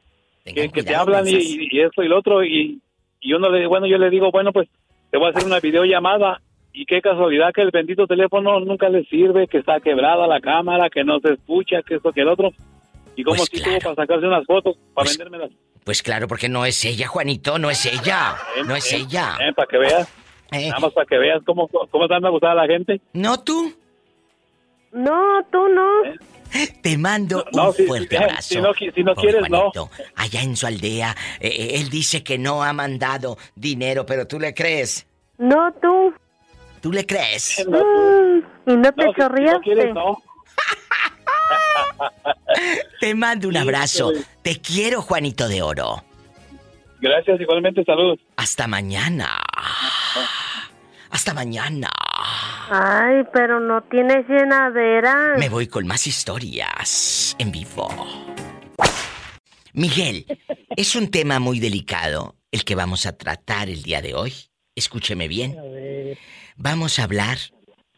que, 0.45 0.69
que 0.71 0.83
te 0.83 0.95
hablan 0.95 1.27
y, 1.29 1.69
y- 1.71 1.81
esto 1.81 2.03
y 2.03 2.09
lo 2.09 2.19
otro 2.19 2.45
y, 2.45 2.81
y 3.21 3.33
uno 3.33 3.49
le, 3.51 3.67
bueno, 3.67 3.87
yo 3.87 3.99
le 3.99 4.11
digo, 4.11 4.31
bueno, 4.31 4.53
pues 4.53 4.69
te 5.11 5.19
voy 5.19 5.29
a 5.29 5.31
hacer 5.31 5.45
una 5.47 5.61
videollamada 5.61 6.41
y 6.73 6.87
qué 6.87 7.01
casualidad 7.01 7.53
que 7.55 7.63
el 7.63 7.71
bendito 7.71 8.07
teléfono 8.07 8.59
nunca 8.61 8.89
le 8.89 9.05
sirve, 9.05 9.47
que 9.47 9.59
está 9.59 9.79
quebrada 9.81 10.27
la 10.27 10.41
cámara, 10.41 10.91
que 10.91 11.05
no 11.05 11.21
se 11.21 11.35
escucha, 11.35 11.83
que 11.83 11.95
esto, 11.97 12.11
que 12.13 12.23
el 12.23 12.29
otro. 12.29 12.51
Y 13.15 13.23
como 13.23 13.37
Pues 13.37 13.49
si 13.53 13.63
tuvo 13.63 13.79
para 13.79 13.95
sacarse 13.95 14.27
unas 14.27 14.45
fotos, 14.45 14.77
para 14.93 15.09
vendérmelas. 15.09 15.51
Pues 15.85 16.03
claro, 16.03 16.27
porque 16.27 16.49
no 16.49 16.65
es 16.67 16.85
ella, 16.85 17.07
Juanito, 17.07 17.59
no 17.61 17.71
es 17.71 17.87
ella. 17.87 18.35
No 18.67 18.75
es 18.75 18.93
ella. 18.93 19.37
Eh, 19.41 19.53
para 19.55 19.69
que 19.69 19.79
veas. 19.79 20.13
Nada 20.51 20.79
más 20.81 20.93
para 20.93 21.07
que 21.07 21.19
veas 21.19 21.43
cómo, 21.45 21.69
cómo 21.69 22.05
están 22.05 22.25
a 22.25 22.31
gustar 22.31 22.51
a 22.53 22.55
la 22.55 22.67
gente. 22.67 23.01
¿No 23.13 23.43
tú? 23.45 23.73
No, 24.95 25.45
tú 25.51 25.69
no. 25.69 25.91
Te 26.83 26.97
mando 26.97 27.45
No, 27.53 27.71
un 27.71 27.75
si- 27.75 27.85
fuerte 27.87 28.17
si- 28.17 28.23
abrazo. 28.23 28.43
si 28.49 28.61
no 28.61 28.73
si 28.75 28.91
quieres, 29.21 29.51
no. 29.51 29.73
Allá 30.15 30.43
en 30.43 30.57
su 30.57 30.67
aldea, 30.67 31.17
eh, 31.41 31.49
eh, 31.49 31.81
él 31.81 31.91
dice 31.91 32.23
que 32.23 32.39
no 32.39 32.63
ha 32.63 32.73
mandado 32.73 33.37
dinero, 33.57 34.07
pero 34.07 34.27
tú 34.29 34.39
le 34.39 34.55
crees. 34.55 35.07
No, 35.39 35.73
tú. 35.83 36.15
¿Tú 36.81 36.93
le 36.93 37.05
crees? 37.07 37.65
Mm, 37.67 38.71
y 38.71 38.77
no 38.77 38.93
te 38.93 39.05
No, 39.05 39.13
si- 39.13 39.15
si 39.15 39.15
no 39.15 39.15
chorreaste. 39.17 39.61
quieres, 39.63 39.95
no. 39.95 40.23
Te 43.01 43.15
mando 43.15 43.49
un 43.49 43.57
abrazo. 43.57 44.13
Te 44.43 44.61
quiero, 44.61 45.03
Juanito 45.03 45.49
de 45.49 45.63
Oro. 45.63 46.05
Gracias, 47.01 47.41
igualmente, 47.41 47.83
saludos. 47.85 48.21
Hasta 48.37 48.67
mañana. 48.69 49.41
Hasta 51.15 51.33
mañana. 51.33 51.91
Ay, 52.69 53.23
pero 53.33 53.61
no 53.61 53.85
tienes 53.85 54.29
llenadera. 54.29 55.37
Me 55.39 55.49
voy 55.49 55.69
con 55.69 55.87
más 55.87 56.09
historias 56.09 57.37
en 57.39 57.53
vivo. 57.53 57.89
Miguel, 59.75 60.27
es 60.71 60.97
un 60.97 61.13
tema 61.13 61.39
muy 61.39 61.61
delicado 61.61 62.35
el 62.51 62.65
que 62.65 62.75
vamos 62.75 63.07
a 63.07 63.17
tratar 63.17 63.69
el 63.69 63.85
día 63.85 64.03
de 64.03 64.17
hoy. 64.17 64.35
Escúcheme 64.75 65.29
bien. 65.29 65.57
Vamos 66.57 66.99
a 66.99 67.05
hablar 67.05 67.39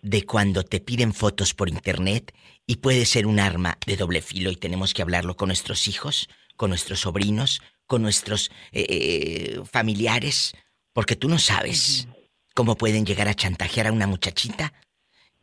de 0.02 0.26
cuando 0.26 0.62
te 0.62 0.80
piden 0.80 1.14
fotos 1.14 1.54
por 1.54 1.70
internet 1.70 2.34
y 2.66 2.76
puede 2.76 3.06
ser 3.06 3.26
un 3.26 3.40
arma 3.40 3.78
de 3.86 3.96
doble 3.96 4.20
filo 4.20 4.50
y 4.50 4.56
tenemos 4.56 4.92
que 4.92 5.00
hablarlo 5.00 5.36
con 5.36 5.48
nuestros 5.48 5.88
hijos, 5.88 6.28
con 6.56 6.68
nuestros 6.68 7.00
sobrinos, 7.00 7.62
con 7.86 8.02
nuestros 8.02 8.50
eh, 8.72 8.84
eh, 8.90 9.60
familiares, 9.72 10.52
porque 10.92 11.16
tú 11.16 11.30
no 11.30 11.38
sabes 11.38 12.08
cómo 12.56 12.76
pueden 12.76 13.04
llegar 13.04 13.28
a 13.28 13.34
chantajear 13.34 13.86
a 13.88 13.92
una 13.92 14.06
muchachita 14.06 14.72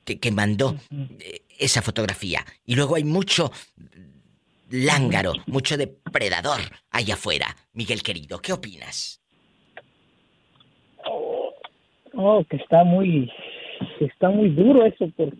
que, 0.03 0.19
que 0.19 0.31
mandó 0.31 0.75
eh, 1.19 1.43
esa 1.59 1.83
fotografía. 1.83 2.43
Y 2.65 2.75
luego 2.75 2.95
hay 2.95 3.03
mucho 3.03 3.51
lángaro, 4.71 5.33
mucho 5.45 5.77
depredador 5.77 6.59
allá 6.89 7.13
afuera. 7.13 7.55
Miguel 7.73 8.01
querido, 8.01 8.39
¿qué 8.39 8.51
opinas? 8.51 9.21
Oh, 12.15 12.43
que 12.49 12.57
está 12.57 12.83
muy, 12.83 13.31
está 13.99 14.29
muy 14.29 14.49
duro 14.49 14.83
eso 14.85 15.05
porque 15.15 15.37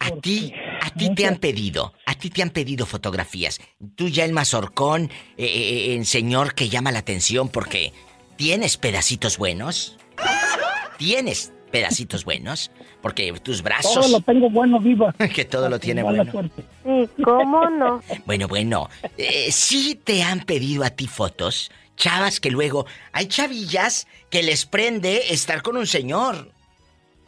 A 0.00 0.10
ti, 0.20 0.52
a 0.82 0.90
ti 0.90 1.14
te 1.14 1.26
han 1.26 1.36
pedido, 1.36 1.94
a 2.06 2.14
ti 2.14 2.28
te 2.28 2.42
han 2.42 2.50
pedido 2.50 2.86
fotografías. 2.86 3.60
Tú 3.94 4.08
ya 4.08 4.24
el 4.24 4.32
mazorcón, 4.32 5.04
eh, 5.36 5.46
eh, 5.46 5.94
el 5.94 6.04
señor 6.04 6.54
que 6.54 6.68
llama 6.68 6.92
la 6.92 6.98
atención 6.98 7.48
porque 7.48 7.92
tienes 8.36 8.76
pedacitos 8.76 9.38
buenos. 9.38 9.96
Tienes 10.98 11.52
pedacitos 11.70 12.24
buenos 12.24 12.70
porque 13.02 13.32
tus 13.42 13.62
brazos. 13.62 13.94
todo 13.94 14.08
lo 14.08 14.20
tengo 14.20 14.48
bueno 14.48 14.80
viva. 14.80 15.12
que 15.34 15.44
todo 15.44 15.68
lo 15.68 15.78
tiene 15.78 16.04
Mala 16.04 16.24
bueno. 16.24 16.32
suerte. 16.32 16.64
¿Y 16.84 17.22
cómo 17.22 17.68
no? 17.68 18.00
Bueno, 18.26 18.48
bueno, 18.48 18.88
eh, 19.18 19.50
sí 19.50 20.00
te 20.02 20.22
han 20.22 20.40
pedido 20.40 20.84
a 20.84 20.90
ti 20.90 21.06
fotos, 21.06 21.70
chavas 21.96 22.40
que 22.40 22.50
luego 22.50 22.86
hay 23.12 23.26
chavillas 23.26 24.06
que 24.30 24.42
les 24.42 24.66
prende 24.66 25.32
estar 25.32 25.62
con 25.62 25.76
un 25.76 25.86
señor 25.86 26.50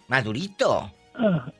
madurito. 0.08 0.92
Ah, 1.14 1.50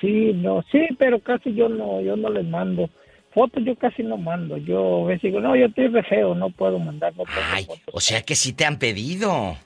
sí, 0.00 0.32
no, 0.34 0.62
sí, 0.70 0.86
pero 0.98 1.18
casi 1.20 1.52
yo 1.54 1.68
no, 1.68 2.00
yo 2.00 2.16
no 2.16 2.30
les 2.30 2.46
mando 2.46 2.88
fotos, 3.32 3.64
yo 3.64 3.76
casi 3.76 4.02
no 4.02 4.16
mando. 4.16 4.56
Yo 4.56 5.04
a 5.04 5.08
veces 5.08 5.22
digo, 5.22 5.40
no, 5.40 5.56
yo 5.56 5.66
estoy 5.66 5.88
re 5.88 6.02
feo, 6.04 6.34
no 6.34 6.50
puedo 6.50 6.78
mandar, 6.78 7.14
no. 7.16 7.24
Ay, 7.52 7.66
o 7.92 8.00
sea 8.00 8.22
que 8.22 8.34
sí 8.34 8.52
te 8.52 8.64
han 8.64 8.78
pedido. 8.78 9.56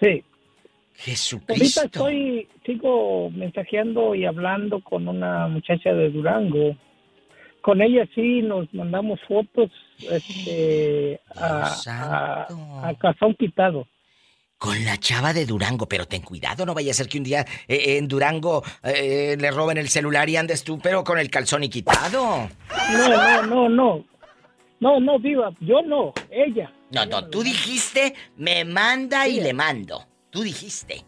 Sí. 0.00 0.24
Jesucristo. 0.94 1.80
Ahorita 1.80 1.84
estoy, 1.84 2.48
sigo 2.66 3.30
mensajeando 3.30 4.14
y 4.14 4.26
hablando 4.26 4.80
con 4.80 5.08
una 5.08 5.48
muchacha 5.48 5.92
de 5.94 6.10
Durango. 6.10 6.76
Con 7.62 7.82
ella 7.82 8.06
sí 8.14 8.42
nos 8.42 8.72
mandamos 8.74 9.20
fotos 9.26 9.70
este, 10.10 11.20
a, 11.34 11.74
a, 11.86 12.88
a 12.88 12.94
calzón 12.94 13.34
quitado. 13.34 13.86
Con 14.60 14.84
la 14.84 14.98
chava 14.98 15.32
de 15.32 15.46
Durango, 15.46 15.86
pero 15.88 16.04
ten 16.06 16.20
cuidado, 16.20 16.66
no 16.66 16.74
vaya 16.74 16.90
a 16.90 16.94
ser 16.94 17.08
que 17.08 17.16
un 17.16 17.24
día 17.24 17.46
eh, 17.66 17.96
en 17.96 18.06
Durango 18.06 18.62
eh, 18.82 19.34
le 19.40 19.50
roben 19.52 19.78
el 19.78 19.88
celular 19.88 20.28
y 20.28 20.36
andes 20.36 20.62
tú, 20.64 20.78
pero 20.78 21.02
con 21.02 21.18
el 21.18 21.30
calzón 21.30 21.64
y 21.64 21.70
quitado. 21.70 22.46
No, 22.92 23.08
no, 23.08 23.42
no, 23.46 23.68
no. 23.70 24.04
No, 24.80 25.00
no, 25.00 25.18
viva, 25.18 25.50
yo 25.60 25.80
no, 25.80 26.12
ella. 26.30 26.70
No, 26.90 27.06
no, 27.06 27.26
tú 27.30 27.42
dijiste, 27.42 28.12
me 28.36 28.66
manda 28.66 29.26
y 29.26 29.40
le 29.40 29.54
mando. 29.54 30.06
Tú 30.28 30.42
dijiste. 30.42 31.06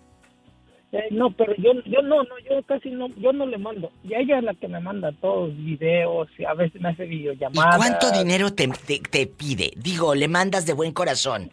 Eh, 0.93 1.09
no, 1.11 1.31
pero 1.31 1.55
yo, 1.57 1.73
yo 1.85 2.01
no, 2.01 2.23
no, 2.23 2.39
yo 2.49 2.62
casi 2.66 2.89
no, 2.89 3.09
yo 3.19 3.35
no 3.35 3.45
le 3.45 3.59
mando. 3.59 3.93
Y 4.03 4.15
ella 4.15 4.39
es 4.39 4.45
la 4.45 4.55
que 4.55 4.66
me 4.69 4.81
manda 4.81 5.12
todos 5.20 5.55
videos 5.59 6.27
y 6.39 6.45
a 6.47 6.55
veces 6.55 6.81
me 6.81 6.89
hace 6.89 7.05
¿Y 7.05 7.09
videollamadas. 7.09 7.77
cuánto 7.77 8.11
dinero 8.12 8.55
te, 8.55 8.66
te- 8.69 9.01
te 9.01 9.27
pide? 9.27 9.73
Digo, 9.77 10.15
le 10.15 10.29
mandas 10.29 10.65
de 10.65 10.73
buen 10.73 10.93
corazón. 10.93 11.53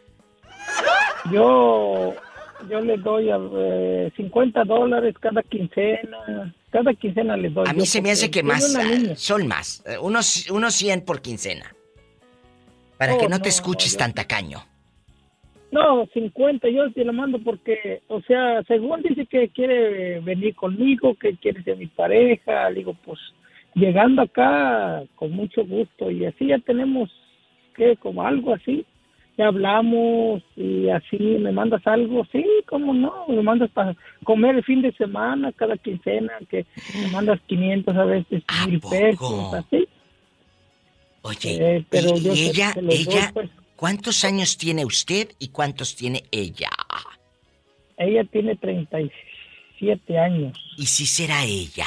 Yo, 1.31 2.13
yo 2.69 2.81
le 2.81 2.97
doy 2.97 3.29
a, 3.29 3.39
eh, 3.57 4.11
50 4.15 4.63
dólares 4.63 5.15
cada 5.19 5.43
quincena. 5.43 6.53
Cada 6.69 6.93
quincena 6.93 7.35
le 7.35 7.49
doy. 7.49 7.67
A 7.67 7.73
mí 7.73 7.79
yo 7.79 7.85
se 7.85 8.01
me 8.01 8.11
hace 8.11 8.29
que 8.29 8.43
más, 8.43 8.75
ah, 8.75 9.15
son 9.15 9.47
más, 9.47 9.83
eh, 9.85 9.97
unos, 9.99 10.49
unos 10.49 10.73
100 10.75 11.01
por 11.01 11.21
quincena. 11.21 11.73
Para 12.97 13.15
Oh, 13.15 13.17
que 13.17 13.29
no, 13.29 13.37
no, 13.37 13.41
te 13.41 13.49
escuches 13.49 13.95
tan 13.95 14.13
tacaño. 14.13 14.59
No, 15.71 16.07
50, 16.13 16.67
yo 16.69 16.91
te 16.91 17.05
lo 17.05 17.13
mando 17.13 17.39
porque, 17.39 18.01
o 18.07 18.21
sea, 18.21 18.63
según 18.63 19.03
dice 19.03 19.25
que 19.27 19.49
quiere 19.49 20.19
venir 20.19 20.55
conmigo, 20.55 21.13
que 21.15 21.35
quiere 21.37 21.63
ser 21.63 21.77
mi 21.77 21.85
pareja, 21.87 22.69
digo, 22.71 22.95
pues, 23.05 23.19
llegando 23.75 24.23
acá, 24.23 25.03
con 25.15 25.31
mucho 25.31 25.63
gusto, 25.65 26.09
y 26.09 26.25
así 26.25 26.47
ya 26.47 26.59
tenemos, 26.59 27.09
que 27.75 27.95
Como 27.97 28.23
algo 28.23 28.53
así, 28.53 28.85
hablamos, 29.43 30.41
y 30.55 30.89
así 30.89 31.17
me 31.17 31.51
mandas 31.51 31.85
algo, 31.87 32.25
sí, 32.31 32.45
cómo 32.67 32.93
no, 32.93 33.25
me 33.27 33.41
mandas 33.41 33.69
para 33.71 33.95
comer 34.23 34.55
el 34.55 34.63
fin 34.63 34.81
de 34.81 34.91
semana, 34.93 35.51
cada 35.53 35.77
quincena, 35.77 36.33
que 36.49 36.65
me 36.95 37.07
mandas 37.11 37.39
500 37.47 37.95
a 37.95 38.03
veces, 38.05 38.43
mil 38.67 38.79
pesos, 38.79 39.53
así. 39.53 39.87
Oye, 41.21 41.77
Eh, 41.77 41.85
pero 41.89 42.15
y, 42.15 42.21
yo 42.21 42.33
y 42.33 42.39
ella, 42.49 42.73
ella, 42.89 43.31
pues. 43.33 43.49
¿cuántos 43.75 44.23
años 44.23 44.57
tiene 44.57 44.85
usted 44.85 45.29
y 45.39 45.49
cuántos 45.49 45.95
tiene 45.95 46.23
ella? 46.31 46.69
Ella 47.97 48.23
tiene 48.25 48.55
37 48.55 50.17
años. 50.17 50.57
¿Y 50.77 50.85
si 50.85 51.05
será 51.05 51.43
ella? 51.43 51.85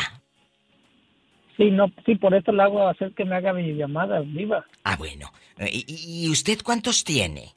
Sí, 1.56 1.70
no, 1.70 1.90
sí, 2.04 2.16
por 2.16 2.34
eso 2.34 2.52
le 2.52 2.62
hago 2.62 2.86
hacer 2.88 3.12
que 3.12 3.24
me 3.24 3.34
haga 3.34 3.52
videollamadas, 3.52 4.30
viva. 4.32 4.66
Ah, 4.84 4.96
bueno. 4.96 5.32
Eh, 5.58 5.84
¿Y, 5.86 6.28
usted 6.30 6.60
cuántos 6.62 7.04
tiene? 7.04 7.54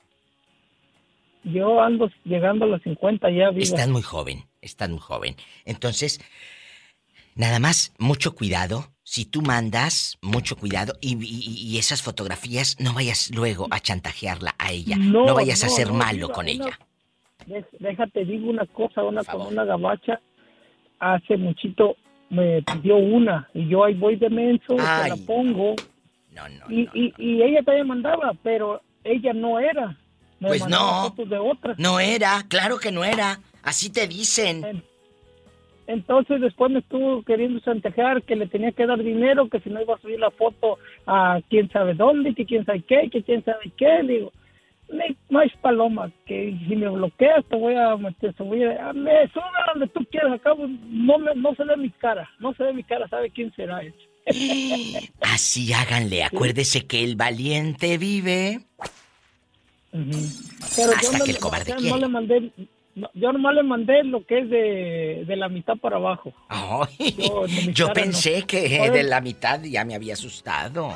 Yo 1.44 1.82
ando 1.82 2.10
llegando 2.24 2.66
a 2.66 2.68
los 2.68 2.82
50 2.84 3.30
ya. 3.32 3.50
Estás 3.56 3.88
muy 3.88 4.02
joven, 4.02 4.46
estás 4.62 4.90
muy 4.90 5.00
joven. 5.00 5.36
Entonces, 5.64 6.20
nada 7.36 7.60
más, 7.60 7.94
mucho 8.00 8.36
cuidado. 8.36 8.88
Si 9.04 9.26
tú 9.26 9.42
mandas, 9.42 10.18
mucho 10.22 10.56
cuidado. 10.56 10.94
Y, 11.02 11.14
y- 11.24 11.68
y 11.74 11.78
esas 11.78 12.02
fotografías, 12.02 12.78
no 12.80 12.94
vayas 12.94 13.30
luego 13.36 13.68
a 13.70 13.80
chantajearla 13.80 14.56
a 14.58 14.72
ella. 14.72 14.98
No, 14.98 15.36
vayas 15.36 15.64
a 15.64 15.70
ser 15.70 15.90
no, 15.90 15.94
malo 15.96 16.30
con 16.30 16.48
ella. 16.48 16.80
Déjate, 17.80 18.26
digo 18.26 18.50
una 18.50 18.66
cosa, 18.66 19.04
una 19.04 19.24
con 19.24 19.42
una 19.42 19.66
gabacha, 19.66 20.20
hace 21.00 21.38
muchito 21.38 21.96
me 22.30 22.64
pidió 22.64 22.96
una, 22.96 23.48
y 23.54 23.68
yo 23.68 23.84
ahí 23.84 23.94
voy 23.94 24.16
de 24.16 24.30
menso, 24.32 24.76
se 24.78 25.10
la 25.10 25.16
Ay. 26.38 26.60
pongo. 26.60 26.72
y, 26.74 26.90
y, 26.94 27.14
y 27.18 27.44
ella 27.44 27.62
también 27.64 27.88
mandaba, 27.88 28.34
pero 28.44 28.82
ella 29.04 29.34
no 29.34 29.60
era. 29.60 29.98
Me 30.40 30.50
Pues 30.50 30.68
no. 30.68 31.14
de 31.18 31.38
otra. 31.38 31.76
No 31.78 32.00
era, 32.00 32.44
claro 32.50 32.78
que 32.78 32.92
no 32.92 33.04
era. 33.06 33.40
Así 33.64 33.90
te 33.92 34.08
dicen. 34.08 34.84
Entonces 35.88 36.42
después 36.42 36.72
me 36.72 36.80
estuvo 36.80 37.22
queriendo 37.24 37.60
chantajear 37.60 38.24
que 38.24 38.36
le 38.36 38.48
tenía 38.48 38.72
que 38.72 38.88
dar 38.88 39.02
dinero, 39.02 39.50
que 39.50 39.60
si 39.60 39.70
no 39.70 39.82
iba 39.82 39.94
a 39.96 40.00
subir 40.00 40.20
la 40.20 40.32
foto 40.32 40.80
a 41.06 41.40
quién 41.50 41.70
sabe 41.70 41.94
dónde, 41.94 42.34
que 42.34 42.46
quién 42.46 42.66
sabe 42.66 42.82
qué, 42.82 43.10
que 43.12 43.22
quién 43.24 43.44
sabe 43.46 43.72
qué. 43.78 44.02
Le 44.02 44.14
digo, 44.14 44.32
"Ne- 44.92 45.16
no 45.30 45.42
es 45.42 45.54
paloma, 45.58 46.12
que 46.26 46.58
si 46.68 46.76
me 46.76 46.90
bloqueas 46.90 47.46
te 47.46 47.56
voy 47.56 47.76
a 47.76 47.96
meter, 47.98 48.34
te 48.34 48.44
voy 48.44 48.64
a... 48.64 48.94
Me 48.94 49.28
sube 49.30 49.44
donde 49.74 49.88
tú 49.90 50.04
quieras, 50.10 50.34
acabo, 50.34 50.66
no, 50.68 51.20
me, 51.20 51.36
no 51.36 51.54
se 51.54 51.64
ve 51.64 51.78
mi 51.78 51.92
cara, 51.92 52.30
no 52.40 52.54
se 52.56 52.64
ve 52.64 52.74
mi 52.74 52.84
cara, 52.84 53.08
sabe 53.08 53.30
quién 53.30 53.54
será 53.56 53.82
ese. 53.84 53.96
Así 55.22 55.72
háganle. 55.74 56.24
Acuérdese 56.24 56.86
que 56.88 57.04
el 57.04 57.16
valiente 57.16 57.98
vive. 57.98 58.62
Pero 59.92 60.92
Hasta 60.94 61.18
no 61.18 61.24
que 61.26 61.32
el 61.32 61.40
cobarde 61.40 61.72
yo 61.72 61.78
quiere. 61.78 61.92
no 61.92 61.98
le 62.00 62.08
mandé, 62.10 62.52
no, 62.96 63.10
yo 63.14 63.32
nomás 63.32 63.56
le 63.56 63.64
mandé 63.64 64.04
lo 64.04 64.26
que 64.26 64.40
es 64.40 64.50
de, 64.50 65.24
de 65.26 65.36
la 65.38 65.48
mitad 65.48 65.78
para 65.78 65.96
abajo. 65.98 66.34
Yo, 67.18 67.46
Yo 67.72 67.94
pensé 67.94 68.42
no. 68.42 68.48
que 68.48 68.90
de 68.92 69.04
la 69.04 69.22
mitad 69.22 69.62
ya 69.64 69.86
me 69.86 69.96
había 69.96 70.14
asustado. 70.14 70.94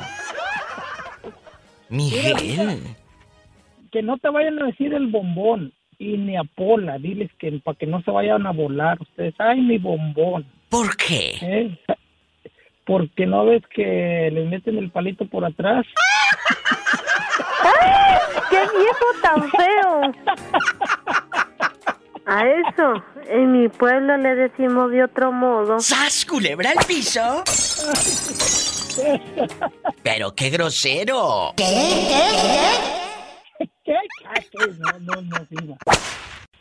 Miguel. 1.89 2.79
que 3.91 4.01
no 4.03 4.17
te 4.17 4.29
vayan 4.29 4.61
a 4.61 4.65
decir 4.67 4.93
el 4.93 5.07
bombón 5.07 5.73
y 5.97 6.17
ni 6.17 6.37
a 6.37 6.43
Pola, 6.43 6.97
diles 6.97 7.29
que 7.39 7.51
para 7.63 7.77
que 7.77 7.85
no 7.85 8.01
se 8.03 8.11
vayan 8.11 8.45
a 8.47 8.51
volar 8.51 9.01
ustedes. 9.01 9.33
Ay, 9.37 9.61
mi 9.61 9.77
bombón. 9.77 10.45
¿Por 10.69 10.95
qué? 10.97 11.37
¿Eh? 11.41 11.79
Porque 12.89 13.27
no 13.27 13.45
ves 13.45 13.61
que 13.71 14.31
le 14.33 14.45
meten 14.45 14.79
el 14.79 14.89
palito 14.89 15.23
por 15.27 15.45
atrás. 15.45 15.85
¡Qué 18.49 18.57
viejo 18.57 19.05
tan 19.21 19.47
feo! 19.51 20.11
A 22.25 22.47
eso, 22.47 23.03
en 23.27 23.51
mi 23.51 23.69
pueblo 23.69 24.17
le 24.17 24.33
decimos 24.33 24.89
de 24.89 25.03
otro 25.03 25.31
modo. 25.31 25.79
¡Sas, 25.79 26.25
culebra 26.25 26.71
al 26.71 26.83
piso! 26.87 27.43
Pero 30.01 30.33
qué 30.33 30.49
grosero. 30.49 31.53
¿Qué? 31.57 31.67
Ah, 34.25 34.33
que 34.51 34.67
No, 34.79 34.99
no, 34.99 35.21
no, 35.21 35.37
viva. 35.47 35.77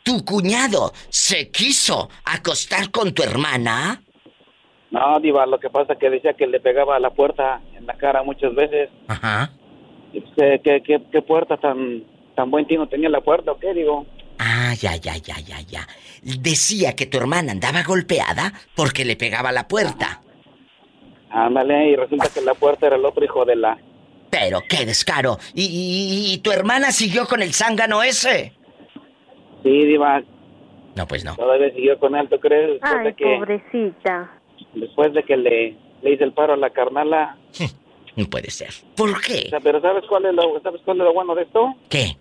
¿Tu 0.03 0.23
cuñado 0.27 0.93
se 1.09 1.51
quiso 1.51 2.11
acostar 2.27 2.91
con 2.91 3.15
tu 3.15 3.23
hermana? 3.23 4.03
No, 4.91 5.21
Diva, 5.21 5.45
lo 5.47 5.59
que 5.61 5.69
pasa 5.71 5.93
es 5.95 5.99
que 5.99 6.09
decía 6.11 6.33
que 6.35 6.47
le 6.47 6.61
pegaba 6.61 6.97
a 6.97 7.01
la 7.01 7.11
puerta 7.11 7.61
en 7.77 7.87
la 7.87 7.95
cara 7.95 8.23
muchas 8.23 8.55
veces. 8.55 8.89
Ajá. 9.09 9.51
Y, 10.13 10.21
pues, 10.21 10.33
eh, 10.39 10.61
¿qué, 10.65 10.83
qué, 10.83 11.03
qué 11.13 11.21
puerta 11.23 11.57
tan, 11.59 12.05
tan 12.35 12.51
buen 12.51 12.67
tino 12.67 12.89
tenía 12.89 13.11
la 13.11 13.21
puerta 13.21 13.53
o 13.53 13.59
qué? 13.59 13.75
Digo, 13.75 14.07
Ah, 14.41 14.73
ya, 14.79 14.95
ya, 14.97 15.17
ya, 15.17 15.35
ya, 15.41 15.61
ya. 15.63 15.81
Decía 16.23 16.95
que 16.95 17.07
tu 17.07 17.19
hermana 17.19 17.51
andaba 17.53 17.83
golpeada 17.83 18.53
porque 18.77 19.05
le 19.05 19.17
pegaba 19.17 19.49
a 19.49 19.53
la 19.53 19.67
puerta. 19.69 20.23
ándale, 21.31 21.91
y 21.91 21.97
resulta 21.97 22.29
que 22.33 22.41
la 22.41 22.55
puerta 22.55 22.87
era 22.87 22.97
el 22.97 23.05
otro 23.05 23.25
hijo 23.25 23.45
de 23.45 23.57
la... 23.57 23.77
Pero 24.31 24.61
qué 24.69 24.87
descaro. 24.87 25.39
¿Y, 25.55 25.65
y- 25.65 26.33
y 26.35 26.39
tu 26.39 26.53
hermana 26.53 26.93
siguió 26.93 27.27
con 27.27 27.43
el 27.43 27.53
zángano 27.53 28.03
ese? 28.03 28.53
Sí, 29.63 29.85
Diva, 29.87 30.23
No, 30.95 31.07
pues 31.07 31.25
no. 31.25 31.35
todavía 31.35 31.71
siguió 31.75 31.99
con 31.99 32.15
él, 32.15 32.29
¿tú 32.29 32.39
crees? 32.39 32.79
Ay, 32.83 33.13
pobrecita. 33.13 34.38
Después 34.75 35.13
de 35.13 35.23
que 35.23 35.37
le, 35.37 35.77
le 36.03 36.13
hice 36.13 36.25
el 36.25 36.33
paro 36.33 36.55
a 36.55 36.57
la 36.57 36.71
carnala. 36.71 37.37
No 38.17 38.25
puede 38.25 38.51
ser. 38.51 38.71
¿Por 38.97 39.21
qué? 39.21 39.45
O 39.47 39.49
sea, 39.51 39.61
pero 39.61 39.81
¿sabes 39.81 40.03
cuál, 40.09 40.27
es 40.27 40.35
lo, 40.35 40.61
¿sabes 40.61 40.81
cuál 40.85 40.97
es 40.97 41.05
lo 41.05 41.15
bueno 41.15 41.37
de 41.37 41.43
esto? 41.43 41.73
¿Qué? 41.89 42.17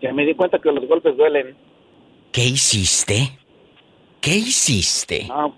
Que 0.00 0.12
me 0.12 0.24
di 0.24 0.34
cuenta 0.34 0.60
que 0.60 0.70
los 0.70 0.86
golpes 0.86 1.16
duelen. 1.16 1.56
¿Qué 2.30 2.44
hiciste? 2.44 3.36
¿Qué 4.20 4.36
hiciste? 4.36 5.24
No, 5.26 5.52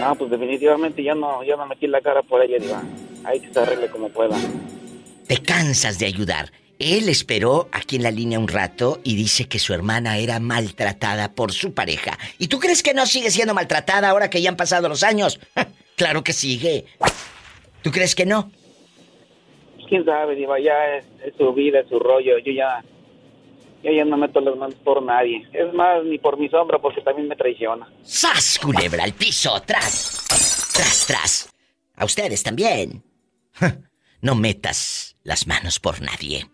no, 0.00 0.14
pues 0.16 0.32
definitivamente 0.32 1.04
yo 1.04 1.14
no, 1.14 1.44
yo 1.44 1.56
no 1.56 1.64
metí 1.66 1.86
la 1.86 2.00
cara 2.00 2.22
por 2.22 2.42
ella, 2.42 2.58
Diva. 2.58 2.82
Ahí 3.22 3.38
que 3.38 3.52
se 3.52 3.60
arregle 3.60 3.88
como 3.88 4.08
pueda. 4.08 4.36
Te 5.28 5.36
cansas 5.36 6.00
de 6.00 6.06
ayudar. 6.06 6.50
Él 6.80 7.10
esperó 7.10 7.68
aquí 7.72 7.96
en 7.96 8.02
la 8.02 8.10
línea 8.10 8.38
un 8.38 8.48
rato 8.48 9.00
y 9.04 9.14
dice 9.14 9.46
que 9.46 9.58
su 9.58 9.74
hermana 9.74 10.16
era 10.16 10.40
maltratada 10.40 11.34
por 11.34 11.52
su 11.52 11.74
pareja. 11.74 12.18
¿Y 12.38 12.48
tú 12.48 12.58
crees 12.58 12.82
que 12.82 12.94
no 12.94 13.04
sigue 13.04 13.30
siendo 13.30 13.52
maltratada 13.52 14.08
ahora 14.08 14.30
que 14.30 14.40
ya 14.40 14.48
han 14.48 14.56
pasado 14.56 14.88
los 14.88 15.02
años? 15.02 15.38
claro 15.96 16.24
que 16.24 16.32
sigue. 16.32 16.86
¿Tú 17.82 17.90
crees 17.90 18.14
que 18.14 18.24
no? 18.24 18.50
Quién 19.90 20.06
sabe, 20.06 20.34
Diva, 20.34 20.58
ya 20.58 20.96
es, 20.96 21.04
es 21.22 21.34
su 21.36 21.52
vida, 21.52 21.80
es 21.80 21.88
su 21.90 21.98
rollo. 21.98 22.38
Yo 22.38 22.50
ya, 22.50 22.82
yo 23.84 23.92
ya 23.92 24.06
no 24.06 24.16
meto 24.16 24.40
las 24.40 24.56
manos 24.56 24.76
por 24.82 25.02
nadie. 25.02 25.46
Es 25.52 25.74
más, 25.74 26.02
ni 26.02 26.16
por 26.18 26.38
mi 26.38 26.48
sombra, 26.48 26.78
porque 26.78 27.02
también 27.02 27.28
me 27.28 27.36
traiciona. 27.36 27.92
¡Sas, 28.02 28.58
culebra 28.58 29.04
al 29.04 29.12
piso! 29.12 29.60
¡Tras! 29.66 30.72
¡Tras, 30.72 31.06
tras! 31.06 31.54
A 31.96 32.06
ustedes 32.06 32.42
también. 32.42 33.04
No 34.22 34.34
metas 34.34 35.16
las 35.22 35.46
manos 35.46 35.80
por 35.80 36.02
nadie. 36.02 36.46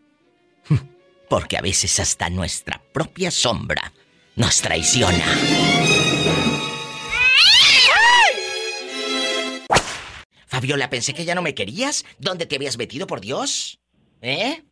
Porque 1.28 1.56
a 1.56 1.60
veces 1.60 1.98
hasta 2.00 2.30
nuestra 2.30 2.80
propia 2.92 3.30
sombra 3.30 3.92
nos 4.36 4.60
traiciona. 4.60 5.24
Fabiola, 10.46 10.88
pensé 10.88 11.12
que 11.12 11.24
ya 11.24 11.34
no 11.34 11.42
me 11.42 11.54
querías. 11.54 12.04
¿Dónde 12.18 12.46
te 12.46 12.56
habías 12.56 12.78
metido, 12.78 13.06
por 13.06 13.20
Dios? 13.20 13.78
¿Eh? 14.22 14.62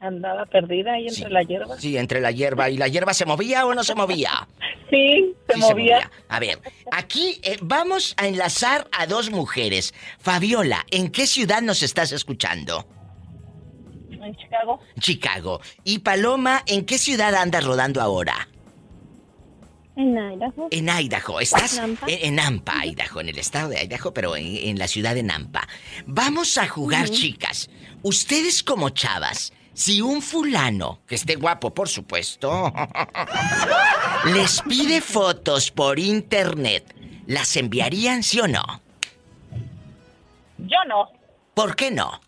Andaba 0.00 0.46
perdida 0.46 0.92
ahí 0.92 1.08
entre 1.08 1.28
la 1.28 1.42
hierba. 1.42 1.78
Sí, 1.78 1.96
entre 1.96 2.20
la 2.20 2.30
hierba. 2.30 2.70
¿Y 2.70 2.76
la 2.76 2.86
hierba 2.86 3.12
se 3.12 3.26
movía 3.26 3.66
o 3.66 3.74
no 3.74 3.84
se 3.84 3.94
movía? 3.94 4.48
Sí, 4.90 5.34
se, 5.46 5.56
Sí, 5.56 5.60
movía. 5.60 6.10
A 6.30 6.40
ver, 6.40 6.60
aquí 6.90 7.38
eh, 7.42 7.58
vamos 7.60 8.14
a 8.16 8.26
enlazar 8.26 8.88
a 8.90 9.06
dos 9.06 9.28
mujeres. 9.28 9.92
Fabiola, 10.18 10.86
¿en 10.90 11.10
qué 11.10 11.26
ciudad 11.26 11.60
nos 11.60 11.82
estás 11.82 12.10
escuchando? 12.12 12.88
Chicago. 14.58 14.80
Chicago. 14.98 15.60
Y 15.84 15.98
Paloma, 16.00 16.62
¿en 16.66 16.84
qué 16.84 16.98
ciudad 16.98 17.34
andas 17.34 17.64
rodando 17.64 18.00
ahora? 18.00 18.48
En 19.96 20.16
Idaho. 20.16 20.68
En 20.70 20.88
Idaho. 20.88 21.40
¿Estás? 21.40 21.76
Nampa. 21.76 22.06
En, 22.08 22.18
en 22.28 22.34
Nampa, 22.36 22.86
Idaho, 22.86 23.20
en 23.20 23.28
el 23.28 23.38
estado 23.38 23.70
de 23.70 23.82
Idaho, 23.82 24.14
pero 24.14 24.36
en, 24.36 24.46
en 24.46 24.78
la 24.78 24.86
ciudad 24.86 25.14
de 25.14 25.22
Nampa. 25.22 25.66
Vamos 26.06 26.56
a 26.58 26.68
jugar, 26.68 27.08
chicas. 27.08 27.68
Ustedes 28.02 28.62
como 28.62 28.90
chavas, 28.90 29.52
si 29.74 30.00
un 30.00 30.22
fulano, 30.22 31.00
que 31.06 31.16
esté 31.16 31.34
guapo, 31.34 31.74
por 31.74 31.88
supuesto, 31.88 32.72
les 34.24 34.62
pide 34.62 35.00
fotos 35.00 35.70
por 35.70 35.98
internet, 35.98 36.94
¿las 37.26 37.56
enviarían, 37.56 38.22
sí 38.22 38.40
o 38.40 38.48
no? 38.48 38.62
Yo 40.58 40.78
no. 40.88 41.08
¿Por 41.54 41.74
qué 41.74 41.90
no? 41.90 42.20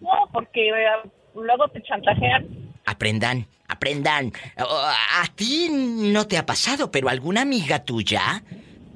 No, 0.00 0.10
porque 0.32 0.68
eh, 0.68 1.10
luego 1.34 1.68
te 1.68 1.82
chantajean. 1.82 2.46
Aprendan, 2.86 3.46
aprendan. 3.68 4.32
Oh, 4.58 4.90
A 5.22 5.26
ti 5.34 5.68
no 5.70 6.26
te 6.26 6.38
ha 6.38 6.46
pasado, 6.46 6.90
pero 6.90 7.08
alguna 7.08 7.42
amiga 7.42 7.84
tuya 7.84 8.42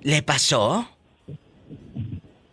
le 0.02 0.22
pasó. 0.22 0.88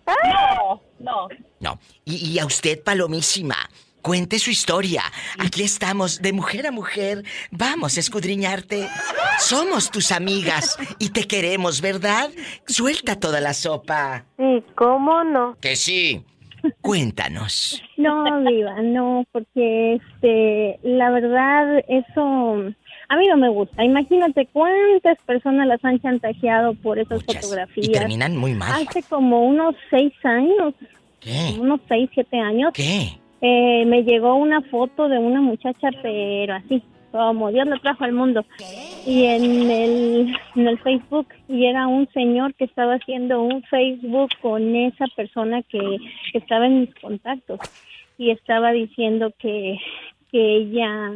No, 0.05 0.81
no. 0.99 1.27
No. 1.59 1.79
Y, 2.05 2.31
y 2.31 2.39
a 2.39 2.45
usted, 2.45 2.81
Palomísima, 2.83 3.55
cuente 4.01 4.39
su 4.39 4.49
historia. 4.49 5.03
Aquí 5.37 5.63
estamos, 5.63 6.21
de 6.21 6.33
mujer 6.33 6.67
a 6.67 6.71
mujer. 6.71 7.23
Vamos 7.51 7.97
a 7.97 7.99
escudriñarte. 7.99 8.87
Somos 9.39 9.91
tus 9.91 10.11
amigas 10.11 10.77
y 10.99 11.09
te 11.09 11.27
queremos, 11.27 11.81
¿verdad? 11.81 12.29
Suelta 12.65 13.19
toda 13.19 13.39
la 13.39 13.53
sopa. 13.53 14.25
Sí, 14.37 14.63
¿cómo 14.75 15.23
no? 15.23 15.57
Que 15.61 15.75
sí. 15.75 16.25
Cuéntanos. 16.81 17.81
No, 17.97 18.41
Viva, 18.41 18.81
no, 18.81 19.25
porque 19.31 19.95
este, 19.95 20.79
la 20.83 21.09
verdad, 21.09 21.83
eso 21.87 22.73
a 23.09 23.17
mí 23.17 23.27
no 23.27 23.37
me 23.37 23.49
gusta. 23.49 23.83
Imagínate 23.83 24.47
cuántas 24.53 25.17
personas 25.25 25.67
las 25.67 25.83
han 25.83 25.99
chantajeado 25.99 26.75
por 26.75 26.99
esas 26.99 27.23
fotografías. 27.23 27.87
Y 27.87 27.91
terminan 27.91 28.37
muy 28.37 28.53
mal. 28.53 28.87
Hace 28.87 29.03
como 29.03 29.43
unos 29.45 29.75
seis 29.89 30.13
años, 30.23 30.73
unos 31.59 31.81
seis, 31.87 32.09
siete 32.13 32.39
años, 32.39 32.71
¿Qué? 32.73 33.19
eh, 33.41 33.85
me 33.85 34.03
llegó 34.03 34.35
una 34.35 34.61
foto 34.61 35.09
de 35.09 35.17
una 35.17 35.41
muchacha, 35.41 35.89
pero 36.01 36.53
así, 36.53 36.83
como 37.11 37.51
Dios 37.51 37.67
lo 37.67 37.79
trajo 37.79 38.03
al 38.03 38.13
mundo. 38.13 38.45
Y 39.05 39.25
en 39.25 39.69
el, 39.71 40.35
en 40.55 40.67
el 40.67 40.79
Facebook, 40.79 41.27
y 41.47 41.65
era 41.65 41.87
un 41.87 42.07
señor 42.13 42.53
que 42.55 42.65
estaba 42.65 42.95
haciendo 42.95 43.41
un 43.41 43.63
Facebook 43.63 44.29
con 44.41 44.75
esa 44.75 45.05
persona 45.15 45.61
que, 45.63 45.79
que 46.31 46.37
estaba 46.37 46.65
en 46.67 46.81
mis 46.81 46.95
contactos. 46.95 47.59
Y 48.17 48.31
estaba 48.31 48.71
diciendo 48.71 49.33
que, 49.39 49.77
que 50.31 50.57
ella, 50.57 51.11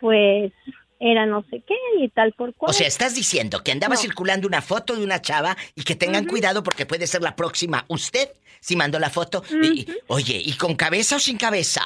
pues, 0.00 0.52
era 0.98 1.26
no 1.26 1.44
sé 1.50 1.62
qué 1.66 1.74
y 1.98 2.08
tal 2.08 2.32
por 2.32 2.54
cual. 2.54 2.70
O 2.70 2.72
sea, 2.72 2.86
estás 2.86 3.14
diciendo 3.14 3.62
que 3.64 3.72
andaba 3.72 3.96
No. 3.96 4.00
circulando 4.00 4.46
una 4.46 4.62
foto 4.62 4.94
de 4.96 5.04
una 5.04 5.20
chava 5.20 5.56
y 5.74 5.82
que 5.82 5.94
tengan 5.96 6.26
cuidado 6.26 6.62
porque 6.62 6.86
puede 6.86 7.06
ser 7.06 7.22
la 7.22 7.34
próxima. 7.36 7.84
¿Usted? 7.88 8.28
Si 8.60 8.76
mandó 8.76 8.98
la 9.00 9.10
foto. 9.10 9.42
Y- 9.50 9.84
oye, 10.06 10.40
¿y 10.44 10.52
con 10.52 10.76
cabeza 10.76 11.16
o 11.16 11.18
sin 11.18 11.36
cabeza? 11.36 11.82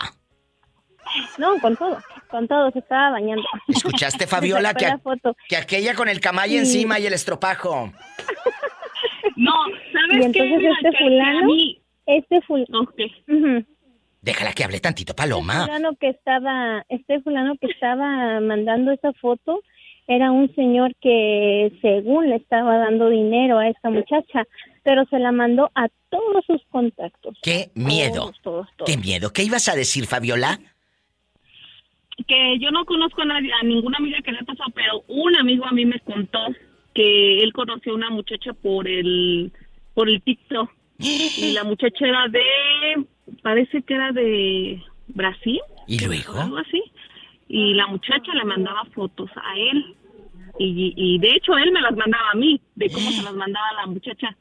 No, 1.39 1.59
con 1.61 1.77
todo, 1.77 1.99
con 2.29 2.49
todo, 2.49 2.71
se 2.71 2.79
estaba 2.81 3.11
bañando. 3.13 3.45
¿Escuchaste, 3.69 4.27
Fabiola, 4.27 4.75
que, 4.75 4.87
la 4.87 4.99
foto. 4.99 5.37
que 5.49 5.57
aquella 5.57 5.95
con 5.95 6.09
el 6.09 6.21
camayo 6.21 6.53
Sí. 6.53 6.59
encima 6.59 6.99
y 6.99 7.07
el 7.07 7.13
estropajo? 7.15 7.93
No, 9.37 9.53
Y 10.13 10.23
entonces 10.25 10.63
este 10.83 10.99
fulano, 10.99 11.49
este 12.07 12.41
fulano, 12.43 12.89
Déjala 14.23 14.53
que 14.53 14.65
hable 14.65 14.81
tantito, 14.81 15.13
Este 15.13 15.23
Paloma. 15.23 15.67
fulano 15.67 15.95
que 16.01 16.09
estaba, 16.09 16.85
este 16.89 17.21
fulano 17.21 17.55
que 17.61 17.67
estaba 17.69 18.41
mandando 18.41 18.91
esa 18.93 19.13
foto 19.15 19.61
era 20.09 20.31
un 20.33 20.53
señor 20.55 20.95
que 21.01 21.73
según 21.83 22.31
le 22.31 22.37
estaba 22.37 22.77
dando 22.79 23.09
dinero 23.09 23.59
a 23.59 23.69
esta 23.69 23.91
muchacha, 23.91 24.45
pero 24.83 25.05
se 25.07 25.19
la 25.19 25.33
mandó 25.33 25.71
a 25.75 25.89
todos 26.11 26.45
sus 26.47 26.63
contactos. 26.71 27.37
¡Qué 27.43 27.71
miedo! 27.75 28.15
Todos, 28.33 28.41
todos, 28.43 28.69
todos. 28.77 28.91
¡Qué 28.91 28.97
miedo! 28.97 29.33
¿Qué 29.33 29.43
ibas 29.43 29.69
a 29.69 29.75
decir, 29.75 30.07
Fabiola? 30.07 30.59
Que 32.25 32.59
yo 32.59 32.71
no 32.71 32.85
conozco 32.85 33.23
a 33.23 33.27
nadie, 33.27 33.51
a 33.53 33.63
ninguna 33.65 33.99
amiga 33.99 34.19
que 34.23 34.33
le 34.33 34.39
ha 34.39 34.43
pasado, 34.45 34.71
pero 34.75 35.05
un 35.09 35.37
amigo 35.37 35.67
a 35.67 35.73
mí 35.73 35.85
me 35.85 36.01
contó 36.01 36.39
que 36.95 37.43
él 37.43 37.53
conoció 37.53 37.93
a 37.93 37.97
una 37.97 38.11
muchacha 38.11 38.53
por 38.55 38.89
el 38.89 39.53
por 39.95 40.09
el 40.09 40.23
TikTok 40.23 40.71
y 40.99 41.53
la 41.53 41.65
muchacha 41.65 42.07
era 42.07 42.29
de 42.29 43.05
parece 43.43 43.83
que 43.83 43.95
era 43.95 44.13
de 44.13 44.83
Brasil 45.09 45.61
¿Y 45.87 45.99
luego? 46.05 46.41
algo 46.41 46.57
así 46.59 46.83
y 47.49 47.75
la 47.75 47.87
muchacha 47.87 48.33
le 48.35 48.45
mandaba 48.45 48.85
fotos 48.95 49.31
a 49.37 49.59
él 49.59 49.95
y, 50.59 50.95
y 50.97 51.19
de 51.19 51.29
hecho 51.37 51.57
él 51.59 51.71
me 51.71 51.81
las 51.83 51.95
mandaba 51.97 52.31
a 52.31 52.35
mí 52.35 52.59
de 52.75 52.89
cómo 52.91 53.11
se 53.11 53.23
las 53.23 53.35
mandaba 53.35 53.73
la 53.75 53.87
muchacha 53.87 54.35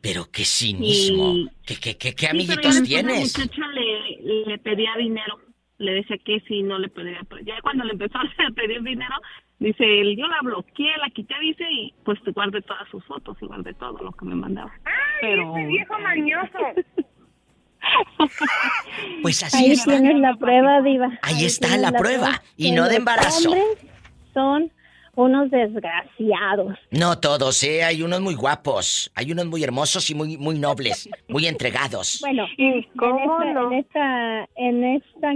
Pero 0.00 0.26
qué 0.32 0.44
cinismo. 0.44 1.32
Y- 1.34 1.48
¿Qué, 1.64 1.76
qué, 1.76 1.96
qué, 1.96 2.14
qué 2.14 2.26
Sí, 2.26 2.46
pero 2.46 2.68
amiguitos 2.68 2.82
tienes? 2.82 3.38
La 3.38 3.44
muchacha 3.44 3.68
le, 3.68 4.44
le 4.46 4.58
pedía 4.58 4.90
dinero. 4.98 5.38
Le 5.84 5.92
decía 5.94 6.16
que 6.18 6.40
si 6.40 6.62
no 6.62 6.78
le 6.78 6.88
pedía. 6.88 7.20
Ya 7.44 7.60
cuando 7.62 7.84
le 7.84 7.92
empezó 7.92 8.18
a 8.18 8.50
pedir 8.54 8.82
dinero, 8.82 9.14
dice 9.58 9.84
él, 10.00 10.16
yo 10.16 10.26
la 10.26 10.40
bloqueé, 10.42 10.96
la 10.98 11.10
quité, 11.10 11.34
dice, 11.40 11.64
y 11.70 11.94
pues 12.04 12.22
te 12.22 12.32
guardé 12.32 12.62
todas 12.62 12.88
sus 12.90 13.04
fotos 13.04 13.36
y 13.40 13.46
guardé 13.46 13.74
todo 13.74 13.98
lo 14.02 14.12
que 14.12 14.24
me 14.24 14.34
mandaba. 14.34 14.72
Pero... 15.20 15.52
viejo 15.54 15.98
mañoso! 16.00 16.58
Pues 19.22 19.42
así 19.42 19.66
Ahí 19.66 19.72
está. 19.72 19.90
tienes 19.92 20.18
la 20.18 20.34
prueba, 20.36 20.80
Diva. 20.80 21.18
Ahí 21.20 21.44
está 21.44 21.68
tienes 21.68 21.82
la 21.92 21.98
prueba, 21.98 22.42
y 22.56 22.70
que 22.70 22.76
no 22.76 22.88
de 22.88 22.96
embarazo. 22.96 23.50
hombres 23.50 23.78
son 24.32 24.72
unos 25.16 25.50
desgraciados. 25.50 26.76
No 26.90 27.18
todos, 27.18 27.62
¿eh? 27.64 27.84
Hay 27.84 28.02
unos 28.02 28.20
muy 28.20 28.34
guapos, 28.34 29.10
hay 29.14 29.32
unos 29.32 29.46
muy 29.46 29.62
hermosos 29.62 30.08
y 30.10 30.14
muy, 30.14 30.36
muy 30.36 30.58
nobles, 30.58 31.08
muy 31.28 31.46
entregados. 31.46 32.20
Bueno, 32.24 32.46
cómo 32.98 33.42
en, 33.42 33.44
esta, 33.44 33.52
no? 33.52 33.72
en 33.72 33.78
esta 33.78 34.48
en 34.56 34.84
esta 34.84 35.32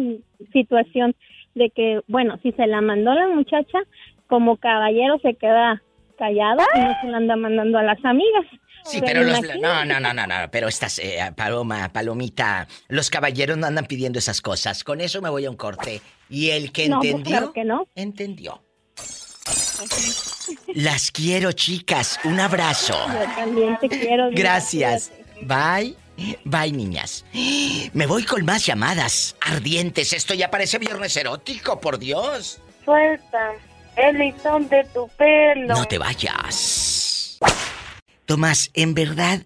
situación 0.53 1.15
de 1.55 1.71
que, 1.71 2.01
bueno, 2.09 2.39
si 2.43 2.53
se 2.53 2.67
la 2.67 2.81
mandó 2.81 3.13
la 3.15 3.29
muchacha, 3.29 3.79
como 4.27 4.57
caballero 4.57 5.19
se 5.23 5.35
queda 5.35 5.83
callado 6.19 6.61
y 6.75 6.81
no 6.81 6.95
se 7.01 7.07
la 7.09 7.17
anda 7.19 7.37
mandando 7.37 7.79
a 7.79 7.83
las 7.83 8.05
amigas. 8.05 8.47
Sí, 8.85 9.01
pero 9.05 9.23
los... 9.23 9.41
No, 9.61 9.85
no, 9.85 10.01
no, 10.01 10.15
no, 10.15 10.27
no, 10.27 10.35
pero 10.51 10.69
estas, 10.69 10.99
eh, 10.99 11.19
Paloma, 11.37 11.91
Palomita, 11.93 12.67
los 12.89 13.11
caballeros 13.11 13.59
no 13.59 13.67
andan 13.67 13.87
pidiendo 13.87 14.19
esas 14.19 14.41
cosas. 14.41 14.83
Con 14.85 15.01
eso 15.01 15.21
me 15.21 15.29
voy 15.29 15.45
a 15.45 15.51
un 15.51 15.57
corte. 15.57 16.01
Y 16.31 16.51
el 16.51 16.73
que 16.73 16.89
No, 16.89 16.99
pues 16.99 17.11
entendió, 17.11 17.37
claro 17.39 17.53
que 17.53 17.65
no. 17.65 17.87
entendió. 17.95 18.63
Las 20.75 21.11
quiero, 21.11 21.53
chicas. 21.53 22.19
Un 22.25 22.41
abrazo. 22.41 22.95
Yo 23.09 23.35
también 23.35 23.79
te 23.79 23.89
quiero. 23.89 24.31
Gracias. 24.33 25.11
Bye. 25.43 25.97
Bye, 26.45 26.73
niñas. 26.73 27.25
Me 27.93 28.07
voy 28.07 28.25
con 28.25 28.45
más 28.45 28.67
llamadas 28.67 29.37
ardientes. 29.41 30.13
Esto 30.13 30.35
ya 30.35 30.51
parece 30.51 30.79
viernes 30.79 31.17
erótico, 31.17 31.81
por 31.81 31.99
Dios. 31.99 32.61
Suelta 32.85 33.53
el 33.97 34.19
listón 34.19 34.69
de 34.69 34.85
tu 34.93 35.09
pelo. 35.17 35.75
No 35.75 35.85
te 35.85 35.99
vayas. 35.99 37.39
Tomás, 38.27 38.71
en 38.75 38.95
verdad, 38.95 39.43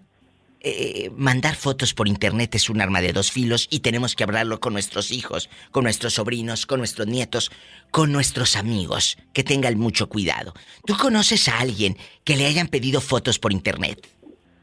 eh, 0.65 1.11
mandar 1.17 1.55
fotos 1.55 1.93
por 1.93 2.07
internet 2.07 2.55
es 2.55 2.69
un 2.69 2.79
arma 2.79 3.01
de 3.01 3.11
dos 3.11 3.31
filos 3.31 3.67
y 3.69 3.81
tenemos 3.81 4.15
que 4.15 4.23
hablarlo 4.23 4.61
con 4.61 4.71
nuestros 4.71 5.11
hijos, 5.11 5.49
con 5.71 5.83
nuestros 5.83 6.13
sobrinos, 6.13 6.65
con 6.65 6.79
nuestros 6.79 7.05
nietos, 7.05 7.51
con 7.91 8.13
nuestros 8.13 8.55
amigos. 8.55 9.17
Que 9.33 9.43
tengan 9.43 9.77
mucho 9.77 10.07
cuidado. 10.07 10.53
¿Tú 10.85 10.95
conoces 10.95 11.49
a 11.49 11.59
alguien 11.59 11.97
que 12.23 12.37
le 12.37 12.45
hayan 12.45 12.69
pedido 12.69 13.01
fotos 13.01 13.39
por 13.39 13.51
internet? 13.51 14.07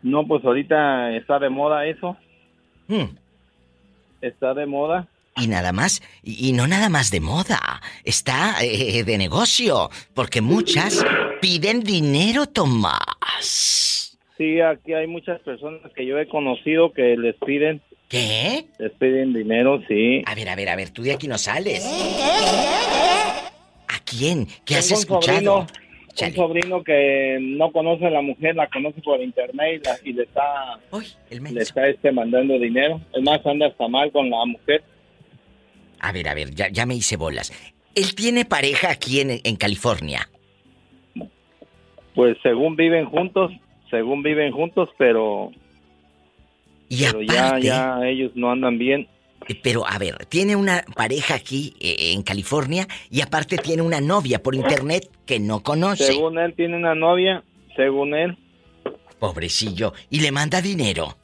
No, 0.02 0.27
pues 0.27 0.43
ahorita 0.43 1.14
está 1.16 1.39
de 1.39 1.51
moda 1.51 1.85
eso. 1.85 2.16
Hmm. 2.89 3.14
Está 4.22 4.55
de 4.55 4.64
moda. 4.64 5.06
Y 5.36 5.48
nada 5.48 5.72
más, 5.72 6.02
y, 6.22 6.48
y 6.48 6.52
no 6.52 6.66
nada 6.66 6.89
más 6.89 7.10
de 7.10 7.20
moda, 7.20 7.82
está 8.05 8.56
eh, 8.62 9.05
de 9.05 9.18
negocio, 9.18 9.90
porque 10.14 10.40
muchas 10.40 11.05
piden 11.40 11.82
dinero, 11.82 12.47
Tomás. 12.47 13.89
Sí, 14.40 14.58
aquí 14.62 14.94
hay 14.94 15.06
muchas 15.06 15.38
personas 15.42 15.82
que 15.94 16.06
yo 16.06 16.18
he 16.18 16.26
conocido 16.26 16.94
que 16.94 17.14
les 17.18 17.34
piden. 17.44 17.82
¿Qué? 18.08 18.64
Les 18.78 18.90
piden 18.92 19.34
dinero, 19.34 19.82
sí. 19.86 20.22
A 20.24 20.34
ver, 20.34 20.48
a 20.48 20.56
ver, 20.56 20.70
a 20.70 20.76
ver, 20.76 20.88
tú 20.88 21.02
de 21.02 21.12
aquí 21.12 21.28
no 21.28 21.36
sales. 21.36 21.84
¿A 23.86 23.98
quién? 24.06 24.46
¿Qué 24.64 24.76
has 24.76 24.88
Tengo 24.88 24.96
un 24.98 25.02
escuchado? 25.02 25.36
sobrino, 25.36 25.66
un 26.26 26.34
sobrino 26.34 26.82
que 26.84 27.36
no 27.38 27.70
conoce 27.70 28.06
a 28.06 28.10
la 28.10 28.22
mujer, 28.22 28.56
la 28.56 28.66
conoce 28.68 29.02
por 29.02 29.20
internet 29.20 29.82
y, 29.82 29.86
la- 29.86 29.98
y 30.04 30.12
le 30.14 30.22
está, 30.22 30.80
le 31.30 31.60
está 31.60 31.86
este, 31.88 32.10
mandando 32.10 32.58
dinero. 32.58 32.98
Es 33.14 33.22
más, 33.22 33.44
anda 33.44 33.66
hasta 33.66 33.88
mal 33.88 34.10
con 34.10 34.30
la 34.30 34.42
mujer. 34.46 34.82
A 36.00 36.12
ver, 36.12 36.28
a 36.30 36.34
ver, 36.34 36.54
ya, 36.54 36.68
ya 36.70 36.86
me 36.86 36.94
hice 36.94 37.18
bolas. 37.18 37.52
Él 37.94 38.14
tiene 38.14 38.46
pareja 38.46 38.90
aquí 38.90 39.20
en, 39.20 39.38
en 39.44 39.56
California. 39.56 40.30
Pues 42.14 42.38
según 42.42 42.74
viven 42.76 43.04
juntos, 43.04 43.52
según 43.90 44.22
viven 44.22 44.52
juntos, 44.52 44.88
pero, 44.98 45.50
Y 46.88 47.04
pero 47.04 47.22
ya, 47.22 47.48
aparte- 47.48 47.66
ya 47.66 48.00
ellos 48.06 48.32
no 48.34 48.50
andan 48.50 48.78
bien. 48.78 49.08
Eh, 49.48 49.58
Pero 49.62 49.86
a 49.86 49.98
ver, 49.98 50.26
tiene 50.26 50.54
una 50.54 50.84
pareja 50.94 51.34
aquí 51.34 51.74
eh, 51.80 52.12
en 52.12 52.22
California 52.22 52.86
y 53.10 53.22
aparte 53.22 53.56
tiene 53.56 53.82
una 53.82 54.00
novia 54.00 54.42
por 54.42 54.54
internet 54.54 55.08
que 55.26 55.40
no 55.40 55.62
conoce. 55.62 56.04
Según 56.04 56.38
él 56.38 56.52
tiene 56.54 56.76
una 56.76 56.94
novia, 56.94 57.42
según 57.74 58.14
él. 58.14 58.36
Pobrecillo. 59.18 59.92
Y 60.10 60.20
le 60.20 60.30
manda 60.30 60.60
dinero. 60.60 61.16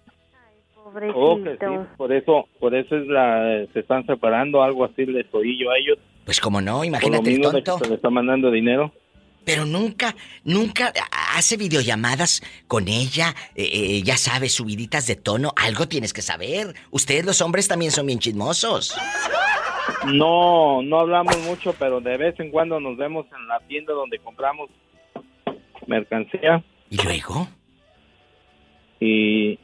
Oh, 1.15 1.37
que 1.43 1.53
sí, 1.61 1.67
por 1.99 2.11
eso, 2.11 2.49
por 2.59 2.75
eso 2.75 2.97
es 2.97 3.07
la, 3.07 3.67
se 3.75 3.81
están 3.81 4.07
separando, 4.07 4.63
algo 4.63 4.87
así 4.87 5.05
les 5.05 5.27
oí 5.35 5.59
yo 5.63 5.71
a 5.71 5.77
ellos. 5.79 5.99
Pues 6.25 6.41
como 6.41 6.61
no, 6.63 6.73
Por 6.79 6.81
lo 6.81 6.85
imagínate 6.87 7.31
el 7.35 7.37
de 7.43 7.43
que 7.43 7.63
tonto. 7.63 7.79
se 7.85 7.91
le 7.91 7.97
está 7.97 8.09
mandando 8.09 8.51
dinero. 8.51 8.91
Pero 9.47 9.65
nunca, 9.65 10.17
nunca 10.43 10.93
hace 11.37 11.57
videollamadas 11.57 12.43
con 12.67 12.89
ella, 12.89 13.33
eh, 13.55 13.71
eh, 13.73 14.03
ya 14.03 14.17
sabes, 14.17 14.55
subiditas 14.55 15.07
de 15.07 15.15
tono. 15.15 15.53
Algo 15.55 15.87
tienes 15.87 16.13
que 16.13 16.21
saber. 16.21 16.75
Ustedes 16.91 17.25
los 17.25 17.41
hombres 17.41 17.69
también 17.69 17.93
son 17.93 18.07
bien 18.07 18.19
chismosos. 18.19 18.99
No, 20.07 20.83
no 20.83 20.99
hablamos 20.99 21.39
mucho, 21.45 21.73
pero 21.79 22.01
de 22.01 22.17
vez 22.17 22.35
en 22.41 22.51
cuando 22.51 22.81
nos 22.81 22.97
vemos 22.97 23.27
en 23.39 23.47
la 23.47 23.61
tienda 23.69 23.93
donde 23.93 24.19
compramos 24.19 24.69
mercancía. 25.87 26.65
¿Y 26.91 26.97
luego? 26.97 27.47
Y, 28.99 29.61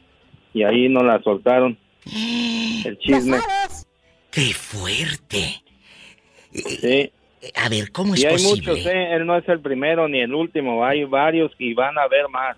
y 0.53 0.63
ahí 0.63 0.87
nos 0.87 1.03
la 1.03 1.21
soltaron. 1.23 1.77
El 2.85 2.97
chisme. 2.99 3.37
¡Qué 4.31 4.53
fuerte! 4.53 5.61
Sí. 6.53 7.11
A 7.55 7.69
ver, 7.69 7.91
¿cómo 7.91 8.13
es 8.15 8.21
y 8.21 8.25
hay 8.25 8.33
posible? 8.33 8.71
muchos, 8.71 8.85
¿eh? 8.85 9.13
Él 9.15 9.25
no 9.25 9.37
es 9.37 9.47
el 9.49 9.59
primero 9.59 10.07
ni 10.07 10.21
el 10.21 10.33
último. 10.33 10.85
Hay 10.85 11.03
varios 11.03 11.51
y 11.57 11.73
van 11.73 11.97
a 11.97 12.07
ver 12.07 12.27
más 12.29 12.55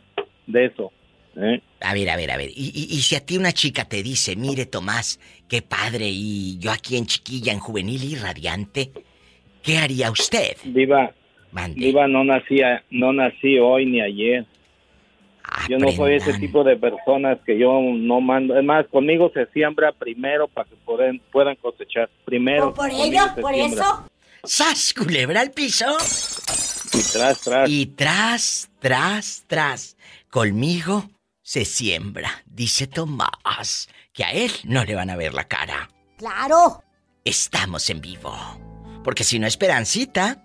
de 0.47 0.65
eso. 0.65 0.91
¿eh? 1.37 1.61
A 1.81 1.93
ver, 1.93 2.09
a 2.09 2.15
ver, 2.15 2.31
a 2.31 2.37
ver. 2.37 2.49
Y, 2.49 2.71
y- 2.73 2.95
y 2.95 3.01
si 3.01 3.15
a 3.15 3.25
ti 3.25 3.37
una 3.37 3.51
chica 3.51 3.85
te 3.85 4.01
dice, 4.03 4.35
mire 4.35 4.65
Tomás, 4.65 5.19
qué 5.49 5.61
padre, 5.61 6.07
y 6.09 6.57
yo 6.59 6.71
aquí 6.71 6.97
en 6.97 7.05
chiquilla, 7.05 7.51
en 7.51 7.59
juvenil 7.59 8.03
y 8.03 8.15
radiante, 8.15 8.91
¿qué 9.63 9.77
haría 9.77 10.11
usted? 10.11 10.55
Viva, 10.63 11.11
viva, 11.75 12.07
no 12.07 12.23
nací, 12.23 12.59
no 12.91 13.11
nací 13.13 13.57
hoy 13.59 13.85
ni 13.85 14.01
ayer. 14.01 14.45
Yo 15.69 15.77
no 15.79 15.91
soy 15.91 16.15
ese 16.15 16.33
tipo 16.39 16.63
de 16.63 16.75
personas 16.75 17.37
que 17.45 17.57
yo 17.57 17.79
no 17.81 18.19
mando. 18.21 18.57
Es 18.57 18.63
más, 18.63 18.85
conmigo 18.87 19.31
se 19.33 19.45
siembra 19.47 19.91
primero 19.91 20.47
para 20.47 20.67
que 20.69 20.75
puedan, 20.85 21.19
puedan 21.31 21.55
cosechar. 21.55 22.09
Primero. 22.23 22.73
¿Por 22.73 22.89
ello? 22.89 23.21
¿Por 23.41 23.53
siembra. 23.53 23.81
eso? 23.83 24.09
¡Sas, 24.45 24.93
culebra 24.93 25.41
al 25.41 25.51
piso! 25.51 25.85
Y 26.93 27.01
tras, 27.11 27.41
tras. 27.41 27.69
Y 27.69 27.85
tras, 27.87 28.69
tras, 28.79 29.43
tras. 29.47 29.97
Conmigo 30.29 31.09
se 31.41 31.65
siembra, 31.65 32.43
dice 32.45 32.87
Tomás, 32.87 33.87
que 34.13 34.23
a 34.23 34.31
él 34.31 34.51
no 34.63 34.83
le 34.83 34.95
van 34.95 35.09
a 35.09 35.15
ver 35.15 35.33
la 35.33 35.47
cara. 35.47 35.89
¡Claro! 36.17 36.83
Estamos 37.23 37.89
en 37.89 38.01
vivo. 38.01 38.33
Porque 39.03 39.23
si 39.23 39.39
no, 39.39 39.47
Esperancita, 39.47 40.43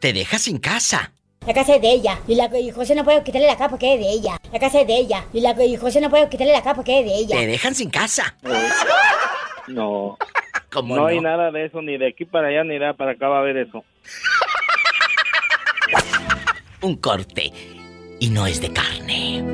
te 0.00 0.12
deja 0.12 0.38
sin 0.38 0.58
casa. 0.58 1.12
La 1.46 1.52
casa 1.52 1.76
es 1.76 1.82
de 1.82 1.92
ella. 1.92 2.20
Y, 2.26 2.34
la, 2.34 2.50
y 2.58 2.70
José 2.70 2.94
no 2.94 3.04
puede 3.04 3.22
quitarle 3.22 3.46
la 3.46 3.56
capa 3.56 3.70
porque 3.70 3.94
es 3.94 4.00
de 4.00 4.10
ella. 4.10 4.40
La 4.52 4.58
casa 4.58 4.80
es 4.80 4.86
de 4.86 4.96
ella. 4.96 5.26
Y, 5.32 5.40
la, 5.40 5.62
y 5.62 5.76
José 5.76 6.00
no 6.00 6.08
puede 6.08 6.28
quitarle 6.28 6.52
la 6.52 6.62
capa 6.62 6.76
porque 6.76 7.00
es 7.00 7.06
de 7.06 7.14
ella. 7.14 7.36
Te 7.36 7.46
dejan 7.46 7.74
sin 7.74 7.90
casa. 7.90 8.36
No. 9.68 10.18
¿Cómo 10.72 10.96
no 10.96 11.06
hay 11.06 11.16
no? 11.16 11.22
nada 11.22 11.50
de 11.50 11.66
eso, 11.66 11.80
ni 11.82 11.96
de 11.96 12.08
aquí 12.08 12.24
para 12.24 12.48
allá, 12.48 12.64
ni 12.64 12.78
de 12.78 12.84
allá 12.84 12.94
para 12.94 13.12
acá 13.12 13.28
va 13.28 13.36
a 13.36 13.40
haber 13.40 13.56
eso. 13.58 13.84
Un 16.80 16.96
corte. 16.96 17.52
Y 18.20 18.30
no 18.30 18.46
es 18.46 18.60
de 18.60 18.72
carne. 18.72 19.44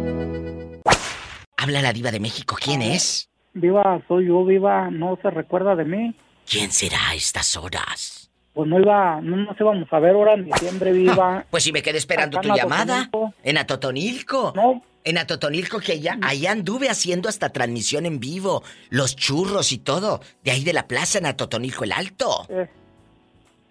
Habla 1.56 1.82
la 1.82 1.92
diva 1.92 2.10
de 2.10 2.20
México. 2.20 2.56
¿Quién 2.62 2.82
es? 2.82 3.28
Viva, 3.52 4.00
soy 4.08 4.28
yo, 4.28 4.44
Viva, 4.44 4.90
no 4.90 5.18
se 5.20 5.30
recuerda 5.30 5.74
de 5.76 5.84
mí. 5.84 6.14
¿Quién 6.48 6.72
será 6.72 7.10
a 7.10 7.14
estas 7.14 7.56
horas? 7.56 8.30
Pues 8.54 8.68
no 8.68 8.80
iba, 8.80 9.20
no 9.20 9.36
nos 9.36 9.60
íbamos 9.60 9.92
a 9.92 9.98
ver 9.98 10.14
ahora 10.14 10.34
en 10.34 10.44
diciembre, 10.46 10.92
Viva. 10.92 11.44
Pues 11.50 11.64
si 11.64 11.72
me 11.72 11.82
quedé 11.82 11.98
esperando 11.98 12.38
Acá 12.38 12.48
tu 12.48 12.54
llamada. 12.54 13.10
En 13.42 13.58
Atotonilco. 13.58 14.52
No. 14.56 14.82
En 15.02 15.16
Atotonilco, 15.18 15.80
que 15.80 15.92
allá, 15.92 16.18
allá 16.22 16.52
anduve 16.52 16.90
haciendo 16.90 17.28
hasta 17.28 17.48
transmisión 17.50 18.04
en 18.06 18.20
vivo. 18.20 18.62
Los 18.90 19.16
churros 19.16 19.72
y 19.72 19.78
todo. 19.78 20.20
De 20.44 20.50
ahí 20.50 20.62
de 20.62 20.72
la 20.74 20.86
plaza 20.86 21.18
en 21.18 21.26
Atotonilco 21.26 21.84
el 21.84 21.92
Alto. 21.92 22.46
Eh, 22.50 22.68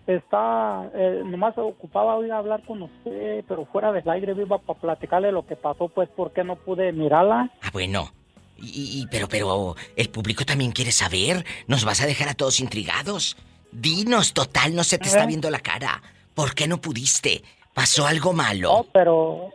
está, 0.08 0.90
eh, 0.96 1.22
nomás 1.24 1.56
ocupaba 1.58 2.16
hoy 2.16 2.32
hablar 2.32 2.64
con 2.66 2.82
usted, 2.82 3.44
pero 3.48 3.66
fuera 3.66 3.92
del 3.92 4.10
aire, 4.10 4.34
Viva, 4.34 4.58
para 4.58 4.80
platicarle 4.80 5.32
lo 5.32 5.46
que 5.46 5.56
pasó, 5.56 5.88
pues, 5.88 6.10
porque 6.16 6.44
no 6.44 6.56
pude 6.56 6.92
mirarla. 6.92 7.52
Ah, 7.62 7.70
bueno. 7.72 8.12
Y, 8.58 9.02
y- 9.02 9.08
pero, 9.08 9.30
pero, 9.30 9.76
el 9.96 10.10
público 10.10 10.46
también 10.46 10.72
quiere 10.72 10.92
saber. 10.92 11.46
Nos 11.68 11.86
vas 11.86 12.02
a 12.02 12.08
dejar 12.08 12.28
a 12.30 12.34
todos 12.34 12.60
intrigados. 12.60 13.38
Dinos, 13.72 14.34
total, 14.34 14.76
no 14.76 14.84
se 14.84 14.98
te 14.98 15.08
está 15.08 15.26
viendo 15.28 15.50
la 15.52 15.60
cara. 15.60 16.02
¿Por 16.34 16.56
qué 16.56 16.68
no 16.68 16.82
pudiste? 16.82 17.44
¿Pasó 17.80 18.06
algo 18.06 18.34
malo? 18.34 18.74
No, 18.74 18.86
pero 18.92 19.54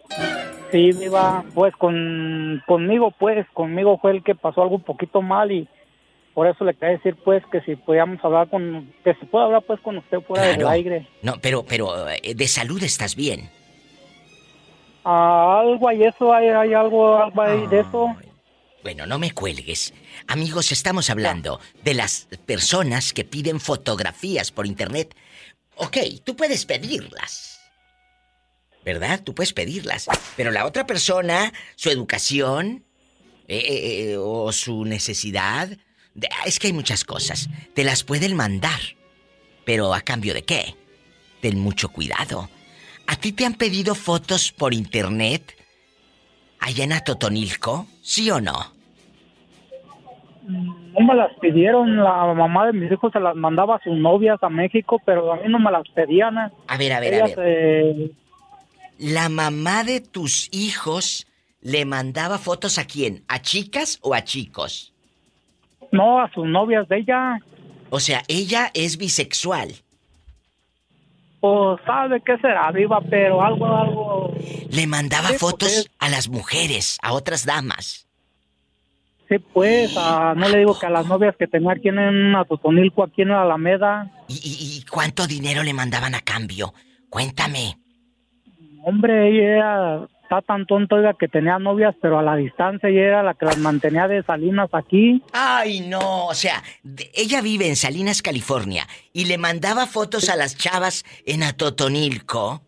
sí, 0.72 0.92
Viva, 0.92 1.44
pues 1.52 1.76
con, 1.76 2.62
conmigo, 2.66 3.10
pues, 3.10 3.46
conmigo 3.52 3.98
fue 3.98 4.12
el 4.12 4.24
que 4.24 4.34
pasó 4.34 4.62
algo 4.62 4.76
un 4.76 4.82
poquito 4.82 5.20
mal 5.20 5.52
y 5.52 5.68
por 6.32 6.46
eso 6.46 6.64
le 6.64 6.72
quería 6.72 6.96
decir, 6.96 7.16
pues, 7.22 7.42
que 7.52 7.60
si 7.60 7.76
podíamos 7.76 8.24
hablar 8.24 8.48
con, 8.48 8.90
que 9.04 9.12
se 9.12 9.26
puede 9.26 9.44
hablar, 9.44 9.62
pues, 9.66 9.78
con 9.80 9.98
usted 9.98 10.22
fuera 10.22 10.46
del 10.46 10.66
aire. 10.66 11.06
No, 11.20 11.34
pero, 11.38 11.64
pero, 11.64 12.08
eh, 12.08 12.34
de 12.34 12.48
salud 12.48 12.82
estás 12.82 13.14
bien. 13.14 13.50
Ah, 15.04 15.60
algo 15.60 15.86
hay 15.86 16.04
eso, 16.04 16.32
hay, 16.32 16.48
hay 16.48 16.72
algo, 16.72 17.18
algo 17.18 17.42
hay 17.42 17.66
de 17.66 17.80
eso. 17.80 18.16
Bueno, 18.82 19.04
no 19.04 19.18
me 19.18 19.32
cuelgues. 19.32 19.92
Amigos, 20.28 20.72
estamos 20.72 21.10
hablando 21.10 21.60
de 21.82 21.92
las 21.92 22.26
personas 22.46 23.12
que 23.12 23.24
piden 23.24 23.60
fotografías 23.60 24.50
por 24.50 24.66
internet. 24.66 25.14
Ok, 25.76 25.98
tú 26.24 26.34
puedes 26.34 26.64
pedirlas. 26.64 27.53
¿Verdad? 28.84 29.22
Tú 29.24 29.34
puedes 29.34 29.52
pedirlas. 29.52 30.08
Pero 30.36 30.50
la 30.50 30.66
otra 30.66 30.86
persona, 30.86 31.52
su 31.74 31.88
educación 31.90 32.84
eh, 33.48 33.56
eh, 33.58 34.10
eh, 34.12 34.16
o 34.18 34.52
su 34.52 34.84
necesidad, 34.84 35.68
de- 36.14 36.28
ah, 36.30 36.44
es 36.46 36.58
que 36.58 36.66
hay 36.68 36.72
muchas 36.72 37.04
cosas. 37.04 37.48
Te 37.74 37.84
las 37.84 38.04
pueden 38.04 38.34
mandar. 38.36 38.80
Pero 39.64 39.94
a 39.94 40.00
cambio 40.02 40.34
de 40.34 40.42
qué? 40.42 40.74
Ten 41.40 41.58
mucho 41.58 41.88
cuidado. 41.88 42.48
¿A 43.06 43.16
ti 43.16 43.32
te 43.32 43.44
han 43.46 43.54
pedido 43.54 43.94
fotos 43.94 44.52
por 44.52 44.74
internet? 44.74 45.56
¿Allá 46.60 46.84
en 46.84 46.92
Atotonilco? 46.92 47.86
¿Sí 48.02 48.30
o 48.30 48.40
no? 48.40 48.72
No 50.46 51.00
me 51.00 51.14
las 51.14 51.32
pidieron, 51.40 51.96
la 51.96 52.32
mamá 52.34 52.66
de 52.66 52.74
mis 52.74 52.92
hijos 52.92 53.10
se 53.12 53.18
las 53.20 53.34
mandaba 53.34 53.76
a 53.76 53.82
sus 53.82 53.96
novias 53.96 54.38
a 54.42 54.48
México, 54.50 55.00
pero 55.04 55.32
a 55.32 55.36
mí 55.36 55.42
no 55.48 55.58
me 55.58 55.70
las 55.70 55.88
pedían. 55.94 56.36
eh. 56.38 56.50
A 56.68 56.76
ver, 56.76 56.92
a 56.92 57.00
ver, 57.00 57.14
a 57.14 57.26
ver. 57.26 57.38
eh, 57.38 58.10
¿La 58.98 59.28
mamá 59.28 59.84
de 59.84 60.00
tus 60.00 60.48
hijos 60.52 61.26
le 61.60 61.84
mandaba 61.84 62.38
fotos 62.38 62.78
a 62.78 62.84
quién? 62.84 63.24
¿A 63.28 63.40
chicas 63.42 63.98
o 64.02 64.14
a 64.14 64.22
chicos? 64.24 64.90
no, 65.92 66.18
a 66.20 66.28
sus 66.32 66.44
novias 66.46 66.88
de 66.88 66.98
ella. 66.98 67.38
O 67.90 68.00
sea, 68.00 68.22
ella 68.26 68.70
es 68.74 68.96
bisexual. 68.96 69.74
Pues 71.40 71.80
sabe 71.86 72.20
qué 72.24 72.36
será, 72.38 72.72
viva, 72.72 73.00
pero 73.08 73.40
algo, 73.42 73.66
algo. 73.66 74.34
Le 74.70 74.86
mandaba 74.88 75.28
Sí, 75.28 75.38
fotos 75.38 75.88
a 76.00 76.08
las 76.08 76.28
mujeres, 76.28 76.98
a 77.00 77.12
otras 77.12 77.46
damas. 77.46 78.08
Sí, 79.28 79.36
pues, 79.38 79.94
no 79.94 80.48
le 80.48 80.58
digo 80.58 80.76
que 80.78 80.86
a 80.86 80.90
las 80.90 81.06
novias 81.06 81.36
que 81.38 81.46
tenía 81.46 81.72
aquí 81.72 81.88
en 81.90 82.34
Atotonilco, 82.34 83.04
aquí 83.04 83.22
en 83.22 83.28
la 83.28 83.42
Alameda. 83.42 84.10
¿Y, 84.26 84.34
y- 84.34 84.78
y 84.78 84.84
cuánto 84.86 85.26
dinero 85.28 85.62
le 85.62 85.74
mandaban 85.74 86.14
a 86.16 86.20
cambio? 86.22 86.74
Cuéntame. 87.08 87.78
Hombre, 88.86 89.28
ella 89.30 89.56
era- 89.56 90.08
está 90.22 90.40
tan 90.42 90.66
tonta, 90.66 90.96
oiga, 90.96 91.14
que 91.18 91.28
tenía 91.28 91.58
novias, 91.58 91.94
pero 92.00 92.18
a 92.18 92.22
la 92.22 92.36
distancia 92.36 92.88
ella 92.88 93.00
era 93.00 93.22
la 93.22 93.34
que 93.34 93.44
las 93.46 93.58
mantenía 93.58 94.08
de 94.08 94.22
Salinas 94.22 94.68
aquí. 94.72 95.22
Ay, 95.32 95.80
no, 95.80 96.26
o 96.26 96.34
sea, 96.34 96.62
ella 97.14 97.40
vive 97.42 97.68
en 97.68 97.76
Salinas, 97.76 98.22
California, 98.22 98.86
y 99.12 99.26
le 99.26 99.38
mandaba 99.38 99.86
fotos 99.86 100.28
a 100.28 100.36
las 100.36 100.56
chavas 100.56 101.04
en 101.26 101.42
Atotonilco. 101.42 102.62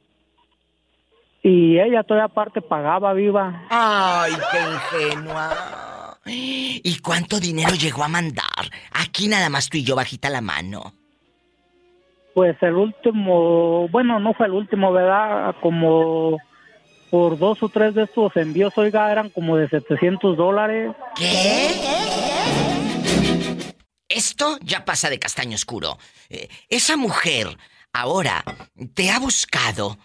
Y 1.43 1.78
ella 1.78 2.02
todavía 2.02 2.26
aparte 2.26 2.60
pagaba, 2.60 3.12
viva. 3.12 3.66
Ay, 3.70 4.32
qué 4.51 4.59
ingenua. 5.06 6.18
¿Y 6.26 6.98
cuánto 6.98 7.38
dinero 7.38 7.74
llegó 7.74 8.02
a 8.02 8.09
mandar? 8.09 8.68
Aquí 8.93 9.28
nada 9.28 9.48
más 9.48 9.68
tú 9.68 9.76
y 9.78 9.84
yo 9.84 9.94
bajita 9.94 10.28
la 10.28 10.40
mano. 10.40 10.93
Pues 12.36 12.62
el 12.62 12.74
último, 12.74 13.88
bueno, 13.88 14.20
no 14.20 14.34
fue 14.34 14.44
el 14.44 14.52
último, 14.52 14.92
¿verdad? 14.92 15.56
Como 15.62 16.36
por 17.10 17.38
dos 17.38 17.62
o 17.62 17.70
tres 17.70 17.94
de 17.94 18.02
estos 18.02 18.36
envíos, 18.36 18.76
oiga, 18.76 19.10
eran 19.10 19.30
como 19.30 19.56
de 19.56 19.66
700 19.70 20.36
dólares. 20.36 20.92
¿Qué? 21.16 21.70
esto 24.10 24.58
ya 24.62 24.84
pasa 24.84 25.08
de 25.08 25.18
castaño 25.18 25.54
oscuro. 25.54 25.96
Eh, 26.28 26.48
esa 26.68 26.98
mujer 26.98 27.46
ahora 27.94 28.44
te 28.92 29.10
ha 29.10 29.18
buscado 29.18 29.96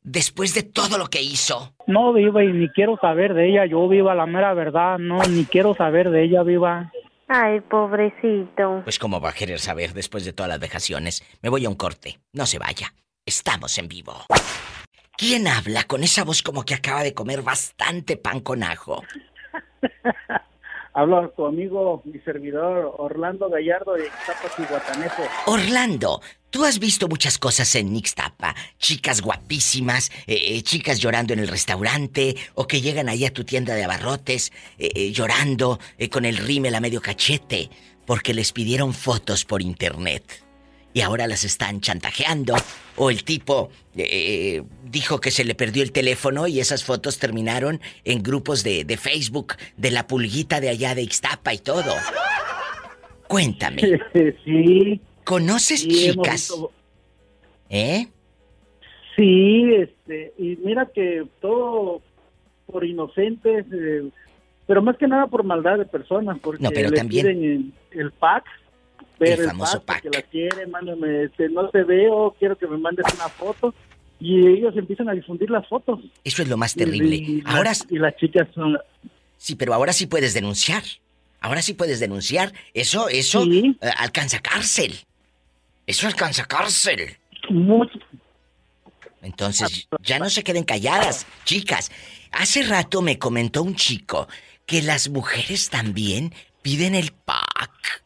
después 0.00 0.54
de 0.54 0.62
todo 0.62 0.96
lo 0.96 1.08
que 1.08 1.22
hizo. 1.22 1.74
No, 1.88 2.12
viva, 2.12 2.44
y 2.44 2.52
ni 2.52 2.68
quiero 2.68 2.98
saber 3.00 3.34
de 3.34 3.50
ella. 3.50 3.66
Yo 3.66 3.88
viva 3.88 4.14
la 4.14 4.26
mera 4.26 4.54
verdad. 4.54 4.98
No, 5.00 5.18
ni 5.24 5.44
quiero 5.44 5.74
saber 5.74 6.10
de 6.10 6.22
ella, 6.22 6.44
viva. 6.44 6.92
Ay, 7.32 7.60
pobrecito. 7.60 8.80
Pues 8.82 8.98
cómo 8.98 9.20
va 9.20 9.30
a 9.30 9.32
querer 9.32 9.60
saber 9.60 9.94
después 9.94 10.24
de 10.24 10.32
todas 10.32 10.48
las 10.48 10.58
vejaciones. 10.58 11.22
Me 11.42 11.48
voy 11.48 11.64
a 11.64 11.68
un 11.68 11.76
corte. 11.76 12.18
No 12.32 12.44
se 12.44 12.58
vaya. 12.58 12.92
Estamos 13.24 13.78
en 13.78 13.86
vivo. 13.86 14.24
¿Quién 15.16 15.46
habla 15.46 15.84
con 15.84 16.02
esa 16.02 16.24
voz 16.24 16.42
como 16.42 16.64
que 16.64 16.74
acaba 16.74 17.04
de 17.04 17.14
comer 17.14 17.42
bastante 17.42 18.16
pan 18.16 18.40
con 18.40 18.64
ajo? 18.64 19.04
Habla 20.92 21.30
tu 21.36 21.46
amigo, 21.46 22.02
mi 22.04 22.18
servidor, 22.20 22.94
Orlando 22.98 23.48
Gallardo 23.48 23.94
de 23.94 24.06
Ixtapas 24.06 24.52
y. 24.58 25.50
Orlando, 25.50 26.20
tú 26.50 26.64
has 26.64 26.80
visto 26.80 27.06
muchas 27.06 27.38
cosas 27.38 27.72
en 27.76 27.94
Ixtapa. 27.94 28.56
Chicas 28.78 29.20
guapísimas, 29.20 30.10
eh, 30.26 30.56
eh, 30.56 30.62
chicas 30.62 30.98
llorando 30.98 31.32
en 31.32 31.38
el 31.38 31.48
restaurante, 31.48 32.34
o 32.54 32.66
que 32.66 32.80
llegan 32.80 33.08
ahí 33.08 33.24
a 33.24 33.32
tu 33.32 33.44
tienda 33.44 33.74
de 33.74 33.84
abarrotes 33.84 34.52
eh, 34.78 35.12
llorando 35.12 35.78
con 36.10 36.24
el 36.24 36.36
rímel 36.36 36.74
a 36.74 36.80
medio 36.80 37.00
cachete, 37.00 37.70
porque 38.04 38.34
les 38.34 38.52
pidieron 38.52 38.92
fotos 38.92 39.44
por 39.44 39.62
internet. 39.62 40.49
Y 40.92 41.02
ahora 41.02 41.26
las 41.28 41.44
están 41.44 41.80
chantajeando. 41.80 42.54
O 42.96 43.10
el 43.10 43.22
tipo 43.24 43.70
eh, 43.96 44.62
dijo 44.84 45.20
que 45.20 45.30
se 45.30 45.44
le 45.44 45.54
perdió 45.54 45.82
el 45.82 45.92
teléfono 45.92 46.46
y 46.48 46.58
esas 46.60 46.82
fotos 46.84 47.18
terminaron 47.18 47.80
en 48.04 48.22
grupos 48.22 48.64
de, 48.64 48.84
de 48.84 48.96
Facebook 48.96 49.54
de 49.76 49.90
la 49.92 50.06
pulguita 50.06 50.60
de 50.60 50.68
allá 50.68 50.94
de 50.94 51.02
Ixtapa 51.02 51.54
y 51.54 51.58
todo. 51.58 51.94
Cuéntame. 53.28 53.82
Sí. 54.44 55.00
¿Conoces 55.24 55.80
Sí, 55.82 55.88
chicas? 56.12 56.32
visto- 56.50 56.72
¿Eh? 57.68 58.08
Sí, 59.16 59.64
este, 59.74 60.32
y 60.38 60.56
mira 60.64 60.88
que 60.92 61.24
todo 61.40 62.00
por 62.66 62.84
inocentes, 62.84 63.66
eh, 63.72 64.08
pero 64.66 64.82
más 64.82 64.96
que 64.96 65.06
nada 65.06 65.26
por 65.28 65.44
maldad 65.44 65.78
de 65.78 65.84
personas, 65.84 66.38
porque 66.42 66.62
No, 66.64 66.70
pero 66.70 66.88
les 66.90 66.98
también- 66.98 67.26
piden 67.26 67.44
el, 67.92 68.00
el 68.00 68.10
pack, 68.12 68.44
El 69.20 69.40
el, 69.40 69.46
famoso 69.46 69.82
pack, 69.82 70.02
que 70.02 70.10
la 70.10 70.22
quieren, 70.22 70.70
mándame, 70.70 71.24
este, 71.24 71.48
no 71.48 71.68
te 71.68 71.82
veo, 71.84 72.34
quiero 72.38 72.56
que 72.56 72.66
me 72.66 72.78
mandes 72.78 73.06
una 73.14 73.28
foto, 73.28 73.74
y 74.18 74.46
ellos 74.46 74.76
empiezan 74.76 75.08
a 75.08 75.12
difundir 75.12 75.50
las 75.50 75.66
fotos. 75.68 75.98
Eso 76.24 76.42
es 76.42 76.48
lo 76.48 76.56
más 76.56 76.74
terrible. 76.74 77.16
y 77.16 77.40
las- 77.42 77.54
ahora 77.54 77.72
y 77.88 77.98
las 77.98 78.16
chicas 78.16 78.48
son... 78.54 78.78
Sí, 79.36 79.56
pero 79.56 79.72
ahora 79.72 79.92
sí 79.92 80.06
puedes 80.06 80.34
denunciar. 80.34 80.82
Ahora 81.40 81.62
sí 81.62 81.72
puedes 81.72 82.00
denunciar. 82.00 82.52
Eso, 82.74 83.08
eso 83.08 83.44
eh, 83.44 83.74
alcanza 83.96 84.40
cárcel. 84.40 84.94
Eso 85.86 86.06
alcanza 86.06 86.44
cárcel. 86.44 87.16
Entonces, 89.22 89.88
ya 90.02 90.18
no 90.18 90.30
se 90.30 90.42
queden 90.42 90.64
calladas, 90.64 91.26
chicas. 91.44 91.90
Hace 92.32 92.62
rato 92.62 93.02
me 93.02 93.18
comentó 93.18 93.62
un 93.62 93.74
chico 93.74 94.28
que 94.66 94.82
las 94.82 95.08
mujeres 95.08 95.68
también 95.68 96.32
piden 96.62 96.94
el 96.94 97.12
pack. 97.12 97.99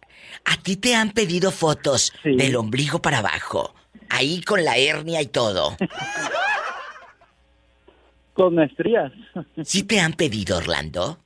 Ti 0.65 0.77
te 0.77 0.95
han 0.95 1.11
pedido 1.13 1.51
fotos 1.51 2.11
del 2.25 2.57
ombligo 2.57 3.01
para 3.03 3.19
abajo, 3.19 3.75
ahí 4.09 4.41
con 4.43 4.65
la 4.65 4.77
hernia 4.79 5.21
y 5.21 5.27
todo. 5.27 5.77
Con 8.33 8.59
estrías. 8.61 9.13
¿Sí 9.63 9.83
te 9.85 10.01
han 10.01 10.15
pedido, 10.15 10.57
Orlando? 10.57 11.19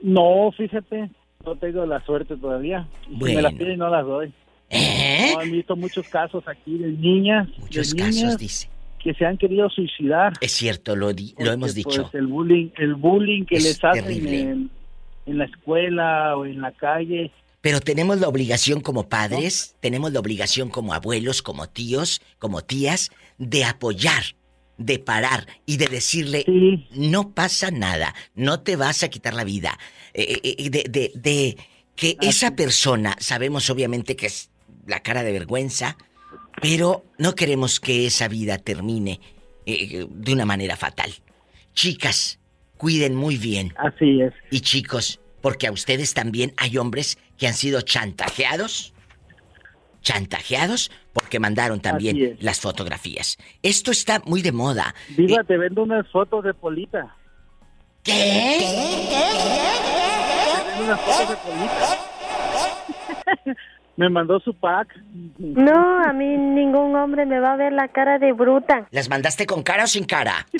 No, 0.00 0.50
fíjate, 0.56 1.08
no 1.46 1.54
tengo 1.56 1.86
la 1.86 2.04
suerte 2.04 2.36
todavía. 2.36 2.88
Si 3.08 3.14
Bueno. 3.14 3.36
me 3.36 3.42
las 3.42 3.54
piden 3.54 3.78
no 3.78 3.88
las 3.88 4.04
doy. 4.04 4.32
No, 4.72 5.38
han 5.40 5.52
visto 5.52 5.76
muchos 5.76 6.08
casos 6.08 6.42
aquí 6.48 6.76
de 6.78 6.88
niñas, 6.88 7.46
Muchos 7.58 7.94
de 7.94 8.02
casos, 8.02 8.38
dice. 8.38 8.68
que 8.98 9.14
se 9.14 9.24
han 9.24 9.36
querido 9.38 9.68
suicidar. 9.70 10.32
Es 10.40 10.50
cierto, 10.52 10.96
lo, 10.96 11.12
di- 11.12 11.34
lo 11.38 11.52
hemos 11.52 11.74
dicho. 11.74 12.02
pues, 12.02 12.14
el 12.14 12.26
bullying, 12.26 12.70
el 12.76 12.94
bullying 12.96 13.44
que 13.44 13.56
Es 13.56 13.64
les 13.64 13.84
hacen 13.84 14.70
en 15.26 15.38
la 15.38 15.44
escuela 15.44 16.36
o 16.36 16.44
en 16.44 16.60
la 16.60 16.72
calle. 16.72 17.30
Pero 17.62 17.80
tenemos 17.80 18.18
la 18.18 18.28
obligación 18.28 18.80
como 18.80 19.08
padres, 19.08 19.76
tenemos 19.80 20.12
la 20.12 20.20
obligación 20.20 20.68
como 20.68 20.92
abuelos, 20.92 21.40
como 21.42 21.68
tíos, 21.68 22.20
como 22.38 22.62
tías, 22.62 23.10
de 23.38 23.64
apoyar, 23.64 24.22
de 24.78 24.98
parar 24.98 25.46
y 25.64 25.76
de 25.78 25.86
decirle, 25.86 26.44
no 26.90 27.30
pasa 27.32 27.70
nada, 27.70 28.14
no 28.34 28.60
te 28.60 28.76
vas 28.76 29.02
a 29.04 29.08
quitar 29.08 29.32
la 29.34 29.44
vida. 29.44 29.78
Eh, 30.12 30.40
eh, 30.42 30.54
eh, 30.58 30.70
de, 30.70 30.84
de- 30.90 31.12
de 31.14 31.56
que 31.94 32.16
esa 32.20 32.56
persona, 32.56 33.16
sabemos 33.20 33.70
obviamente 33.70 34.16
que 34.16 34.26
es 34.26 34.50
la 34.86 35.00
cara 35.00 35.22
de 35.22 35.32
vergüenza, 35.32 35.96
pero 36.60 37.04
no 37.18 37.34
queremos 37.34 37.78
que 37.80 38.06
esa 38.06 38.26
vida 38.28 38.58
termine 38.58 39.20
eh, 39.66 40.06
de 40.10 40.32
una 40.32 40.44
manera 40.46 40.76
fatal. 40.76 41.12
Chicas, 41.74 42.40
cuiden 42.76 43.14
muy 43.14 43.36
bien. 43.36 43.72
Así 43.76 44.20
es. 44.20 44.32
Y 44.50 44.60
chicos, 44.60 45.20
porque 45.40 45.66
a 45.68 45.72
ustedes 45.72 46.12
también 46.14 46.52
hay 46.56 46.76
hombres 46.78 47.18
que 47.42 47.48
han 47.48 47.54
sido 47.54 47.80
chantajeados. 47.80 48.94
Chantajeados 50.00 50.92
porque 51.12 51.40
mandaron 51.40 51.80
también 51.80 52.36
las 52.38 52.60
fotografías. 52.60 53.36
Esto 53.64 53.90
está 53.90 54.22
muy 54.24 54.42
de 54.42 54.52
moda. 54.52 54.94
Diva, 55.16 55.42
te 55.42 55.58
vendo 55.58 55.82
unas 55.82 56.08
fotos 56.12 56.44
de 56.44 56.54
Polita. 56.54 57.16
¿Qué? 58.04 58.58
Te 58.60 58.66
vendo 60.70 60.84
unas 60.84 61.00
fotos 61.00 61.30
de 61.30 61.36
Polita. 61.36 61.98
Me 63.96 64.08
mandó 64.08 64.38
su 64.38 64.54
pack. 64.54 64.96
No, 65.38 66.04
a 66.04 66.12
mí 66.12 66.36
ningún 66.36 66.94
hombre 66.94 67.26
me 67.26 67.40
va 67.40 67.54
a 67.54 67.56
ver 67.56 67.72
la 67.72 67.88
cara 67.88 68.20
de 68.20 68.32
bruta. 68.32 68.86
¿Las 68.92 69.08
mandaste 69.08 69.46
con 69.46 69.64
cara 69.64 69.82
o 69.84 69.88
sin 69.88 70.04
cara? 70.04 70.46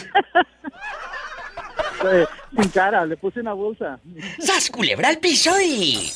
Eh, 2.04 2.26
sin 2.60 2.68
cara, 2.70 3.06
le 3.06 3.16
puse 3.16 3.38
una 3.38 3.52
bolsa. 3.52 4.00
¡Sas, 4.40 4.70
culebra 4.70 5.08
al 5.08 5.18
piso 5.18 5.52
y... 5.64 6.10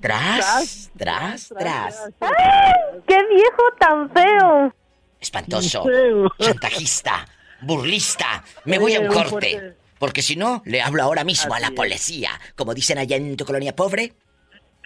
Tras, 0.00 0.90
tras, 0.96 1.52
tras. 1.58 2.08
¡Ay! 2.20 3.00
¡Qué 3.06 3.16
viejo 3.28 3.62
tan 3.78 4.10
feo! 4.10 4.74
Espantoso, 5.20 5.84
Feo. 5.84 6.30
chantajista, 6.38 7.26
burlista. 7.60 8.42
Me 8.64 8.78
voy 8.78 8.94
a 8.94 9.00
un 9.00 9.08
corte. 9.08 9.76
Porque 9.98 10.22
si 10.22 10.34
no, 10.36 10.62
le 10.64 10.80
hablo 10.80 11.02
ahora 11.02 11.24
mismo 11.24 11.52
a 11.52 11.60
la 11.60 11.72
policía. 11.72 12.30
Como 12.56 12.72
dicen 12.72 12.96
allá 12.96 13.16
en 13.16 13.36
tu 13.36 13.44
colonia 13.44 13.76
pobre, 13.76 14.14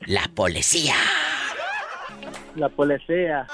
la 0.06 0.28
policía. 0.34 0.96
La 2.56 2.68
policía. 2.68 3.46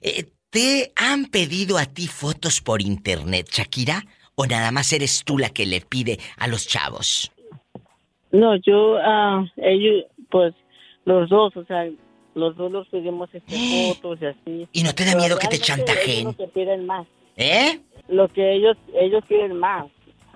Eh, 0.00 0.26
¿Te 0.50 0.92
han 0.96 1.26
pedido 1.26 1.78
a 1.78 1.86
ti 1.86 2.06
fotos 2.06 2.60
por 2.60 2.80
internet, 2.80 3.48
Shakira? 3.50 4.04
¿O 4.36 4.46
nada 4.46 4.70
más 4.70 4.92
eres 4.92 5.22
tú 5.24 5.36
la 5.36 5.50
que 5.50 5.66
le 5.66 5.80
pide 5.80 6.18
a 6.38 6.46
los 6.46 6.66
chavos? 6.66 7.30
No, 8.32 8.56
yo, 8.56 8.96
ah, 8.98 9.44
ellos, 9.56 10.04
pues, 10.30 10.54
los 11.04 11.28
dos, 11.28 11.56
o 11.56 11.64
sea, 11.64 11.88
los 12.34 12.56
dos 12.56 12.70
los 12.70 12.88
pedimos 12.88 13.28
este, 13.32 13.56
fotos 13.94 14.18
y 14.22 14.26
así. 14.26 14.68
¿Y 14.72 14.82
no 14.82 14.94
te 14.94 15.04
da 15.04 15.12
Pero 15.12 15.20
miedo 15.20 15.38
que 15.38 15.48
te 15.48 15.58
chantajeen? 15.58 16.20
ellos 16.20 16.38
lo 16.38 16.46
que 16.46 16.52
piden 16.52 16.86
más. 16.86 17.06
¿Eh? 17.36 17.80
Lo 18.08 18.28
que 18.28 18.52
ellos, 18.54 18.76
ellos 18.94 19.24
quieren 19.26 19.58
más. 19.58 19.86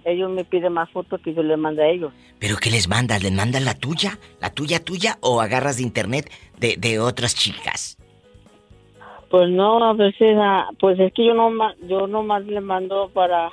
Ellos 0.04 0.30
me 0.30 0.44
piden 0.44 0.72
más 0.74 0.90
fotos 0.90 1.20
que 1.22 1.32
yo 1.32 1.42
les 1.42 1.56
mando 1.56 1.82
a 1.82 1.86
ellos. 1.86 2.12
¿Pero 2.38 2.56
qué 2.56 2.70
les 2.70 2.88
mandas? 2.88 3.22
¿Les 3.22 3.32
mandas 3.32 3.62
la 3.64 3.74
tuya? 3.74 4.18
¿La 4.40 4.50
tuya 4.50 4.78
tuya? 4.78 5.16
¿O 5.20 5.40
agarras 5.40 5.78
de 5.78 5.82
internet 5.82 6.30
de, 6.58 6.76
de 6.76 6.98
otras 6.98 7.34
chicas? 7.34 7.96
Pues 9.30 9.48
no, 9.50 9.82
a 9.82 9.94
veces, 9.94 10.36
ah, 10.38 10.68
pues 10.78 10.98
es 11.00 11.12
que 11.12 11.26
yo 11.26 11.34
no, 11.34 11.50
yo 11.88 12.06
nomás 12.06 12.44
le 12.44 12.60
mando 12.60 13.10
para, 13.14 13.50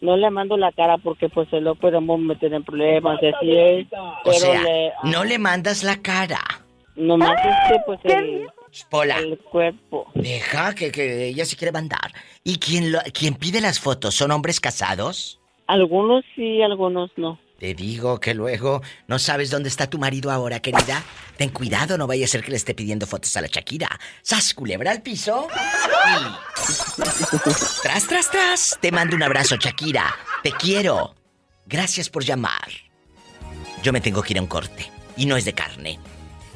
no 0.00 0.16
le 0.16 0.30
mando 0.30 0.56
la 0.56 0.72
cara 0.72 0.98
porque 0.98 1.28
pues 1.28 1.48
se 1.50 1.60
lo 1.60 1.74
podemos 1.74 2.18
meter 2.20 2.52
en 2.54 2.64
problemas, 2.64 3.18
y 3.22 3.26
así 3.26 3.56
es. 3.56 3.86
O 3.92 4.14
Pero 4.24 4.36
sea, 4.36 4.62
le, 4.62 4.88
ah, 4.90 4.94
no 5.04 5.24
le 5.24 5.38
mandas 5.38 5.82
la 5.84 5.96
cara. 5.96 6.40
nomás 6.96 7.38
es 7.44 7.72
que 7.72 7.78
pues 7.86 8.00
el, 8.04 8.46
Pola. 8.90 9.18
el 9.18 9.38
cuerpo. 9.38 10.06
Deja 10.14 10.74
que, 10.74 10.90
que 10.92 11.26
ella 11.28 11.44
se 11.44 11.56
quiere 11.56 11.72
mandar. 11.72 12.12
¿Y 12.44 12.58
quién, 12.58 12.92
lo, 12.92 12.98
quién 13.12 13.34
pide 13.34 13.60
las 13.60 13.80
fotos? 13.80 14.14
¿Son 14.14 14.30
hombres 14.30 14.60
casados? 14.60 15.38
Algunos 15.66 16.24
sí, 16.34 16.62
algunos 16.62 17.10
no. 17.16 17.38
Te 17.60 17.74
digo 17.74 18.18
que 18.18 18.32
luego 18.32 18.80
no 19.06 19.18
sabes 19.18 19.50
dónde 19.50 19.68
está 19.68 19.86
tu 19.86 19.98
marido 19.98 20.30
ahora, 20.30 20.60
querida. 20.60 21.04
Ten 21.36 21.50
cuidado, 21.50 21.98
no 21.98 22.06
vaya 22.06 22.24
a 22.24 22.28
ser 22.28 22.42
que 22.42 22.52
le 22.52 22.56
esté 22.56 22.72
pidiendo 22.74 23.06
fotos 23.06 23.36
a 23.36 23.42
la 23.42 23.48
Shakira. 23.48 24.00
¡Sas, 24.22 24.54
culebra 24.54 24.92
al 24.92 25.02
piso! 25.02 25.46
Tras, 27.82 28.06
tras, 28.06 28.30
tras. 28.30 28.78
Te 28.80 28.90
mando 28.90 29.14
un 29.14 29.22
abrazo, 29.22 29.56
Shakira. 29.56 30.16
Te 30.42 30.52
quiero. 30.52 31.14
Gracias 31.66 32.08
por 32.08 32.24
llamar. 32.24 32.70
Yo 33.82 33.92
me 33.92 34.00
tengo 34.00 34.22
que 34.22 34.32
ir 34.32 34.38
a 34.38 34.42
un 34.42 34.48
corte. 34.48 34.90
Y 35.18 35.26
no 35.26 35.36
es 35.36 35.44
de 35.44 35.52
carne. 35.52 35.98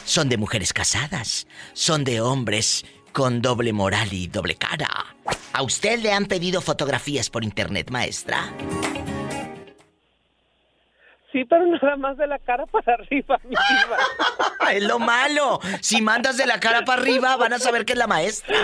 son 0.05 0.29
de 0.29 0.37
mujeres 0.37 0.75
casadas, 0.75 1.47
son 1.73 2.05
de 2.05 2.21
hombres 2.21 2.85
con 3.13 3.41
doble 3.41 3.73
moral 3.73 4.13
y 4.13 4.27
doble 4.27 4.57
cara. 4.57 5.07
¿A 5.55 5.63
usted 5.63 6.01
le 6.01 6.13
han 6.13 6.27
pedido 6.27 6.61
fotografías 6.61 7.31
por 7.31 7.43
internet, 7.43 7.91
maestra? 7.91 8.53
Sí, 11.33 11.45
pero 11.45 11.65
nada 11.67 11.97
más 11.97 12.17
de 12.17 12.27
la 12.27 12.39
cara 12.39 12.67
para 12.67 12.95
arriba, 12.95 13.39
mi 13.45 13.51
diva. 13.51 13.97
es 14.73 14.83
lo 14.83 14.99
malo. 14.99 15.61
Si 15.81 16.03
mandas 16.03 16.37
de 16.37 16.47
la 16.47 16.59
cara 16.59 16.85
para 16.85 17.01
arriba, 17.01 17.37
van 17.37 17.53
a 17.53 17.59
saber 17.59 17.85
que 17.85 17.93
es 17.93 17.99
la 17.99 18.07
maestra. 18.07 18.57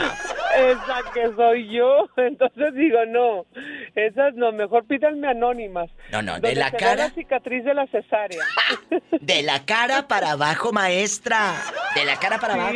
Esa 0.57 1.13
que 1.13 1.33
soy 1.37 1.69
yo. 1.69 2.09
Entonces 2.17 2.75
digo, 2.75 2.99
no. 3.07 3.47
Esas 3.95 4.35
no, 4.35 4.53
mejor 4.53 4.85
pídanme 4.87 5.29
anónimas. 5.29 5.91
No, 6.11 6.23
no, 6.23 6.41
de 6.41 6.55
la 6.55 6.71
cara. 6.73 7.09
la 7.09 7.11
cicatriz 7.11 7.65
de 7.65 7.75
la 7.75 7.87
cesárea. 7.87 8.43
De 9.21 9.43
la 9.43 9.65
cara 9.65 10.07
para 10.07 10.33
abajo, 10.33 10.73
maestra. 10.73 11.55
De 11.95 12.05
la 12.05 12.17
cara 12.17 12.39
para 12.39 12.55
abajo. 12.55 12.75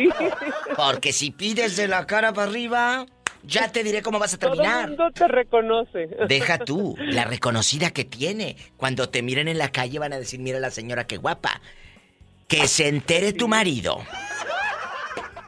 Porque 0.75 1.13
si 1.13 1.31
pides 1.31 1.77
de 1.77 1.87
la 1.87 2.05
cara 2.05 2.33
para 2.33 2.49
arriba, 2.49 3.05
ya 3.43 3.71
te 3.71 3.83
diré 3.83 4.01
cómo 4.01 4.19
vas 4.19 4.33
a 4.33 4.37
Todo 4.37 4.51
terminar. 4.51 4.87
mundo 4.87 5.11
te 5.11 5.27
reconoce. 5.27 6.07
Deja 6.27 6.57
tú, 6.59 6.95
la 6.99 7.25
reconocida 7.25 7.91
que 7.91 8.03
tiene. 8.05 8.55
Cuando 8.77 9.09
te 9.09 9.21
miren 9.21 9.47
en 9.47 9.57
la 9.57 9.71
calle 9.71 9.99
van 9.99 10.13
a 10.13 10.19
decir, 10.19 10.39
mira 10.39 10.59
la 10.59 10.71
señora 10.71 11.05
qué 11.07 11.17
guapa. 11.17 11.61
Que 12.47 12.67
se 12.67 12.87
entere 12.87 13.33
tu 13.33 13.47
marido. 13.47 13.99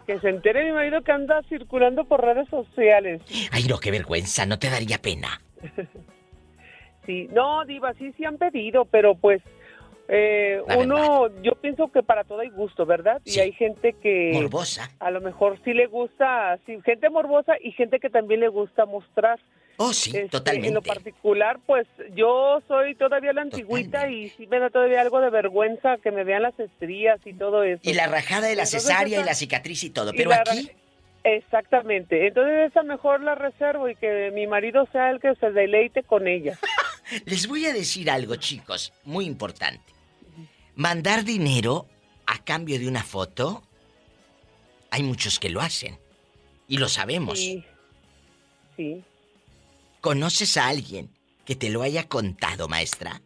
Que 0.07 0.20
se 0.20 0.30
entere 0.30 0.65
mi 0.65 0.72
marido 0.72 1.02
que 1.02 1.11
anda 1.11 1.41
circulando 1.49 2.06
por 2.06 2.22
redes 2.24 2.48
sociales. 2.49 3.22
Ay, 3.52 3.65
no, 3.65 3.80
qué 3.80 3.91
vergüenza, 3.91 4.45
no 4.45 4.60
te 4.60 4.70
daría 4.70 5.02
pena. 5.02 5.41
Sí, 7.06 7.28
no, 7.34 7.65
Diva, 7.65 7.94
sí, 7.95 8.14
sí 8.15 8.24
han 8.24 8.38
pedido, 8.38 8.86
pero 8.86 9.14
pues 9.15 9.41
eh, 10.08 10.62
uno, 10.78 11.30
yo 11.42 11.54
pienso 11.54 11.92
que 11.92 12.04
para 12.04 12.24
todo 12.24 12.42
hay 12.42 12.50
gusto, 12.50 12.86
¿verdad? 12.86 13.22
Y 13.24 13.40
hay 13.40 13.54
gente 13.54 13.94
que... 13.94 14.32
Morbosa. 14.34 14.92
A 15.00 15.12
lo 15.12 15.22
mejor 15.22 15.60
sí 15.64 15.74
le 15.74 15.88
gusta, 15.88 16.60
sí, 16.66 16.78
gente 16.84 17.10
morbosa 17.10 17.54
y 17.62 17.72
gente 17.72 18.00
que 18.00 18.10
también 18.10 18.42
le 18.42 18.50
gusta 18.50 18.86
mostrar. 18.86 19.40
Oh, 19.78 19.94
sí, 19.94 20.12
Este, 20.12 20.30
totalmente. 20.30 20.68
En 20.68 20.74
lo 20.76 20.82
particular, 20.82 21.60
pues 21.66 21.88
yo 22.16 22.62
soy 22.68 22.96
todavía 22.96 23.34
la 23.34 23.42
antigüita 23.42 24.10
y 24.10 24.30
sí 24.30 24.46
me 24.48 24.60
da 24.60 24.70
todavía 24.70 25.02
algo 25.02 25.20
de 25.20 25.30
vergüenza 25.30 25.98
que 25.98 26.12
me 26.12 26.24
vean 26.24 26.44
las 26.44 26.60
estrías 26.60 27.20
y 27.26 27.34
todo 27.34 27.64
eso. 27.64 27.82
Y 27.84 27.94
la 27.94 28.08
rajada 28.08 28.48
de 28.48 28.56
la 28.56 28.64
Entonces, 28.64 28.84
cesárea 28.84 29.22
y 29.22 29.24
la 29.24 29.34
cicatriz 29.34 29.84
y 29.84 29.90
todo. 29.90 30.12
Pero 30.16 30.32
aquí, 30.32 30.70
Exactamente. 31.24 32.28
Entonces 32.28 32.70
esa 32.70 32.84
mejor 32.84 33.22
la 33.22 33.36
reservo 33.36 33.90
y 33.90 33.96
que 33.96 34.32
mi 34.34 34.46
marido 34.46 34.88
sea 34.92 35.10
el 35.10 35.20
que 35.20 35.34
se 35.36 35.52
deleite 35.52 36.04
con 36.04 36.28
ella. 36.28 36.60
les 37.26 37.48
voy 37.48 37.66
a 37.66 37.74
decir 37.74 38.10
algo, 38.10 38.36
chicos, 38.36 38.94
muy 39.06 39.26
importante. 39.26 39.93
Mandar 40.76 41.24
dinero 41.24 41.88
a 42.26 42.44
cambio 42.44 42.80
de 42.80 42.88
una 42.88 43.04
foto, 43.04 43.64
hay 44.90 45.04
muchos 45.04 45.40
que 45.40 45.50
lo 45.50 45.62
hacen. 45.62 45.98
Y 46.68 46.78
lo 46.78 46.88
sabemos. 46.88 47.40
Sí. 47.40 47.64
Sí. 48.76 49.04
¿Conoces 50.02 50.58
a 50.58 50.68
alguien 50.68 51.10
que 51.45 51.56
te 51.56 51.70
lo 51.70 51.82
haya 51.82 52.08
contado, 52.08 52.68
maestra? 52.68 53.22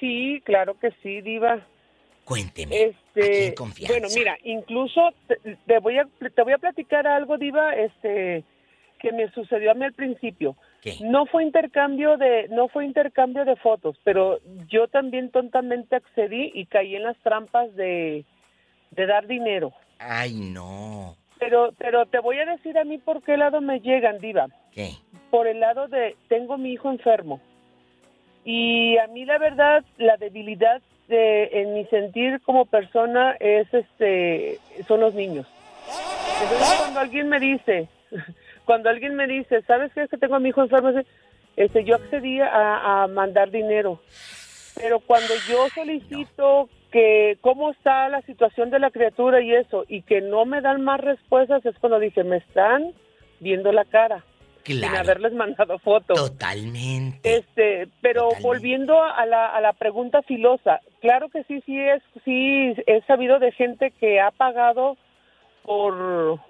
Sí, 0.00 0.42
claro 0.44 0.78
que 0.78 0.90
sí, 1.02 1.20
diva. 1.20 1.66
Cuénteme. 2.24 2.94
Este, 3.14 3.54
confianza. 3.54 3.92
bueno, 3.92 4.08
mira, 4.14 4.36
incluso 4.44 5.00
te, 5.28 5.56
te 5.66 5.78
voy 5.78 5.98
a 5.98 6.08
te 6.34 6.42
voy 6.42 6.52
a 6.52 6.58
platicar 6.58 7.06
algo, 7.06 7.38
diva, 7.38 7.74
este 7.74 8.44
que 8.98 9.12
me 9.12 9.30
sucedió 9.32 9.70
a 9.70 9.74
mí 9.74 9.84
al 9.84 9.92
principio. 9.92 10.56
No 11.00 11.26
fue 11.26 11.42
intercambio 11.42 12.16
de 12.16 12.48
no 12.48 12.68
fue 12.68 12.84
intercambio 12.84 13.44
de 13.44 13.56
fotos, 13.56 13.98
pero 14.04 14.38
yo 14.68 14.88
también 14.88 15.30
tontamente 15.30 15.96
accedí 15.96 16.52
y 16.54 16.66
caí 16.66 16.94
en 16.94 17.02
las 17.02 17.16
trampas 17.18 17.74
de 17.74 18.24
de 18.92 19.06
dar 19.06 19.26
dinero. 19.26 19.72
Ay, 19.98 20.34
no. 20.34 21.16
Pero 21.38 21.72
pero 21.78 22.06
te 22.06 22.20
voy 22.20 22.38
a 22.38 22.46
decir 22.46 22.78
a 22.78 22.84
mí 22.84 22.98
por 22.98 23.22
qué 23.22 23.36
lado 23.36 23.60
me 23.60 23.80
llegan, 23.80 24.18
diva. 24.18 24.46
¿Qué? 24.72 24.90
Por 25.30 25.46
el 25.46 25.60
lado 25.60 25.88
de 25.88 26.14
tengo 26.28 26.56
mi 26.56 26.72
hijo 26.72 26.90
enfermo. 26.90 27.40
Y 28.44 28.96
a 28.98 29.08
mí 29.08 29.24
la 29.24 29.38
verdad 29.38 29.84
la 29.98 30.16
debilidad 30.16 30.80
de, 31.08 31.48
en 31.52 31.74
mi 31.74 31.84
sentir 31.86 32.40
como 32.42 32.64
persona 32.64 33.36
es 33.40 33.72
este 33.72 34.60
son 34.86 35.00
los 35.00 35.14
niños. 35.14 35.46
Entonces 36.42 36.74
cuando 36.78 37.00
alguien 37.00 37.28
me 37.28 37.40
dice, 37.40 37.88
cuando 38.66 38.90
alguien 38.90 39.14
me 39.14 39.26
dice, 39.26 39.62
¿sabes 39.62 39.90
qué 39.94 40.02
es 40.02 40.10
que 40.10 40.18
tengo 40.18 40.34
a 40.34 40.40
mi 40.40 40.50
hijo 40.50 40.60
enfermo? 40.62 40.90
Este, 41.56 41.84
yo 41.84 41.94
accedí 41.94 42.38
a, 42.40 43.04
a 43.04 43.06
mandar 43.06 43.50
dinero. 43.50 44.00
Pero 44.74 45.00
cuando 45.00 45.32
yo 45.48 45.68
solicito 45.74 46.68
que 46.92 47.38
cómo 47.40 47.70
está 47.70 48.10
la 48.10 48.20
situación 48.22 48.68
de 48.70 48.78
la 48.78 48.90
criatura 48.90 49.40
y 49.40 49.54
eso, 49.54 49.84
y 49.88 50.02
que 50.02 50.20
no 50.20 50.44
me 50.44 50.60
dan 50.60 50.82
más 50.84 51.00
respuestas, 51.00 51.64
es 51.64 51.78
cuando 51.78 51.98
dije, 51.98 52.22
me 52.24 52.36
están 52.36 52.92
viendo 53.40 53.72
la 53.72 53.86
cara. 53.86 54.22
Sin 54.64 54.80
Claro. 54.80 54.98
haberles 54.98 55.32
mandado 55.32 55.78
fotos. 55.78 56.16
Totalmente. 56.18 57.36
Este, 57.36 57.86
pero 58.00 58.30
volviendo 58.42 59.00
a 59.00 59.24
la, 59.24 59.46
a 59.46 59.60
la 59.60 59.72
pregunta 59.74 60.22
filosa, 60.22 60.80
claro 61.00 61.28
que 61.28 61.44
sí, 61.44 61.62
sí 61.64 61.78
es, 61.78 62.02
sí 62.24 62.74
he 62.88 63.00
sabido 63.06 63.38
de 63.38 63.52
gente 63.52 63.92
que 63.92 64.20
ha 64.20 64.32
pagado 64.32 64.96
por, 65.62 66.40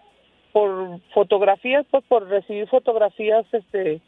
por 0.57 1.01
fotografías, 1.13 1.85
pues 1.91 2.03
por 2.09 2.27
recibir 2.31 2.67
fotografías, 2.69 3.45
este, 3.53 4.01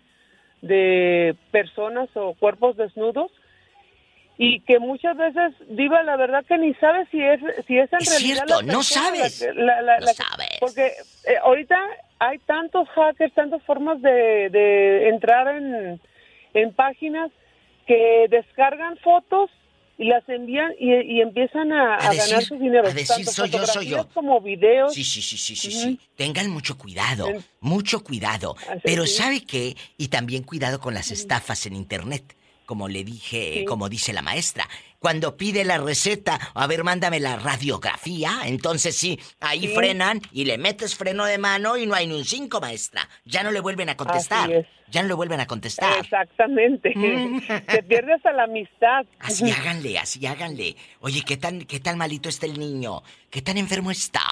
de 0.63 1.37
personas 1.51 2.09
o 2.15 2.33
cuerpos 2.41 2.75
desnudos 2.79 3.31
y 4.39 4.61
que 4.61 4.79
muchas 4.79 5.15
veces 5.19 5.53
diva 5.69 6.03
la 6.05 6.17
verdad 6.17 6.43
que 6.47 6.57
ni 6.57 6.73
sabes 6.75 7.07
si 7.11 7.21
es 7.23 7.39
si 7.67 7.77
es 7.79 7.93
en 7.93 7.99
Es 8.01 8.09
realidad 8.09 8.47
cierto, 8.47 8.63
la 8.63 8.73
no 8.73 8.83
sabes. 8.83 9.47
la 9.55 9.83
la- 9.83 9.99
No 10.01 10.07
sabes. 10.07 10.57
porque 10.61 10.87
eh, 10.87 11.37
ahorita 11.43 11.77
hay 12.19 12.39
tantos 12.39 12.89
hackers 12.95 13.35
tantas 13.35 13.63
formas 13.65 14.01
de, 14.01 14.49
de 14.49 15.09
entrar 15.11 15.49
en, 15.55 16.01
en 16.55 16.73
páginas 16.73 17.31
que 17.87 18.27
descargan 18.31 18.97
fotos 18.99 19.51
y 19.99 20.05
las 20.05 20.27
envían 20.29 20.73
y, 20.79 20.93
y 21.17 21.21
empiezan 21.21 21.73
a, 21.73 21.97
a 21.97 22.11
decir- 22.13 22.19
ganar 22.31 22.43
su 22.45 22.55
dinero 22.57 22.87
a 22.87 22.93
decir, 22.93 23.09
tanto 23.17 23.33
soy 23.33 23.51
yo, 23.51 23.67
soy 23.67 23.87
yo. 23.89 24.09
como 24.15 24.41
videos 24.41 24.95
Sí, 24.95 25.03
sí, 25.05 25.21
sí, 25.21 25.37
sí, 25.37 25.57
sí, 25.57 25.73
sí. 25.73 26.01
Tengan 26.17 26.49
mucho 26.51 26.79
cuidado, 26.79 27.29
mucho 27.61 28.05
cuidado. 28.05 28.55
Así 28.71 28.81
Pero 28.85 29.07
sí. 29.07 29.15
¿sabe 29.17 29.41
qué? 29.45 29.77
Y 29.97 30.09
también 30.09 30.45
cuidado 30.45 30.81
con 30.81 30.95
las 30.95 31.11
estafas 31.11 31.67
en 31.67 31.75
internet. 31.75 32.37
Como 32.65 32.87
le 32.89 33.03
dije, 33.03 33.65
como 33.67 33.89
dice 33.89 34.13
la 34.13 34.21
maestra. 34.23 34.69
Cuando 34.99 35.37
pide 35.37 35.65
la 35.65 35.79
receta, 35.79 36.39
a 36.55 36.67
ver, 36.67 36.83
mándame 36.83 37.21
la 37.21 37.37
radiografía, 37.37 38.41
entonces 38.47 38.97
sí, 38.97 39.19
ahí 39.41 39.61
Sí. 39.61 39.69
frenan 39.69 40.21
y 40.33 40.45
le 40.45 40.59
metes 40.59 40.97
freno 40.97 41.25
de 41.25 41.39
mano 41.39 41.77
y 41.77 41.87
no 41.87 41.95
hay 41.95 42.07
ni 42.09 42.15
un 42.15 42.25
cinco, 42.25 42.61
maestra. 42.61 43.09
Ya 43.25 43.43
no 43.45 43.51
le 43.53 43.61
vuelven 43.61 43.89
a 43.89 43.97
contestar. 43.97 44.51
Ya 44.91 45.03
no 45.03 45.09
le 45.09 45.15
vuelven 45.15 45.39
a 45.41 45.47
contestar. 45.47 45.99
exactamente 46.01 46.93
te 47.67 47.83
pierdes 47.85 48.25
a 48.27 48.33
la 48.33 48.45
amistad 48.45 49.05
Así 49.21 49.51
háganle, 49.51 49.99
así 49.99 50.25
háganle. 50.27 50.75
Oye, 51.01 51.23
¿qué 51.27 51.37
tan, 51.37 51.61
qué 51.67 51.79
tan 51.79 51.97
malito 51.99 52.29
está 52.29 52.47
el 52.47 52.59
niño? 52.59 53.03
¿Qué 53.31 53.41
tan 53.43 53.57
enfermo 53.59 53.91
está? 53.91 54.23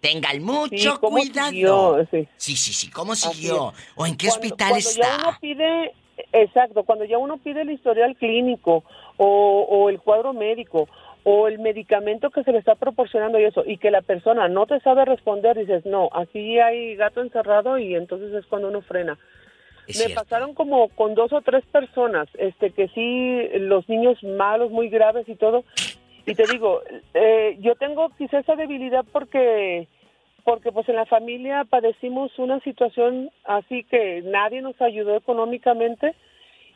Tengan 0.00 0.42
mucho 0.42 0.76
Sí, 0.76 0.98
¿cómo 1.00 1.16
cuidado. 1.18 1.50
siguió? 1.50 2.06
Sí. 2.10 2.28
sí, 2.36 2.56
sí, 2.56 2.72
sí, 2.72 2.90
¿cómo 2.90 3.14
siguió? 3.16 3.72
¿O 3.96 4.06
en 4.06 4.16
qué 4.16 4.28
Cuando- 4.28 4.44
hospital 4.46 4.68
cuando 4.70 4.88
está? 4.88 5.02
Ya 5.02 5.16
uno 5.28 5.38
pide, 5.40 5.92
exacto, 6.32 6.84
cuando 6.84 7.04
ya 7.04 7.18
uno 7.18 7.38
pide 7.38 7.62
el 7.62 7.70
historial 7.70 8.14
clínico 8.16 8.84
o, 9.16 9.66
o 9.68 9.88
el 9.88 10.00
cuadro 10.00 10.32
médico 10.32 10.88
o 11.24 11.46
el 11.46 11.58
medicamento 11.58 12.30
que 12.30 12.42
se 12.42 12.52
le 12.52 12.58
está 12.58 12.74
proporcionando 12.74 13.38
y 13.38 13.44
eso, 13.44 13.62
y 13.64 13.78
que 13.78 13.90
la 13.90 14.02
persona 14.02 14.48
no 14.48 14.66
te 14.66 14.80
sabe 14.80 15.04
responder, 15.04 15.56
dices, 15.56 15.86
no, 15.86 16.08
aquí 16.12 16.58
hay 16.58 16.96
gato 16.96 17.20
encerrado 17.20 17.78
y 17.78 17.94
entonces 17.94 18.32
es 18.34 18.46
cuando 18.46 18.68
uno 18.68 18.82
frena. 18.82 19.18
Es 19.86 19.98
Me 19.98 20.06
cierto. 20.06 20.22
pasaron 20.22 20.54
como 20.54 20.88
con 20.88 21.14
dos 21.14 21.32
o 21.32 21.40
tres 21.40 21.64
personas, 21.66 22.28
este, 22.38 22.70
que 22.70 22.88
sí, 22.88 23.48
los 23.58 23.88
niños 23.88 24.22
malos, 24.22 24.70
muy 24.70 24.88
graves 24.88 25.28
y 25.28 25.36
todo. 25.36 25.64
Y 26.26 26.34
te 26.34 26.44
digo, 26.50 26.82
eh, 27.14 27.56
yo 27.60 27.74
tengo 27.76 28.10
quizá 28.16 28.38
esa 28.38 28.54
debilidad 28.54 29.04
porque, 29.12 29.88
porque 30.44 30.70
pues 30.70 30.88
en 30.88 30.96
la 30.96 31.06
familia 31.06 31.64
padecimos 31.68 32.36
una 32.38 32.60
situación 32.60 33.30
así 33.44 33.82
que 33.84 34.22
nadie 34.22 34.62
nos 34.62 34.80
ayudó 34.80 35.16
económicamente 35.16 36.14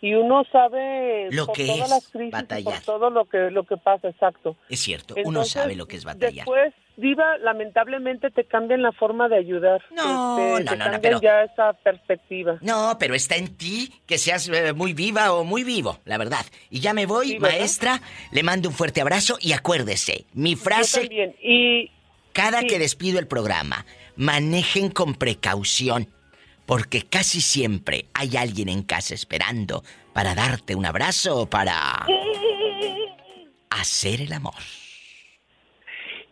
y 0.00 0.14
uno 0.14 0.44
sabe 0.52 1.28
Lo 1.30 1.46
por 1.46 1.56
que 1.56 1.66
todas 1.66 1.80
es 1.84 1.90
las 1.90 2.08
crisis 2.08 2.32
batallar. 2.32 2.74
por 2.74 2.82
todo 2.84 3.10
lo 3.10 3.24
que 3.26 3.50
lo 3.50 3.64
que 3.64 3.76
pasa, 3.76 4.08
exacto. 4.08 4.56
Es 4.68 4.80
cierto, 4.80 5.14
uno 5.14 5.28
Entonces, 5.28 5.52
sabe 5.52 5.74
lo 5.76 5.86
que 5.86 5.96
es 5.96 6.04
batallar. 6.04 6.44
Después, 6.46 6.74
Diva, 6.98 7.36
lamentablemente 7.38 8.30
te 8.30 8.44
cambian 8.44 8.80
la 8.80 8.90
forma 8.92 9.28
de 9.28 9.36
ayudar. 9.36 9.82
No, 9.94 10.38
Este, 10.58 10.64
no, 10.64 10.70
te 10.72 10.76
no, 10.78 10.92
no, 10.92 11.00
pero- 11.02 11.20
ya 11.20 11.42
esa 11.42 11.74
perspectiva. 11.74 12.56
No, 12.62 12.96
pero 12.98 13.14
está 13.14 13.36
en 13.36 13.54
ti 13.56 13.92
que 14.06 14.16
seas 14.16 14.48
eh, 14.48 14.72
muy 14.72 14.94
viva 14.94 15.32
o 15.34 15.44
muy 15.44 15.62
vivo, 15.62 15.98
la 16.06 16.16
verdad. 16.16 16.44
Y 16.70 16.80
ya 16.80 16.94
me 16.94 17.04
voy, 17.04 17.28
Sí, 17.32 17.38
¿verdad? 17.38 17.58
maestra. 17.58 18.00
Le 18.32 18.42
mando 18.42 18.68
un 18.70 18.74
fuerte 18.74 19.02
abrazo 19.02 19.36
y 19.40 19.52
acuérdese, 19.52 20.24
mi 20.32 20.52
Yo 20.54 20.60
frase 20.62 21.00
también. 21.00 21.34
Y 21.42 21.90
cada 22.32 22.60
sí. 22.60 22.66
que 22.66 22.78
despido 22.78 23.18
el 23.18 23.26
programa, 23.26 23.84
manejen 24.16 24.90
con 24.90 25.14
precaución. 25.14 26.08
Porque 26.66 27.02
casi 27.02 27.40
siempre 27.40 28.06
hay 28.14 28.36
alguien 28.36 28.68
en 28.68 28.82
casa 28.82 29.14
esperando 29.14 29.82
para 30.12 30.34
darte 30.34 30.74
un 30.74 30.84
abrazo 30.84 31.42
o 31.42 31.46
para 31.46 32.06
hacer 33.70 34.20
el 34.20 34.32
amor. 34.32 34.54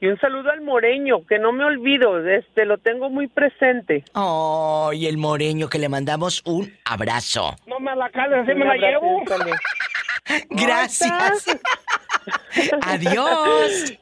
Y 0.00 0.06
un 0.06 0.18
saludo 0.18 0.50
al 0.50 0.60
moreño, 0.60 1.24
que 1.26 1.38
no 1.38 1.52
me 1.52 1.64
olvido, 1.64 2.18
este 2.28 2.66
lo 2.66 2.76
tengo 2.78 3.08
muy 3.08 3.26
presente. 3.26 4.04
Oh, 4.12 4.90
y 4.92 5.06
el 5.06 5.16
moreño 5.16 5.68
que 5.68 5.78
le 5.78 5.88
mandamos 5.88 6.42
un 6.44 6.70
abrazo. 6.84 7.56
No 7.66 7.80
me 7.80 7.94
la 7.96 8.10
cales, 8.10 8.40
así 8.42 8.54
me 8.54 8.66
la 8.66 8.76
llevo. 8.76 9.22
Gracias. 10.50 11.46
Adiós. 12.82 13.94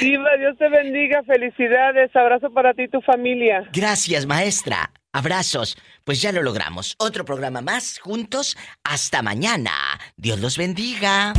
Diva, 0.00 0.36
Dios 0.38 0.56
te 0.58 0.68
bendiga, 0.68 1.22
felicidades, 1.24 2.14
abrazo 2.14 2.50
para 2.50 2.74
ti 2.74 2.82
y 2.82 2.88
tu 2.88 3.00
familia. 3.00 3.68
Gracias, 3.72 4.26
maestra. 4.26 4.92
Abrazos. 5.18 5.76
Pues 6.04 6.22
ya 6.22 6.30
lo 6.30 6.42
logramos. 6.42 6.94
Otro 6.98 7.24
programa 7.24 7.60
más 7.60 7.98
juntos. 7.98 8.56
Hasta 8.84 9.20
mañana. 9.20 9.72
Dios 10.16 10.38
los 10.38 10.56
bendiga. 10.56 11.32